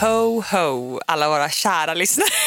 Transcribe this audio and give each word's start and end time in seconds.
Ho, 0.00 0.40
ho, 0.40 1.00
alla 1.06 1.28
våra 1.28 1.50
kära 1.50 1.94
lyssnare. 1.94 2.28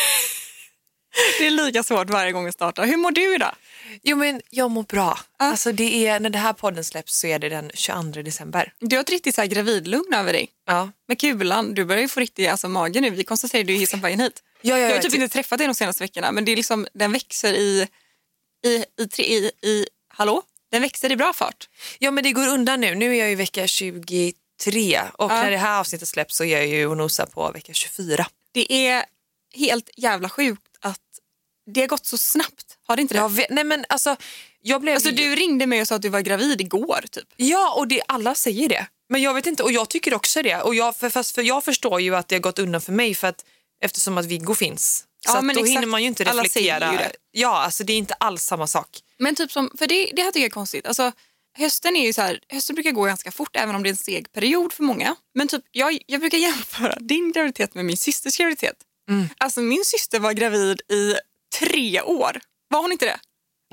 Det 1.39 1.47
är 1.47 1.51
lika 1.51 1.83
svårt 1.83 2.09
varje 2.09 2.31
gång 2.31 2.45
vi 2.45 2.51
startar. 2.51 2.85
Hur 2.85 2.97
mår 2.97 3.11
du 3.11 3.35
idag? 3.35 3.55
Jo, 4.03 4.17
men 4.17 4.41
jag 4.49 4.71
mår 4.71 4.83
bra. 4.83 5.19
Alltså, 5.39 5.71
det 5.71 6.07
är, 6.07 6.19
när 6.19 6.29
det 6.29 6.37
här 6.37 6.53
podden 6.53 6.83
släpps 6.83 7.19
så 7.19 7.27
är 7.27 7.39
det 7.39 7.49
den 7.49 7.71
22 7.73 8.21
december. 8.21 8.73
Du 8.79 8.95
har 8.95 9.01
ett 9.03 9.09
riktigt 9.09 9.35
så 9.35 9.41
här 9.41 9.47
gravidlugn 9.47 10.13
över 10.13 10.33
dig. 10.33 10.49
Ja. 10.67 10.91
Med 11.07 11.19
kulan, 11.19 11.73
du 11.73 11.85
börjar 11.85 12.01
ju 12.01 12.07
få 12.07 12.19
riktig 12.19 12.47
alltså, 12.47 12.69
mage 12.69 13.01
nu. 13.01 13.09
Vi 13.09 13.23
konstaterade 13.23 13.71
ju 13.73 13.79
hissen 13.79 13.99
på 13.99 14.03
vägen 14.03 14.19
hit. 14.19 14.43
Ja, 14.61 14.77
ja, 14.79 14.87
jag 14.87 14.95
har 14.95 15.01
typ 15.01 15.11
ty- 15.11 15.17
inte 15.21 15.33
träffat 15.33 15.57
dig 15.57 15.67
de 15.67 15.73
senaste 15.75 16.03
veckorna 16.03 16.31
men 16.31 16.45
det 16.45 16.51
är 16.51 16.55
liksom, 16.55 16.87
den 16.93 17.11
växer 17.11 17.53
i, 17.53 17.87
i, 18.65 18.85
i, 19.01 19.07
tre- 19.07 19.25
i, 19.25 19.51
i, 19.61 19.85
hallå? 20.07 20.41
Den 20.71 20.81
växer 20.81 21.11
i 21.11 21.15
bra 21.15 21.33
fart. 21.33 21.69
ja, 21.99 22.11
men 22.11 22.23
det 22.23 22.31
går 22.31 22.47
undan 22.47 22.81
nu. 22.81 22.95
Nu 22.95 23.15
är 23.15 23.19
jag 23.19 23.31
i 23.31 23.35
vecka 23.35 23.67
23 24.63 25.01
och 25.13 25.29
när 25.29 25.51
det 25.51 25.57
här 25.57 25.79
avsnittet 25.79 26.07
släpps 26.09 26.35
så 26.35 26.43
är 26.43 26.57
jag 26.57 26.67
ju 26.67 26.87
och 26.87 26.97
nosar 26.97 27.25
på 27.25 27.51
vecka 27.51 27.73
24. 27.73 28.27
Det 28.51 28.87
är 28.87 29.05
helt 29.55 29.89
jävla 29.97 30.29
sjukt 30.29 30.61
att 30.79 30.99
det 31.65 31.81
har 31.81 31.87
gått 31.87 32.05
så 32.05 32.17
snabbt. 32.17 32.77
Har 32.87 32.95
det 32.95 33.01
inte 33.01 33.13
det? 33.13 33.19
Jag 33.19 33.29
vet, 33.29 33.49
nej, 33.49 33.63
men 33.63 33.85
alltså, 33.89 34.15
jag 34.61 34.81
blev... 34.81 34.95
Alltså, 34.95 35.11
du 35.11 35.35
ringde 35.35 35.67
mig 35.67 35.81
och 35.81 35.87
sa 35.87 35.95
att 35.95 36.01
du 36.01 36.09
var 36.09 36.21
gravid 36.21 36.61
igår 36.61 37.05
typ. 37.11 37.27
Ja, 37.35 37.73
och 37.73 37.87
det, 37.87 38.01
alla 38.07 38.35
säger 38.35 38.69
det. 38.69 38.87
Men 39.09 39.21
jag 39.21 39.33
vet 39.33 39.45
inte, 39.45 39.63
och 39.63 39.71
jag 39.71 39.89
tycker 39.89 40.13
också 40.13 40.41
det. 40.41 40.61
Och 40.61 40.75
jag, 40.75 40.95
för, 40.95 41.09
fast 41.09 41.35
för 41.35 41.41
jag 41.41 41.63
förstår 41.63 42.01
ju 42.01 42.15
att 42.15 42.27
det 42.27 42.35
har 42.35 42.39
gått 42.41 42.59
undan 42.59 42.81
för 42.81 42.91
mig 42.91 43.15
för 43.15 43.27
att, 43.27 43.45
eftersom 43.81 44.17
att 44.17 44.25
Viggo 44.25 44.55
finns. 44.55 45.05
Ja, 45.25 45.31
Så 45.31 45.41
men 45.41 45.55
då 45.55 45.61
exakt. 45.61 45.75
hinner 45.77 45.87
man 45.87 46.01
ju 46.01 46.07
inte 46.07 46.29
Alla 46.29 46.43
säger 46.45 46.73
reflektera. 46.79 46.91
ju 46.91 46.97
det. 46.97 47.15
Ja, 47.31 47.63
alltså 47.63 47.83
det 47.83 47.93
är 47.93 47.97
inte 47.97 48.13
alls 48.13 48.43
samma 48.43 48.67
sak. 48.67 48.89
Men 49.17 49.35
typ 49.35 49.51
som, 49.51 49.71
för 49.79 49.87
det, 49.87 50.11
det 50.15 50.21
här 50.21 50.31
tycker 50.31 50.39
jag 50.39 50.45
är 50.45 50.49
konstigt. 50.49 50.87
Alltså, 50.87 51.11
hösten 51.57 51.95
är 51.95 52.05
ju 52.05 52.13
så 52.13 52.21
här, 52.21 52.39
hösten 52.49 52.75
brukar 52.75 52.91
gå 52.91 53.03
ganska 53.03 53.31
fort 53.31 53.55
även 53.55 53.75
om 53.75 53.83
det 53.83 53.89
är 53.89 53.91
en 53.91 53.97
seg 53.97 54.31
period 54.31 54.73
för 54.73 54.83
många. 54.83 55.15
Men 55.35 55.47
typ, 55.47 55.63
jag, 55.71 55.97
jag 56.07 56.19
brukar 56.19 56.37
jämföra 56.37 56.95
din 56.99 57.31
graviditet 57.31 57.75
med 57.75 57.85
min 57.85 57.97
systers 57.97 58.37
graviditet. 58.37 58.75
Mm. 59.09 59.29
Alltså 59.37 59.59
min 59.61 59.85
syster 59.85 60.19
var 60.19 60.33
gravid 60.33 60.81
i 60.91 61.15
tre 61.59 62.01
år. 62.01 62.39
Var 62.69 62.81
hon 62.81 62.91
inte 62.91 63.05
det? 63.05 63.19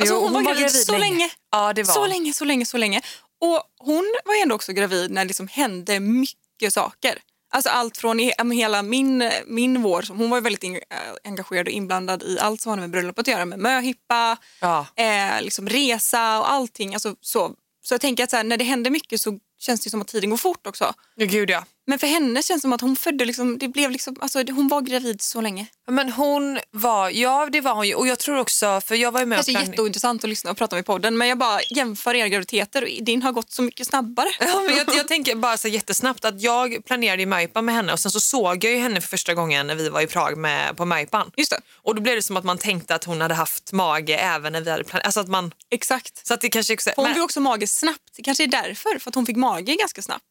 Alltså, 0.00 0.14
Jo, 0.14 0.20
hon, 0.20 0.32
var 0.32 0.42
gravid, 0.42 0.70
så 0.72 0.98
länge. 0.98 1.30
Ja, 1.50 1.72
det 1.72 1.82
var 1.82 1.94
Så 1.94 2.06
länge, 2.06 2.32
så 2.32 2.44
länge, 2.44 2.66
så 2.66 2.76
länge. 2.76 3.00
Och 3.40 3.62
hon 3.78 4.14
var 4.24 4.42
ändå 4.42 4.54
också 4.54 4.72
gravid 4.72 5.10
när 5.10 5.24
det 5.24 5.28
liksom 5.28 5.48
hände 5.48 6.00
mycket 6.00 6.72
saker. 6.72 7.18
Alltså 7.52 7.70
allt 7.70 7.96
från 7.96 8.20
i- 8.20 8.32
hela 8.54 8.82
min, 8.82 9.30
min 9.46 9.82
vår, 9.82 10.02
som- 10.02 10.18
hon 10.18 10.30
var 10.30 10.40
väldigt 10.40 10.62
in, 10.62 10.74
äh, 10.74 10.80
engagerad 11.24 11.66
och 11.66 11.72
inblandad 11.72 12.22
i 12.22 12.38
allt 12.40 12.60
som 12.60 12.70
hade 12.70 12.80
med 12.80 12.90
bröllopet 12.90 13.18
att 13.22 13.28
göra, 13.28 13.44
med 13.44 13.58
möhippa, 13.58 14.36
Ja. 14.60 14.86
eh, 14.96 15.42
liksom 15.42 15.68
resa 15.68 16.38
och 16.38 16.50
allting. 16.52 16.94
Alltså, 16.94 17.16
så 17.20 17.54
så 17.82 17.94
jag 17.94 18.00
tänker 18.00 18.24
att 18.24 18.30
så 18.30 18.36
här, 18.36 18.44
när 18.44 18.56
det 18.56 18.64
händer 18.64 18.90
mycket 18.90 19.20
så 19.20 19.38
känns 19.58 19.80
det 19.80 19.90
som 19.90 20.00
att 20.00 20.08
tiden 20.08 20.30
går 20.30 20.36
fort 20.36 20.66
också. 20.66 20.94
Ja, 21.14 21.26
gud 21.26 21.50
ja. 21.50 21.64
Men 21.90 21.98
för 21.98 22.06
henne 22.06 22.42
känns 22.42 22.58
det 22.58 22.60
som 22.60 22.72
att 22.72 22.80
hon 22.80 22.96
födde, 22.96 23.24
liksom, 23.24 23.58
det 23.58 23.68
blev 23.68 23.90
liksom, 23.90 24.16
alltså, 24.20 24.38
hon 24.52 24.68
var 24.68 24.80
gravid 24.80 25.22
så 25.22 25.40
länge. 25.40 25.66
Men 25.90 26.12
hon 26.12 26.60
var, 26.70 27.10
ja 27.10 27.48
det 27.52 27.60
var 27.60 27.74
hon 27.74 27.88
ju. 27.88 27.94
Och 27.94 28.06
jag 28.06 28.18
tror 28.18 28.36
också, 28.38 28.80
för 28.84 28.94
jag 28.94 29.12
var 29.12 29.20
ju 29.20 29.26
med 29.26 29.36
Kanske 29.36 29.52
och 29.52 29.56
plan- 29.58 29.70
jätteintressant 29.70 30.24
att 30.24 30.30
lyssna 30.30 30.50
och 30.50 30.56
prata 30.56 30.76
med 30.76 30.80
i 30.82 30.84
podden 30.84 31.18
men 31.18 31.28
jag 31.28 31.38
bara 31.38 31.60
jämför 31.70 32.14
era 32.14 32.28
graviditeter 32.28 32.82
och 32.82 33.04
din 33.04 33.22
har 33.22 33.32
gått 33.32 33.50
så 33.52 33.62
mycket 33.62 33.86
snabbare. 33.86 34.28
Ja, 34.40 34.60
men 34.66 34.76
jag, 34.76 34.86
jag 34.96 35.08
tänker 35.08 35.34
bara 35.34 35.56
så 35.56 35.68
jättesnabbt 35.68 36.24
att 36.24 36.40
jag 36.42 36.84
planerade 36.86 37.22
ju 37.22 37.26
möhippan 37.26 37.64
med 37.64 37.74
henne 37.74 37.92
och 37.92 38.00
sen 38.00 38.10
så 38.10 38.20
såg 38.20 38.64
jag 38.64 38.72
ju 38.72 38.78
henne 38.78 39.00
för 39.00 39.08
första 39.08 39.34
gången 39.34 39.66
när 39.66 39.74
vi 39.74 39.88
var 39.88 40.00
i 40.00 40.06
Prag 40.06 40.36
med, 40.38 40.76
på 40.76 40.84
möhippan. 40.84 41.30
Just 41.36 41.50
det, 41.50 41.60
Och 41.82 41.94
då 41.94 42.02
blev 42.02 42.16
det 42.16 42.22
som 42.22 42.36
att 42.36 42.44
man 42.44 42.58
tänkte 42.58 42.94
att 42.94 43.04
hon 43.04 43.20
hade 43.20 43.34
haft 43.34 43.72
mage 43.72 44.16
även 44.16 44.52
när 44.52 44.60
vi 44.60 44.70
hade 44.70 44.84
planerat. 44.84 45.06
Alltså 45.06 45.20
att 45.20 45.28
man, 45.28 45.52
exakt. 45.70 46.26
så 46.26 46.34
att 46.34 46.40
det 46.40 46.48
kanske 46.48 46.74
också, 46.74 46.90
Hon 46.96 47.04
men- 47.04 47.14
fick 47.14 47.22
också 47.24 47.40
mage 47.40 47.66
snabbt. 47.66 47.98
Det 48.16 48.22
kanske 48.22 48.42
är 48.44 48.48
därför, 48.48 48.98
för 48.98 49.08
att 49.10 49.14
hon 49.14 49.26
fick 49.26 49.36
mage 49.36 49.74
ganska 49.76 50.02
snabbt. 50.02 50.24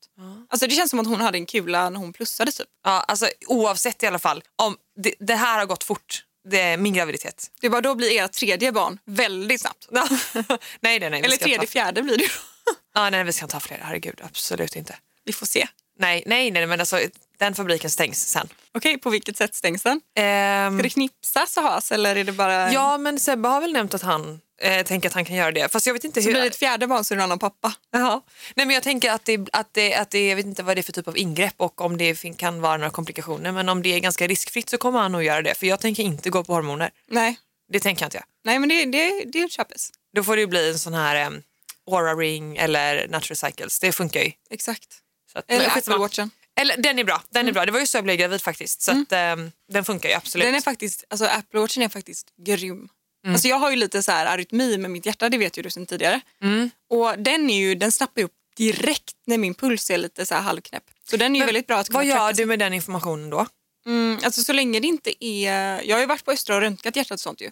Alltså 0.49 0.67
det 0.67 0.75
känns 0.75 0.89
som 0.89 0.99
att 0.99 1.07
hon 1.07 1.21
hade 1.21 1.37
en 1.37 1.45
kula 1.49 1.89
när 1.89 1.99
hon 1.99 2.13
plussade 2.13 2.51
typ. 2.51 2.67
ja, 2.83 2.91
alltså, 3.07 3.29
oavsett 3.47 4.03
i 4.03 4.07
alla 4.07 4.19
fall, 4.19 4.43
om 4.55 4.77
det, 5.03 5.13
det 5.19 5.35
här 5.35 5.59
har 5.59 5.65
gått 5.65 5.83
fort, 5.83 6.23
det 6.49 6.61
är 6.61 6.77
min 6.77 6.93
graviditet. 6.93 7.51
Det 7.61 7.69
var 7.69 7.81
då 7.81 7.95
blir 7.95 8.21
ert 8.21 8.31
tredje 8.31 8.71
barn 8.71 8.99
väldigt 9.05 9.61
snabbt. 9.61 9.87
Nej, 9.91 10.99
nej, 10.99 11.09
nej. 11.09 11.21
Eller 11.21 11.37
tredje, 11.37 11.59
ta, 11.59 11.65
fjärde 11.65 12.01
blir 12.03 12.17
det 12.17 12.25
ja, 12.95 13.09
nej, 13.09 13.23
vi 13.23 13.33
ska 13.33 13.45
inte 13.45 13.55
ha 13.55 13.61
fler, 13.61 13.79
herregud, 13.83 14.21
absolut 14.23 14.75
inte. 14.75 14.95
Vi 15.25 15.33
får 15.33 15.45
se. 15.45 15.67
Nej, 15.99 16.23
nej, 16.25 16.51
nej, 16.51 16.67
men 16.67 16.79
alltså 16.79 16.99
den 17.37 17.55
fabriken 17.55 17.89
stängs 17.89 18.27
sen. 18.27 18.49
Okej, 18.71 18.97
på 18.97 19.09
vilket 19.09 19.37
sätt 19.37 19.55
stängs 19.55 19.83
den? 19.83 20.01
Ehm, 20.15 20.77
Ska 20.77 20.83
det 20.83 20.89
knipsas 20.89 21.57
och 21.57 21.63
has 21.63 21.91
eller 21.91 22.15
är 22.15 22.23
det 22.23 22.31
bara... 22.31 22.73
Ja, 22.73 22.97
men 22.97 23.19
Sebbe 23.19 23.47
har 23.47 23.61
väl 23.61 23.73
nämnt 23.73 23.93
att 23.93 24.01
han 24.01 24.39
eh, 24.61 24.83
tänker 24.83 25.09
att 25.09 25.13
han 25.13 25.25
kan 25.25 25.35
göra 25.35 25.51
det. 25.51 25.71
Fast 25.71 25.85
jag 25.85 25.93
vet 25.93 26.03
inte 26.03 26.21
Så 26.21 26.27
hur... 26.27 26.33
blir 26.33 26.41
det 26.41 26.47
ett 26.47 26.55
fjärde 26.55 26.87
barn 26.87 27.03
så 27.03 27.13
är 27.13 27.15
det 27.15 27.21
en 27.21 27.23
annan 27.23 27.39
pappa. 27.39 27.73
Ja. 27.91 28.23
Nej, 28.55 28.65
men 28.65 28.73
jag 28.73 28.83
tänker 28.83 29.11
att 29.11 29.25
det, 29.25 29.47
att, 29.53 29.73
det, 29.73 29.95
att 29.95 30.11
det, 30.11 30.27
jag 30.27 30.35
vet 30.35 30.45
inte 30.45 30.63
vad 30.63 30.77
det 30.77 30.81
är 30.81 30.83
för 30.83 30.91
typ 30.91 31.07
av 31.07 31.17
ingrepp 31.17 31.53
och 31.57 31.81
om 31.81 31.97
det 31.97 32.37
kan 32.37 32.61
vara 32.61 32.77
några 32.77 32.91
komplikationer. 32.91 33.51
Men 33.51 33.69
om 33.69 33.81
det 33.81 33.89
är 33.89 33.99
ganska 33.99 34.27
riskfritt 34.27 34.69
så 34.69 34.77
kommer 34.77 34.99
han 34.99 35.11
nog 35.11 35.23
göra 35.23 35.41
det. 35.41 35.55
För 35.55 35.67
jag 35.67 35.79
tänker 35.79 36.03
inte 36.03 36.29
gå 36.29 36.43
på 36.43 36.53
hormoner. 36.53 36.91
Nej, 37.07 37.39
Det 37.71 37.79
tänker 37.79 38.03
jag 38.03 38.07
inte 38.07 38.17
jag. 38.17 38.25
Nej 38.45 38.59
men 38.59 38.69
det, 38.69 38.85
det, 38.85 39.23
det 39.25 39.51
köpes. 39.51 39.89
Då 40.15 40.23
får 40.23 40.35
det 40.35 40.41
ju 40.41 40.47
bli 40.47 40.69
en 40.69 40.79
sån 40.79 40.93
här 40.93 41.27
um, 41.27 41.43
Aura 41.91 42.13
Ring 42.15 42.57
eller 42.57 43.07
Natural 43.07 43.35
Cycles. 43.35 43.79
Det 43.79 43.91
funkar 43.91 44.21
ju. 44.21 44.31
Exakt. 44.49 44.87
Att, 45.33 45.45
Eller 45.47 45.67
men 45.67 45.77
Apple. 45.77 45.97
Watchen. 45.97 46.31
Eller, 46.55 46.77
den 46.77 46.99
är 46.99 47.03
bra. 47.03 47.21
Den 47.29 47.47
är 47.47 47.51
bra. 47.51 47.65
Det 47.65 47.71
var 47.71 47.79
ju 47.79 47.87
så 47.87 47.97
jag 47.97 48.03
blev 48.03 48.15
gravid 48.17 48.41
faktiskt. 48.41 48.81
Så 48.81 48.91
att, 48.91 49.11
ehm, 49.11 49.51
den 49.71 49.85
funkar 49.85 50.09
ju 50.09 50.15
absolut. 50.15 50.47
Den 50.47 50.55
är 50.55 50.61
faktiskt, 50.61 51.03
alltså 51.09 51.25
Apple 51.25 51.59
Watchen 51.59 51.83
är 51.83 51.89
faktiskt 51.89 52.27
grym. 52.45 52.89
Mm. 53.23 53.33
Alltså 53.35 53.47
jag 53.47 53.59
har 53.59 53.69
ju 53.69 53.75
lite 53.75 54.03
så 54.03 54.11
här 54.11 54.25
arytmi 54.25 54.77
med 54.77 54.91
mitt 54.91 55.05
hjärta, 55.05 55.29
det 55.29 55.37
vet 55.37 55.57
ju 55.57 55.61
du 55.61 55.69
sedan 55.69 55.85
tidigare. 55.85 56.21
Mm. 56.41 56.69
Och 56.89 57.19
den, 57.19 57.49
är 57.49 57.59
ju, 57.59 57.75
den 57.75 57.91
snappar 57.91 58.21
upp 58.21 58.33
direkt 58.57 59.15
när 59.27 59.37
min 59.37 59.53
puls 59.53 59.89
är 59.89 59.97
lite 59.97 60.25
så 60.25 60.35
här 60.35 60.41
halvknäpp. 60.41 60.83
Så 61.09 61.17
den 61.17 61.35
är 61.35 61.39
Men 61.39 61.45
väldigt 61.45 61.67
bra 61.67 61.77
att 61.77 61.89
Vad 61.89 62.05
gör 62.05 62.33
du 62.33 62.45
med 62.45 62.59
den 62.59 62.73
informationen 62.73 63.29
då? 63.29 63.47
Mm, 63.85 64.19
alltså 64.23 64.43
så 64.43 64.53
länge 64.53 64.79
det 64.79 64.87
inte 64.87 65.25
är... 65.25 65.81
Jag 65.83 65.95
har 65.95 66.01
ju 66.01 66.05
varit 66.05 66.25
på 66.25 66.31
Östra 66.31 66.55
och 66.55 66.61
röntgat 66.61 66.95
hjärtat 66.95 67.11
och 67.11 67.19
sånt 67.19 67.41
ju. 67.41 67.51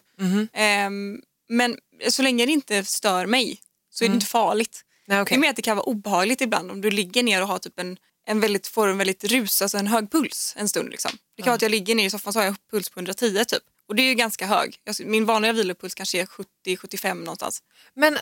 Ehm, 0.53 1.21
men 1.49 1.77
så 2.09 2.21
länge 2.21 2.45
det 2.45 2.51
inte 2.51 2.83
stör 2.83 3.25
mig 3.25 3.59
så 3.89 4.03
är 4.05 4.09
det 4.09 4.13
inte 4.15 4.25
farligt. 4.25 4.81
Nej, 5.07 5.15
Det 5.17 5.21
okej. 5.21 5.35
är 5.35 5.39
mer 5.39 5.49
att 5.49 5.55
det 5.55 5.61
kan 5.61 5.77
vara 5.77 5.85
obehagligt 5.85 6.41
ibland 6.41 6.71
om 6.71 6.81
du 6.81 6.91
ligger 6.91 7.23
ner 7.23 7.41
och 7.41 7.47
har 7.47 7.59
typ 7.59 7.79
en, 7.79 7.97
en 8.27 8.39
väldigt, 8.39 8.67
får 8.67 8.87
en 8.87 8.97
väldigt 8.97 9.23
rus, 9.23 9.61
alltså 9.61 9.77
en 9.77 9.87
hög 9.87 10.11
puls 10.11 10.53
en 10.57 10.69
stund. 10.69 10.89
Liksom. 10.89 11.11
Det 11.35 11.43
kan 11.43 11.49
vara 11.49 11.55
att 11.55 11.61
jag 11.61 11.71
ligger 11.71 11.95
ner 11.95 12.05
i 12.05 12.09
soffan 12.09 12.33
så 12.33 12.39
har 12.39 12.45
jag 12.45 12.55
puls 12.71 12.89
på 12.89 12.99
110 12.99 13.45
typ. 13.47 13.63
Och 13.87 13.95
det 13.95 14.01
är 14.01 14.07
ju 14.07 14.13
ganska 14.13 14.45
hög. 14.45 14.77
Alltså, 14.87 15.03
Min 15.03 15.25
vanliga 15.25 15.53
vilopuls 15.53 15.95
kanske 15.95 16.21
är 16.21 16.25
70-75 16.65 17.13
någonstans. 17.13 17.63
Men 17.93 18.17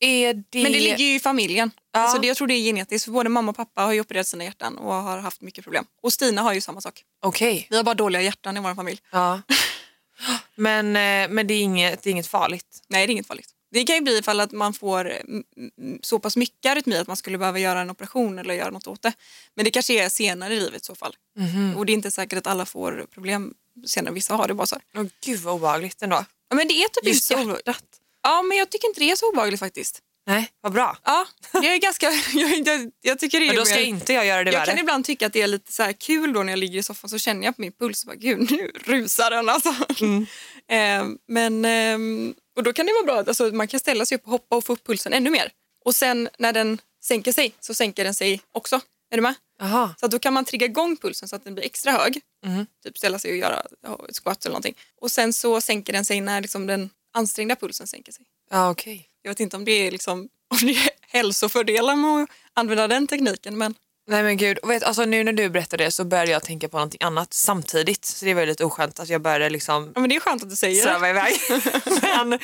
är 0.00 0.34
det... 0.34 0.62
Men 0.62 0.72
det 0.72 0.80
ligger 0.80 1.04
ju 1.04 1.14
i 1.14 1.20
familjen. 1.20 1.70
Ja. 1.92 2.00
Alltså 2.00 2.18
det, 2.18 2.26
jag 2.26 2.36
tror 2.36 2.46
det 2.46 2.54
är 2.54 2.62
genetiskt. 2.62 3.04
För 3.04 3.12
både 3.12 3.28
mamma 3.28 3.50
och 3.50 3.56
pappa 3.56 3.82
har 3.82 3.92
ju 3.92 4.00
opererat 4.00 4.26
sina 4.26 4.44
hjärtan 4.44 4.78
och 4.78 4.94
har 4.94 5.18
haft 5.18 5.40
mycket 5.40 5.64
problem. 5.64 5.84
Och 6.02 6.12
Stina 6.12 6.42
har 6.42 6.52
ju 6.52 6.60
samma 6.60 6.80
sak. 6.80 7.02
Okej. 7.22 7.66
Vi 7.70 7.76
har 7.76 7.84
bara 7.84 7.94
dåliga 7.94 8.22
hjärtan 8.22 8.56
i 8.56 8.60
vår 8.60 8.74
familj. 8.74 9.00
Ja. 9.10 9.42
Men, 10.54 10.86
eh, 10.86 11.34
men 11.34 11.46
det, 11.46 11.54
är 11.54 11.62
inget, 11.62 12.02
det 12.02 12.10
är 12.10 12.12
inget 12.12 12.26
farligt? 12.26 12.82
Nej, 12.88 13.06
det 13.06 13.10
är 13.10 13.12
inget 13.12 13.26
farligt. 13.26 13.50
Det 13.70 13.84
kan 13.84 13.96
ju 13.96 14.02
bli 14.02 14.18
ifall 14.18 14.40
att 14.40 14.52
man 14.52 14.72
får 14.72 15.10
mm, 15.10 15.44
mm, 15.78 15.98
så 16.02 16.18
pass 16.18 16.36
mycket 16.36 16.72
arytmi 16.72 16.96
att 16.96 17.06
man 17.06 17.16
skulle 17.16 17.38
behöva 17.38 17.58
göra 17.58 17.80
en 17.80 17.90
operation 17.90 18.38
eller 18.38 18.54
göra 18.54 18.70
något 18.70 18.86
åt 18.86 19.02
det. 19.02 19.12
Men 19.54 19.64
det 19.64 19.70
kanske 19.70 20.04
är 20.04 20.08
senare 20.08 20.54
i 20.54 20.60
livet 20.60 20.82
i 20.82 20.84
så 20.84 20.94
fall. 20.94 21.16
Och 21.76 21.86
det 21.86 21.92
är 21.92 21.94
inte 21.94 22.10
säkert 22.10 22.38
att 22.38 22.46
alla 22.46 22.66
får 22.66 23.06
problem 23.10 23.54
senare. 23.86 24.14
Vissa 24.14 24.34
har 24.34 24.48
det 24.48 24.54
bara 24.54 24.66
så 24.66 24.74
här. 24.74 25.00
Åh 25.02 25.06
gud 25.24 25.40
vad 25.40 25.54
obehagligt 25.54 26.02
ändå. 26.02 26.24
Ja, 26.48 26.56
men 26.56 26.68
det 26.68 26.74
är 26.74 26.88
typ 26.88 27.06
Just 27.06 27.30
inte 27.30 27.42
så 27.44 27.50
hjärtat. 27.50 27.84
Ja, 28.22 28.42
men 28.42 28.56
jag 28.58 28.70
tycker 28.70 28.88
inte 28.88 29.00
det 29.00 29.10
är 29.10 29.16
så 29.16 29.28
obehagligt 29.28 29.60
faktiskt. 29.60 30.02
Nej, 30.26 30.50
vad 30.60 30.72
bra. 30.72 30.96
Ja, 31.04 31.26
jag 31.52 31.64
är 31.64 31.78
ganska... 31.78 32.10
jag, 32.32 32.66
jag, 32.68 32.90
jag 33.00 33.18
tycker 33.18 33.40
det 33.40 33.46
är 33.46 33.48
Men 33.48 33.56
då 33.56 33.64
ska 33.64 33.74
mer- 33.76 33.82
inte 33.84 34.12
jag 34.12 34.26
göra 34.26 34.44
det 34.44 34.50
Jag 34.52 34.58
värre. 34.60 34.70
kan 34.70 34.78
ibland 34.78 35.04
tycka 35.04 35.26
att 35.26 35.32
det 35.32 35.42
är 35.42 35.46
lite 35.46 35.72
så 35.72 35.92
kul 35.98 36.32
då 36.32 36.42
när 36.42 36.52
jag 36.52 36.58
ligger 36.58 36.78
i 36.78 36.82
soffan 36.82 37.10
så 37.10 37.18
känner 37.18 37.44
jag 37.44 37.56
på 37.56 37.60
min 37.62 37.72
puls 37.72 38.02
och 38.02 38.06
bara 38.06 38.16
gud 38.16 38.50
nu 38.50 38.70
rusar 38.84 39.30
den 39.30 39.48
alltså. 39.48 39.68
eh, 40.68 41.04
men, 41.28 41.64
ehm, 41.64 42.34
och 42.56 42.62
då 42.62 42.72
kan 42.72 42.86
det 42.86 42.92
vara 42.92 43.04
bra 43.04 43.18
att 43.20 43.28
alltså, 43.28 43.44
man 43.46 43.68
kan 43.68 43.80
ställa 43.80 44.06
sig 44.06 44.16
upp 44.16 44.24
och 44.24 44.30
hoppa 44.30 44.56
och 44.56 44.64
få 44.64 44.72
upp 44.72 44.86
pulsen 44.86 45.12
ännu 45.12 45.30
mer. 45.30 45.50
Och 45.84 45.94
sen 45.94 46.28
när 46.38 46.52
den 46.52 46.80
sänker 47.04 47.32
sig 47.32 47.52
så 47.60 47.74
sänker 47.74 48.04
den 48.04 48.14
sig 48.14 48.40
också. 48.52 48.80
Är 49.10 49.16
du 49.16 49.22
med? 49.22 49.34
Jaha. 49.62 49.94
Så 50.00 50.06
då 50.06 50.18
kan 50.18 50.32
man 50.32 50.44
trigga 50.44 50.66
igång 50.66 50.96
pulsen 50.96 51.28
så 51.28 51.36
att 51.36 51.44
den 51.44 51.54
blir 51.54 51.64
extra 51.64 51.92
hög. 51.92 52.20
Mhm. 52.46 52.66
Typ 52.84 52.98
ställa 52.98 53.18
sig 53.18 53.30
och 53.30 53.36
göra 53.36 53.62
squats 54.22 54.46
eller 54.46 54.52
någonting. 54.52 54.74
Och 55.00 55.10
sen 55.10 55.32
så 55.32 55.60
sänker 55.60 55.92
den 55.92 56.04
sig 56.04 56.20
när 56.20 56.40
liksom, 56.40 56.66
den 56.66 56.90
ansträngda 57.14 57.56
pulsen 57.56 57.86
sänker 57.86 58.12
sig. 58.12 58.24
Ja, 58.50 58.70
okej. 58.70 59.08
Jag 59.22 59.30
vet 59.30 59.40
inte 59.40 59.56
om 59.56 59.64
det 59.64 59.72
är, 59.72 59.90
liksom, 59.90 60.20
om 60.48 60.58
det 60.66 60.72
är 60.72 60.90
hälsofördelar 61.00 61.96
med 61.96 62.22
att 62.22 62.28
använda 62.54 62.88
den 62.88 63.06
tekniken 63.06 63.58
men 63.58 63.74
Nej 64.06 64.22
men 64.22 64.36
gud, 64.36 64.58
och 64.58 64.70
vet, 64.70 64.82
alltså, 64.82 65.04
nu 65.04 65.24
när 65.24 65.32
du 65.32 65.48
berättade 65.48 65.84
det 65.84 65.90
så 65.90 66.04
började 66.04 66.30
jag 66.30 66.42
tänka 66.42 66.68
på 66.68 66.76
någonting 66.76 67.02
annat 67.02 67.32
samtidigt. 67.32 68.04
Så 68.04 68.24
det 68.24 68.34
var 68.34 68.46
lite 68.46 68.64
oskönt 68.64 69.00
att 69.00 69.08
jag 69.08 69.20
började 69.20 69.50
liksom 69.50 69.92
Ja, 69.94 70.00
men 70.00 70.10
det 70.10 70.16
är 70.16 70.20
skönt 70.20 70.42
att 70.42 70.50
du 70.50 70.56
säger 70.56 71.00
det. 71.00 71.08
iväg. 71.10 71.34
men 72.26 72.38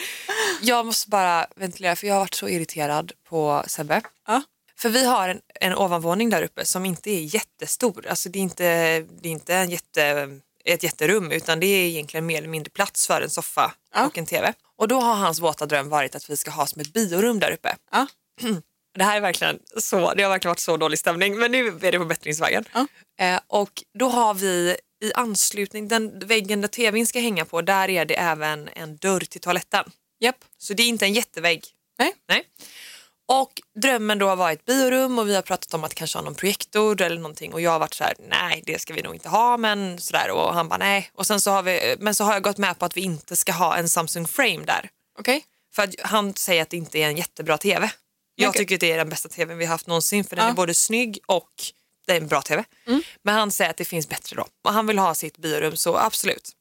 jag 0.63 0.87
måste 0.87 1.11
bara 1.11 1.47
ventilera 1.57 1.97
för 1.97 2.07
jag 2.07 2.15
har 2.15 2.21
varit 2.21 2.35
så 2.35 2.49
irriterad 2.49 3.13
på 3.29 3.65
Sebbe. 3.67 4.03
Ja. 4.27 4.43
För 4.79 4.89
vi 4.89 5.05
har 5.05 5.29
en, 5.29 5.41
en 5.61 5.75
ovanvåning 5.75 6.31
där 6.31 6.43
uppe 6.43 6.65
som 6.65 6.85
inte 6.85 7.11
är 7.11 7.35
jättestor. 7.35 8.07
Alltså 8.07 8.29
det 8.29 8.39
är 8.39 8.43
inte, 8.43 9.01
det 9.01 9.29
är 9.29 9.33
inte 9.33 9.55
en 9.55 9.71
jätte, 9.71 10.29
ett 10.65 10.83
jätterum 10.83 11.33
utan 11.33 11.61
det 11.61 11.67
är 11.67 11.87
egentligen 11.87 12.27
mer 12.27 12.39
eller 12.39 12.49
mindre 12.49 12.71
plats 12.71 13.07
för 13.07 13.21
en 13.21 13.31
soffa 13.31 13.75
Ja. 13.95 14.07
och 14.07 14.19
en 14.19 14.27
tv. 14.27 14.53
Och 14.77 14.89
då 14.89 15.01
har 15.01 15.15
hans 15.15 15.41
våta 15.41 15.67
dröm 15.67 15.89
varit 15.89 16.15
att 16.15 16.31
vi 16.31 16.37
ska 16.37 16.51
ha 16.51 16.67
som 16.67 16.81
ett 16.81 16.93
biorum 16.93 17.39
där 17.39 17.51
uppe. 17.51 17.77
Ja. 17.93 18.07
Det 18.95 19.05
här 19.05 19.17
är 19.17 19.21
verkligen 19.21 19.59
så, 19.77 20.15
det 20.15 20.23
har 20.23 20.31
verkligen 20.31 20.51
varit 20.51 20.59
så 20.59 20.77
dålig 20.77 20.99
stämning 20.99 21.39
men 21.39 21.53
nu 21.53 21.67
är 21.67 21.93
det 21.93 21.99
på 21.99 22.05
bättringsvägen. 22.05 22.65
Ja. 22.73 22.87
Eh, 23.21 23.41
och 23.47 23.83
då 23.99 24.09
har 24.09 24.35
vi 24.35 24.77
i 25.03 25.13
anslutning, 25.15 25.89
den 25.89 26.19
väggen 26.19 26.61
där 26.61 26.69
tvn 26.69 27.07
ska 27.07 27.21
hänga 27.21 27.45
på, 27.45 27.63
där 27.63 27.91
är 27.91 28.05
det 28.05 28.15
även 28.15 28.69
en 28.69 28.97
dörr 28.97 29.21
till 29.21 29.41
toaletten. 29.41 29.85
Japp. 30.21 30.45
Så 30.59 30.75
det 30.75 30.83
är 30.83 30.89
inte 30.89 31.05
en 31.05 31.13
jättevägg. 31.13 31.65
Nej. 31.99 32.15
Nej. 32.29 32.45
Och 33.29 33.53
drömmen 33.75 34.19
då 34.19 34.29
har 34.29 34.37
varit 34.37 34.65
biorum 34.65 35.19
och 35.19 35.29
vi 35.29 35.35
har 35.35 35.43
pratat 35.43 35.75
om 35.75 35.85
att 35.85 35.95
kanske 35.95 36.19
ha 36.19 36.23
någon 36.25 36.35
projektor 36.35 37.03
eller 37.03 37.17
någonting 37.17 37.53
och 37.53 37.61
jag 37.61 37.71
har 37.71 37.79
varit 37.79 37.95
så 37.95 38.05
här, 38.05 38.15
nej 38.29 38.63
det 38.67 38.81
ska 38.81 38.95
vi 38.95 39.03
nog 39.03 39.15
inte 39.15 39.29
ha 39.29 39.57
men 39.57 39.99
sådär 40.01 40.31
och 40.31 40.55
han 40.55 40.69
bara 40.69 40.77
nej. 40.79 41.11
Och 41.15 41.27
sen 41.27 41.41
så 41.41 41.51
har 41.51 41.63
vi, 41.63 41.97
men 41.99 42.15
så 42.15 42.25
har 42.25 42.33
jag 42.33 42.43
gått 42.43 42.59
med 42.59 42.79
på 42.79 42.85
att 42.85 42.97
vi 42.97 43.01
inte 43.01 43.37
ska 43.37 43.53
ha 43.53 43.77
en 43.77 43.89
Samsung 43.89 44.27
Frame 44.29 44.65
där. 44.65 44.91
Okej. 45.19 45.45
För 45.75 45.83
att 45.83 45.95
han 46.03 46.35
säger 46.35 46.63
att 46.63 46.71
det 46.71 46.77
inte 46.77 46.99
är 46.99 47.07
en 47.09 47.17
jättebra 47.17 47.59
tv. 47.59 47.91
Jag 48.35 48.49
Okej. 48.49 48.59
tycker 48.59 48.75
att 48.75 48.81
det 48.81 48.93
är 48.93 48.97
den 48.97 49.09
bästa 49.09 49.29
tvn 49.29 49.59
vi 49.59 49.65
har 49.65 49.73
haft 49.73 49.87
någonsin 49.87 50.25
för 50.25 50.37
den 50.37 50.45
Ja. 50.45 50.51
är 50.51 50.55
både 50.55 50.75
snygg 50.75 51.19
och 51.27 51.51
det 52.07 52.13
är 52.13 52.21
en 52.21 52.29
bra 52.29 52.43
tv. 52.43 52.65
Men 53.23 53.35
han 53.35 53.51
säger 53.51 53.71
att 53.71 53.77
det 53.77 53.85
finns 53.85 54.09
bättre 54.09 54.37
då 54.37 54.47
och 54.65 54.73
han 54.73 54.87
vill 54.87 54.99
ha 54.99 55.15
sitt 55.15 55.39
biorum 55.39 55.77
så 55.77 55.97
absolut. 55.97 56.53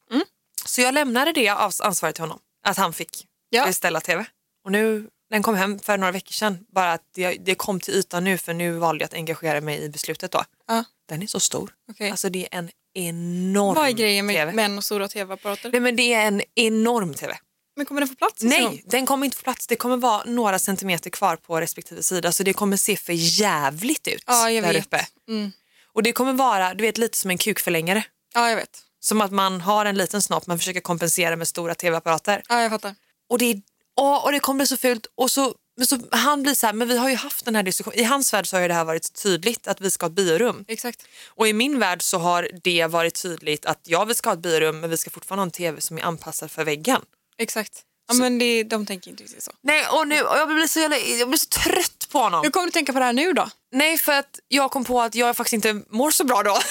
Så 0.66 0.82
jag 0.82 0.94
lämnade 0.94 1.32
det 1.34 1.48
ansvaret 1.48 2.16
till 2.16 2.24
honom, 2.24 2.40
att 2.64 2.78
han 2.78 2.94
fick 2.94 3.26
Ja. 3.50 3.66
beställa 3.66 4.02
tv. 4.02 4.26
Och 4.66 4.72
nu, 4.72 5.08
den 5.30 5.44
kom 5.44 5.56
hem 5.56 5.80
för 5.80 5.98
några 5.98 6.12
veckor 6.12 6.32
sedan, 6.34 6.66
bara 6.76 6.94
att 6.94 7.04
det, 7.16 7.32
det 7.46 7.56
kom 7.56 7.80
till 7.80 7.94
ytan 7.94 8.24
nu 8.24 8.38
för 8.38 8.54
nu 8.54 8.72
valde 8.72 9.04
jag 9.04 9.08
att 9.08 9.14
engagera 9.14 9.62
mig 9.62 9.84
i 9.84 9.90
beslutet 9.90 10.32
då. 10.32 10.44
Ja. 10.68 10.84
Den 11.10 11.22
är 11.24 11.28
så 11.28 11.40
stor. 11.40 11.74
Okej. 11.92 12.12
Alltså 12.12 12.30
det 12.30 12.48
är 12.52 12.58
en 12.58 12.70
enorm 12.94 13.76
Vad 13.76 13.88
är 13.88 13.92
grejen 13.92 14.26
med 14.26 14.36
tv. 14.36 14.52
män 14.52 14.78
och 14.78 14.84
stora 14.84 15.08
tv-apparater? 15.08 15.72
Nej 15.72 15.82
men 15.82 15.96
det 15.96 16.14
är 16.14 16.28
en 16.28 16.42
enorm 16.56 17.14
tv. 17.14 17.38
Men 17.76 17.86
kommer 17.86 18.02
den 18.02 18.08
få 18.08 18.16
plats? 18.16 18.44
Nej, 18.44 18.84
den 18.86 19.06
kommer 19.06 19.26
inte 19.26 19.38
få 19.38 19.44
plats. 19.44 19.68
Det 19.68 19.76
kommer 19.76 19.98
vara 19.98 20.24
några 20.26 20.60
centimeter 20.60 21.10
kvar 21.10 21.36
på 21.36 21.62
respektive 21.62 22.04
sida 22.04 22.32
så 22.32 22.44
det 22.44 22.54
kommer 22.54 22.78
se 22.78 22.96
för 22.98 23.14
jävligt 23.14 24.08
ut 24.08 24.24
Ja, 24.28 24.52
jag 24.52 24.64
där 24.64 24.74
vet. 24.74 24.86
uppe. 24.86 25.08
Mm. 25.30 25.52
Och 25.94 26.04
det 26.04 26.12
kommer 26.12 26.34
vara 26.34 26.74
du 26.74 26.82
vet, 26.84 26.98
lite 26.98 27.18
som 27.18 27.32
en 27.32 27.38
kukförlängare. 27.38 28.04
Ja, 28.34 28.50
jag 28.50 28.56
vet. 28.56 28.80
Som 29.00 29.22
att 29.22 29.32
man 29.32 29.62
har 29.62 29.86
en 29.86 29.96
liten 29.98 30.22
snopp 30.22 30.48
men 30.48 30.58
försöker 30.58 30.80
kompensera 30.80 31.36
med 31.36 31.48
stora 31.48 31.76
tv-apparater. 31.76 32.44
Ja, 32.50 32.62
jag 32.62 32.72
fattar. 32.72 32.96
Och 33.30 33.38
det, 33.38 33.46
är, 33.46 33.62
åh, 33.98 34.26
och 34.26 34.32
det 34.32 34.40
kommer 34.40 34.58
bli 34.58 34.68
så 34.68 34.78
fult. 34.78 35.08
Och 35.16 35.32
så, 35.32 35.56
men 35.78 35.88
så, 35.88 36.00
han 36.12 36.44
blir 36.44 36.54
så 36.54 36.66
här, 36.66 36.74
men 36.74 36.88
vi 36.88 36.98
har 36.98 37.10
ju 37.10 37.16
haft 37.16 37.46
den 37.46 37.56
här 37.56 37.64
diskussionen. 37.64 38.00
I 38.00 38.04
hans 38.04 38.34
värld 38.34 38.48
så 38.48 38.58
har 38.58 38.68
det 38.68 38.74
här 38.74 38.84
varit 38.86 39.14
tydligt 39.24 39.68
att 39.68 39.82
vi 39.82 39.92
ska 39.92 40.06
ha 40.06 40.10
ett 40.10 40.16
biorum. 40.16 40.66
Exakt. 40.68 41.04
Och 41.28 41.48
i 41.48 41.54
min 41.54 41.80
värld 41.80 42.02
så 42.02 42.18
har 42.18 42.50
det 42.64 42.88
varit 42.88 43.22
tydligt 43.22 43.66
att 43.66 43.80
ja, 43.84 44.06
vi 44.06 44.16
ska 44.16 44.30
ha 44.30 44.34
ett 44.34 44.40
biorum 44.42 44.80
men 44.80 44.90
vi 44.90 44.98
ska 44.98 45.10
fortfarande 45.10 45.42
ha 45.42 45.46
en 45.46 45.52
tv 45.52 45.82
som 45.82 45.98
är 45.98 46.02
anpassad 46.02 46.52
för 46.52 46.64
väggen. 46.64 47.02
Exakt. 47.38 47.84
Ja, 48.08 48.14
men 48.14 48.40
det, 48.40 48.64
de 48.64 48.86
tänker 48.86 49.12
inte 49.12 49.24
riktigt 49.24 49.44
så. 49.44 49.52
Nej, 49.62 49.88
och 49.88 50.08
nu, 50.08 50.22
och 50.22 50.38
jag, 50.38 50.48
blir 50.48 50.68
så 50.68 50.80
jävla, 50.80 50.98
jag 50.98 51.30
blir 51.30 51.40
så 51.40 51.46
trött 51.46 52.08
på 52.12 52.20
honom. 52.20 52.44
Hur 52.44 52.50
kommer 52.50 52.66
du 52.66 52.72
tänka 52.72 52.94
på 52.94 53.00
det 53.00 53.06
här 53.06 53.14
nu 53.14 53.34
då? 53.34 53.50
Nej, 53.72 53.98
för 53.98 54.12
att 54.12 54.40
jag 54.48 54.72
kom 54.72 54.86
på 54.86 55.02
att 55.02 55.16
jag 55.16 55.38
faktiskt 55.38 55.54
inte 55.54 55.82
mår 55.90 56.12
så 56.12 56.24
bra 56.24 56.44
då. 56.44 56.58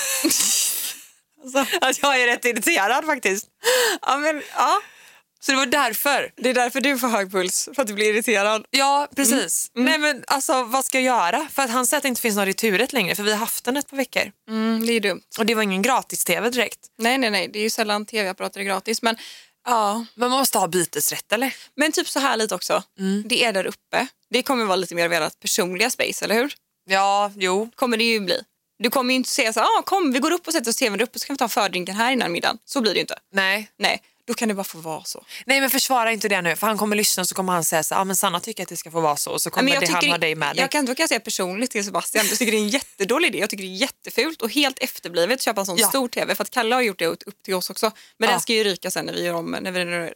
Alltså, 1.44 1.76
Att 1.80 2.02
jag 2.02 2.20
är 2.22 2.26
rätt 2.26 2.44
irriterad 2.44 3.04
faktiskt. 3.04 3.46
ja, 4.02 4.16
men, 4.16 4.42
ja. 4.56 4.80
Så 5.46 5.52
det 5.52 5.58
var 5.58 5.66
därför. 5.66 6.30
Det 6.36 6.50
är 6.50 6.54
därför 6.54 6.80
du 6.80 6.98
får 6.98 7.08
hög 7.08 7.32
puls, 7.32 7.68
för 7.74 7.82
att 7.82 7.88
du 7.88 7.94
blir 7.94 8.14
irriterad. 8.14 8.66
Ja, 8.70 9.08
precis. 9.16 9.70
Nej, 9.74 9.98
men 9.98 10.24
alltså 10.26 10.64
vad 10.64 10.84
ska 10.84 11.00
jag 11.00 11.04
göra? 11.04 11.48
För 11.52 11.62
att 11.62 11.70
han 11.70 11.86
säger 11.86 11.98
att 11.98 12.02
det 12.02 12.08
inte 12.08 12.20
finns 12.20 12.36
någon 12.36 12.46
returrätt 12.46 12.92
längre 12.92 13.14
för 13.14 13.22
vi 13.22 13.30
har 13.30 13.38
haft 13.38 13.64
den 13.64 13.76
ett 13.76 13.90
par 13.90 13.96
veckor. 13.96 14.32
Mm, 14.48 14.86
det 14.86 14.92
är 14.92 15.00
dumt. 15.00 15.22
Och 15.38 15.46
det 15.46 15.54
var 15.54 15.62
ingen 15.62 15.82
gratis-tv 15.82 16.50
direkt. 16.50 16.78
Nej, 16.98 17.18
nej, 17.18 17.30
nej. 17.30 17.48
Det 17.52 17.58
är 17.58 17.62
ju 17.62 17.70
sällan 17.70 18.06
tv-apparater 18.06 18.60
är 18.60 18.64
gratis. 18.64 19.02
Men, 19.02 19.16
ja. 19.66 20.04
Men 20.14 20.30
man 20.30 20.38
måste 20.38 20.58
ha 20.58 20.68
bytesrätt 20.68 21.32
eller? 21.32 21.54
men 21.76 21.92
typ 21.92 22.08
så 22.08 22.20
här 22.20 22.36
lite 22.36 22.54
också. 22.54 22.82
Det 23.24 23.44
är 23.44 23.52
där 23.52 23.66
uppe. 23.66 24.06
Det 24.30 24.42
kommer 24.42 24.64
vara 24.64 24.76
lite 24.76 24.94
mer 24.94 25.04
av 25.04 25.12
ert 25.12 25.40
personliga 25.40 25.90
space, 25.90 26.24
eller 26.24 26.34
hur? 26.34 26.54
Ja, 26.90 27.32
jo. 27.36 27.70
kommer 27.74 27.96
det 27.96 28.04
ju 28.04 28.20
bli. 28.20 28.40
Du 28.78 28.90
kommer 28.90 29.14
ju 29.14 29.16
inte 29.16 29.30
säga 29.30 29.52
så 29.52 29.60
ah, 29.60 29.82
kom 29.84 30.12
vi 30.12 30.18
går 30.18 30.30
upp 30.30 30.46
och 30.46 30.52
sätter 30.52 30.70
oss 30.70 30.76
tvn 30.76 30.98
där 30.98 31.04
uppe 31.04 31.18
så 31.18 31.26
kan 31.26 31.34
vi 31.34 31.38
ta 31.38 31.48
fördrinken 31.48 31.94
här 31.94 32.12
innan 32.12 32.32
middagen. 32.32 32.58
Så 32.64 32.80
blir 32.80 32.92
det 32.92 32.96
ju 32.96 33.00
inte. 33.00 33.18
Nej. 33.32 33.70
Nej, 33.78 34.02
då 34.26 34.34
kan 34.34 34.48
det 34.48 34.54
bara 34.54 34.64
få 34.64 34.78
vara 34.78 35.04
så. 35.04 35.24
Nej 35.46 35.60
men 35.60 35.70
försvara 35.70 36.12
inte 36.12 36.28
det 36.28 36.42
nu 36.42 36.56
för 36.56 36.66
han 36.66 36.78
kommer 36.78 36.96
lyssna 36.96 37.20
och 37.20 37.28
så 37.28 37.34
kommer 37.34 37.52
han 37.52 37.64
säga 37.64 37.82
så 37.82 37.94
ah, 37.94 38.04
men 38.04 38.16
Sanna 38.16 38.40
tycker 38.40 38.62
att 38.62 38.68
det 38.68 38.76
ska 38.76 38.90
få 38.90 39.00
vara 39.00 39.16
så 39.16 39.30
och 39.30 39.42
så 39.42 39.50
kommer 39.50 39.64
Men 39.64 39.72
jag 39.74 39.82
det 39.82 39.86
han 39.92 40.00
tycker- 40.00 40.10
ha 40.12 40.18
dig 40.18 40.34
med 40.34 40.56
dig. 40.56 40.60
Jag 40.60 40.70
kan, 40.70 40.84
då 40.86 40.94
kan 40.94 41.02
jag 41.02 41.08
säga 41.08 41.20
personligt 41.20 41.70
till 41.70 41.84
Sebastian, 41.84 42.26
jag 42.26 42.38
tycker 42.38 42.52
det 42.52 42.58
är 42.58 42.62
en 42.62 42.68
jättedårlig 42.68 43.28
idé. 43.28 43.38
Jag 43.38 43.50
tycker 43.50 43.64
det 43.64 43.70
är 43.70 43.80
jättefult 43.80 44.42
och 44.42 44.50
helt 44.52 44.78
efterblivet 44.78 45.34
att 45.34 45.42
köpa 45.42 45.60
en 45.60 45.66
sån 45.66 45.76
Ja. 45.78 45.88
stor 45.88 46.08
tv. 46.08 46.34
För 46.34 46.42
att 46.42 46.50
Kalle 46.50 46.74
har 46.74 46.82
gjort 46.82 46.98
det 46.98 47.06
upp 47.06 47.42
till 47.44 47.54
oss 47.54 47.70
också. 47.70 47.92
Men 48.18 48.26
Ja. 48.28 48.32
den 48.32 48.40
ska 48.40 48.52
ju 48.52 48.64
ryka 48.64 48.90
sen 48.90 49.06
när 49.06 49.12
vi 49.12 49.22
gör 49.24 49.34
om, 49.34 49.50
när 49.60 49.72
vi, 49.72 50.10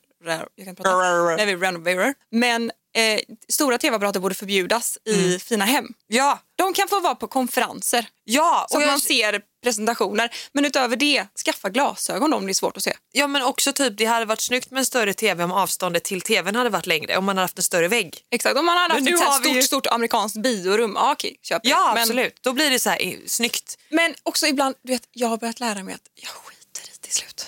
jag 0.56 0.66
kan 0.66 0.76
prata, 0.76 0.90
när 1.36 1.46
vi 1.46 1.56
renoverar. 1.56 2.14
Men 2.30 2.70
eh, 2.96 3.20
stora 3.48 3.78
tv-apparater 3.78 4.20
borde 4.20 4.34
förbjudas 4.34 4.98
i 5.04 5.38
fina 5.38 5.64
hem. 5.64 5.86
Ja, 6.06 6.38
De 6.70 6.74
kan 6.74 6.88
få 6.88 7.00
vara 7.00 7.14
på 7.14 7.26
konferenser 7.28 8.06
ja. 8.24 8.66
så 8.68 8.74
och 8.76 8.80
att 8.80 8.86
jag- 8.86 8.92
man 8.92 9.00
ser 9.00 9.40
presentationer. 9.62 10.34
Men 10.52 10.64
utöver 10.64 10.96
det, 10.96 11.26
skaffa 11.44 11.68
glasögon 11.70 12.32
om 12.32 12.46
det 12.46 12.52
är 12.52 12.54
svårt 12.54 12.76
att 12.76 12.82
se. 12.82 12.96
Ja 13.12 13.26
men 13.26 13.42
också 13.42 13.72
typ 13.72 13.96
det 13.98 14.04
hade 14.04 14.24
varit 14.24 14.40
snyggt 14.40 14.70
med 14.70 14.78
en 14.78 14.86
större 14.86 15.14
tv 15.14 15.44
om 15.44 15.52
avståndet 15.52 16.04
till 16.04 16.20
tvn 16.20 16.56
hade 16.56 16.70
varit 16.70 16.86
längre 16.86 17.16
om 17.16 17.24
man 17.24 17.36
hade 17.36 17.44
haft 17.44 17.58
en 17.58 17.64
större 17.64 17.88
vägg. 17.88 18.18
Exakt, 18.30 18.56
om 18.58 18.66
man 18.66 18.76
hade 18.78 18.94
Men 18.94 19.02
haft 19.18 19.20
nu 19.20 19.26
ett 19.26 19.34
stort, 19.44 19.56
ju- 19.56 19.62
stort 19.62 19.86
amerikanskt 19.86 20.36
biorum, 20.42 20.92
ja 20.96 21.12
okej, 21.12 21.36
köp 21.42 21.62
det. 21.62 21.68
Ja 21.68 21.90
men, 21.94 22.02
absolut, 22.02 22.38
då 22.42 22.52
blir 22.52 22.70
det 22.70 22.78
så 22.78 22.90
här 22.90 23.18
snyggt. 23.26 23.78
Men 23.88 24.14
också 24.22 24.46
ibland, 24.46 24.74
du 24.82 24.92
vet, 24.92 25.02
jag 25.12 25.28
har 25.28 25.36
börjat 25.36 25.60
lära 25.60 25.82
mig 25.82 25.94
att 25.94 26.00
jag 26.14 26.30
skiter 26.30 26.82
i 26.94 26.96
till 27.00 27.12
slut. 27.12 27.46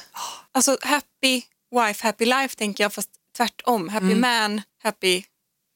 Alltså 0.52 0.76
happy 0.82 1.42
wife, 1.86 2.06
happy 2.06 2.24
life 2.24 2.56
tänker 2.56 2.84
jag, 2.84 2.92
fast 2.94 3.10
tvärtom. 3.36 3.88
Happy 3.88 4.06
Mm. 4.06 4.20
man, 4.20 4.62
happy 4.82 5.22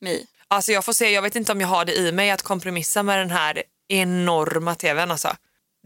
me. 0.01 0.19
Alltså 0.51 0.73
jag 0.73 0.85
får 0.85 0.93
se, 0.93 1.11
jag 1.11 1.23
vet 1.23 1.37
inte 1.37 1.53
om 1.53 1.61
jag 1.61 1.69
har 1.69 1.85
det 1.85 1.95
i 1.97 2.13
mig 2.13 2.31
att 2.31 2.43
kompromissa 2.43 3.03
med 3.03 3.19
den 3.19 3.31
här 3.31 3.63
enorma 3.89 4.75
tvn 4.75 5.11
alltså. 5.11 5.37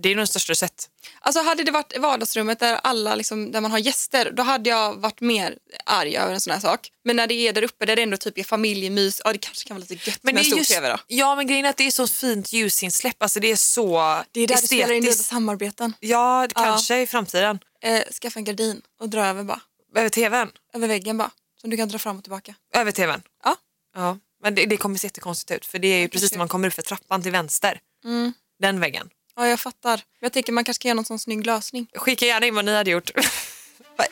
Det 0.02 0.08
är 0.12 0.16
nog 0.16 0.28
största 0.28 0.50
du 0.50 0.54
sett. 0.56 0.88
Alltså 1.20 1.42
hade 1.42 1.64
det 1.64 1.70
varit 1.70 1.98
vardagsrummet 1.98 2.58
där, 2.58 2.74
alla 2.74 3.14
liksom, 3.14 3.52
där 3.52 3.60
man 3.60 3.70
har 3.70 3.78
gäster, 3.78 4.30
då 4.30 4.42
hade 4.42 4.70
jag 4.70 4.94
varit 5.00 5.20
mer 5.20 5.58
arg 5.86 6.16
över 6.16 6.34
en 6.34 6.40
sån 6.40 6.52
här 6.52 6.60
sak. 6.60 6.88
Men 7.04 7.16
när 7.16 7.26
det 7.26 7.34
är 7.34 7.52
där 7.52 7.62
uppe 7.62 7.86
där 7.86 7.96
det 7.96 8.02
ändå 8.02 8.16
typ 8.16 8.38
är 8.38 8.44
familjemys, 8.44 9.20
ja 9.24 9.32
det 9.32 9.38
kanske 9.38 9.68
kan 9.68 9.76
vara 9.76 9.86
lite 9.88 10.10
gött 10.10 10.18
Men 10.22 10.34
med 10.34 10.40
en 10.40 10.44
stor 10.44 10.58
just, 10.58 10.70
tv 10.70 10.88
då. 10.88 10.96
Ja 11.06 11.34
men 11.34 11.46
grejen 11.46 11.64
är 11.64 11.70
att 11.70 11.76
det 11.76 11.86
är 11.86 11.90
så 11.90 12.06
fint 12.06 12.52
ljusinsläpp, 12.52 13.22
alltså 13.22 13.40
det 13.40 13.50
är 13.50 13.56
så 13.56 14.22
Det 14.32 14.40
är 14.40 14.46
där 14.48 14.54
du 14.56 14.62
spelar 14.66 14.82
in 14.94 15.00
dina 15.00 15.10
estetiskt. 15.10 15.30
samarbeten. 15.30 15.94
Ja, 16.00 16.48
kanske 16.54 17.00
i 17.00 17.06
framtiden. 17.06 17.58
Eh, 17.82 18.02
skaffa 18.22 18.38
en 18.38 18.44
gardin 18.44 18.82
och 19.00 19.08
dra 19.08 19.26
över 19.26 19.44
bara. 19.44 19.60
Över 19.96 20.08
tvn. 20.08 20.50
Över 20.74 20.88
väggen 20.88 21.16
bara. 21.18 21.30
Som 21.60 21.70
du 21.70 21.76
kan 21.76 21.88
dra 21.88 21.98
fram 21.98 22.16
och 22.16 22.22
tillbaka. 22.24 22.54
Över 22.74 22.92
tvn. 22.92 23.22
Ja. 23.44 23.56
Ja, 23.94 24.18
men 24.42 24.54
det, 24.54 24.66
det 24.66 24.76
kommer 24.76 24.98
se 24.98 25.06
jättekonstigt 25.06 25.50
ut 25.50 25.66
för 25.66 25.78
det 25.78 25.88
är 25.88 25.98
ju 25.98 26.08
precis 26.08 26.32
när 26.32 26.38
man 26.38 26.48
kommer 26.48 26.68
upp 26.68 26.74
för 26.74 26.82
trappan 26.82 27.22
till 27.22 27.32
vänster. 27.32 27.80
Mm. 28.04 28.32
Den 28.58 28.80
väggen. 28.80 29.10
Ja, 29.36 29.48
jag 29.48 29.60
fattar. 29.60 30.00
Jag 30.20 30.32
tänker 30.32 30.52
man 30.52 30.64
kanske 30.64 30.82
kan 30.82 30.88
göra 30.88 30.94
någon 30.94 31.04
sån 31.04 31.18
snygg 31.18 31.46
lösning. 31.46 31.86
Skicka 31.94 32.26
gärna 32.26 32.46
in 32.46 32.54
vad 32.54 32.64
ni 32.64 32.74
hade 32.74 32.90
gjort. 32.90 33.10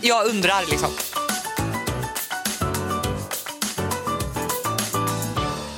Jag 0.00 0.26
undrar 0.26 0.66
liksom. 0.70 0.90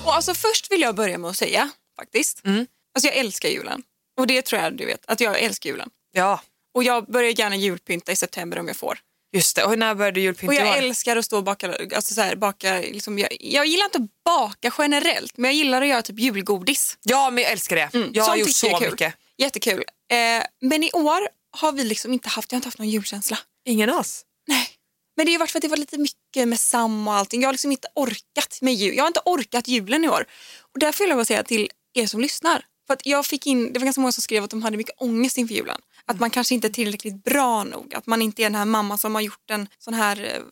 Och 0.04 0.14
alltså 0.14 0.34
först 0.34 0.72
vill 0.72 0.80
jag 0.80 0.94
börja 0.94 1.18
med 1.18 1.30
att 1.30 1.36
säga 1.36 1.70
faktiskt. 1.96 2.44
Mm. 2.44 2.66
Alltså 2.94 3.08
jag 3.08 3.16
älskar 3.16 3.48
julen. 3.48 3.82
Och 4.18 4.26
det 4.26 4.42
tror 4.42 4.62
jag 4.62 4.76
du 4.76 4.86
vet, 4.86 5.04
att 5.06 5.20
jag 5.20 5.40
älskar 5.40 5.70
julen. 5.70 5.90
Ja, 6.12 6.40
Och 6.74 6.84
jag 6.84 7.06
börjar 7.06 7.40
gärna 7.40 7.56
julpynta 7.56 8.12
i 8.12 8.16
september 8.16 8.58
om 8.58 8.66
jag 8.66 8.76
får. 8.76 8.98
Just 9.32 9.56
det. 9.56 9.64
Och 9.64 9.78
när 9.78 9.94
började 9.94 10.20
du 10.20 10.30
Och 10.30 10.54
jag 10.54 10.78
älskar 10.78 11.16
att 11.16 11.24
stå 11.24 11.36
och 11.36 11.44
baka, 11.44 11.74
alltså 11.94 12.14
så 12.14 12.20
här, 12.20 12.36
baka 12.36 12.78
liksom, 12.78 13.18
jag, 13.18 13.36
jag 13.40 13.66
gillar 13.66 13.84
inte 13.84 13.98
att 13.98 14.24
baka 14.24 14.72
generellt, 14.78 15.36
men 15.36 15.50
jag 15.50 15.54
gillar 15.54 15.82
att 15.82 15.88
göra 15.88 16.02
typ 16.02 16.18
julgodis. 16.18 16.98
Ja, 17.02 17.30
men 17.30 17.42
jag 17.42 17.52
älskar 17.52 17.76
det. 17.76 17.90
Mm, 17.94 18.10
jag 18.12 18.22
har 18.22 18.28
sånt 18.28 18.40
gjort 18.40 18.56
så 18.56 18.78
kul. 18.78 18.90
mycket. 18.90 19.14
Jättekul. 19.38 19.84
Eh, 20.10 20.44
men 20.60 20.84
i 20.84 20.90
år 20.92 21.28
har 21.50 21.72
vi 21.72 21.84
liksom 21.84 22.12
inte 22.12 22.28
haft, 22.28 22.52
jag 22.52 22.56
har 22.56 22.58
inte 22.58 22.66
haft 22.66 22.78
någon 22.78 22.88
julkänsla. 22.88 23.38
Ingen 23.64 23.90
alls. 23.90 24.24
Nej. 24.48 24.68
Men 25.16 25.26
det 25.26 25.32
har 25.32 25.38
varit 25.38 25.50
för 25.50 25.58
att 25.58 25.62
det 25.62 25.68
var 25.68 25.76
lite 25.76 25.98
mycket 25.98 26.48
med 26.48 26.60
Sam 26.60 27.08
och 27.08 27.14
allting. 27.14 27.40
Jag 27.40 27.48
har 27.48 27.52
liksom 27.52 27.72
inte 27.72 27.88
orkat 27.94 28.58
med 28.60 28.74
jul. 28.74 28.96
Jag 28.96 29.02
har 29.02 29.08
inte 29.08 29.20
orkat 29.24 29.68
julen 29.68 30.04
i 30.04 30.08
år. 30.08 30.24
Och 30.72 30.78
därför 30.78 31.04
vill 31.04 31.08
jag 31.08 31.18
bara 31.18 31.24
säga 31.24 31.42
till 31.42 31.70
er 31.94 32.06
som 32.06 32.20
lyssnar. 32.20 32.64
För 32.86 32.94
att 32.94 33.06
jag 33.06 33.26
fick 33.26 33.46
in, 33.46 33.72
det 33.72 33.78
var 33.78 33.84
ganska 33.84 34.00
många 34.00 34.12
som 34.12 34.22
skrev 34.22 34.44
att 34.44 34.50
de 34.50 34.62
hade 34.62 34.76
mycket 34.76 34.94
ångest 34.98 35.38
inför 35.38 35.54
julen. 35.54 35.80
Att 36.10 36.20
man 36.20 36.30
kanske 36.30 36.54
inte 36.54 36.66
är 36.66 36.72
tillräckligt 36.72 37.24
bra 37.24 37.64
nog. 37.64 37.94
Att 37.94 38.06
man 38.06 38.22
inte 38.22 38.42
är 38.42 38.44
den 38.44 38.54
här 38.54 38.64
mamman 38.64 38.98
som 38.98 39.14
har 39.14 39.22
gjort 39.22 39.50
en 39.50 39.68
sån 39.78 39.94
här, 39.94 40.24
eh, 40.24 40.42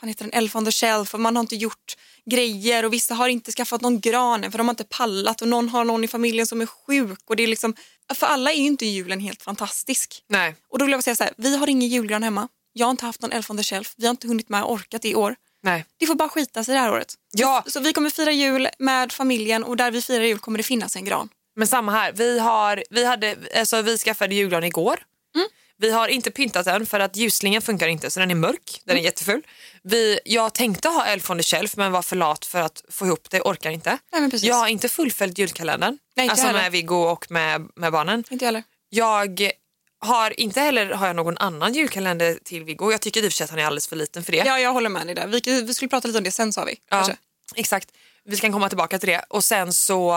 vad 0.00 0.08
heter 0.08 0.24
den, 0.24 0.32
elf 0.32 0.56
on 0.56 0.64
the 0.64 0.70
shelf. 0.70 1.14
Och 1.14 1.20
man 1.20 1.36
har 1.36 1.40
inte 1.40 1.56
gjort 1.56 1.96
grejer 2.30 2.84
och 2.84 2.92
vissa 2.92 3.14
har 3.14 3.28
inte 3.28 3.52
skaffat 3.52 3.80
någon 3.80 4.00
gran 4.00 4.50
för 4.50 4.58
de 4.58 4.68
har 4.68 4.72
inte 4.72 4.84
pallat. 4.84 5.42
Och 5.42 5.48
någon 5.48 5.68
har 5.68 5.84
någon 5.84 6.04
i 6.04 6.08
familjen 6.08 6.46
som 6.46 6.60
är 6.60 6.66
sjuk. 6.66 7.20
Och 7.26 7.36
det 7.36 7.42
är 7.42 7.46
liksom, 7.46 7.74
för 8.14 8.26
alla 8.26 8.52
är 8.52 8.56
ju 8.56 8.66
inte 8.66 8.86
julen 8.86 9.20
helt 9.20 9.42
fantastisk. 9.42 10.24
Nej. 10.28 10.56
Och 10.68 10.78
då 10.78 10.84
vill 10.84 10.92
jag 10.92 11.04
säga 11.04 11.16
så 11.16 11.24
här, 11.24 11.32
vi 11.36 11.56
har 11.56 11.66
ingen 11.66 11.88
julgran 11.88 12.22
hemma. 12.22 12.48
Jag 12.72 12.86
har 12.86 12.90
inte 12.90 13.06
haft 13.06 13.22
någon 13.22 13.32
elf 13.32 13.50
on 13.50 13.56
the 13.56 13.62
shelf. 13.62 13.94
Vi 13.96 14.06
har 14.06 14.10
inte 14.10 14.28
hunnit 14.28 14.48
med 14.48 14.62
och 14.62 14.72
orkat 14.72 15.04
i 15.04 15.14
år. 15.14 15.36
Nej. 15.62 15.84
Det 15.98 16.06
får 16.06 16.14
bara 16.14 16.28
skita 16.28 16.64
sig 16.64 16.74
det 16.74 16.80
här 16.80 16.92
året. 16.92 17.14
Ja. 17.32 17.62
Så, 17.64 17.70
så 17.70 17.80
vi 17.80 17.92
kommer 17.92 18.10
fira 18.10 18.32
jul 18.32 18.68
med 18.78 19.12
familjen 19.12 19.64
och 19.64 19.76
där 19.76 19.90
vi 19.90 20.02
firar 20.02 20.24
jul 20.24 20.38
kommer 20.38 20.58
det 20.58 20.64
finnas 20.64 20.96
en 20.96 21.04
gran. 21.04 21.28
Men 21.60 21.68
samma 21.68 21.92
här. 21.92 22.12
Vi, 22.12 22.38
har, 22.38 22.84
vi, 22.90 23.04
hade, 23.04 23.36
alltså, 23.56 23.82
vi 23.82 23.98
skaffade 23.98 24.34
julgran 24.34 24.64
igår. 24.64 25.02
Mm. 25.34 25.48
Vi 25.78 25.90
har 25.90 26.08
inte 26.08 26.30
pyntat 26.30 26.64
den 26.64 26.86
för 26.86 27.00
att 27.00 27.16
ljusslingen 27.16 27.62
funkar 27.62 27.88
inte 27.88 28.10
så 28.10 28.20
den 28.20 28.30
är 28.30 28.34
mörk, 28.34 28.80
den 28.84 28.96
är 28.96 29.00
jätteful. 29.00 29.42
Vi, 29.82 30.20
jag 30.24 30.54
tänkte 30.54 30.88
ha 30.88 31.06
Elf 31.06 31.30
on 31.30 31.38
the 31.38 31.42
shelf 31.42 31.76
men 31.76 31.92
var 31.92 32.02
för 32.02 32.16
lat 32.16 32.44
för 32.44 32.60
att 32.60 32.84
få 32.88 33.06
ihop 33.06 33.30
det, 33.30 33.40
orkar 33.40 33.70
inte. 33.70 33.98
Nej, 34.12 34.30
jag 34.42 34.54
har 34.54 34.68
inte 34.68 34.88
fullföljt 34.88 35.38
julkalendern, 35.38 35.98
Nej, 36.16 36.24
inte 36.24 36.32
alltså 36.32 36.46
heller. 36.46 36.62
med 36.62 36.72
Viggo 36.72 36.96
och 36.96 37.30
med, 37.30 37.68
med 37.76 37.92
barnen. 37.92 38.24
Inte 38.30 38.44
heller. 38.44 38.62
Jag 38.88 39.50
har 39.98 40.40
inte 40.40 40.60
heller 40.60 40.86
har 40.86 41.06
jag 41.06 41.16
någon 41.16 41.38
annan 41.38 41.74
julkalender 41.74 42.38
till 42.44 42.64
Viggo. 42.64 42.92
Jag 42.92 43.00
tycker 43.00 43.24
i 43.24 43.28
och 43.28 43.32
för 43.32 43.36
sig 43.36 43.44
att 43.44 43.50
han 43.50 43.58
är 43.58 43.64
alldeles 43.64 43.88
för 43.88 43.96
liten 43.96 44.24
för 44.24 44.32
det. 44.32 44.38
Ja, 44.38 44.60
jag 44.60 44.72
håller 44.72 44.88
med 44.88 45.06
dig 45.06 45.14
där. 45.14 45.26
Vi, 45.26 45.62
vi 45.62 45.74
skulle 45.74 45.88
prata 45.88 46.08
lite 46.08 46.18
om 46.18 46.24
det 46.24 46.32
sen 46.32 46.52
sa 46.52 46.64
vi. 46.64 46.76
Ja, 46.90 47.08
exakt. 47.56 47.88
Vi 48.30 48.36
kan 48.36 48.52
komma 48.52 48.68
tillbaka 48.68 48.98
till 48.98 49.08
det. 49.08 49.24
Och 49.28 49.44
sen 49.44 49.72
så, 49.72 50.08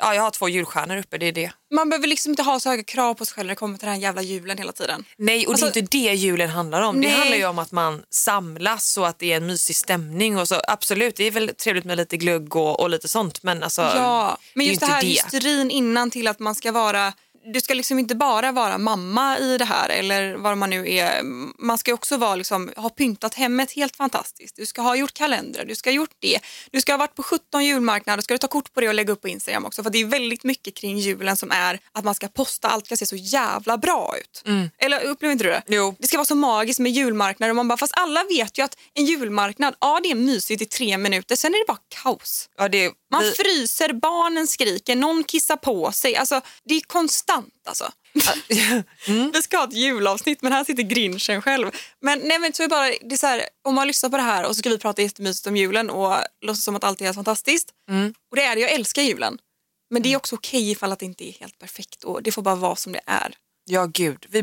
ja 0.00 0.14
jag 0.14 0.22
har 0.22 0.30
två 0.30 0.48
julstjärnor 0.48 0.96
uppe, 0.96 1.18
det 1.18 1.26
är 1.26 1.32
det. 1.32 1.50
Man 1.74 1.88
behöver 1.88 2.06
liksom 2.08 2.30
inte 2.32 2.42
ha 2.42 2.60
så 2.60 2.68
höga 2.70 2.82
krav 2.82 3.14
på 3.14 3.24
sig 3.24 3.34
själv 3.34 3.46
när 3.46 3.52
det 3.54 3.56
kommer 3.58 3.78
till 3.78 3.86
den 3.86 3.94
här 3.94 4.02
jävla 4.02 4.22
julen 4.22 4.58
hela 4.58 4.72
tiden. 4.72 5.04
Nej, 5.18 5.46
och 5.46 5.52
Alltså- 5.52 5.66
det 5.66 5.78
är 5.78 5.80
inte 5.80 5.96
det 5.96 6.14
julen 6.14 6.50
handlar 6.50 6.82
om. 6.82 6.96
Nej. 6.96 7.10
Det 7.10 7.16
handlar 7.16 7.36
ju 7.36 7.46
om 7.46 7.58
att 7.58 7.72
man 7.72 8.02
samlas 8.10 8.96
och 8.96 9.08
att 9.08 9.18
det 9.18 9.32
är 9.32 9.36
en 9.36 9.46
mysig 9.46 9.76
stämning. 9.76 10.38
Och 10.38 10.48
så, 10.48 10.60
absolut, 10.68 11.16
det 11.16 11.24
är 11.24 11.30
väl 11.30 11.48
trevligt 11.54 11.84
med 11.84 11.96
lite 11.96 12.16
glugg 12.16 12.56
och, 12.56 12.80
och 12.80 12.90
lite 12.90 13.08
sånt. 13.08 13.42
Men, 13.42 13.62
alltså, 13.62 13.82
Ja, 13.82 14.38
men 14.54 14.66
just 14.66 14.80
det 14.80 14.84
inte 14.84 14.94
här 14.94 15.02
det. 15.02 15.08
hysterin 15.08 15.70
innan 15.70 16.10
till 16.10 16.28
att 16.28 16.38
man 16.38 16.54
ska 16.54 16.72
vara 16.72 17.12
du 17.52 17.60
ska 17.60 17.74
liksom 17.74 17.98
inte 17.98 18.14
bara 18.14 18.52
vara 18.52 18.78
mamma 18.78 19.38
i 19.38 19.58
det 19.58 19.64
här 19.64 19.88
eller 19.88 20.34
vad 20.34 20.58
man 20.58 20.70
nu 20.70 20.90
är. 20.90 21.22
Man 21.58 21.78
ska 21.78 21.94
också 21.94 22.16
vara 22.16 22.36
liksom, 22.36 22.72
ha 22.76 22.90
pyntat 22.90 23.34
hemmet 23.34 23.72
helt 23.72 23.96
fantastiskt. 23.96 24.56
Du 24.56 24.66
ska 24.66 24.82
ha 24.82 24.96
gjort 24.96 25.14
kalendrar, 25.14 25.64
du 25.64 25.74
ska 25.74 25.90
ha 25.90 25.94
gjort 25.94 26.14
det. 26.18 26.38
Du 26.70 26.80
ska 26.80 26.92
ha 26.92 26.98
varit 26.98 27.14
på 27.14 27.22
17 27.22 27.64
julmarknader, 27.64 28.22
ska 28.22 28.34
du 28.34 28.38
ta 28.38 28.48
kort 28.48 28.72
på 28.74 28.80
det 28.80 28.88
och 28.88 28.94
lägga 28.94 29.12
upp 29.12 29.22
på 29.22 29.28
Instagram 29.28 29.64
också. 29.64 29.82
För 29.82 29.90
det 29.90 29.98
är 29.98 30.04
väldigt 30.04 30.44
mycket 30.44 30.74
kring 30.74 30.98
julen 30.98 31.36
som 31.36 31.50
är 31.50 31.80
att 31.92 32.04
man 32.04 32.14
ska 32.14 32.28
posta, 32.28 32.68
allt 32.68 32.86
ska 32.86 32.96
se 32.96 33.06
så 33.06 33.16
jävla 33.16 33.78
bra 33.78 34.14
ut. 34.20 34.42
Eller 34.78 35.04
upplever 35.04 35.32
inte 35.32 35.44
du 35.44 35.50
det? 35.50 35.62
Jo. 35.66 35.94
Det 35.98 36.06
ska 36.06 36.16
vara 36.16 36.24
så 36.24 36.34
magiskt 36.34 36.80
med 36.80 36.92
julmarknader 36.92 37.50
och 37.50 37.56
man 37.56 37.68
bara, 37.68 37.78
fast 37.78 37.92
alla 37.96 38.24
vet 38.24 38.58
ju 38.58 38.62
att 38.62 38.76
en 38.94 39.04
julmarknad, 39.04 39.74
ja 39.80 40.00
det 40.02 40.10
är 40.10 40.14
mysigt 40.14 40.62
i 40.62 40.66
tre 40.66 40.98
minuter, 40.98 41.36
sen 41.36 41.54
är 41.54 41.58
det 41.58 41.66
bara 41.66 41.78
kaos. 42.02 42.48
Ja, 42.58 42.68
det, 42.68 42.92
Man 43.10 43.22
vi, 43.22 43.32
fryser, 43.32 43.92
barnen 43.92 44.46
skriker, 44.46 44.96
någon 44.96 45.24
kissar 45.24 45.56
på 45.56 45.92
sig. 45.92 46.16
Alltså, 46.16 46.40
det 46.64 46.74
är 46.74 46.80
konstant. 46.80 47.54
Alltså. 47.66 47.92
Vi 49.32 49.42
ska 49.42 49.56
ha 49.56 49.64
ett 49.64 49.72
julavsnitt 49.72 50.42
men 50.42 50.52
här 50.52 50.64
sitter 50.64 50.82
grinchen 50.82 51.42
själv. 51.42 51.70
Men, 52.00 52.18
nej, 52.18 52.38
men 52.38 52.52
så 52.52 52.62
är 52.62 52.68
bara, 52.68 52.86
det 52.86 53.14
är 53.14 53.16
så 53.16 53.26
här, 53.26 53.42
om 53.64 53.74
man 53.74 53.86
lyssnar 53.86 54.10
på 54.10 54.16
det 54.16 54.22
här 54.22 54.44
och 54.44 54.56
så 54.56 54.58
ska 54.58 54.68
vi 54.68 54.78
prata 54.78 55.02
jättemysigt 55.02 55.46
om 55.46 55.56
julen 55.56 55.90
och 55.90 56.14
låtsas 56.40 56.64
som 56.64 56.76
att 56.76 56.84
allt 56.84 57.00
är 57.00 57.04
helt 57.04 57.14
fantastiskt. 57.14 57.70
Och 58.30 58.36
det 58.36 58.42
är 58.42 58.54
det, 58.54 58.60
jag 58.60 58.72
älskar 58.72 59.02
julen. 59.02 59.38
Men 59.90 60.02
det 60.02 60.12
är 60.12 60.16
också 60.16 60.36
okej 60.36 60.70
ifall 60.70 60.92
att 60.92 60.98
det 60.98 61.06
inte 61.06 61.28
är 61.28 61.32
helt 61.32 61.58
perfekt 61.58 62.04
och 62.04 62.22
det 62.22 62.32
får 62.32 62.42
bara 62.42 62.54
vara 62.54 62.76
som 62.76 62.92
det 62.92 63.00
är. 63.06 63.34
ja, 63.64 63.86
gud. 63.86 64.26
Vi, 64.28 64.42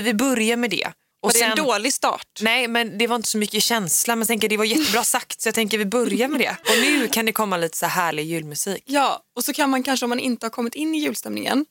vi 0.00 0.14
börjar 0.14 0.56
med 0.56 0.70
det. 0.70 0.92
Och 1.24 1.28
Och 1.28 1.32
det 1.32 1.42
är 1.42 1.50
en 1.50 1.56
dålig 1.56 1.94
start. 1.94 2.38
Nej, 2.40 2.68
men 2.68 2.98
det 2.98 3.06
var 3.06 3.16
inte 3.16 3.28
så 3.28 3.38
mycket 3.38 3.62
känsla. 3.62 4.16
Men 4.16 4.20
jag 4.20 4.28
tänker 4.28 4.48
det 4.48 4.56
var 4.56 4.64
jättebra 4.64 5.04
sagt 5.14 5.40
så 5.40 5.48
jag 5.48 5.54
tänker 5.54 5.78
vi 5.78 5.84
börjar 5.86 6.28
med 6.28 6.40
det. 6.40 6.56
Och 6.60 6.78
nu 6.80 7.08
kan 7.08 7.26
det 7.26 7.32
komma 7.32 7.56
lite 7.56 7.76
så 7.76 7.86
här 7.86 8.02
härlig 8.02 8.24
julmusik. 8.24 8.82
Ja, 8.86 9.20
och 9.36 9.44
så 9.44 9.52
kan 9.52 9.70
man 9.70 9.82
kanske 9.82 10.06
om 10.06 10.10
man 10.10 10.18
inte 10.18 10.46
har 10.46 10.50
kommit 10.50 10.74
in 10.74 10.94
i 10.94 10.98
julstämningen 10.98 11.66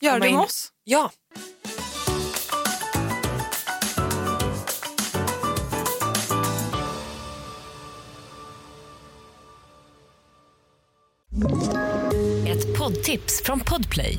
göra 0.00 0.18
det 0.18 0.28
in. 0.28 0.34
med 0.34 0.44
oss. 0.44 0.68
Ja. 0.84 1.10
Ett 12.48 12.78
poddtips 12.78 13.42
från 13.44 13.60
Podplay. 13.60 14.18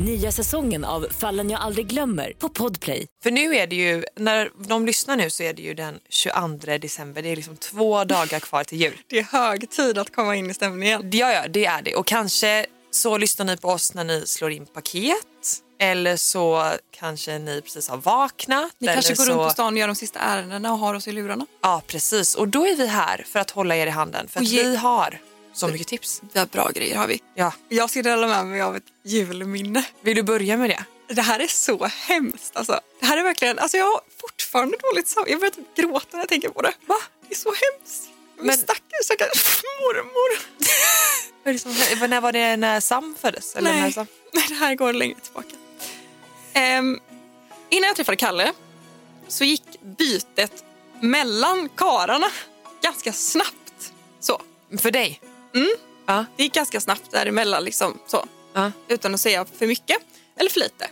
Nya 0.00 0.32
säsongen 0.32 0.84
av 0.84 1.06
Fallen 1.18 1.50
jag 1.50 1.60
aldrig 1.60 1.86
glömmer 1.86 2.32
på 2.38 2.48
Podplay. 2.48 3.06
För 3.22 3.30
nu 3.30 3.56
är 3.56 3.66
det 3.66 3.76
ju, 3.76 4.04
när 4.16 4.50
de 4.68 4.86
lyssnar 4.86 5.16
nu 5.16 5.30
så 5.30 5.42
är 5.42 5.52
det 5.52 5.62
ju 5.62 5.74
den 5.74 5.98
22 6.08 6.78
december. 6.80 7.22
Det 7.22 7.28
är 7.28 7.36
liksom 7.36 7.56
två 7.56 8.04
dagar 8.04 8.40
kvar 8.40 8.64
till 8.64 8.80
jul. 8.80 8.98
Det 9.08 9.18
är 9.18 9.22
hög 9.22 9.70
tid 9.70 9.98
att 9.98 10.14
komma 10.14 10.36
in 10.36 10.50
i 10.50 10.54
stämningen. 10.54 11.10
Ja, 11.12 11.32
ja, 11.32 11.48
det 11.48 11.64
är 11.64 11.82
det. 11.82 11.94
Och 11.94 12.06
kanske 12.06 12.66
så 12.90 13.18
lyssnar 13.18 13.46
ni 13.46 13.56
på 13.56 13.68
oss 13.68 13.94
när 13.94 14.04
ni 14.04 14.22
slår 14.26 14.50
in 14.52 14.66
paket. 14.66 15.16
Eller 15.80 16.16
så 16.16 16.72
kanske 16.90 17.38
ni 17.38 17.60
precis 17.62 17.88
har 17.88 17.96
vaknat. 17.96 18.72
Ni 18.78 18.86
kanske 18.86 19.14
går 19.14 19.24
så... 19.24 19.30
runt 19.30 19.42
på 19.42 19.50
stan 19.50 19.72
och 19.72 19.78
gör 19.78 19.86
de 19.86 19.96
sista 19.96 20.18
ärendena 20.18 20.72
och 20.72 20.78
har 20.78 20.94
oss 20.94 21.08
i 21.08 21.12
lurarna. 21.12 21.46
Ja, 21.62 21.82
precis. 21.86 22.34
Och 22.34 22.48
då 22.48 22.66
är 22.66 22.76
vi 22.76 22.86
här 22.86 23.24
för 23.28 23.40
att 23.40 23.50
hålla 23.50 23.76
er 23.76 23.86
i 23.86 23.90
handen. 23.90 24.28
För 24.28 24.40
Och 24.40 24.44
att 24.44 24.48
ge- 24.48 24.62
vi 24.62 24.76
har 24.76 25.20
så 25.52 25.68
mycket 25.68 25.86
tips. 25.86 26.22
Vi 26.32 26.38
har 26.38 26.46
bra 26.46 26.70
grejer 26.74 26.96
har 26.96 27.06
vi. 27.06 27.20
Ja. 27.34 27.52
Jag 27.68 27.90
ska 27.90 28.02
dela 28.02 28.26
med 28.26 28.46
mig 28.46 28.60
av 28.62 28.76
ett 28.76 28.84
julminne. 29.04 29.84
Vill 30.00 30.16
du 30.16 30.22
börja 30.22 30.56
med 30.56 30.70
det? 30.70 30.84
Det 31.14 31.22
här 31.22 31.40
är 31.40 31.46
så 31.46 31.84
hemskt. 31.86 32.56
Alltså. 32.56 32.80
Det 33.00 33.06
här 33.06 33.16
är 33.16 33.22
verkligen, 33.22 33.58
alltså 33.58 33.76
jag 33.76 33.84
har 33.84 34.00
fortfarande 34.20 34.76
dåligt 34.76 35.08
samvete. 35.08 35.30
Jag 35.30 35.40
börjar 35.40 35.50
typ 35.50 35.76
gråta 35.76 36.06
när 36.12 36.18
jag 36.18 36.28
tänker 36.28 36.48
på 36.48 36.62
det. 36.62 36.72
Va? 36.86 36.96
Det 37.28 37.34
är 37.34 37.38
så 37.38 37.48
hemskt. 37.48 38.08
Men- 38.38 38.56
stackars, 38.56 39.04
stackars 39.04 39.62
mormor. 39.80 40.38
Vad 42.00 42.10
när 42.10 42.20
var 42.20 42.32
det 42.32 42.56
när 42.56 42.80
Sam 42.80 43.16
föddes? 43.20 43.56
Eller 43.56 43.72
när 43.72 43.80
Nej. 43.80 43.92
Sam? 43.92 44.06
Nej, 44.32 44.44
det 44.48 44.54
här 44.54 44.74
går 44.74 44.92
längre 44.92 45.20
tillbaka. 45.20 45.56
Ehm, 46.52 47.00
innan 47.70 47.86
jag 47.86 47.96
träffade 47.96 48.16
Kalle 48.16 48.52
så 49.28 49.44
gick 49.44 49.80
bytet 49.82 50.64
mellan 51.00 51.68
kararna 51.68 52.30
ganska 52.82 53.12
snabbt. 53.12 53.92
Så. 54.20 54.42
För 54.78 54.90
dig? 54.90 55.20
Mm. 55.54 55.70
Ja. 56.06 56.24
Det 56.36 56.42
gick 56.42 56.54
ganska 56.54 56.80
snabbt 56.80 57.10
däremellan, 57.10 57.64
liksom, 57.64 57.98
så. 58.06 58.26
ja. 58.52 58.72
utan 58.88 59.14
att 59.14 59.20
säga 59.20 59.46
för 59.58 59.66
mycket 59.66 59.96
eller 60.36 60.50
för 60.50 60.60
lite. 60.60 60.88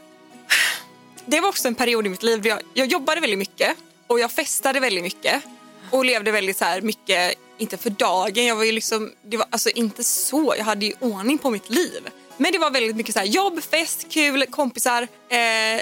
Det 1.27 1.41
var 1.41 1.49
också 1.49 1.69
en 1.69 1.75
period 1.75 2.07
i 2.07 2.09
mitt 2.09 2.23
liv 2.23 2.43
där 2.43 2.51
jag, 2.51 2.61
jag 2.75 2.87
jobbade 2.87 3.21
väldigt 3.21 3.39
mycket 3.39 3.77
och 4.07 4.21
jag 4.21 4.33
festade 4.33 4.81
väldigt 4.81 5.05
mycket 5.05 5.43
och 5.91 6.05
levde 6.05 6.31
väldigt 6.31 6.57
så 6.57 6.65
här 6.65 6.81
mycket, 6.81 7.35
inte 7.59 7.77
för 7.77 7.91
dagen, 7.91 8.47
jag 8.47 8.57
var 8.57 8.65
ju 8.65 8.73
liksom, 8.73 9.13
det 9.23 9.37
var 9.37 9.47
alltså 9.51 9.71
inte 9.71 10.05
så, 10.05 10.55
jag 10.59 10.65
hade 10.65 10.87
ju 10.87 10.93
ordning 11.01 11.39
på 11.39 11.51
mitt 11.51 11.71
liv. 11.71 12.09
Men 12.37 12.53
det 12.53 12.59
var 12.59 12.71
väldigt 12.71 12.97
mycket 12.97 13.15
så 13.15 13.19
här, 13.19 13.27
jobb, 13.27 13.63
fest, 13.63 14.07
kul, 14.11 14.47
kompisar, 14.47 15.03
eh, 15.29 15.81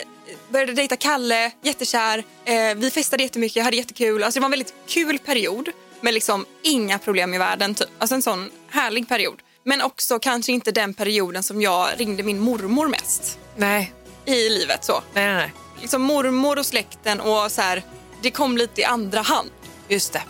började 0.48 0.72
dejta 0.72 0.96
Kalle, 0.96 1.52
jättekär, 1.62 2.24
eh, 2.44 2.74
vi 2.76 2.90
festade 2.90 3.22
jättemycket, 3.22 3.56
jag 3.56 3.64
hade 3.64 3.76
jättekul. 3.76 4.22
Alltså 4.22 4.38
det 4.38 4.42
var 4.42 4.46
en 4.46 4.50
väldigt 4.50 4.74
kul 4.86 5.18
period 5.18 5.68
med 6.00 6.14
liksom 6.14 6.46
inga 6.62 6.98
problem 6.98 7.34
i 7.34 7.38
världen. 7.38 7.74
Typ. 7.74 7.88
Alltså 7.98 8.14
en 8.14 8.22
sån 8.22 8.50
härlig 8.70 9.08
period. 9.08 9.38
Men 9.64 9.82
också 9.82 10.18
kanske 10.18 10.52
inte 10.52 10.72
den 10.72 10.94
perioden 10.94 11.42
som 11.42 11.62
jag 11.62 11.88
ringde 11.96 12.22
min 12.22 12.40
mormor 12.40 12.88
mest 12.88 13.38
Nej. 13.56 13.92
i 14.24 14.48
livet. 14.48 14.84
så. 14.84 15.02
nej, 15.12 15.26
nej, 15.26 15.34
nej. 15.34 15.52
Liksom 15.80 16.02
mormor 16.02 16.58
och 16.58 16.66
släkten 16.66 17.20
och 17.20 17.52
så 17.52 17.62
här, 17.62 17.82
det 18.22 18.30
kom 18.30 18.56
lite 18.56 18.80
i 18.80 18.84
andra 18.84 19.20
hand. 19.20 19.50
Just 19.88 20.12
det. 20.12 20.22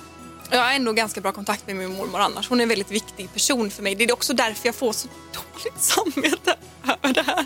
Jag 0.51 0.63
har 0.63 0.73
ändå 0.73 0.93
ganska 0.93 1.21
bra 1.21 1.33
kontakt 1.33 1.67
med 1.67 1.77
min 1.77 1.97
mormor 1.97 2.21
annars. 2.21 2.49
Hon 2.49 2.61
är 2.61 2.63
en 2.63 2.69
väldigt 2.69 2.91
viktig 2.91 3.33
person 3.33 3.71
för 3.71 3.83
mig. 3.83 3.95
Det 3.95 4.05
är 4.05 4.13
också 4.13 4.33
därför 4.33 4.69
jag 4.69 4.75
får 4.75 4.93
så 4.93 5.09
dåligt 5.33 5.83
samvete 5.83 6.57
över 6.85 7.15
det 7.15 7.23
här. 7.23 7.45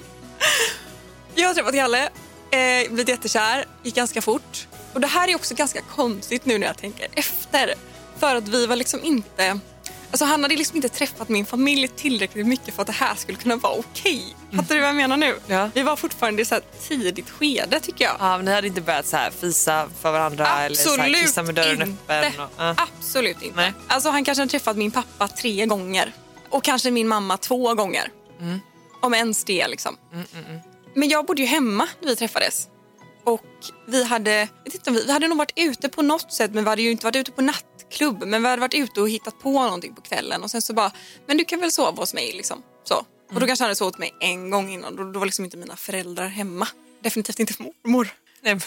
Jag 1.35 1.49
har 1.49 1.55
träffat 1.55 1.75
Kalle, 1.75 2.05
eh, 2.51 2.89
blivit 2.89 3.09
jättekär, 3.09 3.65
gick 3.83 3.95
ganska 3.95 4.23
fort. 4.23 4.69
Och 4.93 5.01
det 5.01 5.07
här 5.07 5.29
är 5.29 5.35
också 5.35 5.55
ganska 5.55 5.81
konstigt 5.81 6.45
nu 6.45 6.59
när 6.59 6.67
jag 6.67 6.79
tänker 6.79 7.09
efter. 7.13 7.75
För 8.23 8.37
att 8.37 8.49
vi 8.49 8.67
var 8.67 8.77
liksom 8.77 9.05
inte... 9.05 9.59
Alltså 10.11 10.25
han 10.25 10.43
hade 10.43 10.57
liksom 10.57 10.77
inte 10.77 10.89
träffat 10.89 11.29
min 11.29 11.47
familj 11.47 11.89
tillräckligt 11.89 12.47
mycket 12.47 12.75
för 12.75 12.83
att 12.83 12.87
det 12.87 12.93
här 12.93 13.15
skulle 13.15 13.39
kunna 13.39 13.57
vara 13.57 13.73
okej. 13.73 14.37
Fattar 14.57 14.75
du 14.75 14.81
vad 14.81 14.89
jag 14.89 14.97
menar 14.97 15.17
nu? 15.17 15.39
Ja. 15.47 15.71
Vi 15.75 15.83
var 15.83 15.97
fortfarande 15.97 16.43
i 16.43 16.45
så 16.45 16.55
här 16.55 16.65
tidigt 16.89 17.31
skede 17.31 17.81
tycker 17.81 18.05
jag. 18.05 18.17
Ja, 18.19 18.37
men 18.37 18.45
ni 18.45 18.53
hade 18.53 18.67
inte 18.67 18.81
börjat 18.81 19.07
så 19.07 19.17
här 19.17 19.31
fisa 19.31 19.89
för 20.01 20.13
varandra 20.13 20.61
eller 20.61 20.77
så 20.77 20.89
här 20.91 20.99
Absolut 20.99 21.21
kissa 21.21 21.43
med 21.43 21.55
dörren 21.55 21.83
inte. 21.83 22.15
öppen? 22.15 22.41
Och, 22.41 22.51
ja. 22.57 22.75
Absolut 22.79 23.43
inte. 23.43 23.57
Nej. 23.57 23.73
Alltså, 23.89 24.11
han 24.11 24.25
kanske 24.25 24.43
har 24.43 24.49
träffat 24.49 24.77
min 24.77 24.91
pappa 24.91 25.29
tre 25.29 25.67
gånger 25.67 26.13
och 26.51 26.65
kanske 26.65 26.91
min 26.91 27.09
mamma 27.09 27.37
två 27.37 27.75
gånger. 27.75 28.11
Mm. 28.41 28.61
Om 29.01 29.15
ens 29.15 29.45
det. 29.45 29.69
Liksom. 29.69 29.97
Men 30.95 31.09
jag 31.09 31.27
bodde 31.27 31.43
ju 31.43 31.49
hemma 31.49 31.89
när 32.01 32.09
vi 32.09 32.17
träffades. 32.17 32.69
Och 33.25 33.45
vi 33.87 34.05
hade, 34.05 34.49
vet 34.65 34.75
inte, 34.75 34.91
vi, 34.91 35.13
hade 35.13 35.29
nog 35.29 35.39
varit 35.39 35.53
ute 35.57 35.89
på 35.89 36.03
något 36.03 36.33
sätt 36.33 36.51
men 36.55 36.65
vi 36.65 36.71
hade 36.71 36.83
ju 36.83 36.91
inte 36.91 37.07
varit 37.07 37.17
ute 37.17 37.33
på 37.33 37.43
nattklubb. 37.93 38.25
Men 38.27 38.43
vi 38.43 38.49
hade 38.49 38.61
varit 38.61 38.75
ute 38.75 39.01
och 39.01 39.09
hittat 39.11 39.39
på 39.39 39.53
någonting 39.63 39.95
på 39.95 40.01
kvällen 40.03 40.43
och 40.43 40.51
sen 40.51 40.63
så 40.63 40.73
bara, 40.73 40.93
men 41.27 41.37
du 41.37 41.45
kan 41.45 41.61
väl 41.61 41.73
sova 41.73 42.03
hos 42.03 42.15
mig 42.15 42.33
liksom. 42.33 42.63
Så. 42.85 42.95
Och 42.95 43.07
Mm. 43.31 43.41
då 43.41 43.47
kanske 43.47 43.63
han 43.63 43.67
hade 43.69 43.77
sovit 43.77 43.99
mig 43.99 44.15
en 44.21 44.51
gång 44.51 44.73
innan. 44.73 44.97
Då, 44.97 45.05
då 45.05 45.19
var 45.19 45.27
liksom 45.27 45.45
inte 45.45 45.57
mina 45.57 45.77
föräldrar 45.77 46.27
hemma. 46.29 46.69
Definitivt 47.03 47.41
inte 47.41 47.55
mormor. 47.59 48.09
Nej, 48.41 48.59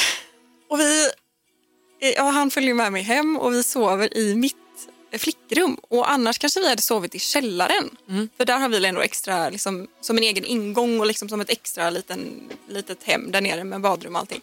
Och 0.70 0.80
vi, 0.80 1.10
ja, 2.16 2.22
han 2.22 2.50
följer 2.50 2.74
med 2.74 2.92
mig 2.92 3.02
hem 3.02 3.36
och 3.36 3.52
vi 3.52 3.62
sover 3.62 4.16
i 4.18 4.34
mitt 4.34 4.56
flickrum 5.18 5.76
och 5.88 6.10
annars 6.10 6.38
kanske 6.38 6.60
vi 6.60 6.68
hade 6.68 6.82
sovit 6.82 7.14
i 7.14 7.18
källaren. 7.18 7.96
För 8.36 8.44
där 8.44 8.58
har 8.58 8.68
vi 8.68 8.86
ändå 8.86 9.00
extra, 9.00 9.50
liksom, 9.50 9.86
som 10.00 10.16
en 10.16 10.22
egen 10.22 10.44
ingång 10.44 11.00
och 11.00 11.06
liksom 11.06 11.28
som 11.28 11.40
ett 11.40 11.50
extra 11.50 11.90
liten, 11.90 12.50
litet 12.68 13.02
hem 13.02 13.30
där 13.32 13.40
nere 13.40 13.64
med 13.64 13.80
badrum 13.80 14.14
och 14.14 14.20
allting. 14.20 14.40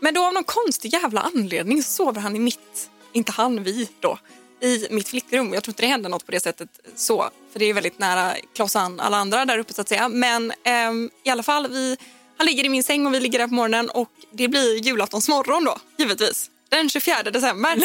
Men 0.00 0.14
då 0.14 0.24
av 0.26 0.32
någon 0.32 0.44
konstig 0.44 0.92
jävla 0.92 1.20
anledning 1.20 1.82
så 1.82 1.90
sover 1.90 2.20
han 2.20 2.36
i 2.36 2.38
mitt, 2.38 2.90
inte 3.14 3.32
han, 3.32 3.62
vi 3.62 3.88
då, 4.00 4.18
i 4.60 4.86
mitt 4.90 5.08
flickrum. 5.08 5.54
Jag 5.54 5.62
tror 5.64 5.70
inte 5.72 5.82
det 5.82 5.86
händer 5.86 6.10
något 6.10 6.26
på 6.26 6.32
det 6.32 6.40
sättet 6.40 6.68
så, 6.96 7.30
för 7.52 7.58
det 7.58 7.64
är 7.64 7.74
väldigt 7.74 7.98
nära 7.98 8.34
Klausan 8.54 9.00
alla 9.00 9.16
andra 9.16 9.44
där 9.44 9.58
uppe 9.58 9.74
så 9.74 9.80
att 9.80 9.88
säga. 9.88 10.08
Men 10.08 10.52
ehm, 10.64 11.10
i 11.24 11.30
alla 11.30 11.42
fall, 11.42 11.68
vi, 11.70 11.96
han 12.36 12.46
ligger 12.46 12.64
i 12.64 12.68
min 12.68 12.82
säng 12.82 13.06
och 13.06 13.14
vi 13.14 13.20
ligger 13.20 13.38
där 13.38 13.46
på 13.48 13.54
morgonen 13.54 13.90
och 13.90 14.08
det 14.32 14.48
blir 14.48 14.76
julaftonsmorgon 14.86 15.64
då, 15.64 15.78
givetvis. 15.96 16.50
Den 16.68 16.88
24 16.88 17.22
december. 17.22 17.82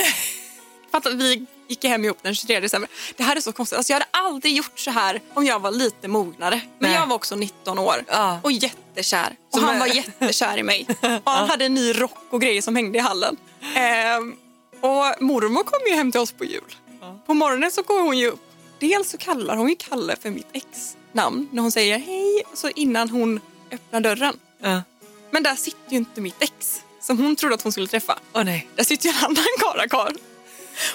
Fattar, 0.92 1.12
vi 1.12 1.46
gick 1.68 1.84
hem 1.86 2.06
ihop 2.06 2.18
den 2.22 2.36
23 2.36 2.60
december. 2.60 2.90
Det 3.18 3.24
här 3.24 3.36
är 3.36 3.42
så 3.42 3.52
konstigt. 3.52 3.78
Alltså, 3.78 3.94
jag 3.94 3.96
hade 3.96 4.10
aldrig 4.12 4.56
gjort 4.56 4.80
så 4.80 4.92
här 4.92 5.22
om 5.34 5.46
jag 5.46 5.60
var 5.60 5.72
lite 5.72 6.08
mognare. 6.08 6.62
Men 6.80 6.90
Nej. 6.92 7.00
jag 7.00 7.08
var 7.08 7.16
också 7.16 7.36
19 7.36 7.80
år 7.80 8.04
Ja. 8.08 8.40
och 8.44 8.52
jättekär. 8.52 9.36
Och 9.52 9.60
Som 9.60 9.64
han 9.64 9.76
är- 9.76 9.80
var 9.80 9.88
jättekär 9.88 10.58
i 10.58 10.64
mig. 10.64 10.88
Och 11.24 11.32
han 11.32 11.50
hade 11.50 11.66
en 11.66 11.74
ny 11.74 11.94
rock 11.94 12.18
och 12.30 12.42
grejer 12.42 12.62
som 12.62 12.76
hängde 12.76 12.98
i 12.98 13.02
hallen. 13.02 13.38
Ehm, 13.76 14.36
och 14.82 15.22
mormor 15.22 15.64
kom 15.64 15.80
ju 15.90 15.96
hem 15.96 16.12
till 16.12 16.22
oss 16.22 16.32
på 16.32 16.46
jul. 16.46 16.76
På 17.26 17.34
morgonen 17.34 17.72
så 17.72 17.82
går 17.82 18.02
hon 18.02 18.18
ju 18.18 18.28
upp. 18.28 18.42
Dels 18.80 19.10
så 19.10 19.18
kallar 19.18 19.56
hon 19.56 19.70
ju 19.70 19.76
Kalle 19.76 20.16
för 20.22 20.30
mitt 20.30 20.48
ex-namn 20.54 21.50
när 21.52 21.62
hon 21.62 21.72
säger 21.72 22.00
hej 22.00 22.44
så 22.54 22.70
innan 22.70 23.10
hon 23.10 23.40
öppnar 23.72 24.02
dörren. 24.02 24.34
Ja. 24.62 24.82
Men 25.32 25.44
där 25.44 25.56
sitter 25.56 25.92
ju 25.92 25.98
inte 25.98 26.22
mitt 26.22 26.42
ex 26.44 26.82
som 27.02 27.18
hon 27.18 27.36
trodde 27.36 27.56
att 27.56 27.62
hon 27.62 27.72
skulle 27.72 27.88
träffa. 27.88 28.20
Åh 28.34 28.44
nej. 28.44 28.68
Där 28.76 28.84
sitter 28.84 29.10
ju 29.10 29.16
en 29.16 29.26
annan 29.26 29.46
karakar. 29.60 30.14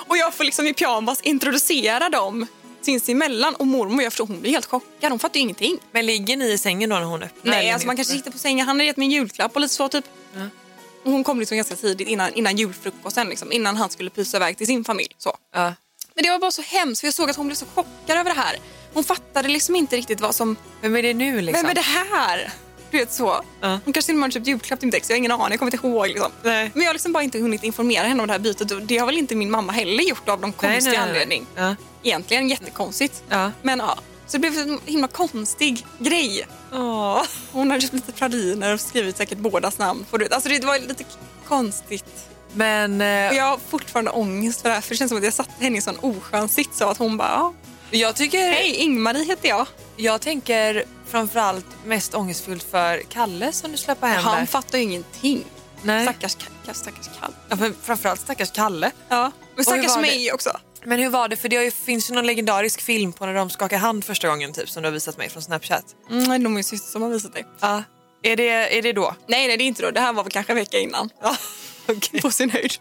Och 0.07 0.17
jag 0.17 0.35
får 0.35 0.45
liksom 0.45 0.67
i 0.67 0.75
pyjamas 0.75 1.21
introducera 1.21 2.09
dem 2.09 2.47
sinsemellan. 2.83 3.55
Och 3.55 3.67
mormor, 3.67 4.03
jag 4.03 4.13
förstår, 4.13 4.27
hon 4.27 4.41
blir 4.41 4.51
helt 4.51 4.67
chockad. 4.67 5.11
Hon 5.11 5.19
fattar 5.19 5.35
ju 5.35 5.41
ingenting. 5.41 5.79
Men 5.93 6.07
ligger 6.07 6.37
ni 6.37 6.53
i 6.53 6.59
sängen 6.59 6.91
då 6.91 6.97
när 6.97 7.03
hon 7.03 7.23
öppnar? 7.23 7.53
Nej, 7.53 7.71
alltså 7.71 7.87
man 7.87 7.97
kanske 7.97 8.15
sitter 8.15 8.31
på 8.31 8.39
sängen. 8.39 8.67
Han 8.67 8.79
har 8.79 8.87
gett 8.87 8.97
mig 8.97 9.07
en 9.07 9.13
julklapp 9.13 9.55
och 9.55 9.61
lite 9.61 9.75
så 9.75 9.89
typ. 9.89 10.05
Och 10.35 10.64
hon 11.05 11.25
kom 11.25 11.41
liksom 11.41 11.57
ganska 11.57 11.77
tidigt 11.77 12.09
innan, 12.09 12.35
innan 12.35 12.57
julfrukosten, 12.57 13.29
liksom, 13.29 13.53
innan 13.53 13.77
han 13.77 13.91
skulle 13.91 14.11
pysa 14.11 14.37
iväg 14.37 14.59
till 14.59 14.67
sin 14.67 14.85
familj. 14.85 15.15
Så. 15.19 15.37
Ja. 15.55 15.75
Men 16.15 16.25
det 16.25 16.31
var 16.31 16.39
bara 16.39 16.51
så 16.51 16.63
hemskt 16.63 17.01
för 17.01 17.07
jag 17.07 17.15
såg 17.15 17.31
att 17.31 17.37
hon 17.37 17.47
blev 17.47 17.57
så 17.57 17.67
chockad 17.75 18.17
över 18.19 18.35
det 18.35 18.41
här. 18.41 18.57
Hon 18.93 19.05
fattade 19.05 19.49
liksom 19.49 19.77
inte 19.77 19.97
riktigt 19.97 20.21
vad 20.21 20.35
som, 20.35 20.57
Vem 20.81 20.97
är 20.97 21.03
det 21.03 21.15
nu 21.15 21.41
liksom? 21.41 21.63
vem 21.63 21.71
är 21.71 21.75
det 21.75 21.81
här? 22.15 22.53
Du 22.91 22.99
vet 22.99 23.13
så. 23.13 23.45
Ja. 23.61 23.81
Hon 23.85 23.93
kanske 23.93 24.07
till 24.07 24.15
och 24.15 24.19
med 24.21 24.27
har 24.27 24.31
köpt 24.31 24.47
julklapp 24.47 24.81
till 24.81 24.87
mitt 24.87 24.95
ex, 24.95 25.11
jag 25.11 25.15
har 25.15 25.19
ingen 25.19 25.33
aning, 25.33 25.51
jag 25.51 25.59
kommer 25.59 25.75
inte 25.75 25.87
ihåg. 25.87 26.09
Liksom. 26.09 26.33
Nej. 26.43 26.71
Men 26.75 26.83
jag 26.83 26.89
har 26.89 26.95
liksom 26.95 27.13
bara 27.13 27.23
inte 27.23 27.39
hunnit 27.39 27.65
informera 27.65 28.07
henne 28.07 28.23
om 28.23 28.27
det 28.27 28.33
här 28.33 28.41
bytet 28.41 28.89
det 28.89 28.99
har 28.99 29.07
väl 29.07 29.19
inte 29.19 29.35
min 29.35 29.51
mamma 29.51 29.73
heller 29.73 30.05
gjort 30.05 30.29
av 30.29 30.41
någon 30.41 30.53
konstig 30.53 30.91
nej, 30.91 30.99
nej, 30.99 31.09
anledning. 31.09 31.47
Ja. 31.55 31.77
Egentligen 32.03 32.49
jättekonstigt. 32.49 33.23
Ja. 33.29 33.51
Men 33.63 33.79
ja, 33.79 33.99
så 34.27 34.39
det 34.39 34.51
blev 34.51 34.59
en 34.59 34.81
himla 34.87 35.09
konstig 35.09 35.87
grej. 35.99 36.47
Åh. 36.73 37.23
Hon 37.53 37.71
hade 37.71 37.81
köpt 37.83 37.95
lite 37.95 38.13
praliner 38.13 38.75
och 38.75 38.81
skrivit 38.81 39.17
säkert 39.17 39.39
bådas 39.39 39.79
namn. 39.79 40.07
Alltså 40.31 40.49
det 40.49 40.65
var 40.65 40.79
lite 40.79 41.05
konstigt. 41.49 42.05
Men 42.53 43.01
eh, 43.01 43.29
Och 43.29 43.35
jag 43.35 43.45
har 43.45 43.59
fortfarande 43.69 44.11
ångest 44.11 44.61
för 44.63 44.69
det 44.69 44.75
här 44.75 44.83
för 44.83 44.91
det 44.91 44.97
känns 44.97 45.09
som 45.09 45.19
att 45.19 45.25
jag 45.25 45.33
satte 45.33 45.53
henne 45.65 45.75
i 45.75 45.79
en 45.79 45.83
sån 45.83 45.99
oskön 46.01 46.49
sits 46.49 46.83
av 46.83 46.91
att 46.91 46.99
hon 46.99 47.17
bara 47.17 47.29
ja, 47.31 47.53
jag 47.91 48.17
tycker... 48.17 48.39
Hej, 48.53 48.75
Ingmarie 48.75 49.25
heter 49.25 49.49
jag. 49.49 49.67
Jag 49.97 50.21
tänker 50.21 50.85
framförallt 51.09 51.67
mest 51.85 52.15
ångestfullt 52.15 52.63
för 52.63 52.99
Kalle 53.09 53.53
som 53.53 53.73
du 53.73 53.79
släpper 53.79 54.07
hem 54.09 54.25
Han 54.25 54.39
där. 54.39 54.47
fattar 54.47 54.79
ju 54.79 54.85
ingenting. 54.85 55.45
Nej. 55.83 56.05
Stackars, 56.05 56.37
Ka- 56.37 56.73
stackars 56.73 57.09
Kalle. 57.21 57.35
Ja, 57.49 57.71
framförallt 57.83 58.21
stackars 58.21 58.51
Kalle. 58.51 58.91
Ja. 59.09 59.31
Men 59.57 59.65
stackars 59.65 59.97
mig 59.97 60.33
också. 60.33 60.51
Men 60.85 60.99
hur 61.01 61.09
var 61.09 61.29
det? 61.29 61.37
För 61.37 61.49
det 61.49 61.75
finns 61.75 62.11
ju 62.11 62.15
någon 62.15 62.27
legendarisk 62.27 62.81
film 62.83 63.13
på 63.13 63.27
när 63.27 63.35
de 63.35 63.51
skakar 63.51 63.79
hand 63.79 64.05
första 64.05 64.29
gången 64.29 64.53
typ 64.53 64.71
som 64.71 64.83
du 64.83 64.87
har 64.89 64.93
visat 64.93 65.19
mig 65.19 65.29
från 65.29 65.43
Snapchat. 65.43 65.85
Mm, 66.11 66.29
det 66.29 66.35
är 66.35 66.39
nog 66.39 66.53
min 66.53 66.65
syster 66.65 66.89
som 66.91 67.03
har 67.03 67.09
visat 67.11 67.33
dig. 67.33 67.45
Ja. 67.61 67.83
Är 68.23 68.37
det, 68.37 68.49
är 68.79 68.83
det 68.83 68.93
då? 68.93 69.15
Nej, 69.29 69.49
nej, 69.49 69.57
det 69.57 69.65
är 69.65 69.67
inte 69.67 69.83
då. 69.83 69.91
Det 69.91 70.01
här 70.01 70.13
var 70.13 70.23
väl 70.25 70.33
kanske 70.33 70.53
en 70.53 70.57
vecka 70.57 70.79
innan. 70.79 71.11
Ja. 71.23 71.37
Okej. 71.89 72.21
På 72.21 72.31
sin 72.31 72.51
höjd. 72.51 72.73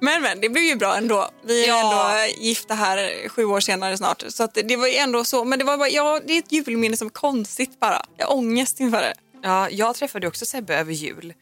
Men, 0.00 0.22
men 0.22 0.40
det 0.40 0.48
blev 0.48 0.64
ju 0.64 0.76
bra 0.76 0.96
ändå. 0.96 1.30
Vi 1.46 1.64
är 1.64 1.68
Ja. 1.68 2.12
ändå 2.20 2.34
gifta 2.40 2.74
här 2.74 3.28
sju 3.28 3.44
år 3.44 3.60
senare 3.60 3.96
snart. 3.96 4.24
Så 4.28 4.42
att 4.44 4.54
det 4.64 4.76
var 4.76 4.86
ju 4.86 4.94
ändå 4.94 5.24
så. 5.24 5.44
Men 5.44 5.58
det 5.58 5.64
var 5.64 5.76
bara, 5.76 5.88
ja, 5.88 6.20
det 6.26 6.32
är 6.32 6.38
ett 6.38 6.52
julminne 6.52 6.96
som 6.96 7.06
är 7.06 7.10
konstigt 7.12 7.80
bara. 7.80 8.02
Jag 8.16 8.26
har 8.26 8.34
ångest 8.36 8.80
inför 8.80 9.00
det. 9.02 9.14
Ja, 9.42 9.70
jag 9.70 9.94
träffade 9.94 10.26
också 10.28 10.46
Sebbe 10.46 10.76
över 10.76 10.92
jul. 10.92 11.34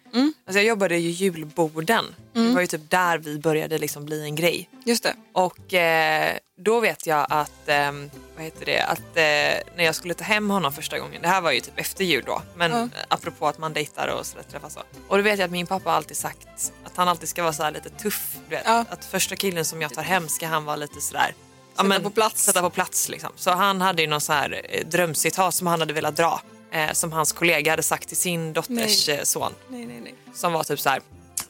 Alltså 0.46 0.58
jag 0.58 0.64
jobbade 0.64 0.96
ju 0.98 1.10
julborden. 1.10 2.04
Det 2.32 2.50
var 2.54 2.60
ju 2.60 2.66
typ 2.66 2.90
där 2.90 3.18
vi 3.18 3.38
började 3.38 3.78
liksom 3.78 4.04
bli 4.04 4.22
en 4.22 4.34
grej. 4.34 4.68
Just 4.84 5.02
det. 5.02 5.14
Och 5.32 5.74
eh, 5.74 6.36
då 6.58 6.80
vet 6.80 7.06
jag 7.06 7.26
att, 7.30 7.68
eh, 7.68 7.92
vad 8.36 8.44
heter 8.44 8.66
det, 8.66 8.80
att 8.80 8.98
eh, 8.98 9.74
när 9.76 9.84
jag 9.84 9.94
skulle 9.94 10.14
ta 10.14 10.24
hem 10.24 10.50
honom 10.50 10.72
första 10.72 10.98
gången, 10.98 11.22
det 11.22 11.28
här 11.28 11.40
var 11.40 11.52
ju 11.52 11.60
typ 11.60 11.78
efter 11.78 12.04
jul 12.04 12.22
då, 12.26 12.42
men 12.56 12.70
Ja. 12.72 12.82
eh, 12.82 12.88
apropå 13.08 13.46
att 13.48 13.58
man 13.58 13.72
dejtar 13.72 14.08
och 14.08 14.26
sådär, 14.26 14.42
träffas 14.50 14.74
så. 14.74 14.80
Och 15.08 15.16
då 15.16 15.22
vet 15.22 15.38
jag 15.38 15.44
att 15.46 15.50
min 15.52 15.66
pappa 15.66 15.92
alltid 15.92 16.16
sagt 16.16 16.72
att 16.84 16.96
han 16.96 17.08
alltid 17.08 17.28
ska 17.28 17.42
vara 17.42 17.52
så 17.52 17.62
här 17.62 17.70
lite 17.70 17.90
tuff. 17.90 18.36
Du 18.48 18.56
vet. 18.56 18.62
Ja. 18.66 18.84
Att 18.90 19.04
första 19.04 19.36
killen 19.36 19.64
som 19.64 19.82
jag 19.82 19.94
tar 19.94 20.02
hem 20.02 20.28
ska 20.28 20.46
han 20.46 20.64
vara 20.64 20.76
lite 20.76 21.00
sådär 21.00 21.34
Sätta 21.76 22.00
på 22.00 22.10
plats. 22.10 22.44
Sätta 22.44 22.60
på 22.62 22.70
plats 22.70 23.08
liksom. 23.08 23.30
Så 23.36 23.50
han 23.50 23.80
hade 23.80 24.02
ju 24.02 24.08
någon 24.08 24.20
så 24.20 24.32
här 24.32 24.62
eh, 24.68 24.86
drömcitat 24.86 25.54
som 25.54 25.66
han 25.66 25.80
hade 25.80 25.92
velat 25.92 26.16
dra. 26.16 26.40
Eh, 26.76 26.92
som 26.92 27.12
hans 27.12 27.32
kollega 27.32 27.72
hade 27.72 27.82
sagt 27.82 28.08
till 28.08 28.16
sin 28.16 28.52
dotters 28.52 29.08
Nej. 29.08 29.18
eh, 29.18 29.22
son. 29.22 29.52
Nej, 29.68 29.86
nej. 29.86 30.14
Som 30.34 30.52
var 30.52 30.64
typ 30.64 30.80
så 30.80 30.88
här. 30.88 31.00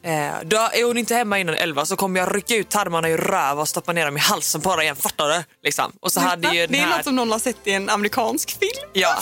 Eh, 0.03 0.35
då 0.45 0.57
är 0.57 0.87
hon 0.87 0.99
inte 0.99 1.15
hemma 1.15 1.39
innan 1.39 1.55
elva 1.55 1.87
så 1.87 1.97
kommer 1.97 2.21
jag 2.21 2.37
rycka 2.37 2.57
ut 2.57 2.69
tarmarna 2.69 3.09
ur 3.09 3.19
röv 3.19 3.61
och 3.61 3.69
stoppa 3.69 3.93
ner 3.93 4.05
dem 4.05 4.17
i 4.17 4.21
halsen 4.21 4.61
på 4.61 4.83
igen. 4.83 4.97
Fattar 4.97 5.29
du? 5.29 5.45
Liksom. 5.63 5.93
Och 6.01 6.13
så 6.13 6.21
hade 6.21 6.49
ju 6.49 6.67
det 6.67 6.79
är 6.79 6.83
här... 6.83 6.97
något 6.97 7.05
som 7.05 7.17
någon 7.17 7.33
har 7.33 7.39
sett 7.39 7.57
i 7.65 7.73
en 7.73 7.91
amerikansk 7.91 8.59
film. 8.59 8.91
Ja, 8.93 9.19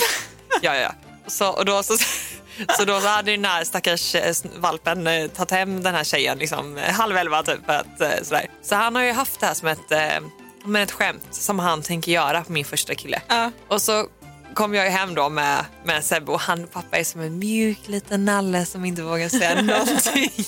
ja, 0.63 0.77
ja. 0.77 0.95
Så, 1.27 1.49
och 1.49 1.65
då, 1.65 1.83
så, 1.83 1.97
så 2.77 2.85
då 2.85 3.01
så 3.01 3.09
hade 3.09 3.31
den 3.31 3.45
här 3.45 3.65
stackars 3.65 4.15
eh, 4.15 4.35
valpen 4.57 5.07
eh, 5.07 5.27
tagit 5.27 5.51
hem 5.51 5.83
den 5.83 5.95
här 5.95 6.05
tjejen 6.05 6.39
liksom, 6.39 6.79
eh, 6.79 6.93
halv 6.93 7.17
elva 7.17 7.43
typ. 7.43 7.71
Att, 7.71 8.27
sådär. 8.27 8.47
Så 8.63 8.75
han 8.75 8.95
har 8.95 9.03
ju 9.03 9.13
haft 9.13 9.41
det 9.41 9.47
här 9.47 9.55
som 9.55 9.69
ett, 9.69 9.93
eh, 9.93 10.21
men 10.65 10.83
ett 10.83 10.93
skämt 10.93 11.29
som 11.31 11.59
han 11.59 11.83
tänker 11.83 12.13
göra 12.13 12.45
på 12.45 12.53
min 12.53 12.65
första 12.65 12.95
kille. 12.95 13.23
Ja. 13.29 13.51
Och 13.69 13.83
så 13.83 14.07
kom 14.55 14.75
jag 14.75 14.91
hem 14.91 15.15
då 15.15 15.29
med, 15.29 15.65
med 15.85 16.05
Sebbe 16.05 16.33
och 16.33 16.41
han 16.41 16.67
pappa 16.67 16.99
är 16.99 17.05
som 17.05 17.21
en 17.21 17.39
mjuk 17.39 17.79
liten 17.89 18.25
nalle 18.25 18.65
som 18.67 18.85
inte 18.85 19.03
vågar 19.03 19.29
säga 19.29 19.63
någonting. 19.63 20.45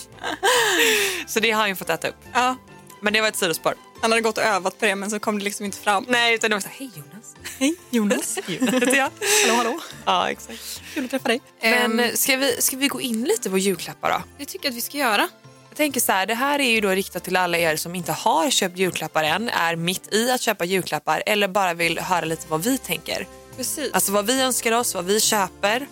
Så 1.26 1.40
det 1.40 1.50
har 1.50 1.60
han 1.60 1.68
ju 1.68 1.76
fått 1.76 1.90
äta 1.90 2.08
upp. 2.08 2.16
Ja. 2.32 2.56
Men 3.00 3.12
det 3.12 3.20
var 3.20 3.28
ett 3.28 3.36
sidospår. 3.36 3.74
Han 4.02 4.10
hade 4.12 4.22
gått 4.22 4.38
och 4.38 4.44
övat 4.44 4.78
på 4.78 4.86
det 4.86 4.94
men 4.94 5.10
så 5.10 5.18
kom 5.18 5.38
det 5.38 5.44
liksom 5.44 5.66
inte 5.66 5.78
fram. 5.78 6.04
Nej, 6.08 6.34
utan 6.34 6.50
det 6.50 6.56
var 6.56 6.60
så 6.60 6.68
här, 6.68 6.76
hej 6.78 6.90
Jonas. 6.94 7.34
Hej, 7.58 7.74
Jonas. 7.90 8.38
Jonas 8.46 8.94
jag. 8.96 9.10
hallå, 9.46 9.54
hallå. 9.56 9.80
Ja, 10.04 10.30
exakt. 10.30 10.82
Kul 10.94 11.04
att 11.04 11.10
träffa 11.10 11.28
dig. 11.28 11.40
Men 11.62 12.00
Ehm, 12.00 12.16
ska, 12.16 12.36
vi, 12.36 12.62
ska 12.62 12.76
vi 12.76 12.88
gå 12.88 13.00
in 13.00 13.24
lite 13.24 13.50
på 13.50 13.58
julklappar 13.58 14.10
då? 14.10 14.22
det 14.38 14.44
tycker 14.44 14.66
jag 14.66 14.70
att 14.70 14.76
vi 14.76 14.80
ska 14.80 14.98
göra. 14.98 15.28
Jag 15.68 15.76
tänker 15.76 16.00
så 16.00 16.12
här, 16.12 16.26
det 16.26 16.34
här 16.34 16.58
är 16.58 16.70
ju 16.70 16.80
då 16.80 16.88
riktat 16.88 17.24
till 17.24 17.36
alla 17.36 17.58
er 17.58 17.76
som 17.76 17.94
inte 17.94 18.12
har 18.12 18.50
köpt 18.50 18.78
julklappar 18.78 19.24
än, 19.24 19.48
är 19.48 19.76
mitt 19.76 20.14
i 20.14 20.30
att 20.30 20.40
köpa 20.40 20.64
julklappar 20.64 21.22
eller 21.26 21.48
bara 21.48 21.74
vill 21.74 21.98
höra 21.98 22.24
lite 22.24 22.46
vad 22.48 22.62
vi 22.62 22.78
tänker. 22.78 23.26
Precis. 23.56 23.92
Alltså 23.92 24.12
vad 24.12 24.26
vi 24.26 24.40
önskar 24.42 24.72
oss, 24.72 24.94
vad 24.94 25.04
vi 25.04 25.20
köper. 25.20 25.86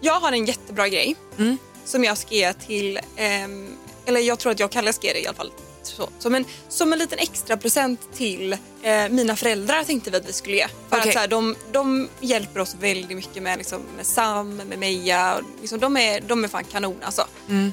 Jag 0.00 0.20
har 0.20 0.32
en 0.32 0.44
jättebra 0.44 0.88
grej 0.88 1.16
Mm. 1.38 1.58
som 1.84 2.04
jag 2.04 2.18
ska 2.18 2.34
ge 2.34 2.52
till, 2.52 3.00
ehm, 3.16 3.76
eller 4.06 4.20
jag 4.20 4.38
tror 4.38 4.52
att 4.52 4.60
jag 4.60 4.70
Kalle 4.70 4.92
ska 4.92 5.06
ge 5.06 5.12
det 5.12 5.20
i 5.20 5.26
alla 5.26 5.36
fall. 5.36 5.52
Så, 5.82 6.08
som, 6.18 6.34
en, 6.34 6.44
som 6.68 6.92
en 6.92 6.98
liten 6.98 7.18
extra 7.18 7.56
present 7.56 8.00
till 8.16 8.52
eh, 8.82 9.08
mina 9.10 9.36
föräldrar 9.36 9.84
tänkte 9.84 10.10
vi 10.10 10.16
att 10.16 10.28
vi 10.28 10.32
skulle 10.32 10.56
ge. 10.56 10.66
För 10.68 10.96
Okej. 10.98 11.08
att, 11.08 11.12
så 11.14 11.18
här, 11.18 11.28
de, 11.28 11.56
de 11.72 12.08
hjälper 12.20 12.60
oss 12.60 12.76
väldigt 12.80 13.16
mycket 13.16 13.42
med, 13.42 13.58
liksom, 13.58 13.82
med 13.96 14.06
Sam, 14.06 14.56
med 14.56 14.78
Meja. 14.78 15.34
och 15.34 15.42
Liksom, 15.60 15.78
de, 15.78 15.96
är, 15.96 16.20
de 16.20 16.44
är 16.44 16.48
fan 16.48 16.64
kanon 16.64 16.96
alltså. 17.02 17.22
Eh, 17.48 17.54
Mm. 17.54 17.72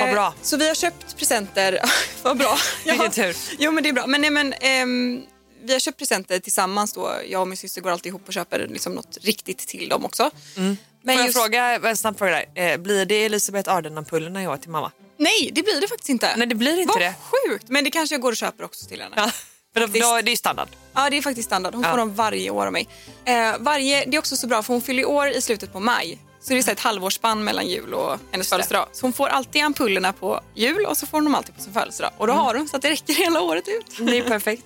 Vad 0.00 0.10
bra. 0.14 0.34
Så 0.42 0.56
vi 0.56 0.68
har 0.68 0.74
köpt 0.74 1.16
presenter. 1.18 1.78
Vad 2.22 2.38
bra. 2.38 2.56
Vilken 2.84 3.10
tur. 3.10 3.36
Jo 3.58 3.72
men 3.72 3.82
det 3.82 3.88
är 3.88 3.92
bra. 3.92 4.06
Men, 4.06 4.20
nej, 4.20 4.30
men, 4.30 4.52
ehm, 4.52 5.22
vi 5.64 5.72
har 5.72 5.80
köpt 5.80 5.98
presenter 5.98 6.38
tillsammans 6.38 6.92
då. 6.92 7.12
Jag 7.28 7.40
och 7.40 7.48
min 7.48 7.56
syster 7.56 7.80
går 7.80 7.90
alltid 7.90 8.10
ihop 8.10 8.22
och 8.26 8.32
köper 8.34 8.66
liksom 8.68 8.92
något 8.92 9.18
riktigt 9.20 9.58
till 9.58 9.88
dem 9.88 10.04
också. 10.04 10.30
Men 10.54 10.76
Får 11.04 11.12
jag 11.14 11.26
just- 11.26 11.38
fråga, 11.38 11.64
en 11.90 11.96
snabb 11.96 12.18
fråga 12.18 12.30
där. 12.54 12.72
Eh, 12.72 12.76
blir 12.76 13.04
det 13.06 13.24
Elisabeth 13.24 13.70
Arden-ampullerna 13.74 14.42
i 14.42 14.46
år 14.46 14.56
till 14.56 14.70
mamma? 14.70 14.92
Nej, 15.16 15.50
det 15.52 15.62
blir 15.62 15.80
det 15.80 15.88
faktiskt 15.88 16.08
inte. 16.08 16.36
Nej, 16.36 16.46
det 16.46 16.54
blir 16.54 16.78
inte 16.80 16.88
Vad 16.92 17.00
det. 17.02 17.14
sjukt. 17.48 17.64
Men 17.68 17.84
det 17.84 17.90
kanske 17.90 18.14
jag 18.14 18.22
går 18.22 18.30
och 18.32 18.36
köper 18.36 18.64
också 18.64 18.86
till 18.86 19.00
henne. 19.02 19.14
Ja, 19.16 19.30
för 19.74 19.80
Faktiskt. 19.80 20.04
då, 20.04 20.20
det 20.22 20.28
är 20.28 20.30
ju 20.30 20.36
standard. 20.36 20.68
Ja, 20.94 21.10
det 21.10 21.16
är 21.18 21.22
faktiskt 21.22 21.48
standard. 21.48 21.74
Hon 21.74 21.84
Ja. 21.84 21.90
får 21.90 21.98
dem 21.98 22.14
varje 22.14 22.50
år 22.50 22.66
av 22.66 22.72
mig. 22.72 22.88
Eh, 23.24 23.52
varje, 23.58 24.04
det 24.04 24.16
är 24.16 24.18
också 24.18 24.36
så 24.36 24.46
bra 24.46 24.62
för 24.62 24.72
hon 24.74 24.82
fyller 24.82 25.04
år 25.08 25.28
i 25.28 25.40
slutet 25.42 25.72
på 25.72 25.80
maj. 25.80 26.18
Så 26.42 26.52
det 26.52 26.58
är 26.58 26.62
så 26.62 26.70
ett 26.70 26.80
halvårsspann 26.80 27.44
mellan 27.44 27.66
jul 27.68 27.94
och 27.94 28.18
hennes 28.32 28.48
födelsedag. 28.48 28.88
Så 28.92 29.06
hon 29.06 29.12
får 29.12 29.26
alltid 29.28 29.62
ampullerna 29.62 30.12
på 30.12 30.40
jul 30.54 30.86
och 30.86 30.96
så 30.96 31.06
får 31.06 31.18
hon 31.18 31.24
dem 31.24 31.34
alltid 31.34 31.56
på 31.56 31.62
sin 31.62 31.72
födelsedag. 31.72 32.10
Och 32.18 32.26
då 32.26 32.32
Mm. 32.32 32.44
har 32.44 32.54
hon 32.54 32.68
så 32.68 32.76
att 32.76 32.82
det 32.82 32.90
räcker 32.90 33.12
hela 33.14 33.40
året 33.40 33.64
ut. 33.68 34.06
Det 34.06 34.18
är 34.18 34.22
perfekt. 34.22 34.64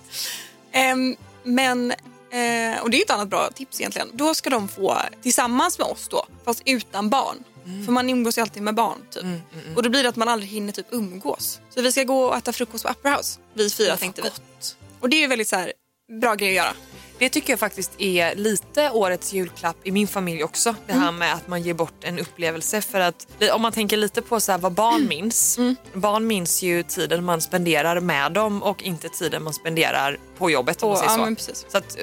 Ehm, 0.74 1.16
men, 1.42 1.90
eh, 1.90 2.82
och 2.82 2.90
det 2.90 2.98
är 3.00 3.04
ett 3.04 3.10
annat 3.10 3.28
bra 3.28 3.50
tips 3.50 3.80
egentligen. 3.80 4.08
Då 4.12 4.34
ska 4.34 4.50
de 4.50 4.68
få 4.68 4.98
tillsammans 5.22 5.78
med 5.78 5.86
oss 5.88 6.08
då, 6.08 6.26
fast 6.44 6.62
utan 6.66 7.08
barn. 7.10 7.44
För 7.84 7.92
man 7.92 8.10
umgås 8.10 8.38
ju 8.38 8.42
alltid 8.42 8.62
med 8.62 8.74
barn 8.74 8.98
typ. 9.10 9.24
Och 9.76 9.82
då 9.82 9.88
blir 9.90 10.02
det 10.02 10.08
att 10.08 10.16
man 10.16 10.28
aldrig 10.28 10.50
hinner 10.50 10.72
typ 10.72 10.86
umgås. 10.90 11.60
Så 11.70 11.82
vi 11.82 11.92
ska 11.92 12.04
gå 12.04 12.24
och 12.24 12.36
äta 12.36 12.52
frukost 12.52 12.84
på 12.84 12.90
Upper 12.90 13.16
House. 13.16 13.40
Vi 13.54 13.70
fyra 13.70 13.96
tänkte 13.96 14.22
vi. 14.22 14.28
Och 15.00 15.08
det 15.08 15.16
är 15.16 15.20
ju 15.20 15.26
väldigt 15.26 15.48
så 15.48 15.56
här, 15.56 15.72
bra 16.20 16.34
grej 16.34 16.48
att 16.58 16.64
göra. 16.64 16.74
Det 17.18 17.28
tycker 17.28 17.52
jag 17.52 17.60
faktiskt 17.60 17.92
är 17.98 18.34
lite 18.34 18.90
årets 18.90 19.32
julklapp 19.32 19.76
i 19.84 19.90
min 19.92 20.08
familj 20.08 20.44
också. 20.44 20.74
Det 20.86 20.92
här 20.92 21.12
med 21.12 21.34
att 21.34 21.48
man 21.48 21.62
ger 21.62 21.74
bort 21.74 21.94
en 22.04 22.18
upplevelse. 22.18 22.80
För 22.82 23.00
att 23.00 23.26
om 23.54 23.62
man 23.62 23.72
tänker 23.72 23.96
lite 23.96 24.22
på 24.22 24.40
så 24.40 24.58
vad 24.58 24.72
barn 24.72 25.08
minns. 25.08 25.58
Barn 25.92 26.26
minns 26.26 26.62
ju 26.62 26.82
tiden 26.82 27.24
man 27.24 27.40
spenderar 27.40 28.00
med 28.00 28.32
dem 28.32 28.62
och 28.62 28.82
inte 28.82 29.08
tiden 29.08 29.42
man 29.42 29.54
spenderar 29.54 30.18
på 30.38 30.50
jobbet. 30.50 30.82
Om 30.82 30.88
man 30.88 30.92
Och- 30.92 30.98
säger 31.04 31.18
ja, 31.18 31.26
så. 31.28 31.34
precis. 31.34 31.66
så 31.68 31.78
att, 31.78 31.96
eh, 31.98 32.02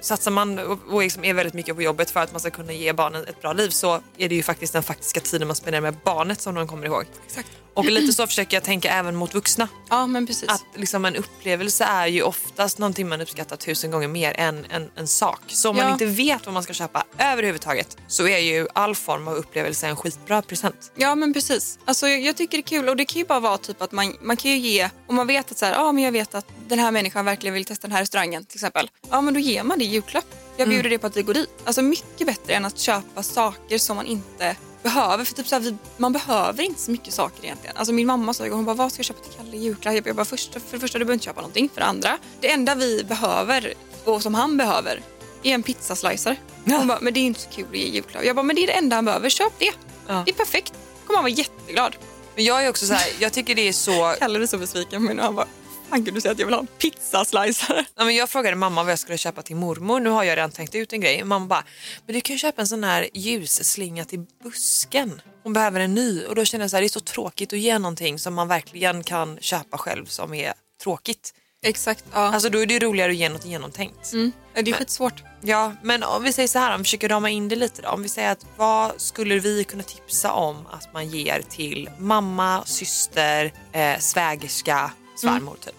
satsar 0.00 0.30
man 0.30 0.58
och 0.58 1.02
liksom 1.02 1.24
är 1.24 1.34
väldigt 1.34 1.54
mycket 1.54 1.76
på 1.76 1.82
jobbet 1.82 2.10
för 2.10 2.20
att 2.20 2.32
man 2.32 2.40
ska 2.40 2.50
kunna 2.50 2.72
ge 2.72 2.92
barnen 2.92 3.24
ett 3.26 3.40
bra 3.42 3.52
liv 3.52 3.68
så 3.70 4.00
är 4.18 4.28
det 4.28 4.34
ju 4.34 4.42
faktiskt 4.42 4.72
den 4.72 4.82
faktiska 4.82 5.20
tiden 5.20 5.46
man 5.48 5.56
spenderar 5.56 5.82
med 5.82 5.94
barnet 6.04 6.40
som 6.40 6.54
de 6.54 6.68
kommer 6.68 6.86
ihåg. 6.86 7.04
Exakt. 7.26 7.48
Och 7.78 7.84
lite 7.84 8.12
så 8.12 8.26
försöker 8.26 8.56
jag 8.56 8.64
tänka 8.64 8.90
även 8.92 9.16
mot 9.16 9.34
vuxna. 9.34 9.68
Ja, 9.88 10.06
men 10.06 10.26
precis. 10.26 10.48
Att 10.48 10.64
liksom 10.74 11.04
en 11.04 11.16
upplevelse 11.16 11.84
är 11.84 12.06
ju 12.06 12.22
oftast 12.22 12.78
någonting 12.78 13.08
man 13.08 13.20
uppskattar 13.20 13.56
tusen 13.56 13.90
gånger 13.90 14.08
mer 14.08 14.32
än 14.40 14.66
en, 14.70 14.90
en 14.96 15.08
sak. 15.08 15.40
Så 15.46 15.70
om 15.70 15.76
man 15.76 15.86
Ja. 15.86 15.92
inte 15.92 16.06
vet 16.06 16.46
vad 16.46 16.52
man 16.54 16.62
ska 16.62 16.72
köpa 16.72 17.04
överhuvudtaget 17.18 17.96
så 18.08 18.28
är 18.28 18.38
ju 18.38 18.66
all 18.72 18.94
form 18.94 19.28
av 19.28 19.34
upplevelse 19.34 19.86
en 19.86 19.96
skitbra 19.96 20.42
present. 20.42 20.92
Ja 20.94 21.14
men 21.14 21.32
precis. 21.34 21.78
Alltså, 21.84 22.08
jag, 22.08 22.20
jag 22.20 22.36
tycker 22.36 22.58
det 22.58 22.60
är 22.60 22.68
kul 22.68 22.88
och 22.88 22.96
det 22.96 23.04
kan 23.04 23.18
ju 23.18 23.26
bara 23.26 23.40
vara 23.40 23.58
typ 23.58 23.82
att 23.82 23.92
man, 23.92 24.14
man 24.20 24.36
kan 24.36 24.50
ju 24.50 24.56
ge, 24.56 24.90
om 25.06 25.16
man 25.16 25.26
vet 25.26 25.50
att 25.52 25.58
så 25.58 25.66
här, 25.66 25.74
ah, 25.78 25.92
men 25.92 26.04
jag 26.04 26.12
vet 26.12 26.34
att 26.34 26.46
den 26.68 26.78
här 26.78 26.90
människan 26.90 27.24
verkligen 27.24 27.54
vill 27.54 27.64
testa 27.64 27.86
den 27.86 27.92
här 27.94 28.00
restaurangen 28.02 28.44
till 28.44 28.56
exempel. 28.56 28.90
Ja 29.10 29.20
men 29.20 29.34
då 29.34 29.40
ger 29.40 29.62
man 29.62 29.78
det 29.78 29.84
i 29.84 29.88
julklapp. 29.88 30.24
Jag 30.56 30.68
bjuder 30.68 30.90
det 30.90 30.98
på 30.98 31.06
att 31.06 31.16
vi 31.16 31.22
går 31.22 31.34
dit. 31.34 31.50
Alltså 31.64 31.82
mycket 31.82 32.26
bättre 32.26 32.52
än 32.54 32.64
att 32.64 32.78
köpa 32.78 33.22
saker 33.22 33.78
som 33.78 33.96
man 33.96 34.06
inte 34.06 34.56
behöver. 34.82 35.24
För 35.24 35.34
typ 35.34 35.46
så 35.46 35.54
här, 35.54 35.76
man 35.96 36.12
behöver 36.12 36.62
inte 36.62 36.80
så 36.80 36.90
mycket 36.90 37.14
saker 37.14 37.44
egentligen. 37.44 37.76
Alltså 37.76 37.92
min 37.92 38.06
mamma 38.06 38.34
sa 38.34 38.46
igår, 38.46 38.56
hon 38.56 38.64
bara, 38.64 38.74
vad 38.74 38.92
ska 38.92 38.98
jag 38.98 39.06
köpa 39.06 39.20
till 39.20 39.32
Kalle 39.32 39.56
i 39.56 39.60
julklapp? 39.60 40.06
Jag 40.06 40.16
bara, 40.16 40.24
först, 40.24 40.52
för 40.52 40.60
det 40.70 40.80
första 40.80 40.98
du 40.98 41.04
behöver 41.04 41.14
inte 41.14 41.24
köpa 41.24 41.40
någonting. 41.40 41.68
För 41.74 41.80
det 41.80 41.86
andra, 41.86 42.18
det 42.40 42.50
enda 42.50 42.74
vi 42.74 43.04
behöver 43.04 43.74
och 44.04 44.22
som 44.22 44.34
han 44.34 44.56
behöver 44.56 45.02
är 45.42 45.54
en 45.54 45.62
pizzaslicer. 45.62 46.36
Hon 46.64 46.88
bara, 46.88 46.98
men 47.00 47.14
det 47.14 47.20
är 47.20 47.22
inte 47.22 47.40
så 47.40 47.48
kul 47.48 47.66
att 47.70 47.76
ge 47.76 47.88
julklapp. 47.88 48.24
Jag 48.24 48.36
bara, 48.36 48.42
men 48.42 48.56
det 48.56 48.62
är 48.62 48.66
det 48.66 48.72
enda 48.72 48.96
han 48.96 49.04
behöver, 49.04 49.28
köp 49.28 49.52
det. 49.58 49.72
Ja. 50.06 50.22
Det 50.26 50.30
är 50.30 50.34
perfekt. 50.34 50.72
kommer 51.06 51.16
han 51.16 51.24
vara 51.24 51.32
jätteglad. 51.32 51.96
Men 52.34 52.44
jag 52.44 52.64
är 52.64 52.70
också 52.70 52.86
så 52.86 52.94
här, 52.94 53.12
jag 53.18 53.32
tycker 53.32 53.54
det 53.54 53.68
är 53.68 53.72
så... 53.72 54.14
Kalle 54.18 54.42
är 54.42 54.46
så 54.46 54.58
besviken 54.58 55.18
och 55.18 55.24
han 55.24 55.34
bara, 55.34 55.46
fan 55.88 56.04
kan 56.04 56.14
du 56.14 56.20
säga 56.20 56.32
att 56.32 56.38
jag 56.38 56.46
vill 56.46 56.54
ha 56.54 56.60
en 56.60 56.66
pizzaslicer? 56.66 57.86
Ja, 57.94 58.04
men 58.04 58.14
jag 58.14 58.30
frågade 58.30 58.56
mamma 58.56 58.82
vad 58.82 58.92
jag 58.92 58.98
skulle 58.98 59.18
köpa 59.18 59.42
till 59.42 59.56
mormor. 59.56 60.00
Nu 60.00 60.10
har 60.10 60.24
jag 60.24 60.36
redan 60.36 60.50
tänkt 60.50 60.74
ut 60.74 60.92
en 60.92 61.00
grej. 61.00 61.24
Mamma 61.24 61.46
bara, 61.46 61.64
men 62.06 62.14
du 62.14 62.20
kan 62.20 62.34
ju 62.34 62.38
köpa 62.38 62.60
en 62.60 62.68
sån 62.68 62.84
här 62.84 63.08
ljusslinga 63.14 64.04
till 64.04 64.26
busken. 64.42 65.20
Hon 65.42 65.52
behöver 65.52 65.80
en 65.80 65.94
ny. 65.94 66.24
Och 66.24 66.34
då 66.34 66.44
känner 66.44 66.64
jag 66.64 66.70
så 66.70 66.76
här, 66.76 66.82
det 66.82 66.86
är 66.86 66.88
så 66.88 67.00
tråkigt 67.00 67.52
att 67.52 67.58
ge 67.58 67.78
någonting 67.78 68.18
som 68.18 68.34
man 68.34 68.48
verkligen 68.48 69.04
kan 69.04 69.38
köpa 69.40 69.78
själv 69.78 70.06
som 70.06 70.34
är 70.34 70.52
tråkigt. 70.82 71.34
Exakt, 71.62 72.04
ja. 72.12 72.18
Alltså 72.18 72.48
då 72.48 72.62
är 72.62 72.66
det 72.66 72.78
roligare 72.78 73.12
att 73.12 73.16
ge 73.18 73.28
något 73.28 73.44
genomtänkt. 73.46 74.12
mm. 74.12 74.32
Det 74.54 74.70
är 74.70 74.74
skitsvårt. 74.74 75.22
Ja, 75.40 75.72
men 75.82 76.02
om 76.02 76.22
vi 76.22 76.32
säger 76.32 76.48
så 76.48 76.58
här, 76.58 76.74
om 76.74 76.78
vi 76.78 76.84
försöker 76.84 77.08
rama 77.08 77.30
in 77.30 77.48
det 77.48 77.56
lite 77.56 77.82
då. 77.82 77.88
Om 77.88 78.02
vi 78.02 78.08
säger 78.08 78.32
att 78.32 78.46
vad 78.56 79.00
skulle 79.00 79.38
vi 79.38 79.64
kunna 79.64 79.82
tipsa 79.82 80.32
om 80.32 80.66
att 80.66 80.92
man 80.92 81.08
ger 81.08 81.42
till 81.50 81.90
mamma, 81.98 82.64
syster, 82.66 83.52
eh, 83.72 83.98
svägerska, 83.98 84.90
svärmor 85.16 85.56
typ? 85.64 85.74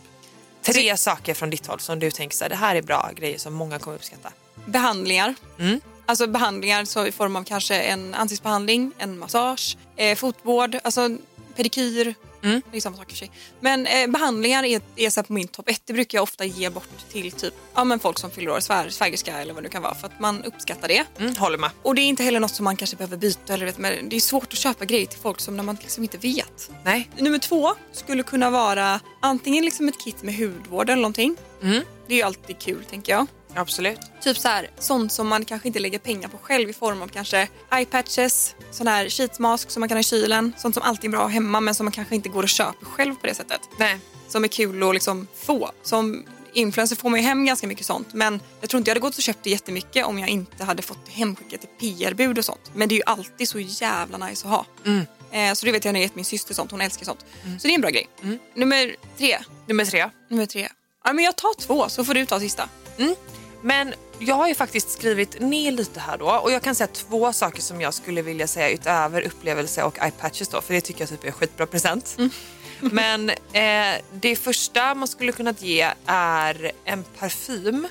Tre 0.74 0.98
saker 0.98 1.34
från 1.34 1.50
ditt 1.50 1.68
håll 1.68 1.80
som 1.80 2.00
du 2.00 2.12
tänker 2.12 2.38
så 2.38 2.44
här, 2.44 2.50
det 2.50 2.56
här 2.56 2.76
är 2.76 2.82
bra 2.82 3.10
grejer 3.16 3.38
som 3.38 3.54
många 3.54 3.80
kommer 3.80 3.98
uppskatta. 3.98 4.32
Behandlingar. 4.66 5.36
Mm. 5.60 5.82
Alltså 6.06 6.28
behandlingar 6.28 6.86
så 6.86 7.06
i 7.06 7.12
form 7.12 7.36
av 7.36 7.44
kanske 7.44 7.76
en 7.76 8.14
ansiktsbehandling, 8.14 8.92
en 8.98 9.20
massage, 9.20 9.78
eh, 9.96 10.16
fotvård, 10.16 10.78
alltså 10.84 11.18
pedikyr. 11.56 12.16
Mm. 12.44 12.62
Det 12.72 12.78
är 12.78 12.82
samma 12.82 12.98
sak 12.98 13.10
för 13.10 13.18
sig. 13.18 13.32
Men 13.60 13.86
eh, 13.86 14.08
behandlingar 14.08 14.64
är, 14.64 14.82
är 14.96 15.10
så 15.10 15.24
på 15.24 15.34
min 15.34 15.48
topp 15.48 15.70
ett. 15.70 15.82
Det 15.86 15.94
brukar 15.94 16.18
jag 16.18 16.24
ofta 16.24 16.46
ge 16.46 16.70
bort 16.70 17.12
till 17.12 17.32
typ 17.32 17.54
ja, 17.76 17.84
men 17.84 18.00
folk 18.00 18.20
som 18.20 18.32
fyller 18.32 18.52
år, 18.52 18.60
svär, 18.60 18.90
svägerska 18.90 19.38
eller 19.38 19.54
vad 19.54 19.64
det 19.64 19.70
kan 19.70 19.82
vara. 19.82 19.96
För 19.96 20.08
att 20.08 20.20
man 20.20 20.44
uppskattar 20.44 20.88
det. 20.88 21.06
Mm, 21.18 21.36
håller 21.36 21.58
med. 21.58 21.70
Och 21.84 21.96
det 21.96 22.02
är 22.02 22.08
inte 22.08 22.24
heller 22.24 22.40
något 22.40 22.56
som 22.56 22.64
man 22.64 22.76
kanske 22.76 22.98
behöver 22.98 23.18
byta. 23.18 23.54
Eller 23.54 23.66
vet, 23.66 23.78
men 23.78 24.10
det 24.10 24.16
är 24.16 24.20
svårt 24.20 24.54
att 24.54 24.60
köpa 24.60 24.86
grejer 24.86 25.06
till 25.06 25.20
folk 25.20 25.40
som 25.40 25.58
när 25.58 25.64
man 25.64 25.78
liksom 25.82 26.04
inte 26.04 26.18
vet. 26.18 26.72
Nej. 26.84 27.10
Nummer 27.18 27.40
två 27.40 27.74
skulle 27.92 28.24
kunna 28.24 28.50
vara 28.50 29.00
antingen 29.22 29.66
liksom 29.66 29.88
ett 29.88 30.04
kit 30.04 30.24
med 30.24 30.36
hudvård 30.36 30.90
eller 30.90 31.02
någonting. 31.02 31.36
Mm. 31.64 31.84
Det 32.08 32.14
är 32.14 32.18
ju 32.18 32.24
alltid 32.24 32.60
kul 32.60 32.84
tänker 32.90 33.14
jag. 33.14 33.28
Absolut. 33.56 34.00
Typ 34.22 34.38
så 34.38 34.48
här, 34.48 34.70
sånt 34.80 35.12
som 35.12 35.28
man 35.28 35.46
kanske 35.46 35.68
inte 35.68 35.80
lägger 35.80 36.00
pengar 36.00 36.30
på 36.30 36.38
själv 36.38 36.70
i 36.70 36.74
form 36.74 37.02
av 37.02 37.08
kanske 37.08 37.48
eyepatches, 37.72 38.56
sån 38.72 38.88
här 38.88 39.10
sheetsmask 39.10 39.72
som 39.72 39.80
man 39.80 39.90
kan 39.90 39.96
ha 39.96 40.00
i 40.00 40.04
kylen. 40.04 40.54
Sånt 40.58 40.76
som 40.76 40.84
alltid 40.84 41.06
är 41.06 41.12
bra 41.12 41.28
hemma 41.28 41.60
men 41.60 41.76
som 41.76 41.86
man 41.86 41.92
kanske 41.92 42.16
inte 42.16 42.30
går 42.30 42.44
och 42.44 42.50
köper 42.50 42.86
själv 42.86 43.16
på 43.16 43.28
det 43.28 43.34
sättet. 43.34 43.62
Nej. 43.78 44.00
Som 44.28 44.44
är 44.44 44.48
kul 44.48 44.84
att 44.84 44.94
liksom 44.94 45.28
få. 45.36 45.72
Som 45.84 46.26
influencer 46.54 46.96
får 46.96 47.10
man 47.10 47.20
ju 47.20 47.26
hem 47.26 47.46
ganska 47.46 47.68
mycket 47.68 47.86
sånt 47.86 48.14
men 48.14 48.40
jag 48.62 48.70
tror 48.70 48.78
inte 48.78 48.90
jag 48.90 48.96
hade 48.96 49.02
gått 49.02 49.18
och 49.18 49.24
köpt 49.24 49.40
det 49.44 49.50
jättemycket 49.50 50.06
om 50.06 50.20
jag 50.20 50.30
inte 50.30 50.64
hade 50.64 50.82
fått 50.82 51.10
hemskickat 51.10 51.62
till 51.62 51.70
PR-bud 51.98 52.38
och 52.38 52.46
sånt. 52.46 52.72
Men 52.74 52.90
det 52.90 52.96
är 52.96 52.98
ju 52.98 53.04
alltid 53.06 53.50
så 53.50 53.60
jävla 53.60 54.18
nice 54.18 54.48
att 54.48 54.54
ha. 54.54 54.66
Eh, 55.32 55.54
så 55.54 55.66
det 55.66 55.72
vet 55.72 55.86
jag 55.86 55.94
när 55.94 56.00
jag 56.00 56.06
gett 56.06 56.16
min 56.16 56.26
syster 56.26 56.54
sånt, 56.54 56.72
hon 56.72 56.82
älskar 56.82 57.06
sånt. 57.06 57.26
Så 57.60 57.68
det 57.68 57.74
är 57.74 57.76
en 57.76 57.82
bra 57.82 57.90
grej. 57.90 58.10
Nummer 58.54 58.96
tre. 59.18 59.38
Nummer 59.68 59.86
tre. 59.86 60.10
Nummer 60.30 60.46
tre. 60.46 60.70
Ja, 61.04 61.14
men 61.14 61.26
jag 61.26 61.36
tar 61.36 61.60
två 61.62 61.90
så 61.90 62.06
får 62.06 62.14
du 62.14 62.26
ta 62.26 62.40
sista. 62.40 62.70
Men 63.62 63.94
jag 64.20 64.36
har 64.36 64.48
ju 64.48 64.56
faktiskt 64.56 64.92
skrivit 64.92 65.42
ner 65.42 65.72
lite 65.72 66.00
här 66.00 66.18
då 66.18 66.26
och 66.26 66.52
jag 66.52 66.62
kan 66.62 66.76
säga 66.76 66.88
två 66.88 67.34
saker 67.34 67.62
som 67.62 67.82
jag 67.82 67.94
skulle 67.94 68.22
vilja 68.22 68.48
säga 68.48 68.70
utöver 68.70 69.22
upplevelse 69.22 69.84
och 69.84 70.00
eyepatches 70.02 70.48
då 70.48 70.62
för 70.62 70.74
det 70.74 70.82
tycker 70.82 71.02
jag 71.02 71.10
typ 71.10 71.24
är 71.24 71.28
en 71.28 71.34
skitbra 71.34 71.66
present. 71.66 72.18
Men 72.80 73.30
eh, 73.30 74.02
det 74.14 74.36
första 74.36 74.96
man 74.96 75.08
skulle 75.08 75.32
kunna 75.32 75.54
ge 75.60 75.92
är 76.06 76.72
en 76.86 77.04
parfym 77.20 77.88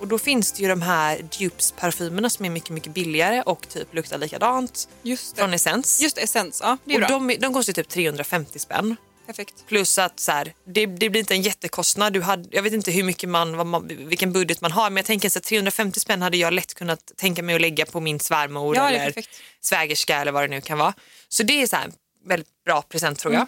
och 0.00 0.08
då 0.08 0.18
finns 0.18 0.52
det 0.52 0.62
ju 0.62 0.68
de 0.68 0.82
här 0.82 1.26
dupes 1.38 1.72
parfymerna 1.72 2.30
som 2.30 2.44
är 2.44 2.50
mycket 2.50 2.70
mycket 2.70 2.94
billigare 2.94 3.42
och 3.42 3.68
typ 3.68 3.94
luktar 3.94 4.18
likadant 4.18 4.88
Just 5.02 5.38
från 5.38 5.54
Essence. 5.54 6.02
Just 6.02 6.18
Essence, 6.18 6.64
ja 6.64 6.78
det 6.84 6.94
är 6.94 7.02
och 7.02 7.08
bra. 7.08 7.18
de, 7.18 7.36
de 7.40 7.54
kostar 7.54 7.72
typ 7.72 7.88
350 7.88 8.58
spänn. 8.58 8.96
Perfekt. 9.26 9.54
Plus 9.66 9.98
att 9.98 10.20
så 10.20 10.32
här, 10.32 10.52
det, 10.64 10.86
det 10.86 11.10
blir 11.10 11.16
inte 11.20 11.34
en 11.34 11.42
jättekostnad. 11.42 12.12
Du 12.12 12.22
hade, 12.22 12.48
jag 12.56 12.62
vet 12.62 12.72
inte 12.72 12.90
hur 12.90 13.02
mycket 13.04 13.28
man, 13.28 13.56
vad 13.56 13.66
man, 13.66 13.88
vilken 13.88 14.32
budget 14.32 14.60
man 14.60 14.72
har 14.72 14.90
men 14.90 14.96
jag 14.96 15.06
tänker 15.06 15.38
att 15.38 15.42
350 15.44 16.00
spänn 16.00 16.22
hade 16.22 16.36
jag 16.36 16.52
lätt 16.52 16.74
kunnat 16.74 17.12
tänka 17.16 17.42
mig 17.42 17.54
att 17.54 17.60
lägga 17.60 17.86
på 17.86 18.00
min 18.00 18.20
svärmor 18.20 18.76
Ja, 18.76 18.88
eller 18.88 19.04
perfekt. 19.04 19.30
svägerska 19.60 20.16
eller 20.20 20.32
vad 20.32 20.42
det 20.44 20.48
nu 20.48 20.60
kan 20.60 20.78
vara. 20.78 20.94
Så 21.28 21.42
det 21.42 21.62
är 21.62 21.66
så 21.66 21.76
här, 21.76 21.90
väldigt 22.26 22.64
bra 22.64 22.82
present 22.82 23.18
tror 23.18 23.34
jag. 23.34 23.46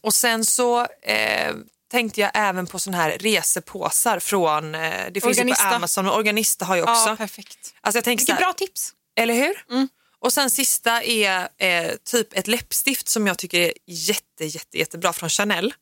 Och 0.00 0.14
sen 0.14 0.44
så 0.44 0.80
eh, 1.02 1.54
tänkte 1.90 2.20
jag 2.20 2.30
även 2.34 2.66
på 2.66 2.78
sån 2.78 2.94
här 2.94 3.10
resepåsar 3.20 4.18
från, 4.18 4.74
eh, 4.74 4.80
det 5.10 5.20
finns 5.20 5.24
ju 5.38 5.40
Organista. 5.42 5.68
på 5.68 5.74
Amazon 5.74 6.06
och 6.08 6.16
Organista 6.16 6.64
har 6.64 6.76
ju 6.76 6.82
också. 6.82 7.08
Ja, 7.08 7.16
perfekt. 7.16 7.74
alltså 7.80 7.96
jag 7.96 8.04
tänker 8.04 8.24
så 8.24 8.32
Vilket 8.32 8.44
här, 8.46 8.52
bra 8.52 8.66
tips. 8.66 8.92
eller 9.16 9.34
hur? 9.34 9.64
Och 10.22 10.32
sen 10.32 10.50
sista 10.50 11.02
är 11.02 11.48
eh, 11.58 11.92
typ 12.04 12.38
ett 12.38 12.46
läppstift 12.46 13.08
som 13.08 13.26
jag 13.26 13.38
tycker 13.38 13.60
är 13.60 13.72
jätte, 13.86 14.44
jätte, 14.44 14.78
jättebra 14.78 15.12
från 15.12 15.28
Chanel. 15.28 15.74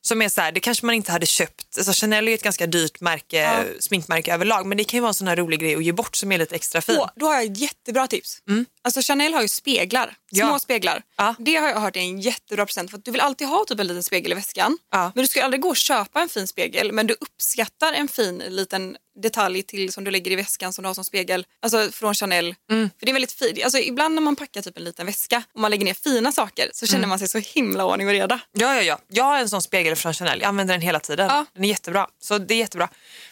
Som 0.00 0.22
är 0.22 0.28
så 0.28 0.40
här, 0.40 0.52
det 0.52 0.60
kanske 0.60 0.86
man 0.86 0.94
inte 0.94 1.12
hade 1.12 1.26
köpt. 1.26 1.78
Alltså 1.78 1.92
Chanel 1.92 2.28
är 2.28 2.34
ett 2.34 2.42
ganska 2.42 2.66
dyrt 2.66 3.00
märke, 3.00 3.64
sminkmärke 3.80 4.34
överlag 4.34 4.66
men 4.66 4.78
det 4.78 4.84
kan 4.84 4.96
ju 4.98 5.00
vara 5.00 5.08
en 5.08 5.14
sån 5.14 5.28
här 5.28 5.36
rolig 5.36 5.60
grej 5.60 5.74
att 5.74 5.84
ge 5.84 5.92
bort 5.92 6.16
som 6.16 6.32
är 6.32 6.38
lite 6.38 6.54
extra 6.54 6.80
fin. 6.80 6.96
Åh, 6.98 7.10
då 7.16 7.26
har 7.26 7.34
jag 7.34 7.44
ett 7.44 7.58
jättebra 7.58 8.06
tips. 8.06 8.38
Alltså 8.84 9.00
Chanel 9.02 9.34
har 9.34 9.42
ju 9.42 9.48
speglar, 9.48 10.06
små 10.06 10.40
Ja. 10.40 10.58
speglar. 10.58 11.02
Ja. 11.16 11.34
Det 11.38 11.54
har 11.56 11.68
jag 11.68 11.80
hört 11.80 11.96
är 11.96 12.00
en 12.00 12.20
jättebra 12.20 12.66
present 12.66 12.90
för 12.90 12.98
att 12.98 13.04
du 13.04 13.10
vill 13.10 13.20
alltid 13.20 13.48
ha 13.48 13.64
typ 13.64 13.80
en 13.80 13.86
liten 13.86 14.02
spegel 14.02 14.32
i 14.32 14.34
väskan. 14.34 14.78
Ja. 14.92 15.12
Men 15.14 15.24
du 15.24 15.28
ska 15.28 15.44
aldrig 15.44 15.60
gå 15.60 15.68
och 15.68 15.76
köpa 15.76 16.20
en 16.22 16.28
fin 16.28 16.46
spegel 16.46 16.92
men 16.92 17.06
du 17.06 17.16
uppskattar 17.20 17.92
en 17.92 18.08
fin 18.08 18.38
liten 18.48 18.96
detalj 19.22 19.62
till 19.62 19.92
som 19.92 20.04
du 20.04 20.10
lägger 20.10 20.30
i 20.30 20.34
väskan 20.36 20.72
som 20.72 20.82
du 20.82 20.88
har 20.88 20.94
som 20.94 21.04
spegel. 21.04 21.46
Alltså 21.62 21.90
från 21.92 22.14
Chanel. 22.14 22.54
Mm. 22.70 22.90
För 22.98 23.06
det 23.06 23.10
är 23.10 23.12
väldigt 23.12 23.32
fint. 23.32 23.64
Alltså 23.64 23.78
ibland 23.78 24.14
när 24.14 24.22
man 24.22 24.36
packar 24.36 24.62
typ 24.62 24.76
en 24.78 24.84
liten 24.84 25.06
väska 25.06 25.42
och 25.54 25.60
man 25.60 25.70
lägger 25.70 25.84
ner 25.84 25.94
fina 25.94 26.32
saker 26.32 26.70
så 26.72 26.84
Mm. 26.84 26.92
känner 26.92 27.06
man 27.08 27.18
sig 27.18 27.28
så 27.28 27.38
himla 27.38 27.84
ordning 27.86 28.06
och 28.06 28.12
reda. 28.12 28.40
Ja, 28.52 28.74
ja, 28.74 28.82
ja. 28.82 28.98
Jag 29.08 29.24
har 29.24 29.38
en 29.38 29.48
sån 29.48 29.62
spegel 29.62 29.96
från 29.96 30.14
Chanel. 30.14 30.40
Jag 30.40 30.48
använder 30.48 30.74
den 30.74 30.80
hela 30.82 31.00
tiden. 31.00 31.26
Ja. 31.26 31.46
Den 31.54 31.64
är 31.64 31.68
jättebra. 31.68 32.06
Så 32.20 32.38
det 32.38 32.54
är 32.54 32.58
jättebra. 32.58 32.88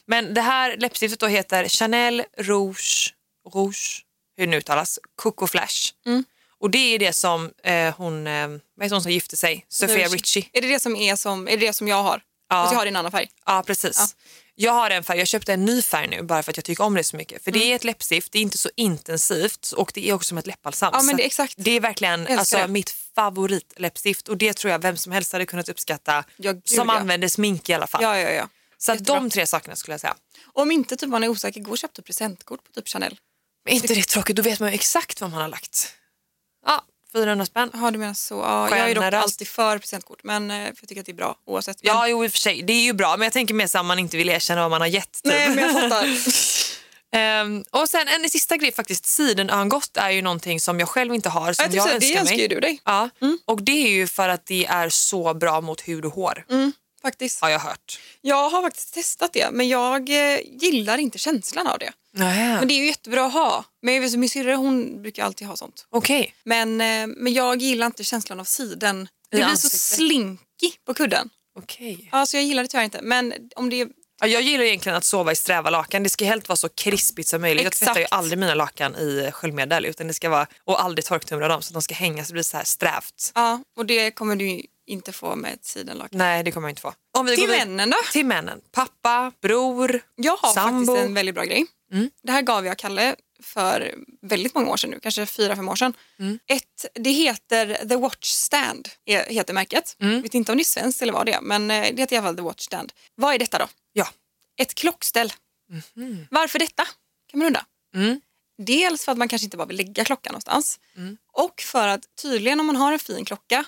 Men 0.06 0.34
det 0.34 0.40
här 0.40 0.76
läppstiftet 0.76 1.20
då 1.20 1.26
heter 1.26 1.68
Chanel 1.68 2.22
Rouge, 2.38 3.14
Rouge 3.54 4.02
hur 4.36 4.46
det 4.46 4.50
nu 4.50 4.56
uttalas, 4.56 4.98
Coco 5.16 5.46
Flash. 5.46 5.92
Mm. 6.06 6.24
Och 6.60 6.70
det 6.70 6.78
är 6.94 6.98
det 6.98 7.12
som 7.12 7.50
eh, 7.64 7.94
hon, 7.96 8.26
eh, 8.26 8.48
vad 8.48 8.84
heter 8.84 8.94
hon 8.94 9.02
som 9.02 9.12
gifte 9.12 9.36
sig? 9.36 9.66
Sofia 9.68 10.08
Richie. 10.08 10.48
Är 10.52 10.60
det 10.62 10.68
det 10.68 10.80
som, 10.80 10.96
är 10.96 11.16
som, 11.16 11.48
är 11.48 11.56
det 11.56 11.66
det 11.66 11.72
som 11.72 11.88
jag 11.88 12.02
har? 12.02 12.22
Ja. 12.48 12.62
Fast 12.62 12.72
jag 12.72 12.78
har 12.78 12.86
en 12.86 12.96
annan 12.96 13.10
färg. 13.12 13.28
Ja, 13.46 13.62
precis. 13.66 13.96
Ja. 13.98 14.06
Jag 14.54 14.72
har 14.72 14.90
en 14.90 15.04
färg, 15.04 15.18
jag 15.18 15.28
köpte 15.28 15.52
en 15.52 15.64
ny 15.64 15.82
färg 15.82 16.08
nu 16.08 16.22
bara 16.22 16.42
för 16.42 16.50
att 16.52 16.56
jag 16.56 16.64
tycker 16.64 16.84
om 16.84 16.94
det 16.94 17.04
så 17.04 17.16
mycket. 17.16 17.44
För 17.44 17.50
Mm. 17.50 17.60
det 17.60 17.72
är 17.72 17.76
ett 17.76 17.84
läppstift, 17.84 18.32
det 18.32 18.38
är 18.38 18.42
inte 18.42 18.58
så 18.58 18.70
intensivt 18.76 19.72
och 19.76 19.90
det 19.94 20.08
är 20.08 20.12
också 20.12 20.28
som 20.28 20.38
ett 20.38 20.46
läppbalsam. 20.46 20.90
Ja, 20.94 21.02
men 21.02 21.16
det 21.16 21.22
exakt. 21.22 21.54
det 21.56 21.70
är 21.70 21.80
verkligen 21.80 22.26
alltså, 22.26 22.56
det. 22.56 22.68
mitt 22.68 22.90
favoritläppstift 23.14 24.28
och 24.28 24.36
det 24.36 24.52
tror 24.56 24.70
jag 24.70 24.78
vem 24.78 24.96
som 24.96 25.12
helst 25.12 25.32
hade 25.32 25.46
kunnat 25.46 25.68
uppskatta 25.68 26.24
Ja, 26.36 26.52
gud, 26.52 26.68
som 26.68 26.88
ja. 26.88 26.94
använder 26.98 27.28
smink 27.28 27.68
i 27.68 27.72
alla 27.72 27.86
fall. 27.86 28.02
Ja, 28.02 28.18
ja, 28.18 28.30
ja. 28.30 28.48
så 28.78 28.92
att 28.92 29.04
de 29.04 29.30
tre 29.30 29.46
sakerna 29.46 29.76
skulle 29.76 29.92
jag 29.92 30.00
säga. 30.00 30.16
Om 30.52 30.70
inte 30.70 30.96
typ 30.96 31.08
man 31.08 31.24
är 31.24 31.28
osäker, 31.28 31.60
gå 31.60 31.70
och 31.70 31.78
köp 31.78 31.92
typ 31.92 32.06
presentkort 32.06 32.64
på 32.64 32.72
typ 32.72 32.88
Chanel. 32.88 33.18
Men 33.64 33.75
inte 33.75 33.94
det 33.94 34.03
tråkigt, 34.03 34.37
då 34.37 34.42
vet 34.42 34.61
man 34.61 34.68
ju 34.68 34.75
exakt 34.75 35.20
vad 35.20 35.31
man 35.31 35.40
har 35.40 35.48
lagt. 35.48 35.92
Ja, 36.66 36.85
400 37.12 37.46
spänn. 37.46 37.70
Jaha, 37.72 37.90
du 37.90 37.98
menar 37.98 38.14
så. 38.14 38.35
Ja, 38.35 38.77
jag 38.77 38.90
är 38.90 38.94
dock 38.94 39.05
alltid 39.05 39.48
för 39.48 39.79
presentkort, 39.79 40.20
men 40.25 40.51
eh, 40.51 40.57
för 40.57 40.77
jag 40.81 40.88
tycker 40.88 41.01
att 41.01 41.07
det 41.07 41.12
är 41.12 41.16
bra 41.16 41.37
oavsett. 41.46 41.83
Men, 41.83 41.94
Ja, 41.94 42.09
jo 42.09 42.25
i 42.25 42.29
och 42.29 42.33
för 42.33 42.38
sig. 42.38 42.62
Det 42.62 42.72
är 42.72 42.83
ju 42.83 42.92
bra, 42.92 43.16
men 43.16 43.25
jag 43.25 43.33
tänker 43.33 43.55
mer 43.55 43.66
så 43.66 43.81
om 43.81 43.87
man 43.87 43.98
inte 43.98 44.16
vill 44.16 44.29
erkänna 44.29 44.61
vad 44.61 44.70
man 44.70 44.81
har 44.81 44.88
gett. 44.88 45.12
Typ. 45.12 45.33
Nej, 45.33 45.48
men 45.48 45.59
jag 45.59 45.72
fattar. 45.72 46.07
Ehm, 47.14 47.64
och 47.70 47.88
sen 47.88 48.09
en 48.09 48.31
sista 48.31 48.57
grej 48.57 48.72
faktiskt, 48.72 49.07
sidenörngott 49.07 49.96
är 49.96 50.11
ju 50.11 50.22
någonting 50.22 50.61
som 50.61 50.81
jag 50.81 50.88
själv 50.88 51.14
inte 51.14 51.29
har 51.29 51.53
som 51.53 51.64
jag 51.64 51.75
jag, 51.75 51.94
jag 51.94 52.01
det 52.01 52.07
önskar 52.07 52.20
önskar 52.20 52.37
mig. 52.37 52.42
ju 52.42 52.48
du 52.48 52.61
dig. 52.61 52.81
Ja, 52.85 53.11
och 53.46 53.62
det 53.62 53.87
är 53.87 53.90
ju 53.90 54.07
för 54.07 54.29
att 54.29 54.46
det 54.46 54.66
är 54.66 54.88
så 54.88 55.35
bra 55.35 55.61
mot 55.61 55.81
hud 55.81 56.05
och 56.05 56.12
hår, 56.14 56.44
Faktiskt. 57.02 57.40
har 57.40 57.50
jag 57.50 57.58
hört. 57.58 58.00
Jag 58.20 58.50
har 58.50 58.62
faktiskt 58.62 58.94
testat 58.94 59.32
det, 59.32 59.50
men 59.52 59.68
jag 59.68 60.08
eh, 60.08 60.40
gillar 60.44 60.98
inte 60.98 61.18
känslan 61.18 61.66
av 61.66 61.78
det. 61.78 61.92
Men 62.14 62.68
det 62.68 62.74
är 62.74 62.78
ju 62.78 62.86
jättebra 62.86 63.26
att 63.26 63.32
ha. 63.32 63.64
Men 63.82 64.20
min 64.20 64.28
syrra 64.28 64.56
hon 64.56 65.02
brukar 65.02 65.24
alltid 65.24 65.46
ha 65.46 65.56
sånt. 65.56 65.86
Okej. 65.90 66.34
Men, 66.44 66.80
eh, 66.80 67.06
men 67.06 67.32
jag 67.32 67.62
gillar 67.62 67.86
inte 67.86 68.04
känslan 68.04 68.40
av 68.40 68.44
siden. 68.44 69.08
Det 69.30 69.36
blir 69.36 69.54
så 69.54 69.68
slinky 69.68 70.70
på 70.86 70.94
kudden. 70.94 71.30
Okej. 71.58 72.08
Alltså 72.12 72.36
jag 72.36 72.44
gillar 72.44 72.62
det 72.62 72.68
tyvärr 72.68 72.84
inte. 72.84 73.02
Men 73.02 73.34
om 73.56 73.70
det 73.70 73.88
Ja, 74.20 74.28
jag 74.28 74.42
gillar 74.42 74.64
egentligen 74.64 74.98
att 74.98 75.04
sova 75.04 75.32
i 75.32 75.36
sträva 75.36 75.70
lakan. 75.70 76.02
Det 76.02 76.08
ska 76.08 76.24
helt 76.24 76.48
vara 76.48 76.56
så 76.56 76.68
krispigt 76.68 77.28
som 77.28 77.40
möjligt. 77.40 77.66
Exakt. 77.66 77.80
Jag 77.80 77.88
tvättar 77.88 78.00
ju 78.00 78.06
aldrig 78.10 78.38
mina 78.38 78.54
lakan 78.54 78.96
i 78.96 79.30
sköljmedel 79.32 79.84
utan 79.84 80.06
det 80.06 80.14
ska 80.14 80.28
vara, 80.28 80.46
och 80.64 80.82
aldrig 80.82 81.04
torktumla 81.04 81.48
dem 81.48 81.62
så 81.62 81.70
att 81.70 81.72
de 81.72 81.82
ska 81.82 81.94
hänga 81.94 82.24
så 82.24 82.28
det 82.28 82.32
blir 82.32 82.42
så 82.42 82.56
här 82.56 82.64
strävt. 82.64 83.32
Ja, 83.34 83.60
och 83.76 83.86
det 83.86 84.10
kommer 84.10 84.36
du 84.36 84.62
inte 84.86 85.12
få 85.12 85.36
med 85.36 85.52
ett 85.54 85.64
sidenlakan. 85.64 86.18
Nej, 86.18 86.42
det 86.42 86.52
kommer 86.52 86.68
jag 86.68 86.72
inte 86.72 86.82
få. 86.82 86.94
Om 87.18 87.26
vi 87.26 87.36
Till 87.36 87.46
går 87.46 87.56
männen 87.56 87.90
då? 87.90 87.96
Till 88.12 88.26
männen. 88.26 88.60
Pappa, 88.72 89.32
bror, 89.42 90.02
Jag 90.14 90.36
har 90.36 90.52
sambo. 90.54 90.86
faktiskt 90.92 91.06
en 91.08 91.14
väldigt 91.14 91.34
bra 91.34 91.44
grej. 91.44 91.66
Mm. 91.92 92.10
Det 92.22 92.32
här 92.32 92.42
gav 92.42 92.66
jag 92.66 92.78
Kalle 92.78 93.16
för 93.42 93.94
väldigt 94.22 94.54
många 94.54 94.70
år 94.70 94.76
sedan 94.76 94.90
nu, 94.90 95.00
kanske 95.00 95.26
fyra, 95.26 95.56
fem 95.56 95.68
år 95.68 95.76
sedan. 95.76 95.94
Mm. 96.18 96.38
Ett, 96.46 96.86
det 96.94 97.10
heter 97.10 97.88
The 97.88 97.96
Watch 97.96 98.28
Stand, 98.30 98.88
är- 99.04 99.24
heter 99.30 99.54
märket. 99.54 99.96
Mm. 100.00 100.22
vet 100.22 100.34
inte 100.34 100.52
om 100.52 100.58
det 100.58 100.62
är 100.62 100.64
svenskt 100.64 101.02
eller 101.02 101.12
vad 101.12 101.26
det 101.26 101.32
är, 101.32 101.40
men 101.40 101.70
eh, 101.70 101.80
det 101.94 102.02
heter 102.02 102.16
i 102.16 102.18
alla 102.18 102.26
fall 102.28 102.36
The 102.36 102.42
Watch 102.42 102.64
Stand. 102.64 102.92
Vad 103.14 103.34
är 103.34 103.38
detta 103.38 103.58
då? 103.58 103.66
Ja. 103.92 104.08
Ett 104.60 104.74
klockställ. 104.74 105.32
Varför 106.30 106.58
detta? 106.58 106.86
Kan 107.30 107.38
man 107.38 107.46
undra. 107.46 107.64
Mm. 107.94 108.20
Dels 108.58 109.04
för 109.04 109.12
att 109.12 109.18
man 109.18 109.28
kanske 109.28 109.44
inte 109.44 109.56
bara 109.56 109.66
vill 109.66 109.76
lägga 109.76 110.04
klockan 110.04 110.32
någonstans. 110.32 110.80
Mm. 110.96 111.16
Och 111.32 111.60
för 111.60 111.88
att 111.88 112.02
tydligen 112.22 112.60
om 112.60 112.66
man 112.66 112.76
har 112.76 112.92
en 112.92 112.98
fin 112.98 113.24
klocka, 113.24 113.64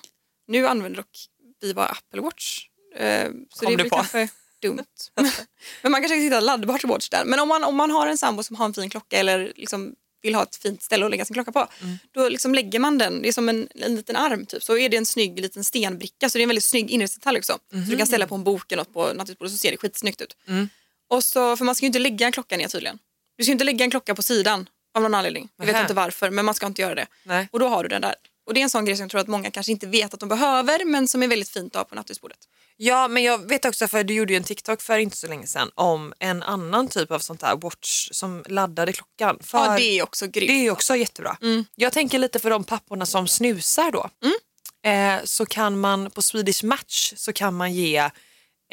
nu 0.46 0.66
använder 0.66 0.96
dock 0.96 1.28
vi 1.60 1.74
bara 1.74 1.86
Apple 1.86 2.20
Watch. 2.20 2.66
Eh, 2.96 3.30
så 3.50 3.64
Kom 3.64 3.76
det 3.76 3.84
på. 3.84 3.96
kanske 3.96 4.28
dumt. 4.62 4.84
Men 5.82 5.92
man 5.92 6.00
kanske 6.00 6.16
kan 6.16 6.22
hitta 6.22 6.40
laddbart 6.40 6.84
watch 6.84 7.08
där. 7.08 7.24
Men 7.24 7.40
om 7.40 7.48
man, 7.48 7.64
om 7.64 7.76
man 7.76 7.90
har 7.90 8.06
en 8.06 8.18
sambo 8.18 8.42
som 8.42 8.56
har 8.56 8.64
en 8.64 8.74
fin 8.74 8.90
klocka 8.90 9.18
eller 9.18 9.52
liksom 9.56 9.94
vill 10.22 10.34
ha 10.34 10.42
ett 10.42 10.56
fint 10.56 10.82
ställe 10.82 11.04
att 11.04 11.10
lägga 11.10 11.24
sin 11.24 11.34
klocka 11.34 11.52
på. 11.52 11.68
Mm. 11.80 11.98
Då 12.12 12.28
liksom 12.28 12.54
lägger 12.54 12.78
man 12.78 12.98
den, 12.98 13.22
det 13.22 13.28
är 13.28 13.32
som 13.32 13.48
en, 13.48 13.68
en 13.74 13.96
liten 13.96 14.16
arm 14.16 14.46
typ. 14.46 14.62
Så 14.62 14.76
är 14.76 14.88
det 14.88 14.96
en 14.96 15.06
snygg 15.06 15.40
liten 15.40 15.64
stenbricka 15.64 16.30
så 16.30 16.38
det 16.38 16.40
är 16.40 16.42
en 16.42 16.48
väldigt 16.48 16.64
snygg 16.64 16.90
inredningsdetalj 16.90 17.38
också. 17.38 17.58
Så 17.70 17.76
du 17.76 17.96
kan 17.96 18.06
ställa 18.06 18.26
på 18.26 18.34
en 18.34 18.44
bok 18.44 18.72
eller 18.72 18.80
något 18.80 18.92
på 18.92 19.12
nattduksbordet 19.12 19.52
så 19.52 19.58
ser 19.58 19.70
det 19.70 19.76
skitsnyggt 19.76 20.20
ut. 20.20 20.36
Mm. 20.48 20.68
Och 21.08 21.24
så, 21.24 21.56
för 21.56 21.64
man 21.64 21.74
ska 21.74 21.84
ju 21.84 21.86
inte 21.86 21.98
lägga 21.98 22.26
en 22.26 22.32
klocka 22.32 22.56
ner 22.56 22.68
tydligen. 22.68 22.98
Du 23.36 23.44
ska 23.44 23.48
ju 23.48 23.52
inte 23.52 23.64
lägga 23.64 23.84
en 23.84 23.90
klocka 23.90 24.14
på 24.14 24.22
sidan 24.22 24.68
av 24.94 25.02
någon 25.02 25.14
anledning. 25.14 25.48
Jag 25.56 25.66
vet 25.66 25.80
inte 25.80 25.94
varför 25.94 26.30
men 26.30 26.44
man 26.44 26.54
ska 26.54 26.66
inte 26.66 26.82
göra 26.82 26.94
det. 26.94 27.06
Nej. 27.22 27.48
Och 27.52 27.58
då 27.58 27.68
har 27.68 27.82
du 27.82 27.88
den 27.88 28.02
där. 28.02 28.14
Och 28.46 28.54
det 28.54 28.60
är 28.60 28.62
en 28.62 28.70
sån 28.70 28.84
grej 28.84 28.96
som 28.96 29.02
jag 29.04 29.10
tror 29.10 29.20
att 29.20 29.28
många 29.28 29.50
kanske 29.50 29.72
inte 29.72 29.86
vet 29.86 30.14
att 30.14 30.20
de 30.20 30.28
behöver 30.28 30.84
men 30.84 31.08
som 31.08 31.22
är 31.22 31.28
väldigt 31.28 31.48
fint 31.48 31.76
att 31.76 31.80
ha 31.80 31.84
på 31.84 31.94
nattduksbordet. 31.94 32.38
Ja, 32.76 33.08
men 33.08 33.22
jag 33.22 33.48
vet 33.48 33.64
också 33.64 33.88
för 33.88 34.04
du 34.04 34.14
gjorde 34.14 34.32
ju 34.32 34.36
en 34.36 34.44
TikTok 34.44 34.82
för 34.82 34.98
inte 34.98 35.16
så 35.16 35.26
länge 35.26 35.46
sedan 35.46 35.70
om 35.74 36.12
en 36.18 36.42
annan 36.42 36.88
typ 36.88 37.10
av 37.10 37.18
sånt 37.18 37.40
där 37.40 37.56
watch 37.56 38.08
som 38.12 38.44
laddade 38.48 38.92
klockan. 38.92 39.38
För 39.40 39.58
Ja, 39.58 39.76
det 39.76 39.98
är 39.98 40.02
också 40.02 40.26
grymt. 40.26 40.48
det 40.48 40.66
är 40.66 40.70
också 40.70 40.96
jättebra. 40.96 41.36
Jag 41.74 41.92
tänker 41.92 42.18
lite 42.18 42.38
för 42.38 42.50
de 42.50 42.64
papporna 42.64 43.06
som 43.06 43.28
snusar 43.28 43.90
då. 43.90 44.10
Eh, 44.90 45.20
så 45.24 45.46
kan 45.46 45.80
man 45.80 46.10
på 46.10 46.22
Swedish 46.22 46.64
Match 46.64 47.12
så 47.16 47.32
kan 47.32 47.54
man 47.54 47.72
ge 47.74 48.10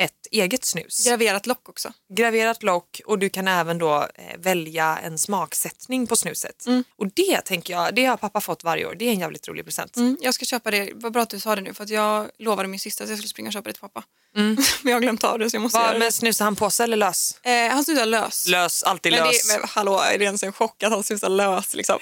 ett 0.01 0.27
eget 0.31 0.65
snus. 0.65 1.07
Graverat 1.07 1.45
lock 1.45 1.69
också. 1.69 1.93
graverat 2.15 2.63
lock 2.63 3.01
och 3.05 3.19
du 3.19 3.29
kan 3.29 3.47
även 3.47 3.77
då 3.77 4.07
eh, 4.15 4.37
välja 4.37 4.97
en 5.03 5.17
smaksättning 5.17 6.07
på 6.07 6.15
snuset. 6.15 6.65
Och 6.95 7.07
det 7.13 7.41
tänker 7.41 7.73
jag, 7.73 7.95
det 7.95 8.05
har 8.05 8.17
pappa 8.17 8.41
fått 8.41 8.63
varje 8.63 8.85
år. 8.85 8.95
Det 8.95 9.05
är 9.05 9.11
en 9.11 9.19
jävligt 9.19 9.47
rolig 9.47 9.65
present. 9.65 9.97
Mm, 9.97 10.17
jag 10.21 10.33
ska 10.33 10.45
köpa 10.45 10.71
det. 10.71 10.91
Vad 10.95 11.13
bra 11.13 11.21
att 11.21 11.29
du 11.29 11.39
sa 11.39 11.55
det 11.55 11.61
nu 11.61 11.73
för 11.73 11.83
att 11.83 11.89
jag 11.89 12.29
lovade 12.39 12.67
min 12.67 12.79
syster 12.79 13.03
att 13.03 13.09
jag 13.09 13.19
skulle 13.19 13.29
springa 13.29 13.47
och 13.49 13.53
köpa 13.53 13.69
det 13.69 13.73
till 13.73 13.81
pappa. 13.81 14.03
men 14.33 14.57
jag 14.83 14.93
har 14.93 14.99
glömt 14.99 15.23
av 15.23 15.39
det 15.39 15.49
så 15.49 15.55
jag 15.55 15.61
måste 15.61 15.79
Va, 15.79 15.87
göra 15.87 15.99
men 15.99 16.11
snusar 16.11 16.45
han 16.45 16.55
påse 16.55 16.83
eller 16.83 16.97
lös? 16.97 17.35
Eh, 17.43 17.71
han 17.71 17.83
snusar 17.83 18.05
lös. 18.05 18.47
Lös, 18.47 18.83
alltid 18.83 19.11
Men 19.11 19.23
lös. 19.23 19.47
det, 19.47 19.59
men, 19.59 19.69
hallå, 19.69 19.99
är 19.99 20.17
det 20.17 20.25
ens 20.25 20.43
en 20.43 20.53
chock 20.53 20.83
att 20.83 20.91
han 20.91 21.03
snusar 21.03 21.29
lös? 21.29 21.73
Liksom? 21.73 21.99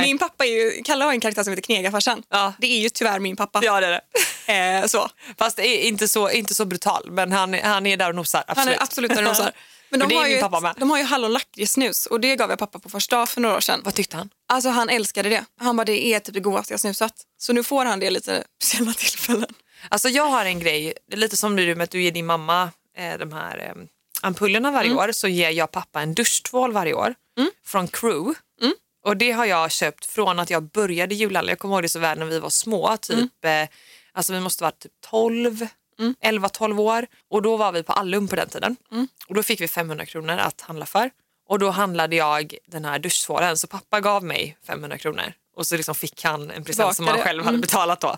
Min 0.00 0.18
pappa 0.18 0.44
är 0.44 0.48
ju, 0.48 0.82
Kalle 0.82 1.04
har 1.04 1.12
en 1.12 1.20
karaktär 1.20 1.42
som 1.42 1.52
heter 1.52 1.62
Knegarfarsan. 1.62 2.22
Ja. 2.28 2.52
Det 2.58 2.66
är 2.66 2.78
ju 2.78 2.88
tyvärr 2.88 3.18
min 3.18 3.36
pappa. 3.36 3.60
Ja 3.64 3.80
det 3.80 3.86
är 3.86 3.90
det. 3.90 4.00
Eh, 4.46 4.86
så. 4.86 5.08
Fast 5.38 5.56
det 5.56 5.66
är 5.66 5.88
inte 5.88 6.08
så, 6.08 6.30
inte 6.30 6.54
så 6.54 6.64
brutal 6.64 7.10
men 7.10 7.32
han, 7.32 7.54
han 7.54 7.86
är 7.86 7.96
där 7.96 8.08
och 8.08 8.14
nosar. 8.14 8.44
Han 8.46 8.58
Absolut. 8.58 8.78
är 8.78 8.82
absolut 8.82 9.10
där 9.10 9.18
och 9.18 9.24
nosar. 9.24 9.52
Men 9.90 10.08
de, 10.08 10.14
är 10.14 10.18
har 10.18 10.26
ju 10.26 10.36
ett, 10.36 10.76
de 10.78 10.90
har 10.90 10.98
ju 10.98 11.04
hallon 11.04 11.32
lakritssnus 11.32 12.06
och 12.06 12.20
det 12.20 12.36
gav 12.36 12.50
jag 12.50 12.58
pappa 12.58 12.78
på 12.78 12.88
första 12.88 13.16
dagen 13.16 13.26
för 13.26 13.40
några 13.40 13.56
år 13.56 13.60
sedan. 13.60 13.80
Vad 13.84 13.94
tyckte 13.94 14.16
han? 14.16 14.30
Alltså 14.48 14.68
han 14.68 14.88
älskade 14.88 15.28
det. 15.28 15.44
Han 15.60 15.76
bara 15.76 15.84
det 15.84 16.06
är 16.06 16.20
typ 16.20 16.34
det 16.34 16.40
godaste 16.40 16.72
jag 16.72 16.80
snusat. 16.80 17.12
Så 17.38 17.52
nu 17.52 17.62
får 17.62 17.84
han 17.84 18.00
det 18.00 18.10
lite 18.10 18.44
sena 18.62 18.92
tillfällen. 18.92 19.54
Alltså 19.88 20.08
jag 20.08 20.24
har 20.28 20.44
en 20.44 20.60
grej, 20.60 20.94
lite 21.12 21.36
som 21.36 21.56
du 21.56 21.74
med 21.74 21.84
att 21.84 21.90
du 21.90 22.02
ger 22.02 22.12
din 22.12 22.26
mamma 22.26 22.70
eh, 22.96 23.18
de 23.18 23.32
här 23.32 23.58
eh, 23.58 23.82
ampullerna 24.22 24.70
varje 24.70 24.90
år 24.94 25.12
så 25.12 25.28
ger 25.28 25.50
jag 25.50 25.70
pappa 25.70 26.00
en 26.00 26.14
duschtvål 26.14 26.72
varje 26.72 26.94
år 26.94 27.14
från 27.64 27.88
Crew. 27.88 28.34
Och 29.04 29.16
det 29.16 29.32
har 29.32 29.44
jag 29.44 29.70
köpt 29.72 30.06
från 30.06 30.38
att 30.38 30.50
jag 30.50 30.62
började 30.62 31.14
julhandla. 31.14 31.52
Jag 31.52 31.58
kommer 31.58 31.74
ihåg 31.74 31.82
det 31.84 31.88
så 31.88 31.98
väl 31.98 32.18
när 32.18 32.26
vi 32.26 32.38
var 32.38 32.50
små, 32.50 32.96
typ, 32.96 33.44
eh, 33.44 33.68
alltså 34.12 34.32
vi 34.32 34.40
måste 34.40 34.62
vara 34.64 34.72
typ 34.72 34.92
12, 35.10 35.66
11-12 36.20 36.80
år. 36.80 37.06
Och 37.30 37.42
då 37.42 37.56
var 37.56 37.72
vi 37.72 37.82
på 37.82 37.92
Allum 37.92 38.28
på 38.28 38.36
den 38.36 38.48
tiden. 38.48 38.76
Och 39.28 39.34
då 39.34 39.42
fick 39.42 39.60
vi 39.60 39.68
500 39.68 40.06
kronor 40.06 40.36
att 40.38 40.60
handla 40.60 40.86
för. 40.86 41.10
Och 41.48 41.58
då 41.58 41.70
handlade 41.70 42.16
jag 42.16 42.56
den 42.66 42.84
här 42.84 42.98
duschtvålen 42.98 43.56
så 43.56 43.66
pappa 43.66 44.00
gav 44.00 44.24
mig 44.24 44.56
500 44.66 44.98
kronor. 44.98 45.32
Och 45.56 45.66
så 45.66 45.76
liksom 45.76 45.94
fick 45.94 46.24
han 46.24 46.50
en 46.50 46.64
present 46.64 46.96
som 46.96 47.06
han 47.06 47.18
själv 47.18 47.44
hade 47.44 47.58
betalat 47.58 48.00
då. 48.00 48.16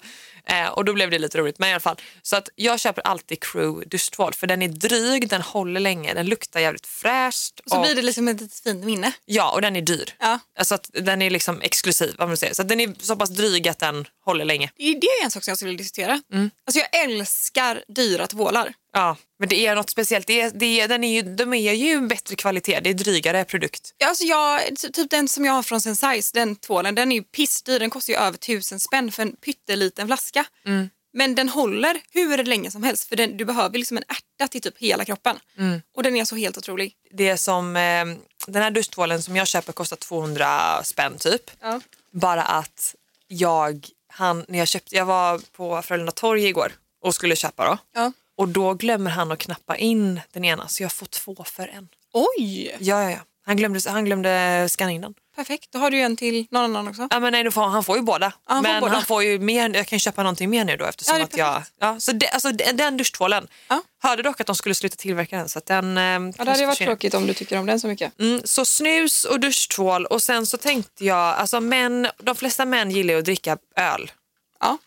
Eh, 0.49 0.68
och 0.68 0.85
då 0.85 0.92
blev 0.92 1.11
det 1.11 1.18
lite 1.18 1.38
roligt. 1.38 1.59
Men 1.59 1.68
i 1.68 1.72
alla 1.72 1.81
fall. 1.81 1.96
Så 2.22 2.37
att 2.37 2.49
jag 2.55 2.81
köper 2.81 3.03
alltid 3.03 3.42
Crew 3.42 3.88
duschtvål 3.88 4.35
för 4.35 4.46
den 4.46 4.62
är 4.62 4.68
dryg, 4.68 5.29
den 5.29 5.42
håller 5.42 5.81
länge, 5.81 6.14
den 6.14 6.27
luktar 6.27 6.61
jävligt 6.61 6.87
fräscht. 6.87 7.61
Och 7.61 7.70
så 7.70 7.81
blir 7.81 7.94
det 7.94 8.03
liksom 8.03 8.29
ett 8.29 8.40
litet 8.40 8.61
fint 8.61 8.85
minne. 8.85 9.12
Ja, 9.25 9.51
och 9.51 9.62
den 9.62 9.77
är 9.77 9.83
dyr. 9.83 10.14
Ja. 10.18 10.38
Alltså 10.59 10.75
att 10.75 10.90
den 10.92 11.22
är 11.22 11.31
liksom 11.31 11.61
exklusiv. 11.61 12.14
Vad 12.18 12.29
man 12.29 12.37
säger. 12.37 12.55
Så 12.55 12.62
den 12.62 12.81
är 12.81 12.94
så 12.99 13.16
pass 13.16 13.31
dryg 13.31 13.68
att 13.68 13.79
den 13.79 14.07
håller 14.25 14.44
länge. 14.44 14.70
Det 14.77 15.07
är 15.07 15.25
en 15.25 15.31
sak 15.31 15.44
som 15.44 15.51
jag 15.51 15.59
skulle 15.59 15.72
diskutera. 15.72 16.12
Alltså 16.66 16.81
jag 16.81 17.05
älskar 17.05 17.85
dyra 17.88 18.27
tvålar. 18.27 18.72
Ja, 18.97 19.17
men 19.39 19.49
det 19.49 19.67
är 19.67 19.75
något 19.75 19.91
speciellt. 19.91 20.27
Det 20.27 20.41
är, 20.41 20.51
det 20.51 20.81
är, 20.81 20.89
den 20.89 21.05
är 21.05 21.15
ju, 21.15 21.23
de 21.23 21.55
är 21.55 21.73
ju 21.73 22.01
bättre 22.01 22.37
kvalitet, 22.37 22.81
det 22.81 22.91
är 22.91 22.95
drygare 22.95 23.45
produkt. 23.45 23.95
Alltså 24.05 24.25
jag, 24.25 24.61
ty- 24.77 24.91
typ 24.93 25.11
den 25.11 25.29
som 25.29 25.45
jag 25.45 25.53
har 25.53 25.63
från 25.63 25.79
Sensai's, 25.79 26.31
den 26.35 26.57
tvålen, 26.57 26.95
den 26.95 27.13
är 27.13 27.17
ju 27.17 27.23
pissdyr. 27.23 27.79
Den 27.79 27.91
kostar 27.91 28.13
ju 28.13 28.19
över 28.19 28.39
tusen 28.39 28.81
spänn 28.81 29.13
för 29.13 29.23
en 29.23 29.37
pytteliten 29.37 30.07
flaska. 30.07 30.45
Men 31.13 31.35
den 31.35 31.49
håller 31.49 32.01
hur 32.11 32.45
länge 32.45 32.71
som 32.71 32.83
helst 32.83 33.09
för 33.09 33.17
den, 33.17 33.37
du 33.37 33.45
behöver 33.45 33.79
liksom 33.79 33.97
en 33.97 34.03
ärta 34.09 34.49
till 34.49 34.61
typ 34.61 34.79
hela 34.79 35.05
kroppen. 35.05 35.37
Och 35.95 36.03
den 36.03 36.17
är 36.17 36.25
så 36.25 36.37
helt 36.37 36.59
otrolig. 36.59 36.95
Det 37.11 37.37
som, 37.37 37.77
eh, 37.77 38.05
den 38.47 38.63
här 38.63 38.71
duschtvålen 38.71 39.23
som 39.23 39.37
jag 39.37 39.47
köper 39.49 39.73
kostar 39.73 39.97
200 39.97 40.85
spänn 40.85 41.19
typ. 41.19 41.51
Ja. 41.61 41.81
Bara 42.13 42.43
att 42.43 42.95
jag, 43.29 43.87
han, 44.09 44.45
när 44.49 44.59
jag 44.59 44.69
köpte, 44.69 44.97
jag 44.97 45.05
var 45.05 45.41
på 45.53 45.83
Frölunda 45.83 46.13
torg 46.13 46.47
igår 46.47 46.73
och 47.03 47.15
skulle 47.15 47.37
köpa 47.37 47.65
då. 47.71 47.79
Ja. 47.95 48.13
Och 48.37 48.49
då 48.49 48.75
glömmer 48.75 49.11
han 49.11 49.33
att 49.33 49.38
knappa 49.38 49.77
in 49.77 50.20
den 50.33 50.44
ena 50.44 50.68
så 50.68 50.83
jag 50.83 50.92
får 50.92 51.07
två 51.07 51.44
för 51.44 51.68
en. 51.68 51.88
Oj, 52.12 52.77
Ja, 52.81 53.03
ja, 53.03 53.11
ja. 53.11 53.18
Han 53.46 53.57
glömde, 53.57 53.81
han 53.90 54.05
glömde 54.05 54.66
scanna 54.70 54.90
in 54.92 55.01
den. 55.01 55.14
perfekt. 55.37 55.72
Då 55.72 55.79
har 55.79 55.90
du 55.90 55.96
ju 55.96 56.03
en 56.03 56.16
till 56.16 56.46
någon 56.51 56.64
annan 56.64 56.88
också. 56.88 57.09
Ja, 57.11 57.20
men 57.20 57.33
nej, 57.33 57.51
får, 57.51 57.62
han 57.62 57.85
får 57.85 57.96
ju 57.96 58.03
båda. 58.03 58.33
han 58.44 58.64
får 58.64 58.70
men 58.70 58.81
båda. 58.81 58.92
han 58.92 59.05
får 59.05 59.22
ju 59.22 59.38
mer, 59.38 59.75
jag 59.75 59.87
kan 59.87 59.99
köpa 59.99 60.22
någonting 60.22 60.51
mer 60.51 60.64
nu 60.64 60.77
då 60.77 60.85
eftersom 60.85 61.12
Ja, 61.18 61.18
det 61.18 61.40
är 61.40 61.44
att 61.46 61.62
jag... 61.79 61.88
Ja, 61.90 62.01
så 62.01 62.12
det, 62.12 62.29
alltså, 62.29 62.53
den 62.53 62.77
den 62.77 62.96
duschtvålen. 62.96 63.49
Ja. 63.68 63.83
Hörde 64.03 64.22
dock 64.22 64.40
att 64.40 64.46
de 64.46 64.57
skulle 64.57 64.75
sluta 64.75 64.96
tillverka 64.96 65.37
den 65.37 65.49
så 65.49 65.59
att 65.59 65.66
den... 65.66 65.99
Eh, 65.99 66.03
Ja, 66.03 66.44
det 66.44 66.51
hade 66.51 66.66
varit 66.66 66.79
tråkigt 66.79 67.14
om 67.14 67.27
du 67.27 67.35
tycker 67.35 67.59
om 67.59 67.66
den 67.66 67.81
så 67.81 67.87
mycket. 67.88 68.20
Mm, 68.20 68.40
så 68.44 68.64
snus 68.64 69.25
och 69.25 69.40
duschtvål 69.40 70.07
och 70.07 70.22
sen 70.22 70.46
så 70.46 70.57
tänkte 70.57 71.05
jag, 71.05 71.16
alltså 71.35 71.61
män, 71.61 72.09
de 72.18 72.37
flesta 72.37 72.64
män 72.64 72.90
gillar 72.90 73.14
ju 73.14 73.18
att 73.18 73.25
dricka 73.25 73.59
öl. 73.77 74.11
Ja. 74.61 74.79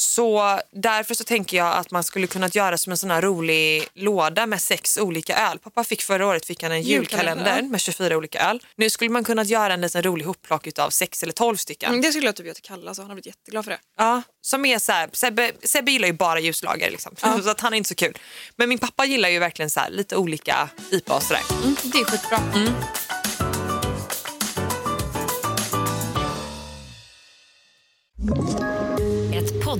Så 0.00 0.60
därför 0.72 1.14
så 1.14 1.24
tänker 1.24 1.56
jag 1.56 1.76
att 1.76 1.90
man 1.90 2.04
skulle 2.04 2.26
kunna 2.26 2.48
göra 2.48 2.78
som 2.78 2.90
en 2.90 2.96
sån 2.96 3.10
här 3.10 3.22
rolig 3.22 3.88
låda 3.94 4.46
med 4.46 4.62
sex 4.62 4.98
olika 4.98 5.36
öl. 5.36 5.58
Pappa 5.58 5.84
fick 5.84 6.02
förra 6.02 6.26
året 6.26 6.46
fick 6.46 6.62
han 6.62 6.72
en 6.72 6.82
Julkalender, 6.82 7.26
julkalender 7.26 7.62
ja. 7.62 7.68
med 7.68 7.80
24 7.80 8.16
olika 8.16 8.40
öl. 8.50 8.62
Nu 8.76 8.90
skulle 8.90 9.10
man 9.10 9.24
kunna 9.24 9.42
göra 9.42 9.74
en 9.74 9.80
liten 9.80 10.02
rolig 10.02 10.24
hopplock 10.24 10.78
av 10.78 10.90
sex 10.90 11.22
eller 11.22 11.32
12 11.32 11.56
stycken. 11.56 11.88
Mm, 11.88 12.02
det 12.02 12.12
skulle 12.12 12.26
jag 12.26 12.36
typ 12.36 12.46
göra 12.46 12.54
till 12.54 12.62
Kalle, 12.62 12.94
så 12.94 13.02
han 13.02 13.10
har 13.10 13.14
blivit 13.14 13.26
jätteglad 13.26 13.64
för 13.64 13.72
det. 13.72 13.78
Ja, 13.96 14.22
som 14.40 14.64
är 14.64 14.78
så 14.78 14.92
här, 14.92 15.10
Sebbe, 15.12 15.52
Sebbe 15.64 15.90
gillar 15.90 16.08
ju 16.08 16.14
bara 16.14 16.40
ljuslager 16.40 16.90
liksom. 16.90 17.16
så 17.42 17.50
att 17.50 17.60
han 17.60 17.72
är 17.72 17.76
inte 17.76 17.88
så 17.88 17.94
kul. 17.94 18.18
Men 18.56 18.68
min 18.68 18.78
pappa 18.78 19.04
gillar 19.04 19.28
ju 19.28 19.38
verkligen 19.38 19.70
så 19.70 19.80
här, 19.80 19.90
lite 19.90 20.16
olika 20.16 20.68
IPA 20.90 21.14
och 21.14 21.22
sådär. 21.22 21.42
Mm, 21.62 21.76
det 21.82 21.98
är 21.98 22.04
skitbra. 22.04 22.38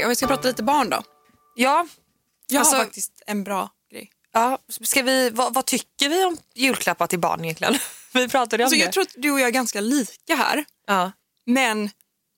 Okej, 0.00 0.04
om 0.06 0.08
vi 0.08 0.16
ska 0.16 0.26
prata 0.26 0.48
lite 0.48 0.62
barn 0.62 0.90
då. 0.90 1.02
Ja, 1.54 1.86
Jag 2.46 2.58
Alltså- 2.60 2.76
har 2.76 2.84
faktiskt 2.84 3.22
en 3.26 3.44
bra 3.44 3.70
grej. 3.90 4.10
ja. 4.32 4.58
Ska 4.68 5.02
vi, 5.02 5.30
vad, 5.30 5.54
vad 5.54 5.66
tycker 5.66 6.08
vi 6.08 6.24
om 6.24 6.36
julklappar 6.54 7.06
till 7.06 7.18
barn 7.18 7.44
egentligen? 7.44 7.78
Vi 8.12 8.28
pratade 8.28 8.62
om 8.62 8.66
Alltså, 8.66 8.78
det. 8.78 8.84
jag 8.84 8.92
tror 8.92 9.02
att 9.02 9.14
du 9.16 9.30
och 9.30 9.40
jag 9.40 9.46
är 9.46 9.50
ganska 9.52 9.80
lika 9.80 10.34
här, 10.34 10.64
ja. 10.86 11.12
men 11.46 11.90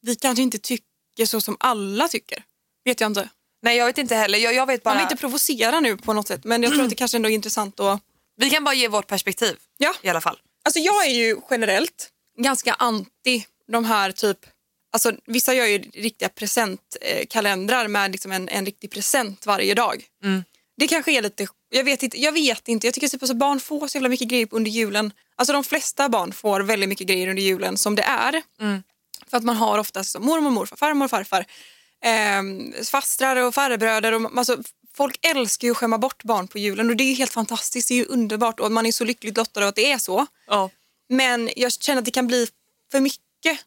vi 0.03 0.17
kanske 0.17 0.43
inte 0.43 0.59
tycker 0.59 1.27
så 1.27 1.41
som 1.41 1.57
alla 1.61 2.09
tycker. 2.09 2.43
Vet 2.85 3.01
jag 3.01 3.11
inte. 3.11 3.29
Nej 3.63 3.77
jag 3.77 3.87
vet 3.87 3.99
inte 3.99 4.15
heller. 4.15 4.39
Jag, 4.39 4.55
jag 4.55 4.67
vet 4.67 4.83
bara, 4.83 4.91
Man 4.91 4.97
vill 4.97 5.05
inte 5.05 5.17
provocera 5.21 5.81
nu 5.81 5.97
på 5.97 6.13
något 6.13 6.29
sätt, 6.29 6.45
men 6.45 6.63
jag 6.63 6.73
tror 6.73 6.83
att 6.85 6.91
det 6.91 6.97
kanske 6.97 7.17
ändå 7.19 7.29
är 7.29 7.35
intressant 7.35 7.81
att... 7.81 8.01
vi 8.37 8.51
kan 8.51 8.65
bara 8.65 8.75
ge 8.75 8.89
vårt 8.89 9.07
perspektiv 9.07 9.57
Ja. 9.79 9.95
i 10.03 10.09
alla 10.09 10.21
fall. 10.21 10.39
Alltså 10.65 10.79
jag 10.79 11.07
är 11.07 11.11
ju 11.11 11.37
generellt 11.51 12.11
ganska 12.39 12.75
anti 12.75 13.47
de 13.73 13.85
här 13.85 14.13
typ... 14.13 14.39
Alltså 14.93 15.13
vissa 15.27 15.55
gör 15.55 15.67
ju 15.67 15.79
riktiga 15.79 16.29
presentkalendrar 16.29 17.89
med 17.89 18.13
liksom 18.13 18.33
en, 18.33 18.49
en 18.49 18.67
riktig 18.67 18.91
present 18.91 19.47
varje 19.47 19.75
dag. 19.75 20.05
Det 20.77 20.89
kanske 20.89 21.13
är 21.13 21.23
lite... 21.23 21.47
Jag 21.69 21.85
vet 21.85 22.03
inte. 22.03 22.21
Jag, 22.21 22.33
vet 22.33 22.69
inte. 22.69 22.87
jag 22.87 22.95
tycker 22.95 23.09
typ 23.09 23.23
alltså 23.23 23.35
barn 23.35 23.61
får 23.61 23.89
så 23.89 23.97
jävla 23.97 24.09
mycket 24.09 24.29
grejer 24.29 24.49
under 24.51 24.71
julen. 24.71 25.13
Alltså 25.37 25.53
de 25.53 25.65
flesta 25.65 26.09
barn 26.09 26.33
får 26.33 26.61
väldigt 26.61 26.89
mycket 26.89 27.07
grejer 27.07 27.29
under 27.29 27.43
julen 27.43 27.79
som 27.79 27.95
det 27.95 28.03
är. 28.03 28.43
För 29.31 29.37
att 29.37 29.45
man 29.45 29.57
har 29.57 29.79
oftast 29.79 30.11
så 30.11 30.21
mormor, 30.21 30.51
morfar, 30.51 30.77
farmor, 30.77 31.09
farfar, 31.09 31.47
eh, 32.05 32.43
fastrar 32.85 33.37
och 33.37 33.55
farbröder. 33.55 34.13
Och, 34.13 34.39
alltså, 34.39 34.63
folk 34.97 35.19
älskar 35.27 35.69
ju 35.69 35.73
att 35.73 35.77
skämma 35.77 35.99
bort 35.99 36.25
barn 36.25 36.49
på 36.49 36.59
julen 36.59 36.91
och 36.91 36.97
det 36.97 37.05
är 37.05 37.15
helt 37.15 37.33
fantastiskt. 37.33 37.89
Det 37.89 38.01
är 38.01 38.11
underbart 38.11 38.61
och 38.61 38.73
man 38.73 38.87
är 38.87 38.93
så 38.93 39.05
lyckligt 39.05 39.37
lottad 39.37 39.69
att 39.69 39.75
det 39.75 39.93
är 39.93 39.99
så. 39.99 40.27
Ja. 40.47 40.71
Men 41.09 41.51
jag 41.57 41.73
känner 41.73 41.99
att 41.99 42.05
det 42.05 42.11
kan 42.11 42.27
bli 42.27 42.49
för 42.93 43.01
mycket 43.01 43.21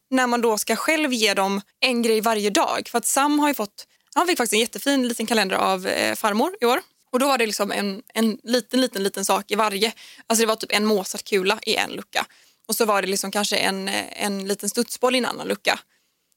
när 0.10 0.28
man 0.28 0.42
då 0.42 0.58
ska 0.58 0.76
själv 0.76 1.14
ge 1.14 1.34
dem 1.34 1.62
en 1.80 2.02
grej 2.02 2.22
varje 2.22 2.50
dag. 2.50 2.88
För 2.92 2.98
att 2.98 3.06
Sam 3.06 3.40
har 3.40 3.48
ju 3.48 3.54
fått, 3.54 3.88
han 4.16 4.28
fick 4.28 4.38
faktiskt 4.38 4.54
en 4.54 4.60
jättefin 4.60 5.08
liten 5.08 5.26
kalender 5.26 5.56
av 5.56 5.88
eh, 5.88 6.16
farmor 6.16 6.56
i 6.62 6.66
år. 6.66 6.82
Och 7.12 7.20
då 7.20 7.28
var 7.28 7.38
det 7.38 7.46
liksom 7.46 7.72
en, 7.72 8.04
en 8.14 8.40
liten, 8.44 8.82
liten, 8.82 9.04
liten 9.04 9.26
sak 9.26 9.52
i 9.52 9.56
varje. 9.56 9.94
Alltså 10.28 10.44
det 10.44 10.48
var 10.48 10.56
typ 10.56 10.72
en 10.74 10.86
Mozartkula 10.86 11.60
i 11.66 11.76
en 11.76 11.92
lucka. 11.92 12.26
Och 12.68 12.76
så 12.76 12.86
var 12.86 13.02
det 13.02 13.08
liksom 13.08 13.32
kanske 13.32 13.56
en, 13.58 13.88
eh, 13.88 14.24
en 14.26 14.48
liten 14.48 14.70
studsboll 14.70 15.16
i 15.16 15.18
en 15.18 15.26
annan 15.26 15.48
lucka. 15.48 15.80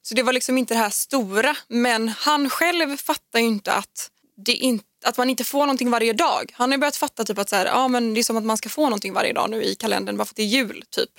Så 0.03 0.15
det 0.15 0.23
var 0.23 0.33
liksom 0.33 0.59
inte 0.59 0.75
det 0.75 0.79
här 0.79 0.91
stora. 0.91 1.57
Men 1.69 2.09
han 2.09 2.51
själv 2.51 2.97
fattar 2.97 3.39
ju 3.39 3.47
inte 3.47 3.73
att, 3.73 4.11
det 4.47 4.53
in, 4.53 4.81
att 5.05 5.17
man 5.17 5.31
inte 5.31 5.45
får 5.45 5.61
någonting 5.61 5.91
varje 5.91 6.13
dag. 6.13 6.53
Han 6.55 6.71
har 6.71 6.79
börjat 6.79 6.97
fatta 6.97 7.25
typ 7.25 7.39
att 7.39 7.49
så 7.49 7.57
här, 7.57 7.67
ja, 7.67 7.89
men 7.89 8.15
det 8.15 8.21
är 8.21 8.25
som 8.25 8.37
att 8.37 8.45
man 8.45 8.57
ska 8.57 8.69
få 8.69 8.83
någonting 8.83 9.13
varje 9.13 9.33
dag 9.33 9.51
nu 9.51 9.63
i 9.63 9.75
kalendern 9.75 10.17
bara 10.17 10.25
för 10.25 10.33
att 10.33 10.37
det 10.37 10.43
är 10.43 10.47
jul. 10.47 10.85
typ. 10.91 11.11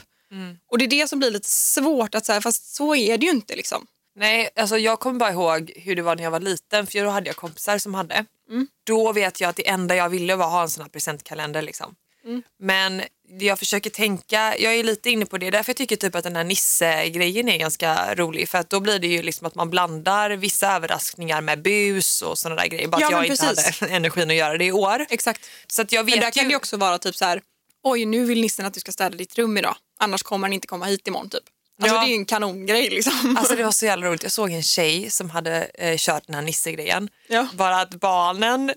Och 0.71 0.77
det 0.77 0.85
är 0.85 0.89
det 0.89 1.09
som 1.09 1.19
blir 1.19 1.31
lite 1.31 1.49
svårt, 1.49 2.15
att 2.15 2.25
så 2.25 2.33
här, 2.33 2.41
fast 2.41 2.75
så 2.75 2.95
är 2.95 3.17
det 3.17 3.25
ju 3.25 3.31
inte. 3.31 3.55
liksom. 3.55 3.87
Nej, 4.15 4.49
alltså 4.55 4.77
jag 4.77 4.99
kommer 4.99 5.19
bara 5.19 5.31
ihåg 5.31 5.71
hur 5.75 5.95
det 5.95 6.01
var 6.01 6.15
när 6.15 6.23
jag 6.23 6.31
var 6.31 6.39
liten 6.39 6.87
för 6.87 7.03
då 7.03 7.09
hade 7.09 7.27
jag 7.27 7.35
kompisar 7.35 7.77
som 7.77 7.93
hade. 7.93 8.25
Då 8.85 9.11
vet 9.13 9.41
jag 9.41 9.49
att 9.49 9.55
det 9.55 9.67
enda 9.69 9.95
jag 9.95 10.09
ville 10.09 10.35
var 10.35 10.45
att 10.45 10.51
ha 10.51 10.61
en 10.61 10.69
sån 10.69 10.81
här 10.83 10.89
presentkalender. 10.89 11.61
Liksom. 11.61 11.95
Men 12.59 13.01
det 13.39 13.45
jag 13.45 13.59
försöker 13.59 13.89
tänka, 13.89 14.57
jag 14.57 14.75
är 14.75 14.83
lite 14.83 15.09
inne 15.09 15.25
på 15.25 15.37
det, 15.37 15.49
därför 15.49 15.69
jag 15.69 15.77
tycker 15.77 15.95
typ 15.95 16.15
att 16.15 16.23
den 16.23 16.35
här 16.35 16.43
Nisse-grejen 16.43 17.49
är 17.49 17.57
ganska 17.57 18.15
rolig 18.15 18.49
för 18.49 18.57
att 18.57 18.69
då 18.69 18.79
blir 18.79 18.99
det 18.99 19.07
ju 19.07 19.21
liksom 19.21 19.47
att 19.47 19.55
man 19.55 19.69
blandar 19.69 20.29
vissa 20.29 20.75
överraskningar 20.75 21.41
med 21.41 21.61
bus 21.61 22.21
och 22.21 22.37
sådana 22.37 22.61
där 22.61 22.67
grejer. 22.67 22.87
Bara 22.87 23.01
Ja, 23.01 23.07
att 23.07 23.11
jag 23.11 23.21
men 23.21 23.31
inte 23.31 23.45
precis. 23.45 23.79
hade 23.79 23.93
energin 23.95 24.29
att 24.29 24.35
göra 24.35 24.57
det 24.57 24.65
i 24.65 24.71
år. 24.71 25.05
Exakt. 25.09 25.49
Så 25.67 25.81
att 25.81 25.91
jag 25.91 26.03
vet 26.03 26.15
Men 26.15 26.19
där 26.19 26.27
ju... 26.27 26.31
kan 26.31 26.49
det 26.49 26.55
också 26.55 26.77
vara 26.77 26.97
typ 26.97 27.15
så 27.15 27.25
här, 27.25 27.41
oj 27.83 28.05
nu 28.05 28.25
vill 28.25 28.41
nissen 28.41 28.65
att 28.65 28.73
du 28.73 28.79
ska 28.79 28.91
städa 28.91 29.17
ditt 29.17 29.37
rum 29.37 29.57
idag. 29.57 29.75
Annars 29.99 30.23
kommer 30.23 30.47
han 30.47 30.53
inte 30.53 30.67
komma 30.67 30.85
hit 30.85 31.07
imorgon 31.07 31.29
typ. 31.29 31.43
Alltså 31.81 31.95
Ja. 31.95 32.01
det 32.01 32.07
är 32.07 32.09
ju 32.09 32.15
en 32.15 32.25
kanongrej 32.25 32.89
liksom. 32.89 33.37
Alltså 33.39 33.55
det 33.55 33.63
var 33.63 33.71
så 33.81 33.85
jävla 33.85 34.07
roligt. 34.07 34.23
Jag 34.23 34.31
såg 34.31 34.51
en 34.51 34.63
tjej 34.63 35.11
som 35.11 35.29
hade 35.29 35.63
eh, 35.73 35.95
kört 35.97 36.23
den 36.25 36.35
här 36.35 36.41
Nisse-grejen. 36.41 37.09
Ja. 37.27 37.47
Bara 37.53 37.81
att 37.81 37.89
barnen 37.95 38.71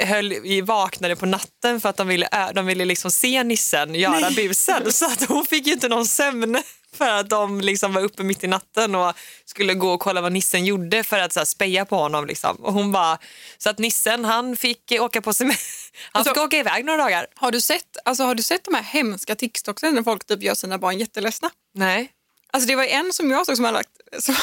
höll, 0.00 0.34
vaknade 0.62 1.16
på 1.16 1.26
natten 1.26 1.80
för 1.80 1.88
att 1.88 1.96
de 1.96 2.08
ville, 2.08 2.50
de 2.54 2.66
ville 2.66 2.84
liksom 2.84 3.10
se 3.10 3.44
nissen 3.44 3.94
göra 3.94 4.30
busen. 4.30 4.92
Så 4.92 5.06
att 5.06 5.28
hon 5.28 5.44
fick 5.44 5.66
ju 5.66 5.72
inte 5.72 5.88
någon 5.88 6.06
sömn 6.06 6.62
för 6.96 7.08
att 7.08 7.28
de 7.30 7.60
liksom 7.60 7.92
var 7.94 8.02
uppe 8.02 8.22
mitt 8.22 8.44
i 8.44 8.46
natten 8.46 8.94
och 8.94 9.12
skulle 9.44 9.74
gå 9.74 9.90
och 9.92 10.00
kolla 10.00 10.20
vad 10.20 10.32
nissen 10.32 10.64
gjorde 10.64 11.04
för 11.04 11.18
att 11.18 11.32
så 11.32 11.40
här, 11.40 11.44
speja 11.44 11.84
på 11.84 11.96
honom. 11.96 12.26
Liksom. 12.26 12.56
Och 12.56 12.72
hon 12.72 12.92
bara, 12.92 13.18
så 13.58 13.70
att 13.70 13.78
nissen 13.78 14.24
han 14.24 14.56
fick 14.56 14.92
åka 15.00 15.22
på 15.22 15.34
semester. 15.34 15.79
Han 16.12 16.20
Alltså- 16.26 16.44
åka 16.44 16.56
iväg 16.58 16.84
några 16.84 17.02
dagar. 17.02 17.26
Har 17.34 17.52
du 17.52 17.60
sett, 17.60 17.96
alltså, 18.04 18.22
har 18.24 18.34
du 18.34 18.42
sett 18.42 18.64
de 18.64 18.74
här 18.74 18.82
hemska 18.82 19.34
TikToksen 19.34 19.94
när 19.94 20.02
folk 20.02 20.24
typ 20.26 20.42
gör 20.42 20.54
sina 20.54 20.78
barn 20.78 20.98
jätteledsna? 20.98 21.50
Nej. 21.74 22.12
Alltså 22.52 22.68
det 22.68 22.76
var 22.76 22.84
en 22.84 23.12
som 23.12 23.30
jag 23.30 23.46
såg 23.46 23.56
som 23.56 23.64
hade 23.64 23.78
lagt, 23.78 23.90
som 24.18 24.34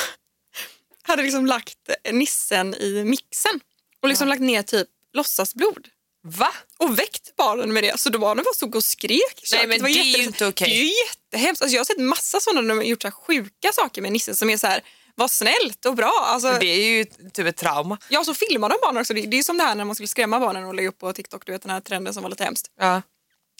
hade 1.04 1.24
liksom 1.24 1.46
lagt 1.46 1.78
nissen 2.12 2.76
i 2.76 3.04
mixen 3.04 3.60
och 4.02 4.10
liksom 4.10 4.28
lagt 4.28 4.42
ner 4.42 4.62
typ 4.64 4.88
låtsasblod. 5.14 5.88
Va? 6.24 6.54
Och 6.78 7.00
väckt 7.00 7.36
barnen 7.36 7.74
med 7.74 7.84
det. 7.84 8.00
Så 8.00 8.10
då 8.10 8.20
barnen 8.20 8.44
bara 8.44 8.54
stod 8.54 8.76
och 8.76 8.84
skrek 8.84 9.44
i 9.44 9.56
Nej, 9.56 9.68
men 9.68 9.82
var 9.82 9.90
det 9.90 10.00
är 10.00 10.18
ju 10.18 10.24
inte 10.24 10.46
okej. 10.48 10.70
Det 10.70 10.76
är 10.76 10.84
ju 10.84 10.94
jättehemskt. 11.08 11.62
Alltså 11.62 11.76
jag 11.76 11.80
har 11.80 11.86
sett 11.86 12.00
massa 12.00 12.40
sådana 12.40 12.62
när 12.62 12.70
de 12.70 12.78
har 12.78 12.84
gjort 12.86 13.02
så 13.02 13.12
sjuka 13.12 13.72
saker 13.74 14.02
med 14.02 14.12
nissen 14.12 14.36
som 14.36 14.50
är 14.50 14.58
så 14.58 14.68
här, 14.68 14.82
var 15.18 15.28
snällt 15.28 15.86
och 15.86 15.96
bra. 15.96 16.24
Alltså, 16.26 16.58
Det 16.60 16.66
är 16.66 16.88
ju 16.90 17.06
typ 17.34 17.48
ett 17.48 17.58
trauma. 17.58 17.98
Ja, 18.10 18.24
så 18.24 18.34
filmar 18.34 18.70
de 18.70 18.76
barnen 18.82 19.02
också. 19.02 19.14
Det, 19.14 19.22
det 19.22 19.38
är 19.40 19.44
som 19.44 19.58
det 19.58 19.64
här 19.64 19.76
när 19.76 19.86
man 19.86 19.96
skulle 19.96 20.08
skrämma 20.08 20.40
barnen 20.40 20.66
och 20.66 20.74
lägga 20.76 20.90
upp 20.90 21.00
på 21.00 21.14
TikTok, 21.14 21.46
du 21.46 21.52
vet 21.52 21.62
den 21.62 21.72
här 21.72 21.82
trenden 21.82 22.14
som 22.14 22.24
var 22.24 22.30
lite 22.30 22.44
hemskt. 22.44 22.68
Ja. 22.80 23.02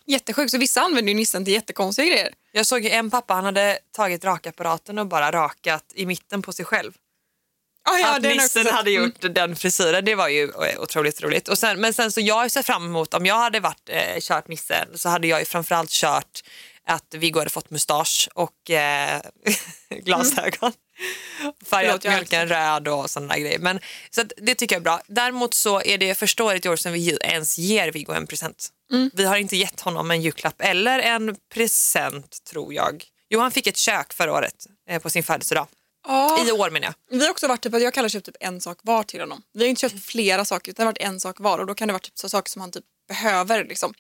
Jättesjukt. 0.06 0.52
Så 0.52 0.58
vissa 0.58 0.82
använder 0.82 1.12
ju 1.12 1.16
nissen 1.16 1.46
till 1.46 1.54
jättekonstiga 1.54 2.08
grejer. 2.08 2.34
Jag 2.52 2.66
såg 2.66 2.84
ju 2.84 2.90
en 2.90 3.10
pappa, 3.12 3.34
han 3.34 3.46
hade 3.46 3.80
tagit 3.96 4.26
rakapparaten 4.26 4.98
och 5.00 5.08
bara 5.08 5.32
rakat 5.32 5.84
i 5.96 6.06
mitten 6.06 6.42
på 6.42 6.54
sig 6.54 6.66
själv. 6.66 6.92
Ah, 7.90 7.98
ja, 7.98 8.16
att 8.16 8.22
nissen 8.24 8.68
hade 8.68 8.92
Mm. 8.92 9.04
gjort 9.04 9.36
den 9.36 9.56
frisyren, 9.56 10.06
det 10.06 10.16
var 10.16 10.28
ju 10.28 10.52
otroligt 10.78 11.22
roligt. 11.22 11.48
Och 11.48 11.58
sen, 11.58 11.82
men 11.82 11.94
sen 11.94 12.12
så 12.12 12.22
jag 12.22 12.52
ser 12.52 12.62
fram 12.64 12.86
emot, 12.86 13.14
om 13.14 13.26
jag 13.26 13.36
hade 13.36 13.60
varit 13.60 13.90
eh, 13.90 14.20
kört 14.20 14.48
nissen 14.48 14.88
så 14.96 15.10
hade 15.10 15.28
jag 15.28 15.40
ju 15.40 15.46
framförallt 15.46 15.90
kört 15.90 16.42
att 16.86 17.14
Viggo 17.14 17.40
hade 17.40 17.50
fått 17.50 17.70
mustasch 17.70 18.30
och 18.34 18.70
eh, 18.72 19.22
glasögon. 19.90 20.72
Färgat 21.66 22.04
mjölken 22.04 22.48
röd 22.48 22.88
och 22.88 23.10
sådana 23.10 23.38
grejer. 23.38 23.60
Men, 23.60 23.80
så 24.10 24.24
det 24.38 24.56
tycker 24.56 24.76
jag 24.76 24.80
är 24.80 24.84
bra. 24.84 25.02
Däremot 25.08 25.54
så 25.54 25.82
är 25.82 25.98
det 25.98 26.16
första 26.16 26.44
året 26.44 26.66
i 26.66 26.70
år 26.70 26.76
som 26.76 26.94
vi 26.94 27.18
ens 27.22 27.58
ger 27.58 27.92
Viggo 27.92 28.14
en 28.14 28.28
present. 28.28 28.70
Mm. 28.92 29.12
Vi 29.14 29.26
har 29.26 29.38
inte 29.38 29.58
gett 29.58 29.82
honom 29.82 30.12
en 30.12 30.22
julklapp 30.22 30.62
eller 30.62 31.00
en 31.00 31.36
present 31.54 32.44
tror 32.44 32.74
jag. 32.74 33.04
Jo, 33.30 33.40
han 33.40 33.52
fick 33.52 33.68
ett 33.68 33.78
kök 33.78 34.14
förra 34.14 34.34
året 34.34 34.68
eh, 34.90 35.02
på 35.02 35.10
sin 35.10 35.24
födelsedag. 35.24 35.68
Ja. 36.08 36.46
I 36.48 36.52
år 36.52 36.70
menar 36.70 36.88
jag. 36.88 37.18
Vi 37.18 37.24
har 37.26 37.32
också 37.32 37.48
varit 37.48 37.62
typ 37.62 37.74
att 37.74 37.82
jag 37.82 37.94
kallar 37.94 38.10
köpt 38.10 38.26
typ 38.26 38.36
en 38.40 38.62
sak 38.62 38.78
var 38.82 39.04
till 39.04 39.20
honom. 39.20 39.42
Vi 39.54 39.64
har 39.64 39.70
inte 39.70 39.82
köpt 39.82 40.06
flera 40.06 40.46
saker 40.46 40.72
utan 40.72 40.84
det 40.84 40.88
har 40.88 40.94
varit 40.94 41.14
en 41.14 41.20
sak 41.20 41.40
var 41.40 41.60
och 41.60 41.66
då 41.66 41.74
kan 41.74 41.88
det 41.88 41.92
vara 41.92 42.02
typ 42.02 42.18
så 42.18 42.30
saker 42.30 42.50
som 42.50 42.62
han 42.62 42.72
typ 42.72 42.84
behöver. 43.08 43.66
Liksom. 43.66 43.94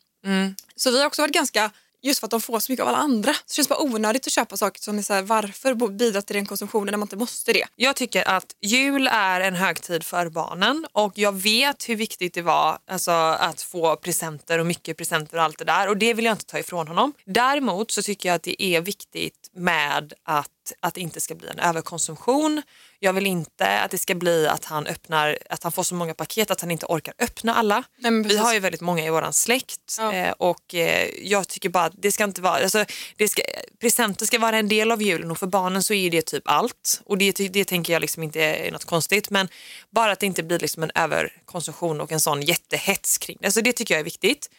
Så 0.75 0.91
vi 0.91 0.99
har 0.99 1.05
också 1.07 1.21
varit 1.21 1.33
ganska, 1.33 1.71
just 2.01 2.19
för 2.19 2.27
att 2.27 2.31
de 2.31 2.41
får 2.41 2.60
så 2.60 2.71
mycket 2.71 2.83
av 2.83 2.89
alla 2.89 2.97
andra. 2.97 3.33
Så 3.33 3.39
det 3.47 3.53
känns 3.53 3.69
bara 3.69 3.81
onödigt 3.81 4.27
att 4.27 4.33
köpa 4.33 4.57
saker 4.57 4.81
som 4.81 4.97
är 4.97 5.01
så 5.01 5.13
här, 5.13 5.21
varför 5.21 5.73
bidra 5.89 6.21
till 6.21 6.36
den 6.36 6.45
konsumtionen 6.45 6.91
när 6.91 6.97
man 6.97 7.05
inte 7.05 7.15
måste 7.15 7.53
det. 7.53 7.65
Jag 7.75 7.95
tycker 7.95 8.27
att 8.29 8.45
jul 8.62 9.10
är 9.12 9.41
en 9.41 9.55
högtid 9.55 10.03
för 10.03 10.29
barnen 10.29 10.86
och 10.91 11.13
jag 11.15 11.31
vet 11.31 11.89
hur 11.89 11.95
viktigt 11.95 12.33
det 12.33 12.41
var 12.41 12.77
alltså, 12.87 13.12
att 13.12 13.62
få 13.62 13.95
presenter 13.95 14.60
och 14.60 14.65
mycket 14.65 14.98
presenter 14.98 15.37
och 15.37 15.43
allt 15.43 15.60
det 15.60 15.65
där 15.65 15.89
och 15.89 15.98
det 15.98 16.13
vill 16.13 16.25
jag 16.25 16.33
inte 16.33 16.45
ta 16.45 16.60
ifrån 16.60 16.87
honom. 16.87 17.13
Däremot 17.25 17.91
så 17.91 18.02
tycker 18.02 18.29
jag 18.29 18.35
att 18.35 18.43
det 18.43 18.63
är 18.63 18.81
viktigt 18.81 19.50
med 19.56 20.13
att, 20.23 20.48
att 20.79 20.93
det 20.93 21.02
inte 21.02 21.21
ska 21.21 21.35
bli 21.35 21.48
en 21.48 21.60
överkonsumtion. 21.60 22.62
Jag 23.00 23.13
vill 23.13 23.27
inte 23.27 23.79
att 23.79 23.91
det 23.91 23.98
ska 23.98 24.15
bli 24.15 24.48
att 24.48 24.65
han 24.65 24.87
öppnar, 24.87 25.37
att 25.50 25.63
han 25.63 25.71
får 25.71 25.83
så 25.83 25.95
många 25.95 26.13
paket 26.13 26.52
att 26.52 26.62
han 26.62 26.71
inte 26.71 26.85
orkar 26.85 27.13
öppna 27.19 27.54
alla. 27.56 27.83
Nej, 27.98 28.23
Vi 28.23 28.37
har 28.37 28.54
ju 28.54 28.60
väldigt 28.60 28.81
många 28.81 29.06
i 29.06 29.10
våran 29.10 29.33
släkt 29.33 29.95
Ja. 30.00 30.13
eh, 30.13 30.31
och 30.31 30.75
eh, 30.75 31.10
jag 31.21 31.48
tycker 31.48 31.69
bara 31.69 31.83
att 31.85 31.93
det 31.98 32.12
ska 32.12 32.23
inte 32.23 32.41
vara, 32.41 32.63
alltså, 32.63 32.85
det 33.17 33.27
ska, 33.27 33.41
presenter 33.81 34.25
ska 34.25 34.39
vara 34.39 34.58
en 34.58 34.67
del 34.67 34.91
av 34.91 35.02
julen 35.02 35.31
och 35.31 35.37
för 35.37 35.48
barnen 35.48 35.83
så 35.83 35.93
är 35.93 36.10
det 36.10 36.25
typ 36.25 36.43
allt 36.45 37.02
och 37.06 37.17
det, 37.17 37.31
det 37.31 37.65
tänker 37.65 37.93
jag 37.93 38.02
liksom 38.02 38.23
inte 38.23 38.41
är 38.41 38.71
något 38.71 38.85
konstigt 38.85 39.29
men 39.29 39.48
bara 39.89 40.12
att 40.12 40.19
det 40.19 40.25
inte 40.25 40.43
blir 40.43 40.60
liksom 40.60 40.83
en 40.83 40.91
överkonsumtion 40.95 42.02
och 42.02 42.12
en 42.12 42.19
sån 42.19 42.41
jättehets 42.41 43.17
kring 43.17 43.37
det. 43.41 43.52
Så 43.52 43.62
det 43.62 43.73
tycker 43.73 43.93
jag 43.93 44.00
är 44.00 44.04
viktigt. 44.06 44.50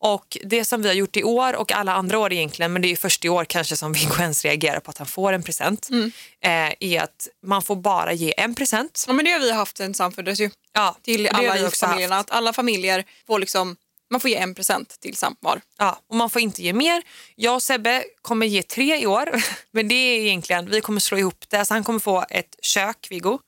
Och 0.00 0.36
det 0.44 0.64
som 0.64 0.82
vi 0.82 0.88
har 0.88 0.94
gjort 0.94 1.16
i 1.16 1.24
år 1.24 1.56
och 1.56 1.72
alla 1.72 1.92
andra 1.92 2.18
år 2.18 2.32
egentligen, 2.32 2.72
men 2.72 2.82
det 2.82 2.88
är 2.92 2.96
först 2.96 3.24
i 3.24 3.28
år 3.28 3.44
kanske 3.44 3.76
som 3.76 3.92
Viggo 3.98 4.14
ens 4.20 4.44
reagerar 4.44 4.80
på 4.80 4.90
att 4.90 4.98
han 4.98 5.06
får 5.06 5.32
en 5.32 5.42
present, 5.42 5.88
Mm. 5.90 6.12
eh, 6.40 6.74
är 6.80 7.02
att 7.02 7.28
man 7.46 7.62
får 7.62 7.76
bara 7.76 8.12
ge 8.12 8.34
en 8.36 8.54
present. 8.54 9.04
Ja, 9.06 9.12
men 9.12 9.24
det 9.24 9.30
har 9.30 9.40
vi 9.40 9.52
haft 9.52 9.76
sen 9.76 9.94
samföddes 9.94 10.40
ju. 10.40 10.50
Ja, 10.72 10.96
Till 11.02 11.28
alla 11.28 11.58
i 11.58 11.70
familjerna. 11.70 12.18
Att 12.18 12.30
alla 12.30 12.52
familjer 12.52 13.04
får 13.26 13.38
liksom, 13.38 13.76
man 14.10 14.20
får 14.20 14.30
ge 14.30 14.36
en 14.36 14.54
present 14.54 15.00
till 15.00 15.16
var. 15.40 15.60
Ja, 15.78 16.00
och 16.08 16.16
man 16.16 16.30
får 16.30 16.42
inte 16.42 16.62
ge 16.62 16.72
mer. 16.72 17.02
Jag 17.34 17.54
och 17.54 17.62
Sebbe 17.62 18.04
kommer 18.22 18.46
ge 18.46 18.62
tre 18.62 19.02
i 19.02 19.06
år, 19.06 19.30
men 19.70 19.88
det 19.88 19.94
är 19.94 20.20
egentligen, 20.20 20.70
vi 20.70 20.80
kommer 20.80 21.00
slå 21.00 21.18
ihop 21.18 21.44
det. 21.48 21.64
Så 21.64 21.74
han 21.74 21.84
kommer 21.84 21.98
få 21.98 22.24
ett 22.30 22.56
kök, 22.62 23.06
Viggo. 23.10 23.38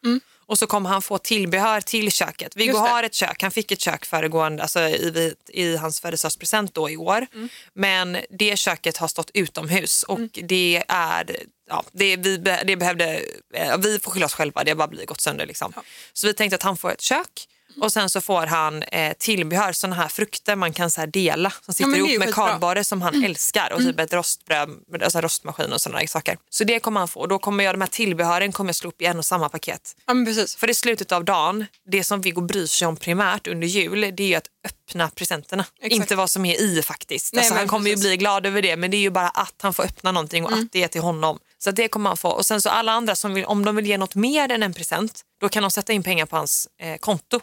Och 0.51 0.59
så 0.59 0.66
kommer 0.66 0.90
han 0.90 1.03
få 1.03 1.18
tillbehör 1.18 1.80
till 1.80 2.12
köket. 2.12 2.57
Viggo 2.57 2.76
Mm. 2.76 2.90
Har 2.90 3.03
ett 3.03 3.14
kök, 3.14 3.42
han 3.42 3.51
fick 3.51 3.72
ett 3.72 3.80
kök 3.80 4.05
föregående, 4.05 4.62
alltså 4.62 4.80
i, 4.80 5.34
i 5.48 5.76
hans 5.76 6.01
födelsedagspresent 6.01 6.74
då 6.74 6.90
i 6.90 6.96
år. 6.96 7.26
Mm. 7.34 7.48
Men 7.74 8.18
det 8.30 8.59
köket 8.59 8.96
har 8.96 9.09
stått 9.09 9.30
utomhus 9.34 10.03
och 10.03 10.20
det 10.32 10.82
är 10.88 11.36
Ja, 11.68 11.84
det, 11.92 12.16
vi, 12.16 12.36
det 12.36 12.76
behövde, 12.76 13.22
eh, 13.55 13.78
vi 13.78 13.98
får 13.98 14.11
skylla 14.11 14.26
oss 14.26 14.34
själva, 14.34 14.64
det 14.64 14.70
har 14.70 14.76
bara 14.76 14.88
blivit 14.88 15.09
gått 15.09 15.20
sönder. 15.20 15.46
Liksom. 15.46 15.72
Så 16.12 16.26
vi 16.26 16.34
tänkte 16.34 16.57
att 16.57 16.62
han 16.62 16.76
får 16.76 16.92
ett 16.92 17.01
kök 17.01 17.48
och 17.81 17.93
sen 17.93 18.11
så 18.11 18.20
får 18.20 18.47
han 18.47 18.83
eh, 18.83 19.12
tillbehör, 19.18 19.72
sådana 19.72 19.97
här 19.97 20.09
frukter 20.09 20.57
man 20.57 20.72
kan 20.72 20.91
så 20.91 21.07
dela 21.07 21.53
som 21.64 21.74
sitter 21.74 21.91
är 21.93 21.97
ihop 21.97 22.18
med 22.18 22.35
kardborre 22.35 22.85
som 22.85 23.03
Mm. 23.03 23.14
han 23.14 23.24
älskar 23.24 23.72
och 23.72 23.81
typ 23.81 24.01
ett 24.01 24.12
rostbröd, 24.12 24.70
alltså 25.03 25.20
rostmaskin 25.20 25.72
och 25.72 25.81
sådana 25.81 26.07
saker. 26.07 26.39
Så 26.51 26.64
det 26.64 26.81
kommer 26.81 27.01
han 27.01 27.09
få 27.09 27.26
då 27.26 27.39
kommer 27.39 27.64
jag, 27.64 27.74
de 27.74 27.81
här 27.81 27.89
tillbehören 27.89 28.53
kommer 28.53 28.68
jag 28.68 28.76
slå 28.76 28.89
upp 28.89 29.03
i 29.03 29.05
en 29.05 29.18
och 29.18 29.26
samma 29.26 29.49
paket. 29.49 29.97
Ja 30.07 30.14
precis. 30.26 30.57
För 30.57 30.70
i 30.70 30.74
slutet 30.74 31.12
av 31.12 31.24
dagen, 31.24 31.66
det 31.91 32.05
som 32.05 32.20
Viggo 32.20 32.41
bryr 32.41 32.66
sig 32.66 32.89
om 32.89 32.97
primärt 32.97 33.47
under 33.47 33.66
jul, 33.66 34.01
det 34.01 34.22
är 34.22 34.28
ju 34.28 34.35
att 34.35 34.47
öppna 34.64 35.11
presenterna. 35.11 35.64
Exakt. 35.81 35.93
Inte 35.93 36.16
vad 36.16 36.31
som 36.31 36.45
är 36.45 36.61
i 36.61 36.83
faktiskt. 36.83 37.33
Nej, 37.35 37.41
alltså, 37.41 37.55
han 37.55 37.68
kommer 37.68 37.91
precis. 37.91 38.05
ju 38.05 38.09
bli 38.09 38.16
glad 38.16 38.47
över 38.47 38.62
det 38.62 38.76
men 38.76 38.91
det 38.91 38.97
är 38.97 39.01
ju 39.01 39.11
bara 39.11 39.28
att 39.28 39.55
han 39.62 39.74
får 39.74 39.83
öppna 39.83 40.12
någonting 40.12 40.45
och 40.45 40.53
att 40.53 40.72
det 40.72 40.83
är 40.83 40.89
till 40.89 41.01
honom. 41.01 41.39
Så 41.59 41.70
det 41.70 41.89
kommer 41.89 42.11
han 42.11 42.16
få. 42.16 42.28
Och 42.28 42.47
sen 42.47 42.62
så 42.62 42.68
alla 42.68 42.93
andra 42.93 43.14
som 43.14 43.35
vill, 43.35 43.45
om 43.45 43.64
de 43.64 43.76
vill 43.76 43.87
ge 43.87 43.99
något 43.99 44.14
mer 44.14 44.53
än 44.53 44.62
en 44.62 44.74
present, 44.74 45.20
då 45.41 45.49
kan 45.49 45.62
de 45.62 45.70
sätta 45.70 45.93
in 45.93 46.03
pengar 46.03 46.26
på 46.26 46.37
hans 46.37 46.68
eh, 46.81 46.97
konto. 46.97 47.41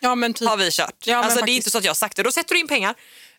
Ja 0.00 0.14
men 0.14 0.34
typ. 0.34 0.48
Har 0.48 0.56
vi 0.56 0.70
kört. 0.70 1.06
Ja, 1.06 1.16
alltså, 1.16 1.44
det 1.44 1.52
är 1.52 1.56
inte 1.56 1.70
så 1.70 1.78
att 1.78 1.84
jag 1.84 1.90
har 1.90 1.94
sagt 1.94 2.16
det, 2.16 2.22
då 2.22 2.32
sätter 2.32 2.54
du 2.54 2.60
in 2.60 2.68
pengar. 2.68 2.94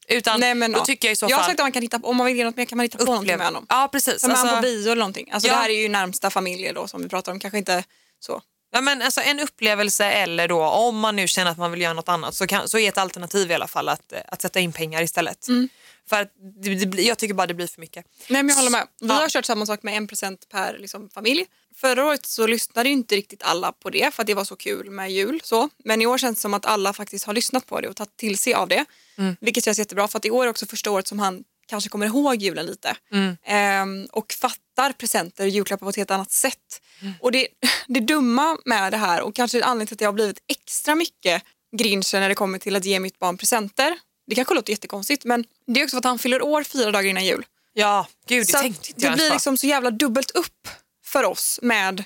Utan 0.07 0.39
Nej, 0.39 0.55
men, 0.55 0.71
då 0.71 0.79
ja. 0.79 0.85
tycker 0.85 1.07
jag 1.07 1.13
i 1.13 1.15
så 1.15 1.25
jag 1.29 1.37
har 1.37 1.43
fall... 1.43 1.49
sagt 1.49 1.59
att 1.59 1.63
man 1.63 1.71
kan 1.71 1.81
hitta, 1.81 1.99
om 2.03 2.17
man 2.17 2.25
vill 2.27 2.37
ge 2.37 2.43
något 2.43 2.57
mer 2.57 2.65
kan 2.65 2.77
man 2.77 2.83
hitta 2.83 2.97
på 2.97 3.05
någonting 3.05 3.37
med 3.37 3.45
honom. 3.45 3.65
Ja 3.69 3.89
precis. 3.91 4.21
Som 4.21 4.31
Alltså- 4.31 4.55
på 4.55 4.61
bio 4.61 4.85
eller 4.85 4.95
någonting. 4.95 5.29
Alltså, 5.31 5.47
Ja. 5.47 5.53
Det 5.53 5.59
här 5.59 5.69
är 5.69 5.81
ju 5.81 5.89
närmsta 5.89 6.29
familjer 6.29 6.73
då 6.73 6.87
som 6.87 7.01
vi 7.01 7.09
pratar 7.09 7.31
om. 7.31 7.39
Kanske 7.39 7.57
inte 7.57 7.83
så. 8.19 8.41
Ja, 8.75 8.81
men 8.81 9.01
alltså 9.01 9.21
en 9.21 9.39
upplevelse 9.39 10.05
eller 10.05 10.47
då 10.47 10.63
om 10.63 10.99
man 10.99 11.15
nu 11.15 11.27
känner 11.27 11.51
att 11.51 11.57
man 11.57 11.71
vill 11.71 11.81
göra 11.81 11.93
något 11.93 12.09
annat 12.09 12.35
så, 12.35 12.47
kan, 12.47 12.69
så 12.69 12.77
är 12.77 12.89
ett 12.89 12.97
alternativ 12.97 13.51
i 13.51 13.53
alla 13.53 13.67
fall 13.67 13.89
att, 13.89 14.13
att 14.27 14.41
sätta 14.41 14.59
in 14.59 14.73
pengar 14.73 15.01
istället. 15.01 15.47
Mm. 15.47 15.69
För 16.09 16.21
att 16.21 16.31
det, 16.63 16.75
det, 16.75 17.01
jag 17.01 17.17
tycker 17.17 17.33
bara 17.33 17.47
det 17.47 17.53
blir 17.53 17.67
för 17.67 17.81
mycket. 17.81 18.05
Nej 18.27 18.43
men 18.43 18.49
jag 18.49 18.55
håller 18.55 18.69
med. 18.69 18.87
Vi 19.01 19.07
Ja. 19.07 19.13
har 19.13 19.29
kört 19.29 19.45
samma 19.45 19.65
sak 19.65 19.83
med 19.83 19.97
en 19.97 20.07
present 20.07 20.49
per 20.49 20.77
liksom, 20.79 21.09
familj. 21.09 21.45
Förra 21.75 22.05
året 22.05 22.25
så 22.25 22.47
lyssnade 22.47 22.89
ju 22.89 22.93
inte 22.93 23.15
riktigt 23.15 23.43
alla 23.43 23.71
på 23.71 23.89
det 23.89 24.13
för 24.15 24.23
att 24.23 24.27
det 24.27 24.33
var 24.33 24.43
så 24.45 24.55
kul 24.55 24.89
med 24.89 25.11
jul. 25.11 25.41
Så. 25.43 25.69
Men 25.85 26.01
i 26.01 26.05
år 26.05 26.17
känns 26.17 26.37
det 26.37 26.41
som 26.41 26.53
att 26.53 26.65
alla 26.65 26.93
faktiskt 26.93 27.25
har 27.25 27.33
lyssnat 27.33 27.65
på 27.67 27.81
det 27.81 27.87
och 27.87 27.95
tagit 27.95 28.17
till 28.17 28.37
sig 28.37 28.53
av 28.53 28.67
det. 28.67 28.85
Mm. 29.17 29.35
Vilket 29.41 29.65
känns 29.65 29.79
jättebra 29.79 30.07
för 30.07 30.17
att 30.17 30.25
i 30.25 30.31
år 30.31 30.45
är 30.45 30.49
också 30.49 30.65
första 30.65 30.91
året 30.91 31.07
som 31.07 31.19
han 31.19 31.43
kanske 31.67 31.89
kommer 31.89 32.05
ihåg 32.05 32.35
julen 32.35 32.65
lite. 32.65 32.95
Mm. 33.11 33.37
Ehm, 33.45 34.07
och 34.11 34.33
fattar 34.33 34.91
presenter 34.91 35.43
och 35.43 35.49
julklappar 35.49 35.85
på 35.85 35.89
ett 35.89 35.95
helt 35.95 36.11
annat 36.11 36.31
sätt. 36.31 36.81
Mm. 37.01 37.13
Och 37.19 37.31
det, 37.31 37.47
det 37.87 37.99
dumma 37.99 38.57
med 38.65 38.93
det 38.93 38.97
här 38.97 39.21
och 39.21 39.35
kanske 39.35 39.63
anledningen 39.63 39.87
till 39.87 39.95
att 39.95 40.01
jag 40.01 40.07
har 40.07 40.13
blivit 40.13 40.39
extra 40.47 40.95
mycket 40.95 41.43
grinchen 41.77 42.21
när 42.21 42.29
det 42.29 42.35
kommer 42.35 42.57
till 42.57 42.75
att 42.75 42.85
ge 42.85 42.99
mitt 42.99 43.19
barn 43.19 43.37
presenter. 43.37 43.99
Det 44.27 44.35
kanske 44.35 44.53
låter 44.53 44.71
jättekonstigt 44.71 45.25
men 45.25 45.45
det 45.67 45.79
är 45.79 45.83
också 45.83 45.93
för 45.93 45.97
att 45.97 46.05
han 46.05 46.19
fyller 46.19 46.41
år 46.41 46.63
fyra 46.63 46.91
dagar 46.91 47.09
innan 47.09 47.25
jul. 47.25 47.45
Ja, 47.73 48.07
gud 48.27 48.47
Så 48.47 48.51
det 48.51 48.57
att 48.57 48.63
tänkte 48.63 48.89
inte 48.89 49.01
det 49.01 49.07
jag 49.07 49.15
blir 49.15 49.31
liksom 49.31 49.57
så 49.57 49.67
jävla 49.67 49.91
dubbelt 49.91 50.31
upp 50.31 50.67
för 51.05 51.23
oss 51.23 51.59
med 51.61 52.03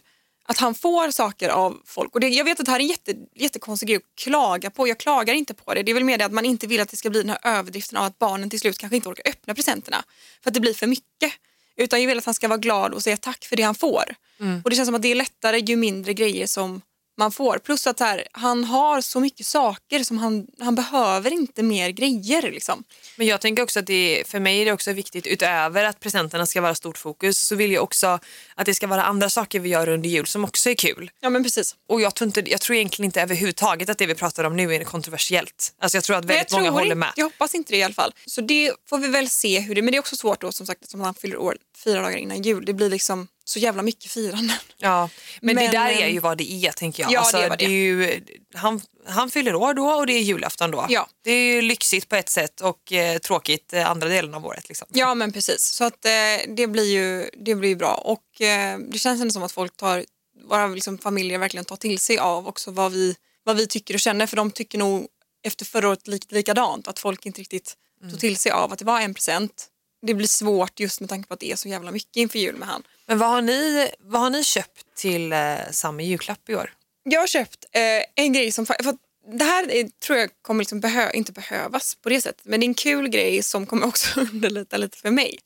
att 0.50 0.58
han 0.58 0.76
får 0.76 1.12
saker 1.12 1.50
av 1.50 1.82
folk. 1.86 2.14
Och 2.14 2.20
det, 2.20 2.28
jag 2.28 2.45
vet 2.45 2.60
att 2.60 2.66
det 2.66 2.72
här 2.72 2.80
är 2.80 2.84
en 2.84 2.89
jätte, 2.89 3.14
jättekonstig 3.36 3.89
grej 3.89 3.98
att 3.98 4.24
klaga 4.24 4.70
på. 4.70 4.88
Jag 4.88 4.98
klagar 4.98 5.34
inte 5.34 5.54
på 5.54 5.74
det. 5.74 5.84
Det 5.84 5.91
är 5.91 5.93
väl 5.93 6.04
mer 6.04 6.18
det 6.18 6.26
att 6.26 6.32
man 6.32 6.45
inte 6.45 6.68
vill 6.68 6.82
att 6.82 6.89
det 6.89 6.98
ska 6.98 7.10
bli 7.10 7.22
den 7.22 7.30
här 7.30 7.39
överdriften 7.58 7.98
av 7.98 8.06
att 8.06 8.20
barnen 8.20 8.50
till 8.50 8.60
slut 8.60 8.78
kanske 8.78 8.95
inte 8.95 9.10
orkar 9.10 9.32
öppna 9.32 9.56
presenterna. 9.56 10.04
För 10.43 10.50
att 10.50 10.54
det 10.54 10.60
blir 10.60 10.74
för 10.74 10.88
mycket. 10.88 11.34
Utan 11.76 12.02
jag 12.02 12.08
vill 12.08 12.18
att 12.18 12.26
han 12.26 12.34
ska 12.34 12.48
vara 12.48 12.58
glad 12.58 12.93
och 12.93 13.04
säga 13.04 13.18
tack 13.18 13.45
för 13.45 13.56
det 13.56 13.64
han 13.64 13.76
får. 13.76 14.16
Mm. 14.39 14.62
Och 14.64 14.70
det 14.70 14.76
känns 14.76 14.88
som 14.88 14.95
att 14.95 15.02
det 15.02 15.12
är 15.12 15.16
lättare 15.16 15.60
ju 15.60 15.76
mindre 15.76 16.14
grejer 16.14 16.48
som 16.48 16.82
man 17.18 17.32
får. 17.32 17.57
Plus 17.57 17.88
att 17.88 17.99
här, 17.99 18.28
han 18.32 18.63
har 18.63 19.01
så 19.01 19.20
mycket 19.20 19.45
saker 19.45 20.03
som 20.03 20.18
han, 20.18 20.47
han 20.59 20.76
behöver 20.76 21.32
inte 21.34 21.63
mer 21.63 21.89
grejer. 21.89 22.41
Liksom. 22.41 22.84
Men 23.15 23.28
jag 23.28 23.41
tänker 23.41 23.63
också 23.63 23.80
att 23.80 23.88
det, 23.88 24.24
för 24.28 24.39
mig 24.39 24.61
är 24.61 24.65
det 24.65 24.72
också 24.72 24.91
viktigt 24.93 25.28
utöver 25.28 25.84
att 25.84 25.99
presenterna 25.99 26.45
ska 26.45 26.61
vara 26.61 26.76
stort 26.76 26.97
fokus 26.97 27.39
så 27.39 27.55
vill 27.55 27.72
jag 27.72 27.84
också 27.84 28.20
att 28.55 28.65
det 28.65 28.76
ska 28.76 28.88
vara 28.88 29.03
andra 29.03 29.30
saker 29.30 29.59
vi 29.59 29.70
gör 29.70 29.89
under 29.89 30.09
jul 30.09 30.26
som 30.28 30.43
också 30.43 30.70
är 30.70 30.76
kul. 30.76 31.11
Ja 31.20 31.30
men 31.30 31.43
precis. 31.43 31.76
Och 31.88 32.01
jag 32.01 32.15
tror, 32.15 32.26
inte, 32.28 32.51
jag 32.51 32.61
tror 32.61 32.76
egentligen 32.76 33.05
inte 33.05 33.22
överhuvudtaget 33.22 33.89
att 33.89 33.97
det 33.97 34.05
vi 34.05 34.15
pratar 34.15 34.43
om 34.43 34.55
nu 34.55 34.76
är 34.76 34.84
kontroversiellt. 34.84 35.74
Alltså 35.82 35.97
jag 35.97 36.03
tror 36.03 36.15
att 36.18 36.26
väldigt 36.26 36.51
jag 36.51 36.57
många 36.57 36.70
tror 36.70 36.74
håller 36.74 36.86
inte- 36.86 36.95
med. 36.95 37.11
Jag 37.15 37.26
hoppas 37.26 37.55
inte 37.55 37.74
det 37.74 37.78
i 37.78 37.84
alla 37.84 37.93
fall. 37.93 38.13
Så 38.26 38.41
det 38.41 38.72
får 38.89 38.97
vi 38.97 39.07
väl 39.07 39.30
se 39.30 39.59
hur 39.59 39.76
det 39.76 39.82
Men 39.82 39.91
det 39.91 39.97
är 39.97 39.99
också 39.99 40.15
svårt 40.15 40.41
då 40.41 40.51
som 40.51 40.65
sagt 40.65 40.89
som 40.89 41.01
han 41.01 41.13
fyller 41.13 41.38
år 41.38 41.57
fyra 41.84 42.01
dagar 42.01 42.18
innan 42.18 42.41
jul. 42.41 42.65
Det 42.65 42.74
blir 42.74 42.89
liksom 42.89 43.28
så 43.48 43.60
jävla 43.60 43.84
mycket 43.84 44.12
firanden. 44.12 44.58
Ja, 44.78 45.10
men, 45.41 45.56
Men, 45.56 45.66
det 45.66 45.72
där 45.72 45.89
är 45.89 46.06
ehm, 46.06 46.14
ju 46.14 46.20
vad 46.20 46.38
det 46.38 46.52
är 46.52 46.72
tänker 46.72 47.04
jag. 47.04 47.12
ja, 47.12 47.20
alltså, 47.20 47.38
det 47.38 47.50
vad 47.50 47.60
det 47.60 47.66
är 47.66 47.70
ju, 47.70 48.22
han, 48.54 48.82
han 49.06 49.32
fyller 49.32 49.56
år 49.56 49.74
då 49.74 49.88
och 49.88 50.08
det 50.08 50.14
är 50.14 50.22
julafton 50.22 50.72
då. 50.72 50.86
Ja. 50.89 51.10
Det 51.24 51.32
är 51.32 51.56
ju 51.56 51.62
lyxigt 51.62 52.10
på 52.10 52.16
ett 52.16 52.30
sätt 52.30 52.62
och 52.62 52.93
eh, 52.93 53.18
tråkigt 53.18 53.74
eh, 53.74 53.89
andra 53.89 54.08
delen 54.08 54.34
av 54.34 54.45
året. 54.45 54.68
Liksom. 54.68 54.88
Ja 54.91 55.16
men 55.16 55.32
precis. 55.32 55.62
Så 55.62 55.84
att 55.84 56.06
eh, 56.06 56.12
det 56.48 56.68
blir 56.68 56.93
ju 56.93 57.30
det 57.45 57.56
blir 57.56 57.76
bra. 57.76 57.93
Och 57.93 58.41
eh, 58.41 58.80
det 58.80 59.00
känns 59.00 59.22
ändå 59.22 59.32
som 59.32 59.43
att 59.43 59.52
folk 59.52 59.78
tar, 59.78 60.06
våra 60.50 60.68
liksom, 60.68 60.98
familjer 60.98 61.38
verkligen 61.38 61.66
tar 61.66 61.76
till 61.76 62.00
sig 62.00 62.18
av 62.18 62.48
också 62.48 62.72
vad 62.72 62.91
vi, 62.91 63.16
vad 63.43 63.56
vi 63.56 63.68
tycker 63.68 63.93
och 63.93 64.00
känner. 64.00 64.28
För 64.28 64.38
de 64.38 64.52
tycker 64.52 64.78
nog 64.78 65.08
efter 65.43 65.66
förra 65.66 65.89
året 65.89 66.08
lik, 66.08 66.32
likadant. 66.32 66.88
Att 66.88 67.00
folk 67.00 67.26
inte 67.26 67.41
riktigt 67.41 67.76
tog 68.10 68.20
till 68.20 68.38
sig 68.38 68.52
av 68.52 68.74
att 68.74 68.80
det 68.80 68.86
var 68.86 69.02
en 69.02 69.14
present. 69.14 69.68
Det 70.02 70.14
blir 70.14 70.28
svårt 70.28 70.80
just 70.80 71.00
med 71.00 71.10
tanke 71.10 71.28
på 71.28 71.34
att 71.34 71.39
det 71.39 71.52
är 71.52 71.56
så 71.56 71.68
jävla 71.70 71.91
mycket 71.91 72.16
inför 72.16 72.39
jul 72.39 72.56
med 72.56 72.68
han. 72.68 72.84
Men 73.06 73.18
vad 73.18 73.30
har 73.30 73.41
ni, 73.41 73.89
vad 74.00 74.22
har 74.22 74.30
ni 74.30 74.43
köpt 74.43 74.95
till 74.95 75.34
eh, 75.34 75.56
samma 75.72 76.02
julklapp 76.02 76.50
i 76.50 76.56
år? 76.56 76.74
Jag 77.04 77.20
har 77.20 77.28
köpt 77.28 77.66
eh, 77.72 77.82
en 78.26 78.34
grej 78.34 78.52
som... 78.52 78.66
För 78.66 78.98
det 79.38 79.43
här 79.45 79.72
är, 79.72 79.89
tror 80.06 80.20
jag 80.20 80.30
kommer 80.41 80.60
liksom 80.62 80.80
behö, 80.80 81.12
inte 81.12 81.32
behövas 81.32 81.95
på 81.95 82.10
det 82.10 82.22
sättet. 82.22 82.45
Men 82.45 82.60
det 82.60 82.64
är 82.66 82.68
en 82.68 82.74
kul 82.74 83.08
grej 83.10 83.43
som 83.43 83.66
kommer 83.66 83.88
också 83.88 84.20
underlätta 84.34 84.78
lite 84.78 84.98
för 84.98 85.12
mig. 85.12 85.39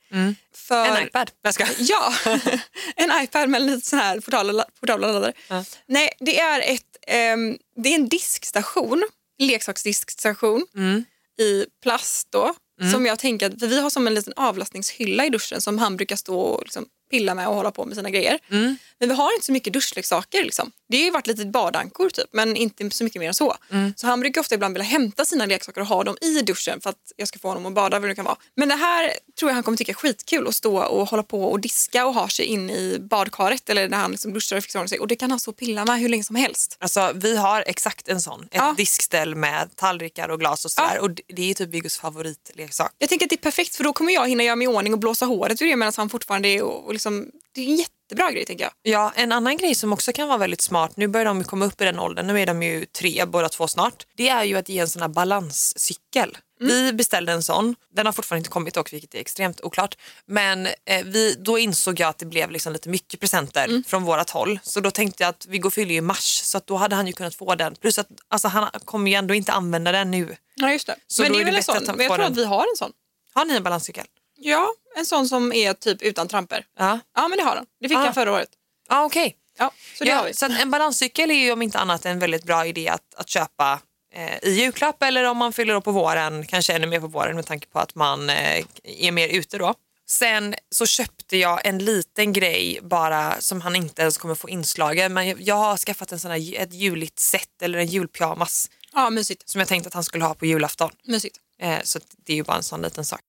För, 0.55 0.85
En 0.85 1.07
iPad? 1.07 1.31
Jag 1.41 1.53
ska. 1.53 1.65
Ja, 1.77 2.13
en 2.95 3.23
iPad 3.23 3.49
med 3.49 3.61
lite 3.61 3.89
sån 3.89 3.99
här 3.99 4.19
portabla, 4.19 4.65
portabla 4.79 5.07
laddare. 5.11 5.33
Ja. 5.47 5.63
Nej, 5.85 6.09
det 6.19 6.39
är, 6.39 6.59
ett, 6.73 6.97
ehm, 7.07 7.57
det 7.75 7.89
är 7.89 7.95
en 7.95 8.07
diskstation, 8.09 9.03
leksaksdiskstation 9.39 10.65
Mm. 10.75 11.05
i 11.39 11.65
plast 11.83 12.27
då. 12.31 12.53
Som 12.91 13.05
jag 13.05 13.19
tänker 13.19 13.49
att, 13.49 13.59
för 13.59 13.67
vi 13.67 13.81
har 13.81 13.89
som 13.89 14.07
en 14.07 14.13
liten 14.13 14.33
avlastningshylla 14.35 15.25
i 15.25 15.29
duschen 15.29 15.61
som 15.61 15.77
han 15.77 15.97
brukar 15.97 16.15
stå 16.15 16.39
och 16.39 16.63
liksom 16.63 16.85
pilla 17.11 17.35
med 17.35 17.47
och 17.47 17.55
hålla 17.55 17.71
på 17.71 17.85
med 17.85 17.95
sina 17.95 18.09
grejer. 18.09 18.39
Mm. 18.51 18.77
Men 19.01 19.09
vi 19.09 19.15
har 19.15 19.33
inte 19.33 19.45
så 19.45 19.51
mycket 19.51 19.73
duschleksaker. 19.73 20.43
Liksom. 20.43 20.71
Det 20.89 20.97
har 20.97 21.03
ju 21.03 21.11
varit 21.11 21.27
lite 21.27 21.45
badankor 21.45 22.09
typ, 22.09 22.27
men 22.31 22.55
inte 22.55 22.89
så 22.89 23.03
mycket 23.03 23.19
mer 23.19 23.27
än 23.27 23.33
så. 23.33 23.55
Mm. 23.71 23.93
Så 23.97 24.07
han 24.07 24.19
brukar 24.19 24.41
ofta 24.41 24.55
ibland 24.55 24.73
vilja 24.73 24.85
hämta 24.85 25.25
sina 25.25 25.45
leksaker 25.45 25.81
och 25.81 25.87
ha 25.87 26.03
dem 26.03 26.17
i 26.21 26.41
duschen 26.41 26.81
för 26.81 26.89
att 26.89 27.11
jag 27.15 27.27
ska 27.27 27.39
få 27.39 27.47
honom 27.47 27.65
att 27.65 27.73
bada. 27.73 27.99
Vad 27.99 28.09
det 28.09 28.15
kan 28.15 28.25
vara. 28.25 28.35
Men 28.55 28.69
det 28.69 28.75
här 28.75 29.13
tror 29.39 29.51
jag 29.51 29.53
han 29.53 29.63
kommer 29.63 29.77
tycka 29.77 29.91
är 29.91 29.93
skitkul 29.93 30.47
att 30.47 30.55
stå 30.55 30.83
och 30.83 31.07
hålla 31.07 31.23
på 31.23 31.51
och 31.51 31.59
diska 31.59 32.05
och 32.05 32.13
ha 32.13 32.29
sig 32.29 32.45
in 32.45 32.69
i 32.69 32.97
badkaret 32.99 33.69
eller 33.69 33.89
när 33.89 33.97
han 33.97 34.11
liksom 34.11 34.33
duschar 34.33 34.57
och 34.57 34.63
fixar 34.63 34.87
sig. 34.87 34.99
Och 34.99 35.07
det 35.07 35.15
kan 35.15 35.31
han 35.31 35.39
och 35.47 35.57
pilla 35.57 35.85
med 35.85 35.99
hur 35.99 36.09
länge 36.09 36.23
som 36.23 36.35
helst. 36.35 36.77
Alltså, 36.79 37.11
vi 37.15 37.37
har 37.37 37.63
exakt 37.67 38.07
en 38.07 38.21
sån. 38.21 38.41
Ett 38.41 38.47
Ja. 38.51 38.73
diskställ 38.77 39.35
med 39.35 39.75
tallrikar 39.75 40.29
och 40.29 40.39
glas 40.39 40.65
och 40.65 40.71
sådär. 40.71 40.95
Ja. 40.95 41.01
Och 41.01 41.11
det, 41.27 41.49
är 41.49 41.53
typ 41.53 41.69
Viggos 41.69 41.97
favoritleksak. 41.97 42.91
Jag 42.97 43.09
tänker 43.09 43.25
att 43.25 43.29
det 43.29 43.35
är 43.35 43.37
perfekt 43.37 43.75
för 43.75 43.83
då 43.83 43.93
kommer 43.93 44.13
jag 44.13 44.29
hinna 44.29 44.43
göra 44.43 44.55
mig 44.55 44.65
i 44.65 44.67
ordning 44.67 44.93
och 44.93 44.99
blåsa 44.99 45.25
håret 45.25 45.61
ur 45.61 45.67
det 45.67 45.75
medan 45.75 45.93
han 45.97 46.09
fortfarande 46.09 46.49
är 46.49 46.61
och, 46.63 46.85
och 46.85 46.93
liksom, 46.93 47.31
det 47.55 47.61
är 47.61 47.65
en 47.67 47.75
jättebra 48.11 48.31
grej 48.31 48.45
tänker 48.45 48.63
jag. 48.63 48.73
Ja, 48.81 49.13
en 49.15 49.31
annan 49.31 49.57
grej 49.57 49.75
som 49.75 49.93
också 49.93 50.13
kan 50.13 50.27
vara 50.27 50.37
väldigt 50.37 50.61
smart, 50.61 50.97
nu 50.97 51.07
börjar 51.07 51.25
de 51.25 51.43
komma 51.43 51.65
upp 51.65 51.81
i 51.81 51.85
den 51.85 51.99
åldern, 51.99 52.27
nu 52.27 52.39
är 52.39 52.45
de 52.45 52.63
ju 52.63 52.85
tre 52.85 53.25
båda 53.25 53.49
två 53.49 53.67
snart, 53.67 54.05
det 54.15 54.29
är 54.29 54.43
ju 54.43 54.57
att 54.57 54.69
ge 54.69 54.79
en 54.79 54.87
sån 54.87 55.01
här 55.01 55.09
balanscykel. 55.09 56.37
Vi 56.59 56.93
beställde 56.93 57.31
en 57.31 57.43
sån, 57.43 57.75
den 57.95 58.05
har 58.05 58.13
fortfarande 58.13 58.39
inte 58.39 58.49
kommit 58.49 58.73
dock 58.73 58.93
vilket 58.93 59.15
är 59.15 59.19
extremt 59.19 59.61
oklart. 59.61 59.97
Men 60.25 60.67
eh, 60.85 61.05
vi, 61.05 61.35
då 61.39 61.59
insåg 61.59 61.99
jag 61.99 62.09
att 62.09 62.17
det 62.17 62.25
blev 62.25 62.51
liksom 62.51 62.73
lite 62.73 62.89
mycket 62.89 63.19
presenter 63.19 63.83
från 63.87 64.03
vårat 64.03 64.29
håll. 64.29 64.59
Så 64.63 64.79
då 64.79 64.91
tänkte 64.91 65.23
jag 65.23 65.29
att 65.29 65.45
Viggo 65.45 65.69
fyller 65.69 65.91
ju 65.91 65.97
i 65.97 66.01
mars 66.01 66.41
så 66.43 66.57
att 66.57 66.67
då 66.67 66.75
hade 66.75 66.95
han 66.95 67.07
ju 67.07 67.13
kunnat 67.13 67.35
få 67.35 67.55
den. 67.55 67.75
Plus 67.75 67.99
att 67.99 68.07
alltså, 68.27 68.47
han 68.47 68.69
kommer 68.85 69.11
ju 69.11 69.17
ändå 69.17 69.33
inte 69.33 69.51
använda 69.51 69.91
den 69.91 70.11
nu. 70.11 70.35
Ja 70.55 70.71
just 70.71 70.87
det. 70.87 70.95
Så 71.07 71.21
men 71.21 71.31
det 71.31 71.37
är 71.37 71.41
är 71.41 71.45
väl 71.45 71.55
en 71.55 71.63
sån, 71.63 71.75
jag 71.75 71.97
tror 71.97 72.17
den. 72.17 72.31
att 72.31 72.37
vi 72.37 72.45
har 72.45 72.61
en 72.61 72.77
sån. 72.77 72.91
Har 73.33 73.45
ni 73.45 73.55
en 73.55 73.63
balanscykel? 73.63 74.05
Ja, 74.43 74.73
en 74.97 75.05
sån 75.05 75.27
som 75.27 75.53
är 75.53 75.73
typ 75.73 76.01
utan 76.01 76.27
tramper. 76.27 76.65
Ja, 76.79 76.99
Ja 77.15 77.27
men 77.27 77.37
det 77.37 77.43
har 77.43 77.55
han. 77.55 77.65
Det 77.81 77.87
fick 77.89 77.97
Ah. 77.97 78.01
han 78.01 78.13
förra 78.13 78.31
året. 78.31 78.49
ah, 78.89 79.03
okej. 79.05 79.35
Ja, 79.57 79.71
så 79.97 80.03
det 80.03 80.09
ja, 80.09 80.15
har 80.15 80.25
vi. 80.25 80.33
Så 80.33 80.45
en 80.45 80.71
balanscykel 80.71 81.31
är 81.31 81.35
ju 81.35 81.51
om 81.51 81.61
inte 81.61 81.79
annat 81.79 82.05
en 82.05 82.19
väldigt 82.19 82.43
bra 82.43 82.65
idé 82.65 82.87
att, 82.89 83.15
att 83.15 83.29
köpa 83.29 83.79
eh, 84.13 84.37
i 84.43 84.51
julklapp 84.51 85.03
eller 85.03 85.23
om 85.23 85.37
man 85.37 85.53
fyller 85.53 85.75
år 85.75 85.81
på 85.81 85.91
våren, 85.91 86.45
kanske 86.47 86.73
ännu 86.73 86.87
mer 86.87 86.99
på 86.99 87.07
våren 87.07 87.35
med 87.35 87.45
tanke 87.45 87.67
på 87.67 87.79
att 87.79 87.95
man 87.95 88.29
eh, 88.29 88.63
är 88.83 89.11
mer 89.11 89.27
ute 89.27 89.57
då. 89.57 89.73
Sen 90.09 90.55
så 90.69 90.85
köpte 90.85 91.37
jag 91.37 91.65
en 91.65 91.77
liten 91.79 92.33
grej 92.33 92.79
bara 92.81 93.41
som 93.41 93.61
han 93.61 93.75
inte 93.75 94.01
ens 94.01 94.17
kommer 94.17 94.35
få 94.35 94.49
inslagen. 94.49 95.13
Men 95.13 95.27
jag, 95.27 95.41
jag 95.41 95.55
har 95.55 95.77
skaffat 95.77 96.11
en 96.11 96.19
sån 96.19 96.31
här, 96.31 96.55
ett 96.61 96.73
juligt 96.73 97.19
set 97.19 97.61
eller 97.61 97.79
en 97.79 97.87
julpyjamas 97.87 98.69
Ja, 98.93 99.09
mysigt. 99.09 99.49
som 99.49 99.59
jag 99.61 99.67
tänkte 99.67 99.87
att 99.87 99.93
han 99.93 100.03
skulle 100.03 100.25
ha 100.25 100.33
på 100.33 100.45
julafton. 100.45 100.91
mysigt. 101.03 101.37
Eh, 101.59 101.79
så 101.83 101.99
det 102.25 102.33
är 102.33 102.37
ju 102.37 102.43
bara 102.43 102.57
en 102.57 102.63
sån 102.63 102.81
liten 102.81 103.05
sak. 103.05 103.21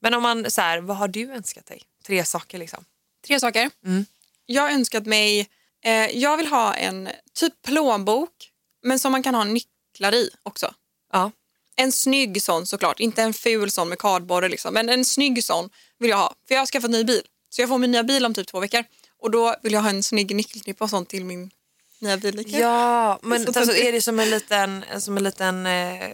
Men 0.00 0.14
om 0.14 0.22
man 0.22 0.50
så 0.50 0.60
här, 0.60 0.80
vad 0.80 0.96
har 0.96 1.08
du 1.08 1.32
önskat 1.32 1.66
dig? 1.66 1.82
Tre 2.06 2.24
saker 2.24 2.58
liksom. 2.58 2.84
Tre 3.26 3.40
saker. 3.40 3.70
Mm. 3.84 4.06
Jag 4.46 4.62
har 4.62 4.70
önskat 4.70 5.06
mig, 5.06 5.48
eh, 5.84 5.92
jag 5.92 6.36
vill 6.36 6.46
ha 6.46 6.74
en 6.74 7.08
typ 7.34 7.62
plånbok 7.62 8.50
men 8.82 8.98
som 8.98 9.12
man 9.12 9.22
kan 9.22 9.34
ha 9.34 9.44
nycklar 9.44 10.14
i 10.14 10.30
också. 10.42 10.74
Ja. 11.12 11.30
En 11.76 11.92
snygg 11.92 12.42
sån 12.42 12.66
såklart, 12.66 13.00
inte 13.00 13.22
en 13.22 13.34
ful 13.34 13.70
sån 13.70 13.88
med 13.88 13.98
kardborre 13.98 14.48
liksom. 14.48 14.74
Men 14.74 14.88
en 14.88 15.04
snygg 15.04 15.44
sån 15.44 15.70
vill 15.98 16.10
jag 16.10 16.16
ha. 16.16 16.34
För 16.48 16.54
jag 16.54 16.60
har 16.60 16.66
skaffat 16.66 16.90
ny 16.90 17.04
bil. 17.04 17.22
Så 17.50 17.62
jag 17.62 17.68
får 17.68 17.78
min 17.78 17.90
nya 17.90 18.02
bil 18.02 18.24
om 18.24 18.34
typ 18.34 18.46
två 18.46 18.60
veckor. 18.60 18.84
Och 19.18 19.30
då 19.30 19.56
vill 19.62 19.72
jag 19.72 19.80
ha 19.80 19.90
en 19.90 20.02
snygg 20.02 20.36
nyckelknippa 20.36 20.84
och 20.84 20.90
sånt 20.90 21.08
till 21.08 21.24
min 21.24 21.50
nya 21.98 22.16
bil. 22.16 22.44
Ja, 22.46 23.18
men 23.22 23.52
Så 23.52 23.58
alltså, 23.60 23.76
är 23.76 23.92
det 23.92 24.02
som 24.02 24.20
en 24.20 24.30
liten, 24.30 24.84
som 24.98 25.16
en 25.16 25.24
liten 25.24 25.66
eh, 25.66 26.10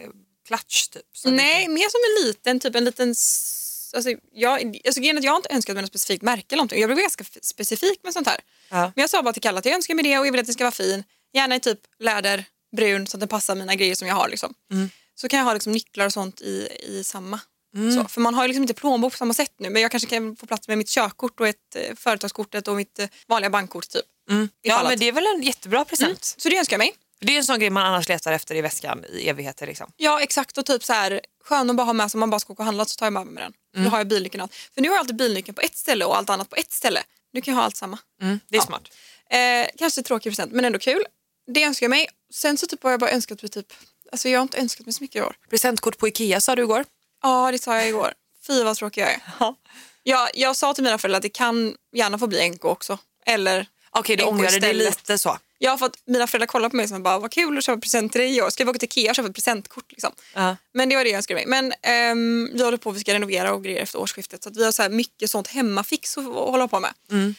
klatsch 0.47 0.91
typ? 0.91 1.03
Nej, 1.25 1.69
mer 1.69 1.89
som 1.89 2.01
en 2.09 2.27
liten, 2.27 2.61
typ 2.61 2.75
en 2.75 2.85
liten... 2.85 3.15
Alltså, 3.95 4.11
jag, 4.33 4.81
alltså, 4.87 5.01
jag 5.01 5.33
har 5.33 5.37
inte 5.37 5.55
önskat 5.55 5.75
mig 5.75 5.83
något 5.83 5.91
specifikt 5.91 6.23
märke 6.23 6.47
eller 6.49 6.57
någonting. 6.57 6.81
Jag 6.81 6.91
blir 6.91 7.01
ganska 7.01 7.25
specifik 7.43 8.01
med 8.03 8.13
sånt 8.13 8.27
här. 8.27 8.41
Ja. 8.71 8.77
Men 8.77 9.03
jag 9.03 9.11
sa 9.11 9.23
bara 9.23 9.33
till 9.33 9.43
Kalle 9.43 9.59
att 9.59 9.65
jag 9.65 9.75
önskar 9.75 9.95
mig 9.95 10.05
det 10.05 10.19
och 10.19 10.27
jag 10.27 10.33
vill 10.33 10.41
att 10.41 10.47
det 10.47 10.53
ska 10.53 10.65
vara 10.65 10.73
fin. 10.73 11.05
Gärna 11.33 11.57
i 11.57 11.61
typ 11.61 11.81
läder, 11.99 12.45
brun 12.77 13.07
så 13.07 13.17
att 13.17 13.21
den 13.21 13.29
passar 13.29 13.55
mina 13.55 13.75
grejer 13.75 13.95
som 13.95 14.09
jag 14.09 14.15
har. 14.15 14.29
Liksom. 14.29 14.55
Mm. 14.73 14.91
Så 15.15 15.29
kan 15.29 15.39
jag 15.39 15.45
ha 15.45 15.55
liksom, 15.55 15.73
nycklar 15.73 16.07
och 16.07 16.13
sånt 16.13 16.41
i, 16.41 16.69
i 16.83 17.05
samma. 17.05 17.41
Så, 17.75 18.09
för 18.09 18.21
man 18.21 18.35
har 18.35 18.45
ju 18.45 18.49
liksom 18.49 18.63
inte 18.63 18.75
plånbok 18.75 19.13
på 19.13 19.17
samma 19.17 19.35
sätt 19.35 19.53
nu 19.57 19.71
men 19.71 19.83
jag 19.83 19.91
kanske 19.91 20.09
kan 20.09 20.37
få 20.37 20.47
plats 20.47 20.69
med 20.69 20.79
mitt 20.79 20.89
körkort 20.89 21.41
och 21.41 21.49
ett 21.49 21.77
eh, 21.77 21.95
företagskortet 21.97 22.69
och 22.69 22.77
mitt 22.77 22.99
eh, 22.99 23.07
vanliga 23.27 23.51
bankkort 23.51 23.89
typ. 23.89 24.05
Mm. 24.31 24.49
Ja, 24.63 24.83
men 24.89 24.99
det 24.99 25.09
är 25.09 25.13
väl 25.13 25.27
en 25.27 25.43
jättebra 25.43 25.85
present. 25.85 26.35
Så 26.39 26.49
det 26.49 26.57
önskar 26.57 26.75
jag 26.75 26.79
mig. 26.79 26.95
Det 27.21 27.33
är 27.33 27.37
en 27.37 27.45
sån 27.45 27.59
grej 27.59 27.71
man 27.71 27.87
annars 27.87 28.09
letar 28.09 28.33
efter 28.33 28.55
i 28.55 28.61
väskan 28.61 29.05
i 29.13 29.29
evigheter. 29.29 29.67
Liksom. 29.67 29.93
Ja 29.97 30.21
exakt 30.21 30.59
och 30.59 30.67
typ 30.67 30.85
så 30.85 30.93
här 30.93 31.21
skön 31.45 31.71
att 31.71 31.77
bara 31.77 31.85
ha 31.85 31.93
med 31.93 32.11
sig 32.11 32.17
om 32.17 32.21
man 32.21 32.31
bara 32.31 32.39
ska 32.41 32.53
åka 32.53 32.63
och 32.63 32.67
handla 32.67 32.85
så 32.85 32.97
tar 32.97 33.07
jag 33.07 33.13
med 33.13 33.27
mig 33.27 33.43
den. 33.43 33.53
Mm. 33.77 33.85
Då 33.85 33.91
har 33.91 33.99
jag 33.99 34.07
bilnyckeln. 34.09 34.49
För 34.75 34.81
nu 34.81 34.89
har 34.89 34.95
jag 34.97 35.01
alltid 35.01 35.17
bilnyckeln 35.17 35.55
på 35.55 35.61
ett 35.61 35.77
ställe 35.77 36.05
och 36.05 36.17
allt 36.17 36.31
annat 36.31 36.51
på 36.51 36.57
ett 36.57 36.73
ställe. 36.73 37.03
Nu 37.33 37.41
kan 37.41 37.55
jag 37.55 37.59
ha 37.59 37.65
allt 37.65 37.77
samma. 37.77 37.99
Mm, 38.23 38.41
det 38.49 38.57
är 38.57 38.61
Ja. 38.61 38.67
smart. 38.67 38.83
Eh, 39.31 39.67
kanske 39.79 40.03
tråkig 40.03 40.33
present 40.33 40.53
men 40.53 40.65
ändå 40.65 40.79
kul. 40.79 41.05
Det 41.55 41.63
önskar 41.63 41.85
jag 41.85 41.91
mig. 41.91 42.07
Sen 42.35 42.59
så 42.59 42.67
typ 42.67 42.83
har 42.83 42.91
jag 42.91 43.01
bara 43.01 43.11
önskat 43.11 43.43
mig 43.43 43.51
typ, 43.51 43.73
alltså 44.13 44.29
jag 44.29 44.39
har 44.39 44.43
inte 44.43 44.59
önskat 44.59 44.87
mig 44.87 44.93
så 44.93 45.05
mycket 45.05 45.17
i 45.17 45.23
år. 45.23 45.37
Presentkort 45.51 45.99
på 45.99 46.09
Ikea 46.09 46.41
sa 46.41 46.57
du 46.57 46.63
igår. 46.63 46.85
Ja 47.23 47.53
det 47.53 47.59
sa 47.63 47.77
jag 47.77 47.89
igår. 47.89 48.13
Fy 48.47 48.63
vad 48.63 48.77
tråkig 48.77 49.03
jag 49.03 49.11
är. 49.11 49.21
Jag, 50.07 50.31
jag 50.35 50.57
sa 50.57 50.75
till 50.75 50.85
mina 50.85 50.99
föräldrar 50.99 51.17
att 51.17 51.23
det 51.23 51.29
kan 51.29 51.77
gärna 51.93 52.19
få 52.19 52.27
bli 52.27 52.49
NK 52.51 52.65
också. 52.65 52.99
Eller 53.27 53.67
Okej, 53.91 54.17
du 54.17 54.23
NK 54.23 54.29
ångrar 54.31 54.47
dig 54.49 54.57
istället. 54.57 54.85
lite 54.87 55.19
så. 55.19 55.39
Jag 55.65 55.71
har 55.71 55.79
fått 55.79 55.99
mina 56.07 56.27
föräldrar 56.27 56.47
kolla 56.47 56.71
på 56.71 56.77
mig 56.77 56.89
som 56.89 57.03
bara, 57.03 57.19
vad 57.19 57.31
kul 57.31 57.59
att 57.59 57.65
köpa 57.65 57.81
present 57.81 58.13
till 58.13 58.21
dig 58.21 58.37
i 58.37 58.43
år. 58.43 58.51
Ska 58.51 58.65
vi 58.65 58.71
åka 58.71 58.79
till 58.79 58.89
Ikea 58.89 59.11
och 59.11 59.17
köpa 59.17 59.29
ett 59.29 59.35
presentkort? 59.35 59.93
Liksom. 59.93 60.13
Ja. 60.35 60.57
Men 60.75 60.89
det 60.89 60.97
var 60.97 61.05
det 61.05 61.11
jag 61.11 61.17
önskade 61.17 61.41
mig. 61.41 61.47
Men 61.47 61.73
ehm, 61.83 62.51
vi 62.55 62.65
håller 62.65 62.79
på 62.79 62.91
att 62.91 62.97
vi 62.97 63.01
ska 63.01 63.15
renovera 63.15 63.53
och 63.53 63.65
grejer 63.65 63.83
efter 63.83 64.01
årsskiftet. 64.01 64.43
Så 64.43 64.49
att 64.49 64.57
vi 64.57 64.65
har 64.65 64.73
så 64.73 64.83
här 64.83 64.89
mycket 64.89 65.31
sånt 65.31 65.49
hemmafix 65.49 66.19
att 66.19 66.25
hålla 66.25 66.69
på 66.69 66.81
med. 66.81 66.91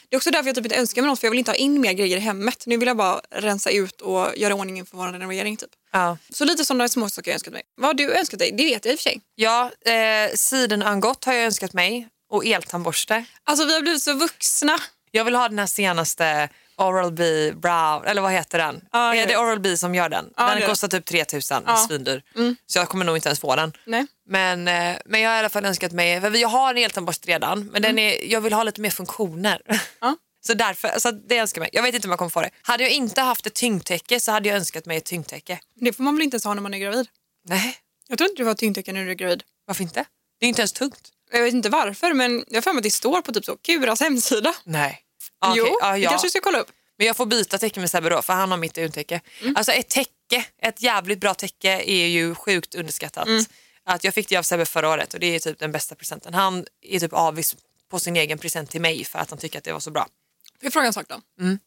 Det 0.10 0.16
är 0.16 0.18
också 0.18 0.32
därför 0.32 0.48
jag 0.48 0.56
typ 0.56 0.66
inte 0.66 0.76
önskar 0.76 1.02
mig 1.02 1.10
något 1.10 1.20
för 1.20 1.28
jag 1.28 1.32
vill 1.32 1.40
inte 1.40 1.52
ha 1.52 1.56
in 1.56 1.82
mer 1.82 1.94
grejer 1.94 2.18
i 2.18 2.20
hemmet. 2.20 2.64
Nu 2.66 2.78
vill 2.78 2.88
jag 2.88 2.98
bara 2.98 3.22
rensa 3.30 3.70
ut 3.70 4.02
och 4.02 4.38
göra 4.38 4.56
ordning 4.56 4.78
inför 4.78 4.98
vår 4.98 5.08
renovering. 5.08 5.58
Typ. 5.58 5.70
Ja. 5.92 6.18
Så 6.30 6.46
lite 6.46 6.66
sådana 6.66 6.88
små 6.88 7.10
saker 7.10 7.32
jag 7.32 7.34
önskat 7.34 7.54
mig. 7.54 7.64
Vad 7.76 7.88
har 7.88 7.94
du 7.94 8.16
önskat 8.16 8.40
dig? 8.40 8.52
Det 8.52 8.64
vet 8.64 8.86
jag 8.86 8.92
i 8.92 8.96
och 8.96 9.00
för 9.00 9.04
sig. 9.04 9.22
Ja, 9.36 9.72
eh, 9.86 10.36
sidenangott 10.36 11.26
har 11.26 11.34
jag 11.34 11.46
önskat 11.46 11.74
mig 11.74 12.08
och 12.32 12.46
eltandborste. 12.46 13.26
Alltså 13.44 13.66
vi 13.66 13.74
har 13.74 13.82
blivit 13.82 14.04
så 14.04 14.14
vuxna. 14.14 14.80
Jag 15.12 15.26
vill 15.26 15.36
ha 15.36 15.50
den 15.50 15.60
här 15.60 15.68
senaste 15.68 16.50
Oral-B 16.78 17.52
Brown, 17.52 18.06
eller 18.06 18.22
vad 18.22 18.32
heter 18.32 18.58
den? 18.58 18.82
Ja, 18.92 19.16
är 19.16 19.20
det 19.22 19.26
vet. 19.26 19.38
Oral-B 19.38 19.78
som 19.78 19.96
gör 19.96 20.10
den? 20.10 20.26
Det 20.26 20.44
den 20.44 20.60
det. 20.60 20.66
kostar 20.68 20.88
typ 20.88 21.06
3000, 21.06 21.64
Ja. 21.68 21.78
svindyr. 21.78 22.22
Mm. 22.36 22.56
Så 22.68 22.80
jag 22.80 22.90
kommer 22.90 23.06
nog 23.06 23.18
inte 23.18 23.30
ens 23.30 23.40
få 23.40 23.56
den. 23.56 23.74
Nej. 23.86 24.06
Men, 24.28 24.68
eh, 24.68 24.98
men 25.06 25.22
jag 25.22 25.30
har 25.30 25.36
i 25.36 25.40
alla 25.40 25.50
fall 25.50 25.66
önskat 25.66 25.92
mig, 25.92 26.22
för 26.22 26.32
jag 26.38 26.50
har 26.50 26.70
en 26.74 26.78
eltandborste 26.78 27.28
redan, 27.28 27.66
men 27.66 27.82
den 27.82 28.00
är, 28.00 28.32
jag 28.32 28.42
vill 28.42 28.54
ha 28.54 28.64
lite 28.64 28.82
mer 28.82 28.90
funktioner. 28.90 29.62
Mm. 29.66 29.80
Ja. 30.02 30.16
Så 30.48 30.54
därför, 30.54 31.00
så 31.00 31.12
det 31.12 31.38
önskar 31.38 31.60
jag 31.62 31.64
mig. 31.64 31.70
Jag 31.74 31.84
vet 31.84 31.96
inte 31.96 32.08
om 32.08 32.12
jag 32.12 32.18
kommer 32.20 32.30
få 32.30 32.42
det. 32.42 32.50
Hade 32.62 32.84
jag 32.84 32.92
inte 32.92 33.22
haft 33.22 33.46
ett 33.48 33.54
tyngdtäcke 33.54 34.20
så 34.20 34.32
hade 34.32 34.50
jag 34.50 34.56
önskat 34.56 34.86
mig 34.86 34.98
ett 34.98 35.06
tyngdtäcke. 35.06 35.60
Det 35.76 35.94
får 35.94 36.04
man 36.04 36.16
väl 36.16 36.24
inte 36.24 36.36
ens 36.36 36.44
ha 36.44 36.54
när 36.54 36.62
man 36.62 36.74
är 36.74 36.78
gravid? 36.78 37.08
Nej, 37.48 37.76
Jag 38.08 38.18
tror 38.18 38.30
inte 38.30 38.42
du 38.44 38.48
har 38.48 38.54
tyngdtecken 38.54 38.96
när 38.96 39.06
du 39.06 39.12
är 39.12 39.16
gravid. 39.16 39.44
varför 39.68 39.84
inte? 39.84 40.06
Det 40.40 40.46
är 40.46 40.48
inte 40.48 40.62
ens 40.62 40.72
tungt. 40.74 41.10
Jag 41.32 41.44
vet 41.44 41.54
inte 41.54 41.70
varför 41.70 42.14
men 42.14 42.46
jag 42.48 42.56
har 42.58 42.62
för 42.62 42.74
mig 42.74 42.80
att 42.80 42.84
det 42.84 42.92
står 42.92 43.22
på 43.22 43.32
typ 43.34 43.46
så 43.46 43.58
Kuras 43.58 44.00
hemsida. 44.02 44.54
Nej. 44.64 45.02
Ah, 45.40 45.52
okej. 45.52 45.64
Jo, 45.68 45.78
Ja, 45.82 45.94
det 45.98 46.06
kanske 46.06 46.28
du 46.28 46.30
ska 46.32 46.42
kolla 46.42 46.60
upp. 46.60 46.72
Men 46.98 47.08
jag 47.08 47.18
får 47.18 47.26
byta 47.26 47.58
täcke 47.58 47.80
med 47.80 47.90
Sebbe 47.90 48.10
då, 48.10 48.22
för 48.22 48.34
han 48.34 48.52
har 48.52 48.58
mitt 48.58 48.74
tyngdtäcke. 48.74 49.22
Mm. 49.42 49.56
Alltså 49.56 49.72
ett 49.72 49.90
täcke, 49.90 50.46
ett 50.62 50.82
jävligt 50.82 51.20
bra 51.20 51.34
täcke 51.34 51.70
är 51.86 52.08
ju 52.08 52.36
sjukt 52.36 52.76
underskattat. 52.76 53.28
Mm. 53.28 53.46
Att 53.86 54.04
jag 54.04 54.14
fick 54.14 54.30
det 54.30 54.38
av 54.38 54.44
Sebbe 54.44 54.66
förra 54.66 54.90
året 54.90 55.14
och 55.14 55.20
det 55.20 55.36
är 55.36 55.40
typ 55.40 55.60
den 55.60 55.72
bästa 55.72 55.96
presenten. 55.96 56.34
Han 56.34 56.66
är 56.82 57.00
typ 57.00 57.14
avis 57.14 57.56
på 57.92 58.00
sin 58.00 58.16
egen 58.16 58.38
present 58.38 58.70
till 58.70 58.82
mig 58.82 59.06
för 59.06 59.20
att 59.20 59.30
han 59.30 59.40
tycker 59.40 59.58
att 59.58 59.64
det 59.64 59.74
var 59.74 59.80
så 59.80 59.92
bra. 59.92 60.04
Får 60.04 60.66
jag 60.66 60.74
fråga 60.74 60.88
en 60.88 60.94
sak 60.94 61.06
då? 61.10 61.22
Mm. 61.40 61.60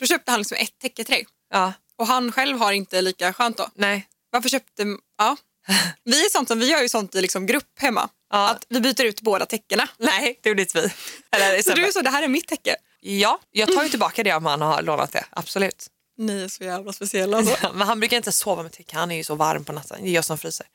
Då 0.00 0.06
köpte 0.06 0.30
han 0.30 0.40
liksom 0.40 0.56
ett 0.60 0.78
täcke 0.78 1.04
till 1.04 1.14
dig 1.14 1.26
Ja, 1.52 1.72
och 1.96 2.06
han 2.06 2.32
själv 2.32 2.58
har 2.58 2.72
inte 2.72 3.02
lika 3.02 3.32
skönt 3.32 3.56
då. 3.56 3.68
nej. 3.74 4.08
Varför 4.30 4.48
köpte... 4.48 4.82
Ja. 5.18 5.36
Vi, 6.04 6.24
är 6.24 6.30
sånt 6.30 6.48
som, 6.48 6.58
vi 6.60 6.70
gör 6.70 6.82
ju 6.82 6.88
sånt 6.88 7.14
i 7.14 7.20
liksom 7.20 7.46
grupp 7.46 7.78
hemma. 7.78 8.08
Ja. 8.30 8.48
Att 8.50 8.66
vi 8.68 8.80
byter 8.80 9.04
ut 9.04 9.20
båda 9.20 9.46
täckena. 9.46 9.88
Nej, 9.98 10.38
det 10.42 10.48
gjorde 10.48 10.62
inte 10.62 10.80
vi. 10.80 10.90
Eller 11.30 11.62
Så 11.62 11.74
du 11.74 11.86
är 11.86 11.90
så, 11.92 12.00
det 12.00 12.10
här 12.10 12.22
är 12.22 12.28
mitt 12.28 12.48
täcke. 12.48 12.76
Ja, 13.08 13.40
jag 13.50 13.74
tar 13.74 13.82
ju 13.82 13.88
tillbaka 13.88 14.22
det 14.22 14.34
om 14.34 14.46
han 14.46 14.60
har 14.60 14.82
lånat 14.82 15.12
det. 15.12 15.24
Absolut. 15.30 15.86
Ni 16.18 16.42
är 16.42 16.48
så 16.48 16.64
jävla 16.64 16.92
speciella 16.92 17.36
alltså. 17.36 17.72
Men 17.74 17.88
han 17.88 18.00
brukar 18.00 18.16
inte 18.16 18.32
sova 18.32 18.62
med 18.62 18.72
täcke, 18.72 18.96
han 18.96 19.10
är 19.10 19.16
ju 19.16 19.24
så 19.24 19.34
varm 19.34 19.64
på 19.64 19.72
natten. 19.72 19.98
Det 20.02 20.08
är 20.08 20.12
jag 20.12 20.24
som 20.24 20.38
fryser. 20.38 20.66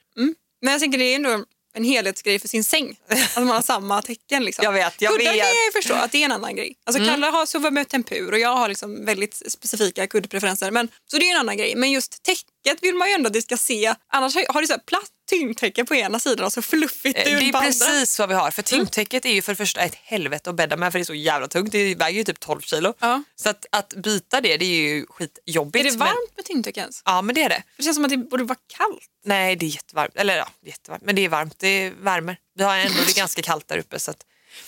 Men 0.62 0.72
jag 0.72 0.80
tänker 0.80 0.98
det 0.98 1.06
är 1.06 1.16
ändå 1.16 1.46
en 1.74 1.84
helhetsgrej 1.84 2.40
för 2.40 2.48
sin 2.48 2.64
säng. 2.64 3.00
Att 3.08 3.36
man 3.36 3.48
har 3.48 3.62
samma 3.62 4.02
tecken. 4.02 4.44
Liksom. 4.44 4.64
Jag 4.66 4.72
vet, 4.72 5.02
jag 5.02 5.12
Kuddar 5.12 5.32
vet. 5.32 5.42
kan 5.42 5.50
jag 5.50 5.66
ju 5.66 5.72
förstå 5.72 5.94
att 5.94 6.12
det 6.12 6.18
är 6.22 6.26
en 6.26 6.32
annan 6.32 6.56
grej. 6.56 6.76
Alltså 6.84 7.06
Kalle 7.06 7.26
har 7.28 7.46
sover 7.46 7.72
med 7.72 7.90
tempur 7.90 8.32
och 8.32 8.40
jag 8.40 8.56
har 8.56 8.70
liksom 8.70 9.06
väldigt 9.06 9.52
specifika 9.52 10.08
kuddpreferenser. 10.08 10.72
Men, 10.72 10.90
så 11.12 11.18
det 11.18 11.26
är 11.26 11.32
en 11.32 11.40
annan 11.40 11.58
grej. 11.58 11.76
Men 11.76 11.92
just 11.92 12.24
täcket 12.24 12.84
vill 12.84 12.96
man 12.96 13.08
ju 13.08 13.14
ändå 13.14 13.28
att 13.28 13.34
det 13.34 13.42
ska 13.42 13.58
se. 13.58 13.96
Annars 14.08 14.36
har 14.36 14.62
du 14.62 14.68
så 14.68 14.74
här 14.74 14.80
platt 14.80 15.12
tyngdtäcke 15.32 15.86
på 15.86 15.96
ena 15.96 16.20
sidan 16.20 16.46
och 16.46 16.54
så 16.54 16.62
fluffigt 16.62 17.18
Eh, 17.18 17.24
Det 17.24 17.32
är 17.32 17.52
på 17.52 17.58
andra. 17.58 17.68
precis 17.70 18.20
vad 18.20 18.30
vi 18.30 18.36
har. 18.36 18.52
För 18.52 18.62
tyngdtäcket 18.62 19.26
är 19.26 19.30
ju 19.34 19.42
för 19.42 19.52
det 19.52 19.56
första 19.56 19.82
ett 19.82 19.96
helvete 19.96 20.50
att 20.50 20.56
bädda 20.56 20.78
med 20.78 20.92
för 20.92 21.00
det 21.00 21.04
är 21.04 21.06
så 21.06 21.14
jävla 21.14 21.48
tungt. 21.48 21.72
Det 21.72 21.96
väger 21.96 22.18
ju 22.18 22.24
typ 22.24 22.40
12 22.40 22.62
kilo. 22.62 22.94
Ja. 23.00 23.24
Så 23.36 23.50
att, 23.50 23.66
att 23.72 23.94
byta 23.94 24.42
det, 24.42 24.58
det 24.58 24.66
är 24.66 24.70
ju 24.82 25.06
skitjobbigt. 25.10 25.86
Är 25.86 25.92
det 25.92 25.98
Men, 25.98 26.00
varmt 26.08 26.36
med 26.36 26.46
tyngdtäcke 26.46 26.80
ens? 26.80 27.02
ja 27.06 27.22
men 27.22 27.36
det 27.36 27.44
är 27.44 27.50
det. 27.50 27.56
För 27.76 27.78
det 27.78 27.84
känns 27.84 27.96
som 27.96 28.06
att 28.06 28.12
det 28.12 28.18
borde 28.18 28.44
vara 28.44 28.60
kallt. 28.78 29.08
Nej 29.26 29.56
det 29.56 29.66
är 29.66 29.70
jättevarmt. 29.70 30.16
Eller 30.16 30.38
ja, 30.38 30.48
jättevarmt. 30.66 31.04
Men 31.06 31.16
det 31.16 31.26
är 31.26 31.30
varmt. 31.30 31.56
Det 31.60 31.90
värmer. 32.02 32.38
Vi 32.58 32.64
har 32.64 32.78
ändå 32.78 32.94
det 33.06 33.12
är 33.12 33.16
ganska 33.18 33.42
kallt 33.42 33.68
där 33.68 33.78
uppe. 33.78 34.00
Så 34.00 34.12
att, 34.12 34.18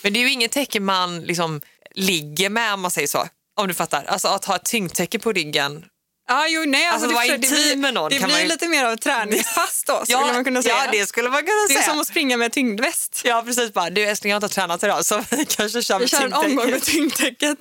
men 0.01 0.13
det 0.13 0.19
är 0.19 0.21
ju 0.21 0.31
inget 0.31 0.51
täcke 0.51 0.79
man 0.79 1.21
liksom 1.21 1.61
ligger 1.95 2.49
med 2.49 2.73
om 2.73 2.81
man 2.81 2.91
säger 2.91 3.07
så. 3.07 3.27
Om 3.55 3.67
du 3.67 3.73
fattar. 3.73 4.03
Alltså 4.03 4.27
att 4.27 4.45
ha 4.45 4.55
ett 4.55 4.65
tyngdtäcke 4.65 5.19
på 5.19 5.31
ryggen. 5.31 5.85
Ja, 6.27 6.47
jo, 6.49 6.63
nej, 6.67 6.87
alltså, 6.87 7.07
Alltså, 7.09 7.27
det, 7.31 7.37
det 7.37 7.47
blir, 7.47 7.75
med 7.75 7.93
någon 7.93 8.11
det 8.11 8.19
blir 8.19 8.39
ju- 8.39 8.47
lite 8.47 8.67
mer 8.67 8.85
av 8.85 8.93
ett 8.93 9.01
träningspass 9.01 9.83
då, 9.87 10.01
skulle 10.05 10.33
man 10.33 10.43
kunna 10.43 10.61
säga. 10.63 10.75
ja 10.85 10.91
det 10.91 11.05
skulle 11.05 11.29
man 11.29 11.39
kunna 11.45 11.67
det 11.67 11.73
är 11.73 11.77
säga. 11.77 11.89
som 11.89 11.99
att 11.99 12.07
springa 12.07 12.37
med 12.37 12.51
tyngdväst. 12.53 13.21
Ja 13.23 13.43
precis 13.45 13.73
bara, 13.73 13.89
du 13.89 14.01
älskling 14.03 14.31
jag 14.31 14.35
har 14.39 14.43
inte 14.45 14.55
tränat 14.55 14.83
idag 14.83 15.05
så 15.05 15.23
vi 15.29 15.45
kanske 15.45 15.81
kör 15.81 15.95
Vi 15.99 16.03
med 16.03 16.09
kör 16.09 16.21
en 16.25 16.33
omgång 16.33 16.69
med 16.71 16.83
tyngdtäcket. 16.83 17.57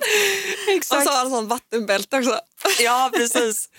Exakt. 0.67 0.97
Och 0.99 1.03
så 1.03 1.09
har 1.11 1.17
han 1.17 1.29
sån 1.29 1.47
vattenbälte 1.47 2.17
också. 2.17 2.39
Ja, 2.79 3.11
precis. 3.13 3.69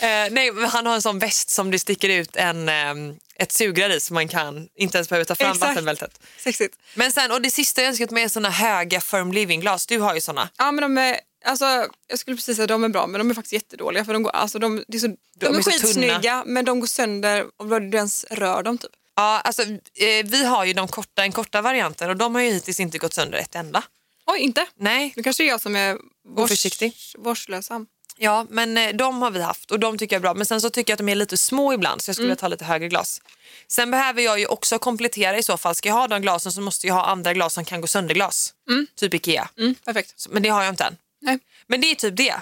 eh, 0.00 0.08
nej, 0.30 0.50
han 0.68 0.86
har 0.86 0.94
en 0.94 1.02
sån 1.02 1.18
väst 1.18 1.50
som 1.50 1.70
det 1.70 1.78
sticker 1.78 2.08
ut 2.08 2.36
en, 2.36 2.68
ehm, 2.68 3.14
ett 3.38 3.52
sugrör 3.52 3.90
i 3.90 4.00
så 4.00 4.14
man 4.14 4.28
kan 4.28 4.68
inte 4.76 4.98
ens 4.98 5.08
behöver 5.08 5.24
ta 5.24 5.34
fram 5.34 5.50
Exakt. 5.52 5.68
vattenbältet. 5.70 6.20
Sexigt. 6.38 6.74
Men 6.94 7.12
sen, 7.12 7.30
och 7.32 7.42
det 7.42 7.50
sista 7.50 7.80
jag 7.80 7.88
önskat 7.88 8.10
mig 8.10 8.22
är 8.24 8.28
såna 8.28 8.50
höga 8.50 9.00
firm 9.00 9.32
living-glas. 9.32 9.86
Du 9.86 9.98
har 9.98 10.14
ju 10.14 10.20
såna. 10.20 10.48
Ja, 10.58 10.72
men 10.72 10.82
de 10.82 10.98
är, 10.98 11.16
alltså, 11.44 11.64
jag 12.08 12.18
skulle 12.18 12.36
precis 12.36 12.56
säga 12.56 12.64
att 12.64 12.68
de 12.68 12.84
är 12.84 12.88
bra, 12.88 13.06
men 13.06 13.18
de 13.18 13.30
är 13.30 13.34
faktiskt 13.34 13.52
jättedåliga. 13.52 14.04
För 14.04 14.12
de, 14.12 14.22
går, 14.22 14.30
alltså, 14.30 14.58
de, 14.58 14.84
det 14.88 14.96
är 14.96 15.00
så, 15.00 15.06
de, 15.06 15.16
De 15.38 15.46
är, 15.46 15.58
är 15.58 15.62
skitsnygga, 15.62 16.42
men 16.46 16.64
de 16.64 16.80
går 16.80 16.86
sönder 16.86 17.46
om 17.56 17.68
du 17.90 17.96
ens 17.96 18.24
rör 18.30 18.62
dem. 18.62 18.78
Typ. 18.78 18.90
Ja, 19.16 19.40
alltså, 19.40 19.62
eh, 19.62 20.24
vi 20.24 20.44
har 20.44 20.64
ju 20.64 20.72
de 20.72 20.88
korta, 20.88 21.22
den 21.22 21.32
korta 21.32 21.62
varianten 21.62 22.10
och 22.10 22.16
de 22.16 22.34
har 22.34 22.42
ju 22.42 22.50
hittills 22.50 22.80
inte 22.80 22.98
gått 22.98 23.14
sönder 23.14 23.38
ett 23.38 23.54
enda. 23.54 23.82
Oj, 24.26 24.38
inte? 24.40 24.66
Nej, 24.76 25.12
Nu 25.16 25.22
kanske 25.22 25.42
det 25.42 25.46
är 25.48 25.50
jag 25.50 25.60
som 25.60 25.76
är 25.76 25.98
vårs, 26.28 26.44
Oförsiktig. 26.44 26.92
vårdslösam. 27.18 27.86
ja, 28.16 28.46
men 28.50 28.78
eh, 28.78 28.92
de 28.94 29.22
har 29.22 29.30
vi 29.30 29.42
haft 29.42 29.70
och 29.70 29.80
de 29.80 29.98
tycker 29.98 30.16
jag 30.16 30.18
är 30.20 30.22
bra. 30.22 30.34
Men 30.34 30.46
sen 30.46 30.60
så 30.60 30.70
tycker 30.70 30.90
jag 30.90 30.94
att 30.94 30.98
de 31.06 31.08
är 31.08 31.14
lite 31.14 31.36
små 31.36 31.72
ibland 31.72 32.02
så 32.02 32.08
jag 32.08 32.16
skulle 32.16 32.26
vilja 32.28 32.36
ta 32.40 32.48
lite 32.48 32.64
högre 32.64 32.88
glas. 32.88 33.20
Sen 33.68 33.90
behöver 33.90 34.22
jag 34.22 34.38
ju 34.38 34.46
också 34.46 34.78
komplettera 34.78 35.38
i 35.38 35.42
så 35.42 35.56
fall. 35.56 35.74
Ska 35.74 35.88
jag 35.88 35.96
ha 35.96 36.08
de 36.08 36.22
glasen 36.22 36.52
så 36.52 36.60
måste 36.60 36.86
jag 36.86 36.94
ha 36.94 37.04
andra 37.04 37.34
glas 37.34 37.54
som 37.54 37.64
kan 37.64 37.80
gå 37.80 37.86
sönder 37.86 38.14
glas. 38.14 38.54
Typ 38.96 39.14
Ikea. 39.14 39.48
Mm, 39.58 39.74
perfekt. 39.74 40.12
Så- 40.16 40.30
Men 40.30 40.42
det 40.42 40.48
har 40.48 40.62
jag 40.62 40.72
inte 40.72 40.84
än. 40.84 40.96
Nej. 41.24 41.38
Men 41.66 41.80
det 41.80 41.90
är 41.90 41.94
typ 41.94 42.16
det. 42.16 42.34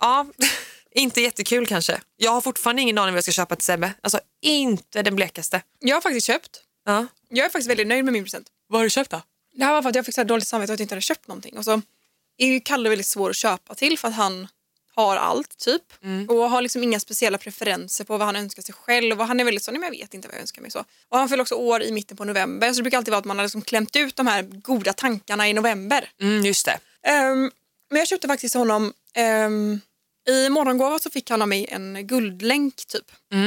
Ja. 0.00 0.26
Inte 0.94 1.20
jättekul 1.20 1.66
kanske. 1.66 2.00
Jag 2.16 2.30
har 2.30 2.40
fortfarande 2.40 2.82
ingen 2.82 2.98
aning 2.98 3.14
vad 3.14 3.16
jag 3.16 3.24
ska 3.24 3.32
köpa 3.32 3.56
till 3.56 3.64
Sebbe. 3.64 3.92
Alltså 4.00 4.20
inte 4.42 5.02
den 5.02 5.16
blekaste. 5.16 5.62
Jag 5.78 5.96
har 5.96 6.00
faktiskt 6.00 6.26
köpt. 6.26 6.62
Ja. 6.84 7.06
Jag 7.28 7.46
är 7.46 7.50
faktiskt 7.50 7.70
väldigt 7.70 7.86
nöjd 7.86 8.04
med 8.04 8.12
min 8.12 8.24
present. 8.24 8.48
Vad 8.66 8.78
har 8.78 8.84
du 8.84 8.90
köpt 8.90 9.10
då? 9.10 9.22
Det 9.54 9.64
här 9.64 9.72
var 9.72 9.82
för 9.82 9.88
att 9.88 9.94
jag 9.94 10.06
fick 10.06 10.14
så 10.14 10.20
här 10.20 10.26
dåligt 10.28 10.46
samvete 10.48 10.72
att 10.72 10.78
jag 10.78 10.84
inte 10.84 10.94
hade 10.94 11.02
köpt 11.02 11.28
någonting. 11.28 11.58
Och 11.58 11.64
så 11.64 11.82
är 12.36 12.46
ju 12.46 12.60
Kalle 12.60 12.88
väldigt 12.88 13.06
svår 13.06 13.30
att 13.30 13.36
köpa 13.36 13.74
till 13.74 13.98
för 13.98 14.08
att 14.08 14.14
han 14.14 14.48
har 14.94 15.16
allt 15.16 15.58
typ. 15.58 15.82
Och 16.28 16.50
har 16.50 16.62
liksom 16.62 16.82
inga 16.82 17.00
speciella 17.00 17.38
preferenser 17.38 18.04
på 18.04 18.16
vad 18.16 18.26
han 18.26 18.36
önskar 18.36 18.62
sig 18.62 18.74
själv. 18.74 19.20
Och 19.20 19.26
han 19.26 19.40
är 19.40 19.44
väldigt 19.44 19.64
så, 19.64 19.70
nej 19.70 19.80
men 19.80 19.92
jag 19.92 19.98
vet 19.98 20.14
inte 20.14 20.28
vad 20.28 20.34
jag 20.34 20.40
önskar 20.40 20.62
mig. 20.62 20.70
så. 20.70 20.84
Och 21.08 21.18
han 21.18 21.28
fyller 21.28 21.42
också 21.42 21.54
år 21.54 21.82
i 21.82 21.92
mitten 21.92 22.16
på 22.16 22.24
november 22.24 22.72
så 22.72 22.76
det 22.76 22.82
brukar 22.82 22.98
alltid 22.98 23.12
vara 23.12 23.18
att 23.18 23.24
man 23.24 23.38
har 23.38 23.44
liksom 23.44 23.62
klämt 23.62 23.96
ut 23.96 24.16
de 24.16 24.26
här 24.26 24.42
goda 24.42 24.92
tankarna 24.92 25.48
i 25.48 25.52
november. 25.52 26.10
Mm, 26.20 26.44
just 26.44 26.64
det. 26.66 26.78
Ehm, 27.02 27.50
men 27.90 27.98
jag 27.98 28.08
köpte 28.08 28.28
faktiskt 28.28 28.54
honom 28.54 28.92
ehm, 29.14 29.80
i 30.28 30.48
morgongåva 30.48 30.98
så 30.98 31.10
fick 31.10 31.30
han 31.30 31.42
av 31.42 31.48
mig 31.48 31.66
en 31.68 32.06
guldlänk 32.06 32.76
typ. 32.86 33.04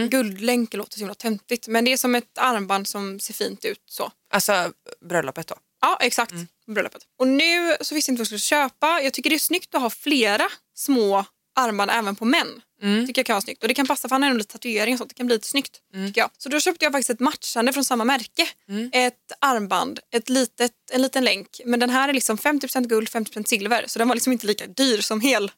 Guldlänk 0.10 0.74
låter 0.74 0.94
så 0.94 1.00
himla 1.00 1.14
töntigt 1.16 1.68
men 1.68 1.86
det 1.86 1.94
är 1.94 1.98
som 1.98 2.16
ett 2.16 2.38
armband 2.38 2.88
som 2.88 3.20
ser 3.20 3.34
fint 3.34 3.66
ut 3.66 3.84
så. 3.86 4.12
Alltså 4.34 4.74
bröllopet 5.10 5.48
då. 5.48 5.56
Ja, 5.82 5.98
exakt. 6.02 6.34
Bröllopet. 6.68 7.02
Och 7.20 7.28
nu 7.28 7.76
så 7.82 7.96
visste 7.96 8.10
jag 8.10 8.14
inte 8.14 8.20
vad 8.20 8.20
jag 8.20 8.28
skulle 8.28 8.40
köpa. 8.40 9.02
Jag 9.02 9.14
tycker 9.14 9.30
det 9.30 9.36
är 9.36 9.40
snyggt 9.40 9.76
att 9.76 9.82
ha 9.82 9.90
flera 9.90 10.48
små 10.76 11.26
armband 11.56 11.92
även 11.92 12.16
på 12.16 12.26
män. 12.26 12.62
Tycker 13.08 13.20
jag 13.20 13.26
kan 13.26 13.34
vara 13.34 13.42
snyggt. 13.42 13.62
Och 13.62 13.68
det 13.68 13.74
kan 13.74 13.88
passa 13.88 14.08
för 14.10 14.16
han 14.16 14.24
har 14.24 14.30
ändå 14.30 14.38
lite 14.38 14.52
tatuering 14.54 14.94
och 14.94 14.98
sånt. 14.98 15.10
Det 15.10 15.16
kan 15.16 15.26
bli 15.26 15.36
lite 15.36 15.48
snyggt. 15.48 15.80
Tycker 16.08 16.22
jag. 16.22 16.30
Så 16.38 16.50
då 16.50 16.60
köpte 16.60 16.86
jag 16.86 16.92
faktiskt 16.92 17.10
ett 17.10 17.20
matchande 17.20 17.74
från 17.74 17.86
samma 17.86 18.04
märke. 18.04 18.48
Ett 18.94 19.32
armband, 19.40 20.00
ett 20.14 20.30
litet, 20.30 20.72
en 20.92 21.02
liten 21.02 21.24
länk. 21.24 21.62
Men 21.66 21.80
den 21.80 21.90
här 21.90 22.10
är 22.10 22.14
liksom 22.14 22.38
50% 22.38 22.88
guld, 22.88 23.08
50% 23.10 23.48
silver. 23.48 23.84
Så 23.88 24.00
den 24.00 24.08
var 24.08 24.16
liksom 24.16 24.34
inte 24.34 24.48
lika 24.48 24.68
dyr 24.68 25.02
som 25.02 25.22
hel 25.22 25.52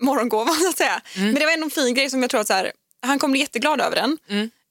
morgongåva 0.00 0.52
så 0.62 0.68
att 0.68 0.76
säga. 0.78 1.00
Men 1.16 1.34
det 1.34 1.44
var 1.46 1.52
ändå 1.52 1.64
en 1.64 1.70
fin 1.70 1.94
grej 1.94 2.10
som 2.10 2.22
jag 2.22 2.30
tror 2.30 2.40
att 2.40 2.46
så 2.46 2.52
här, 2.52 2.72
han 3.02 3.18
kommer 3.18 3.32
bli 3.32 3.40
jätteglad 3.40 3.80
över 3.80 3.96
den. 3.96 4.18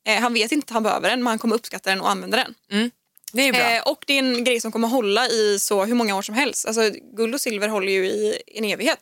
Eh, 0.07 0.22
han 0.22 0.34
vet 0.34 0.51
inte 0.51 0.65
att 0.65 0.70
han 0.74 0.84
behöver 0.84 1.09
den 1.09 1.20
men 1.20 1.28
han 1.28 1.39
kommer 1.39 1.55
uppskatta 1.55 1.89
den 1.89 2.01
och 2.01 2.09
använda 2.09 2.38
den. 2.38 2.53
Det 3.34 3.41
är 3.41 3.51
bra. 3.53 3.61
Eh, 3.76 3.82
och 3.84 4.03
det 4.07 4.13
är 4.13 4.20
en 4.20 4.43
grej 4.43 4.61
som 4.61 4.72
kommer 4.72 4.88
hålla 4.88 5.28
i 5.28 5.59
så 5.59 5.86
hur 5.86 5.95
många 5.95 6.15
år 6.15 6.22
som 6.22 6.36
helst. 6.36 6.65
Alltså, 6.65 6.91
guld 7.17 7.34
och 7.36 7.41
silver 7.41 7.67
håller 7.67 7.91
ju 7.91 8.05
i 8.05 8.41
en 8.47 8.63
evighet. 8.65 8.99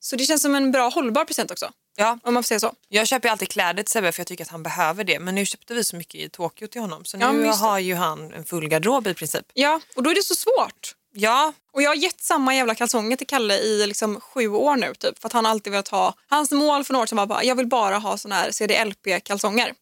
Så 0.00 0.16
det 0.16 0.24
känns 0.24 0.42
som 0.42 0.54
en 0.54 0.72
bra 0.72 0.88
hållbar 0.88 1.24
present 1.24 1.50
också. 1.50 1.72
Ja. 2.00 2.18
Om 2.22 2.34
man 2.34 2.42
får 2.42 2.46
säga 2.46 2.60
så. 2.60 2.72
Jag 2.88 3.06
köper 3.06 3.28
ju 3.28 3.32
alltid 3.32 3.48
kläder 3.48 3.82
till 3.82 3.92
Sebbe 3.92 4.12
för 4.12 4.20
jag 4.20 4.26
tycker 4.26 4.44
att 4.44 4.50
han 4.50 4.62
behöver 4.62 5.04
det. 5.04 5.18
Men 5.20 5.34
nu 5.34 5.46
köpte 5.46 5.74
vi 5.74 5.84
så 5.84 5.96
mycket 5.96 6.14
i 6.14 6.28
Tokyo 6.28 6.66
till 6.68 6.80
honom. 6.80 7.04
Så 7.04 7.16
nu 7.16 7.24
Ja, 7.24 7.32
det. 7.32 7.48
har 7.56 7.78
ju 7.78 7.94
han 7.94 8.32
en 8.32 8.44
full 8.44 8.68
garderob 8.68 9.06
i 9.06 9.14
princip. 9.14 9.44
Ja, 9.54 9.80
och 9.96 10.02
då 10.02 10.10
är 10.10 10.14
det 10.14 10.22
så 10.22 10.34
svårt. 10.34 10.94
Ja, 11.12 11.52
Och 11.72 11.82
jag 11.82 11.90
har 11.90 11.94
gett 11.94 12.20
samma 12.20 12.54
jävla 12.54 12.74
kalsonger 12.74 13.16
till 13.16 13.26
Kalle 13.26 13.58
i 13.58 13.86
liksom 13.86 14.20
sju 14.20 14.48
år 14.48 14.76
nu 14.76 14.94
typ. 14.94 15.18
För 15.18 15.26
att 15.26 15.32
han 15.32 15.46
alltid 15.46 15.70
velat 15.70 15.88
ha, 15.88 16.14
hans 16.28 16.50
mål 16.50 16.84
för 16.84 16.92
några 16.92 17.02
år 17.02 17.06
sedan 17.06 17.18
var 17.18 17.26
bara, 17.26 17.44
jag 17.44 17.54
vill 17.54 17.66
bara 17.66 17.98
ha 17.98 18.16
såna 18.18 18.34
här 18.34 18.50
CDLP-kalsonger. 18.50 19.74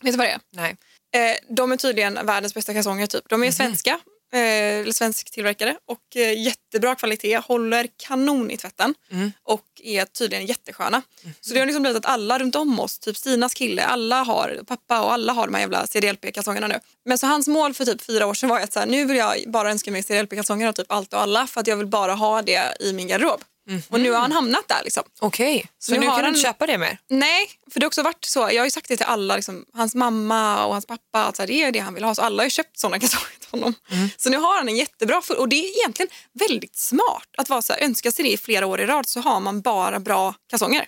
Vet 0.00 0.12
du 0.12 0.18
vad 0.18 0.26
det 0.26 0.30
är? 0.32 0.40
nej. 0.52 0.76
Eh, 1.14 1.36
de 1.48 1.72
är 1.72 1.76
tydligen 1.76 2.26
världens 2.26 2.54
bästa 2.54 2.72
kalsonger. 2.74 3.06
Typ. 3.06 3.28
De 3.28 3.44
är 3.44 3.50
svenska, 3.50 3.90
eh, 3.90 3.96
eller 4.38 4.92
svensktillverkade 4.92 5.76
och 5.86 6.16
eh, 6.16 6.42
jättebra 6.42 6.94
kvalitet. 6.94 7.36
Håller 7.36 7.88
kanon 7.96 8.50
i 8.50 8.56
tvätten 8.56 8.94
och 9.42 9.64
är 9.84 10.04
tydligen 10.04 10.46
jättesköna. 10.46 11.02
Så 11.40 11.54
det 11.54 11.58
har 11.60 11.66
liksom 11.66 11.82
blivit 11.82 11.98
att 11.98 12.06
alla 12.12 12.38
runt 12.38 12.56
om 12.56 12.80
oss, 12.80 12.98
typ 12.98 13.16
Stinas 13.16 13.54
kille, 13.54 13.84
alla 13.84 14.22
har, 14.22 14.60
pappa 14.66 15.02
och 15.02 15.12
alla 15.12 15.32
har 15.32 15.46
de 15.46 15.54
här 15.54 15.60
jävla 15.60 15.86
CDLP-kalsongerna 15.86 16.68
nu. 16.68 16.80
Men 17.04 17.18
så 17.18 17.26
hans 17.26 17.48
mål 17.48 17.74
för 17.74 17.84
typ 17.84 18.02
fyra 18.02 18.26
år 18.26 18.34
sedan 18.34 18.48
var 18.48 18.60
att 18.60 18.72
så 18.72 18.78
här, 18.78 18.86
nu 18.86 19.04
vill 19.04 19.16
jag 19.16 19.36
bara 19.46 19.70
önska 19.70 19.90
mig 19.90 20.02
CDLP-kalsonger 20.02 20.68
av 20.68 20.72
typ 20.72 20.92
allt 20.92 21.12
och 21.14 21.20
alla 21.20 21.46
för 21.46 21.60
att 21.60 21.66
jag 21.66 21.76
vill 21.76 21.86
bara 21.86 22.14
ha 22.14 22.42
det 22.42 22.76
i 22.80 22.92
min 22.92 23.08
garderob. 23.08 23.40
Och 23.88 24.00
nu 24.00 24.10
har 24.10 24.20
han 24.20 24.32
hamnat 24.32 24.68
där 24.68 24.80
liksom. 24.84 25.02
Okej, 25.20 25.66
så 25.78 25.92
Nu 25.92 25.98
nu, 25.98 26.06
kan 26.06 26.16
du 26.16 26.22
han- 26.22 26.28
inte 26.28 26.40
köpa 26.40 26.66
det 26.66 26.78
mer? 26.78 26.98
Nej, 27.08 27.50
för 27.70 27.80
det 27.80 27.84
har 27.84 27.88
också 27.88 28.02
varit 28.02 28.24
så. 28.24 28.38
Jag 28.40 28.60
har 28.60 28.64
ju 28.64 28.70
sagt 28.70 28.88
det 28.88 28.96
till 28.96 29.06
alla, 29.06 29.36
liksom, 29.36 29.64
hans 29.72 29.94
mamma 29.94 30.66
och 30.66 30.72
hans 30.72 30.86
pappa, 30.86 31.24
att 31.24 31.38
här, 31.38 31.46
det 31.46 31.62
är 31.62 31.72
det 31.72 31.78
han 31.78 31.94
vill 31.94 32.04
ha. 32.04 32.14
Så 32.14 32.22
alla 32.22 32.42
har 32.42 32.50
köpt 32.50 32.78
sådana 32.78 32.98
kalsonger 33.00 33.38
till 33.40 33.50
honom. 33.50 33.74
Så 34.16 34.30
nu 34.30 34.36
har 34.36 34.56
han 34.58 34.68
en 34.68 34.76
jättebra 34.76 35.22
full, 35.22 35.36
och 35.36 35.48
det 35.48 35.56
är 35.56 35.78
egentligen 35.78 36.10
väldigt 36.32 36.76
smart 36.76 37.28
att 37.38 37.48
vara 37.48 37.62
så 37.62 37.72
här, 37.72 37.80
önska 37.80 38.12
sig 38.12 38.24
det 38.24 38.30
i 38.32 38.36
flera 38.36 38.66
år 38.66 38.80
i 38.80 38.86
rad 38.86 39.08
så 39.08 39.20
har 39.20 39.40
man 39.40 39.60
bara 39.60 40.00
bra 40.00 40.34
kalsonger. 40.50 40.86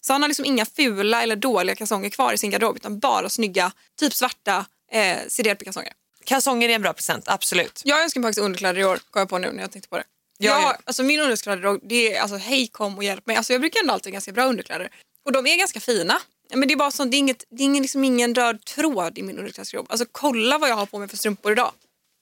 Så 0.00 0.12
han 0.12 0.22
har 0.22 0.28
liksom 0.28 0.44
inga 0.44 0.66
fula 0.66 1.22
eller 1.22 1.36
dåliga 1.36 1.76
kalsonger 1.76 2.10
kvar 2.10 2.32
i 2.32 2.38
sin 2.38 2.50
garderob 2.50 2.76
utan 2.76 2.98
bara 2.98 3.28
snygga, 3.28 3.72
typ 3.98 4.14
svarta 4.14 4.66
eh, 4.92 5.16
CDLP-kalsonger. 5.28 5.92
Kalsonger 6.24 6.68
är 6.68 6.74
en 6.74 6.82
bra 6.82 6.92
present, 6.92 7.28
absolut. 7.28 7.82
Jag 7.84 8.02
önskar 8.02 8.20
mig 8.20 8.28
faktiskt 8.28 8.44
underkläder 8.44 8.80
i 8.80 8.84
år, 8.84 8.96
kom 9.10 9.20
jag 9.20 9.28
på 9.28 9.38
nu 9.38 9.52
när 9.52 9.60
jag 9.62 9.70
tänkte 9.72 9.88
på 9.88 9.96
det. 9.96 10.04
Ja, 10.38 10.50
jag, 10.52 10.62
ja. 10.62 10.76
Alltså 10.84 11.02
min 11.02 11.20
underkläder, 11.20 11.78
det 11.82 12.16
är 12.16 12.20
alltså 12.20 12.36
hej 12.36 12.66
kom 12.68 12.96
och 12.96 13.04
hjälp 13.04 13.26
mig. 13.26 13.36
Alltså 13.36 13.52
jag 13.52 13.60
brukar 13.60 13.80
ändå 13.80 13.92
alltid 13.92 14.12
ha 14.12 14.12
ganska 14.12 14.32
bra 14.32 14.44
underkläder. 14.44 14.90
Och 15.24 15.32
de 15.32 15.46
är 15.46 15.58
ganska 15.58 15.80
fina. 15.80 16.20
Men 16.54 16.68
det 16.68 16.74
är 16.74 16.76
bara 16.76 16.90
sånt, 16.90 17.10
det 17.10 17.16
är, 17.16 17.18
inget, 17.18 17.44
det 17.50 17.62
är 17.62 17.64
ingen, 17.64 17.82
liksom 17.82 18.04
ingen 18.04 18.34
röd 18.34 18.64
tråd 18.64 19.18
i 19.18 19.22
min 19.22 19.38
underklädesgarderob. 19.38 19.86
Alltså 19.90 20.06
kolla 20.12 20.58
vad 20.58 20.70
jag 20.70 20.76
har 20.76 20.86
på 20.86 20.98
mig 20.98 21.08
för 21.08 21.16
strumpor 21.16 21.52
idag. 21.52 21.72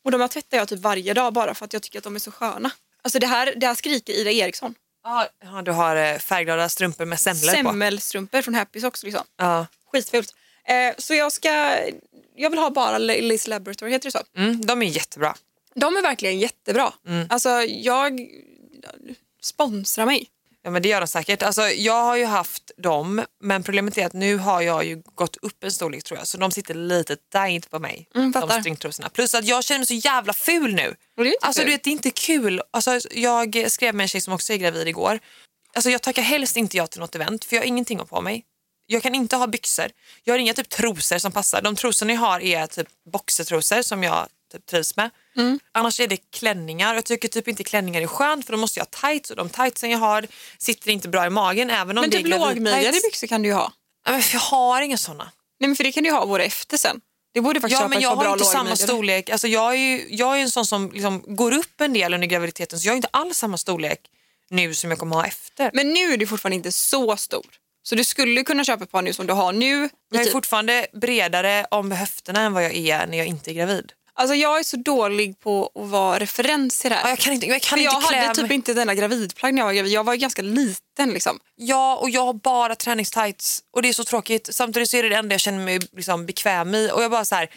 Och 0.04 0.10
de 0.10 0.20
här 0.20 0.28
tvättar 0.28 0.58
jag 0.58 0.68
typ 0.68 0.80
varje 0.80 1.14
dag 1.14 1.32
bara 1.32 1.54
för 1.54 1.64
att 1.64 1.72
jag 1.72 1.82
tycker 1.82 1.98
att 1.98 2.04
de 2.04 2.14
är 2.14 2.20
så 2.20 2.30
sköna. 2.30 2.70
Alltså 3.02 3.18
det 3.18 3.26
här, 3.26 3.54
det 3.56 3.66
här 3.66 3.74
skriker 3.74 4.12
Ida 4.12 4.30
Eriksson. 4.30 4.74
Ja, 5.04 5.62
du 5.62 5.70
har 5.70 5.96
eh, 5.96 6.18
färgglada 6.18 6.68
strumpor 6.68 7.04
med 7.04 7.20
semlor 7.20 7.62
på. 7.62 7.68
Semmelstrumpor 7.68 8.42
från 8.42 8.54
Happys 8.54 8.84
också 8.84 9.06
liksom. 9.06 9.24
Ja. 9.36 9.66
Skitfult. 9.92 10.34
Eh, 10.64 10.94
så 10.98 11.14
jag 11.14 11.32
ska, 11.32 11.78
jag 12.36 12.50
vill 12.50 12.58
ha 12.58 12.70
bara 12.70 12.98
Liz 12.98 13.46
Laboratory, 13.46 13.92
heter 13.92 14.04
det 14.04 14.12
så? 14.12 14.40
Mm, 14.40 14.66
de 14.66 14.82
är 14.82 14.86
jättebra. 14.86 15.34
De 15.80 15.96
är 15.96 16.02
verkligen 16.02 16.38
jättebra. 16.38 16.92
Alltså 17.28 17.50
jag 17.62 18.20
sponsrar 19.42 20.06
mig. 20.06 20.26
Ja, 20.62 20.70
men 20.70 20.82
det 20.82 20.88
gör 20.88 21.00
de 21.00 21.06
säkert. 21.06 21.42
Alltså, 21.42 21.62
jag 21.68 22.02
har 22.04 22.16
ju 22.16 22.24
haft 22.24 22.70
dem, 22.76 23.24
men 23.40 23.62
problemet 23.62 23.98
är 23.98 24.06
att 24.06 24.12
nu 24.12 24.36
har 24.36 24.60
jag 24.62 24.84
ju 24.84 25.02
gått 25.14 25.36
upp 25.36 25.64
en 25.64 25.70
storlek 25.72 26.04
tror 26.04 26.18
jag. 26.18 26.26
Så 26.26 26.38
de 26.38 26.50
sitter 26.50 26.74
lite 26.74 27.16
tight 27.16 27.70
på 27.70 27.78
mig, 27.78 28.08
Mm, 28.14 28.32
de 28.32 28.50
stringtrosorna. 28.60 29.08
Plus 29.08 29.34
att 29.34 29.44
jag 29.44 29.64
känner 29.64 29.78
mig 29.78 29.86
så 29.86 29.94
jävla 29.94 30.32
ful 30.32 30.74
nu. 30.74 30.94
Det 31.16 31.36
Alltså 31.40 31.60
kul. 31.60 31.66
du 31.70 31.74
vet, 31.76 31.84
det 31.84 31.90
är 31.90 31.92
inte 31.92 32.10
kul. 32.10 32.62
Alltså, 32.70 33.00
jag 33.10 33.64
skrev 33.70 33.94
med 33.94 34.04
en 34.04 34.08
tjej 34.08 34.20
som 34.20 34.32
också 34.32 34.52
är 34.52 34.56
gravid 34.56 34.88
igår. 34.88 35.18
Alltså, 35.74 35.90
jag 35.90 36.02
tackar 36.02 36.22
helst 36.22 36.56
inte 36.56 36.76
ja 36.76 36.86
till 36.86 37.00
något 37.00 37.14
event 37.14 37.44
för 37.44 37.56
jag 37.56 37.62
har 37.62 37.66
ingenting 37.66 38.00
att 38.00 38.08
på 38.10 38.20
mig. 38.20 38.44
Jag 38.86 39.02
kan 39.02 39.14
inte 39.14 39.36
ha 39.36 39.46
byxor. 39.46 39.86
Jag 40.24 40.34
har 40.34 40.38
inga 40.38 40.54
typ 40.54 40.68
trosor 40.68 41.18
som 41.18 41.32
passar. 41.32 41.62
De 41.62 41.76
trosorna 41.76 42.12
jag 42.12 42.20
har 42.20 42.40
är 42.40 42.66
typ 42.66 42.88
boxertrosor 43.12 43.82
som 43.82 44.02
jag 44.02 44.28
typ 44.52 44.66
trivs 44.66 44.96
med. 44.96 45.10
Mm. 45.36 45.60
Annars 45.72 46.00
är 46.00 46.06
det 46.06 46.16
klänningar. 46.16 46.94
Jag 46.94 47.04
tycker 47.04 47.28
typ 47.28 47.48
inte 47.48 47.64
klänningar 47.64 48.02
är 48.02 48.06
skönt 48.06 48.46
för 48.46 48.52
då 48.52 48.58
måste 48.58 48.80
jag 48.80 48.86
ha 48.86 49.10
tights 49.10 49.30
och 49.30 49.36
de 49.36 49.48
tightsen 49.48 49.90
jag 49.90 49.98
har 49.98 50.26
sitter 50.58 50.90
inte 50.90 51.08
bra 51.08 51.26
i 51.26 51.30
magen 51.30 51.70
även 51.70 51.98
om 51.98 52.02
Men 52.02 52.10
det 52.10 52.16
typ 52.16 52.26
gravidtights. 52.26 53.02
byxor 53.02 53.26
kan 53.26 53.42
du 53.42 53.48
ju 53.48 53.54
ha. 53.54 53.72
Men 54.06 54.22
Jag 54.32 54.40
har 54.40 54.82
inga 54.82 54.98
såna. 54.98 55.30
Nej 55.60 55.68
men 55.68 55.76
för 55.76 55.84
det 55.84 55.92
kan 55.92 56.02
du 56.02 56.08
ju 56.08 56.14
ha 56.14 56.24
våra 56.24 56.44
efter 56.44 56.76
sen. 56.76 57.00
Det 57.34 57.40
borde 57.40 57.60
faktiskt 57.60 57.80
Ja, 57.80 57.88
men 57.88 58.00
jag 58.00 58.16
har 58.16 58.32
inte 58.32 58.44
samma 58.44 58.76
storlek. 58.76 59.30
Alltså, 59.30 59.48
jag, 59.48 59.72
är 59.72 59.76
ju, 59.76 60.06
jag 60.10 60.38
är 60.38 60.42
en 60.42 60.50
sån 60.50 60.66
som 60.66 60.90
liksom 60.92 61.36
går 61.36 61.52
upp 61.52 61.80
en 61.80 61.92
del 61.92 62.14
under 62.14 62.26
graviditeten 62.26 62.78
så 62.78 62.86
jag 62.88 62.92
har 62.92 62.96
inte 62.96 63.08
alls 63.10 63.38
samma 63.38 63.58
storlek 63.58 64.00
nu 64.50 64.74
som 64.74 64.90
jag 64.90 64.98
kommer 64.98 65.16
ha 65.16 65.26
efter. 65.26 65.70
Men 65.74 65.92
nu 65.92 66.12
är 66.12 66.16
du 66.16 66.26
fortfarande 66.26 66.56
inte 66.56 66.72
så 66.72 67.16
stor. 67.16 67.46
Så 67.82 67.94
du 67.94 68.04
skulle 68.04 68.42
kunna 68.42 68.64
köpa 68.64 68.84
ett 68.84 68.90
par 68.90 69.02
nu 69.02 69.12
som 69.12 69.26
du 69.26 69.32
har 69.32 69.52
nu. 69.52 69.88
jag 70.10 70.20
är 70.20 70.24
typ. 70.24 70.32
fortfarande 70.32 70.86
bredare 70.92 71.66
om 71.70 71.90
höfterna 71.90 72.40
än 72.40 72.52
vad 72.52 72.64
jag 72.64 72.74
är 72.74 73.06
när 73.06 73.18
jag 73.18 73.26
inte 73.26 73.50
är 73.50 73.54
gravid. 73.54 73.92
Alltså 74.18 74.34
jag 74.34 74.58
är 74.58 74.62
så 74.62 74.76
dålig 74.76 75.40
på 75.40 75.70
att 75.74 75.90
vara 75.90 76.18
referens 76.18 76.78
till 76.78 76.90
det 76.90 76.96
här. 76.96 77.02
Ja, 77.02 77.08
jag 77.08 77.18
kan 77.18 77.32
inte, 77.32 77.46
jag 77.46 77.62
kan 77.62 77.78
För 77.78 77.84
jag 77.84 77.94
inte 77.94 78.08
klä 78.08 78.20
hade 78.26 78.42
typ 78.42 78.50
inte 78.50 78.74
denna 78.74 78.94
gravidplagg 78.94 79.54
när 79.54 79.60
jag 79.60 79.66
var 79.66 79.72
gravid. 79.72 79.92
Jag 79.92 80.04
var 80.04 80.12
ju 80.14 80.18
ganska 80.18 80.42
liten 80.42 81.10
liksom. 81.10 81.40
Ja, 81.54 81.96
och 81.96 82.10
jag 82.10 82.24
har 82.26 82.34
bara 82.34 82.74
träningstights 82.74 83.62
och 83.72 83.82
det 83.82 83.88
är 83.88 83.92
så 83.92 84.04
tråkigt. 84.04 84.48
Samtidigt 84.52 84.90
så 84.90 84.96
är 84.96 85.02
det 85.02 85.08
det 85.08 85.16
enda 85.16 85.34
jag 85.34 85.40
känner 85.40 85.64
mig 85.64 85.80
liksom 85.96 86.26
bekväm 86.26 86.74
i 86.74 86.90
och 86.92 87.02
jag 87.02 87.10
bara 87.10 87.24
så 87.24 87.34
här, 87.34 87.50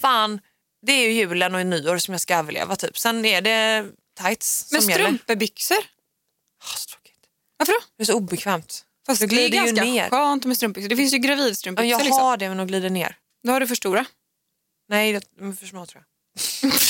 fan, 0.00 0.40
det 0.86 0.92
är 0.92 1.06
ju 1.08 1.12
julen 1.12 1.54
och 1.54 1.66
nyår 1.66 1.98
som 1.98 2.14
jag 2.14 2.20
ska 2.20 2.36
överleva 2.36 2.76
typ. 2.76 2.98
Sen 2.98 3.24
är 3.24 3.40
det 3.42 3.86
tights 4.22 4.68
Men 4.72 4.82
som 4.82 4.90
gäller. 4.90 5.04
strumpebyxor? 5.04 5.76
Ah, 6.64 6.76
så 6.76 6.88
tråkigt. 6.88 7.20
Varför 7.58 7.72
då? 7.72 7.78
Det 7.96 8.02
är 8.02 8.06
så 8.06 8.14
obekvämt. 8.14 8.84
Fast 9.06 9.28
Det 9.28 9.44
är 9.44 9.48
ganska 9.48 9.84
ner. 9.84 10.08
skönt 10.10 10.44
med 10.44 10.56
strumpbyxor. 10.56 10.88
Det 10.88 10.96
finns 10.96 11.14
ju 11.14 11.18
gravidstrumpbyxor 11.18 11.90
jag 11.90 11.98
liksom. 11.98 12.18
har 12.18 12.36
det 12.36 12.48
men 12.48 12.56
de 12.58 12.66
glider 12.66 12.90
ner. 12.90 13.16
Då 13.46 13.52
har 13.52 13.60
du 13.60 13.66
för 13.66 13.74
stora. 13.74 14.06
Nej, 14.88 15.20
de 15.38 15.48
är 15.48 15.52
för 15.52 15.66
små 15.66 15.86
tror 15.86 16.04
jag. 16.62 16.72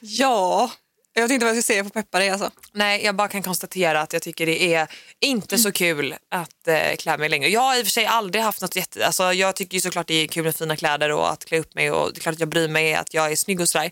Ja. 0.00 0.70
Jag 1.12 1.22
vet 1.22 1.30
inte 1.30 1.46
vad 1.46 1.56
jag 1.56 1.62
ska 1.62 1.72
säga 1.72 1.84
för 1.84 1.88
att 1.88 1.94
peppa 1.94 2.18
dig 2.18 2.30
alltså. 2.30 2.50
Nej, 2.72 3.04
jag 3.04 3.16
bara 3.16 3.28
kan 3.28 3.42
konstatera 3.42 4.00
att 4.00 4.12
jag 4.12 4.22
tycker 4.22 4.46
det 4.46 4.74
är 4.74 4.88
inte 5.20 5.58
så 5.58 5.72
kul 5.72 6.14
att 6.30 6.68
eh, 6.68 6.96
klä 6.98 7.18
mig 7.18 7.28
längre. 7.28 7.48
Jag 7.48 7.60
har 7.60 7.78
i 7.78 7.82
och 7.82 7.86
för 7.86 7.90
sig 7.90 8.06
aldrig 8.06 8.44
haft 8.44 8.62
något 8.62 8.76
jätte... 8.76 9.06
Alltså, 9.06 9.32
jag 9.32 9.56
tycker 9.56 9.74
ju 9.74 9.80
såklart 9.80 10.06
det 10.06 10.14
är 10.14 10.26
kul 10.26 10.44
med 10.44 10.56
fina 10.56 10.76
kläder 10.76 11.12
och 11.12 11.32
att 11.32 11.44
klä 11.44 11.58
upp 11.58 11.74
mig 11.74 11.90
och 11.90 12.12
det 12.12 12.18
är 12.18 12.20
klart 12.20 12.32
att 12.32 12.40
jag 12.40 12.48
bryr 12.48 12.68
mig 12.68 12.94
att 12.94 13.14
jag 13.14 13.32
är 13.32 13.36
snygg 13.36 13.60
och 13.60 13.68
sådär. 13.68 13.90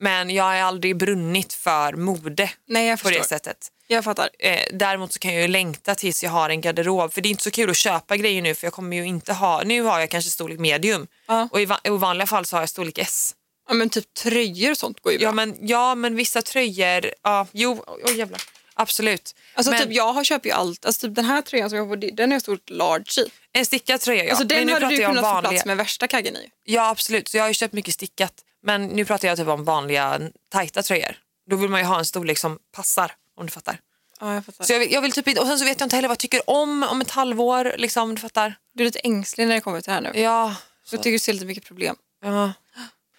Men 0.00 0.30
jag 0.30 0.44
har 0.44 0.54
aldrig 0.54 0.96
brunnit 0.96 1.52
för 1.52 1.92
mode 1.92 2.50
Nej 2.68 2.86
jag 2.86 3.02
på 3.02 3.10
det 3.10 3.26
sättet. 3.26 3.68
Jag 3.92 4.04
fattar. 4.04 4.28
Eh, 4.38 4.60
däremot 4.72 5.12
så 5.12 5.18
kan 5.18 5.32
jag 5.34 5.42
ju 5.42 5.48
längta 5.48 5.94
tills 5.94 6.22
jag 6.24 6.30
har 6.30 6.50
en 6.50 6.60
garderob. 6.60 7.12
För 7.12 7.20
det 7.20 7.28
är 7.28 7.30
inte 7.30 7.42
så 7.42 7.50
kul 7.50 7.70
att 7.70 7.76
köpa 7.76 8.16
grejer 8.16 8.42
nu 8.42 8.54
för 8.54 8.66
jag 8.66 8.72
kommer 8.74 8.96
ju 8.96 9.04
inte 9.06 9.32
ha... 9.32 9.62
Nu 9.62 9.82
har 9.82 10.00
jag 10.00 10.10
kanske 10.10 10.30
storlek 10.30 10.58
medium 10.58 11.06
Ja. 11.28 11.48
och 11.52 11.60
i, 11.60 11.64
va- 11.64 11.80
i 11.84 11.88
vanliga 11.90 12.26
fall 12.26 12.46
så 12.46 12.56
har 12.56 12.62
jag 12.62 12.68
storlek 12.68 12.98
S. 12.98 13.34
Ja, 13.68 13.74
men 13.74 13.90
typ 13.90 14.14
tröjor 14.14 14.70
och 14.70 14.78
sånt 14.78 15.00
går 15.00 15.12
ju 15.12 15.18
bra. 15.18 15.28
Ja 15.28 15.32
men, 15.32 15.56
ja 15.60 15.94
men 15.94 16.16
vissa 16.16 16.42
tröjor, 16.42 17.10
ja, 17.22 17.46
jo, 17.52 17.84
oj 18.04 18.18
jävlar. 18.18 18.40
Absolut. 18.74 19.34
Alltså 19.54 19.70
Men 19.72 19.82
typ 19.82 19.92
jag 19.92 20.12
har 20.12 20.24
köpt 20.24 20.46
ju 20.46 20.50
allt. 20.50 20.84
Alltså 20.86 21.06
typ 21.06 21.14
den 21.16 21.24
här 21.24 21.42
tröjan 21.42 21.70
som 21.70 21.76
jag 21.78 21.86
har 21.86 21.96
på 21.96 22.10
den 22.16 22.32
är 22.32 22.36
jag 22.36 22.42
stort 22.42 22.70
large 22.70 23.20
i. 23.26 23.30
En 23.52 23.66
stickad 23.66 24.00
tröja 24.00 24.24
ja. 24.24 24.30
Alltså 24.30 24.46
Men 24.46 24.48
den 24.48 24.66
nu 24.66 24.72
hade 24.72 24.88
du 24.88 24.96
kunnat 24.96 25.16
få 25.16 25.22
vanliga... 25.22 25.50
plats 25.50 25.64
med 25.64 25.76
värsta 25.76 26.08
kaggen 26.08 26.36
i. 26.36 26.48
Ja 26.64 26.88
absolut, 26.88 27.28
så 27.28 27.36
jag 27.36 27.44
har 27.44 27.48
ju 27.48 27.54
köpt 27.54 27.74
mycket 27.74 27.94
stickat. 27.94 28.32
Men 28.62 28.86
nu 28.86 29.04
pratar 29.04 29.28
jag 29.28 29.38
typ 29.38 29.48
om 29.48 29.64
vanliga 29.64 30.20
tajta 30.52 30.82
tröjor. 30.82 31.16
Då 31.50 31.56
vill 31.56 31.70
man 31.70 31.80
ju 31.80 31.86
ha 31.86 31.98
en 31.98 32.04
storlek 32.04 32.38
som 32.38 32.58
passar 32.76 33.12
om 33.36 33.46
du 33.46 33.52
fattar. 33.52 33.78
Ja, 34.20 34.34
jag 34.34 34.44
fattar. 34.44 34.64
Så 34.64 34.72
jag 34.72 34.78
vill, 34.80 34.92
jag 34.92 35.02
vill 35.02 35.12
typ 35.12 35.28
inte, 35.28 35.40
och 35.40 35.46
sen 35.46 35.58
så 35.58 35.64
vet 35.64 35.80
jag 35.80 35.86
inte 35.86 35.96
heller 35.96 36.08
vad 36.08 36.14
jag 36.14 36.18
tycker 36.18 36.50
om 36.50 36.82
om 36.82 37.00
ett 37.00 37.10
halvår. 37.10 37.74
Liksom, 37.78 38.14
du 38.14 38.20
fattar? 38.20 38.54
Du 38.74 38.82
är 38.82 38.84
lite 38.84 38.98
ängslig 38.98 39.46
när 39.46 39.54
det 39.54 39.60
kommer 39.60 39.80
till 39.80 39.90
det 39.90 39.94
här 39.94 40.00
nu. 40.00 40.20
Ja. 40.20 40.54
Så 40.84 40.94
jag 40.94 41.02
tycker 41.02 41.12
du 41.12 41.18
ser 41.18 41.32
lite 41.32 41.46
mycket 41.46 41.64
problem. 41.64 41.96
ja. 42.24 42.52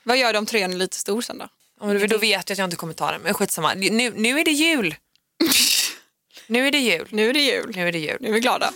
Vad 0.06 0.18
gör 0.18 0.34
du 0.34 0.40
om 0.40 0.46
tröjan 0.46 0.74
är 0.74 0.78
lite 0.78 0.98
stor 0.98 1.22
sen 1.22 1.38
då? 1.38 1.48
Ja, 1.80 1.86
men 1.86 2.10
då 2.10 2.18
vet 2.18 2.50
jag 2.50 2.54
att 2.54 2.58
jag 2.58 2.66
inte 2.66 2.76
kommer 2.76 2.94
ta 2.94 3.12
den. 3.12 3.22
Men 3.22 3.34
skitsamma. 3.34 3.74
Nu, 3.74 4.12
nu 4.16 4.40
är 4.40 4.46
det 4.46 4.52
jul. 4.52 4.96
nu 6.48 6.68
är 6.68 6.72
det 6.72 6.80
jul. 6.80 7.08
Nu 7.12 7.30
är 7.30 7.34
det 7.34 7.40
jul. 7.40 7.72
Nu 7.76 7.88
är 7.88 7.92
det 7.92 8.00
jul. 8.00 8.18
Nu 8.20 8.30
är 8.30 8.34
vi 8.34 8.40
glada. 8.40 8.74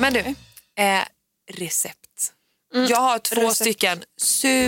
Men 0.00 0.12
du, 0.12 0.20
eh, 0.82 1.04
recept. 1.52 1.99
Jag 2.72 2.96
har 2.96 3.18
två 3.18 3.34
Mm. 3.36 3.48
recept. 3.48 3.60
stycken 3.64 4.04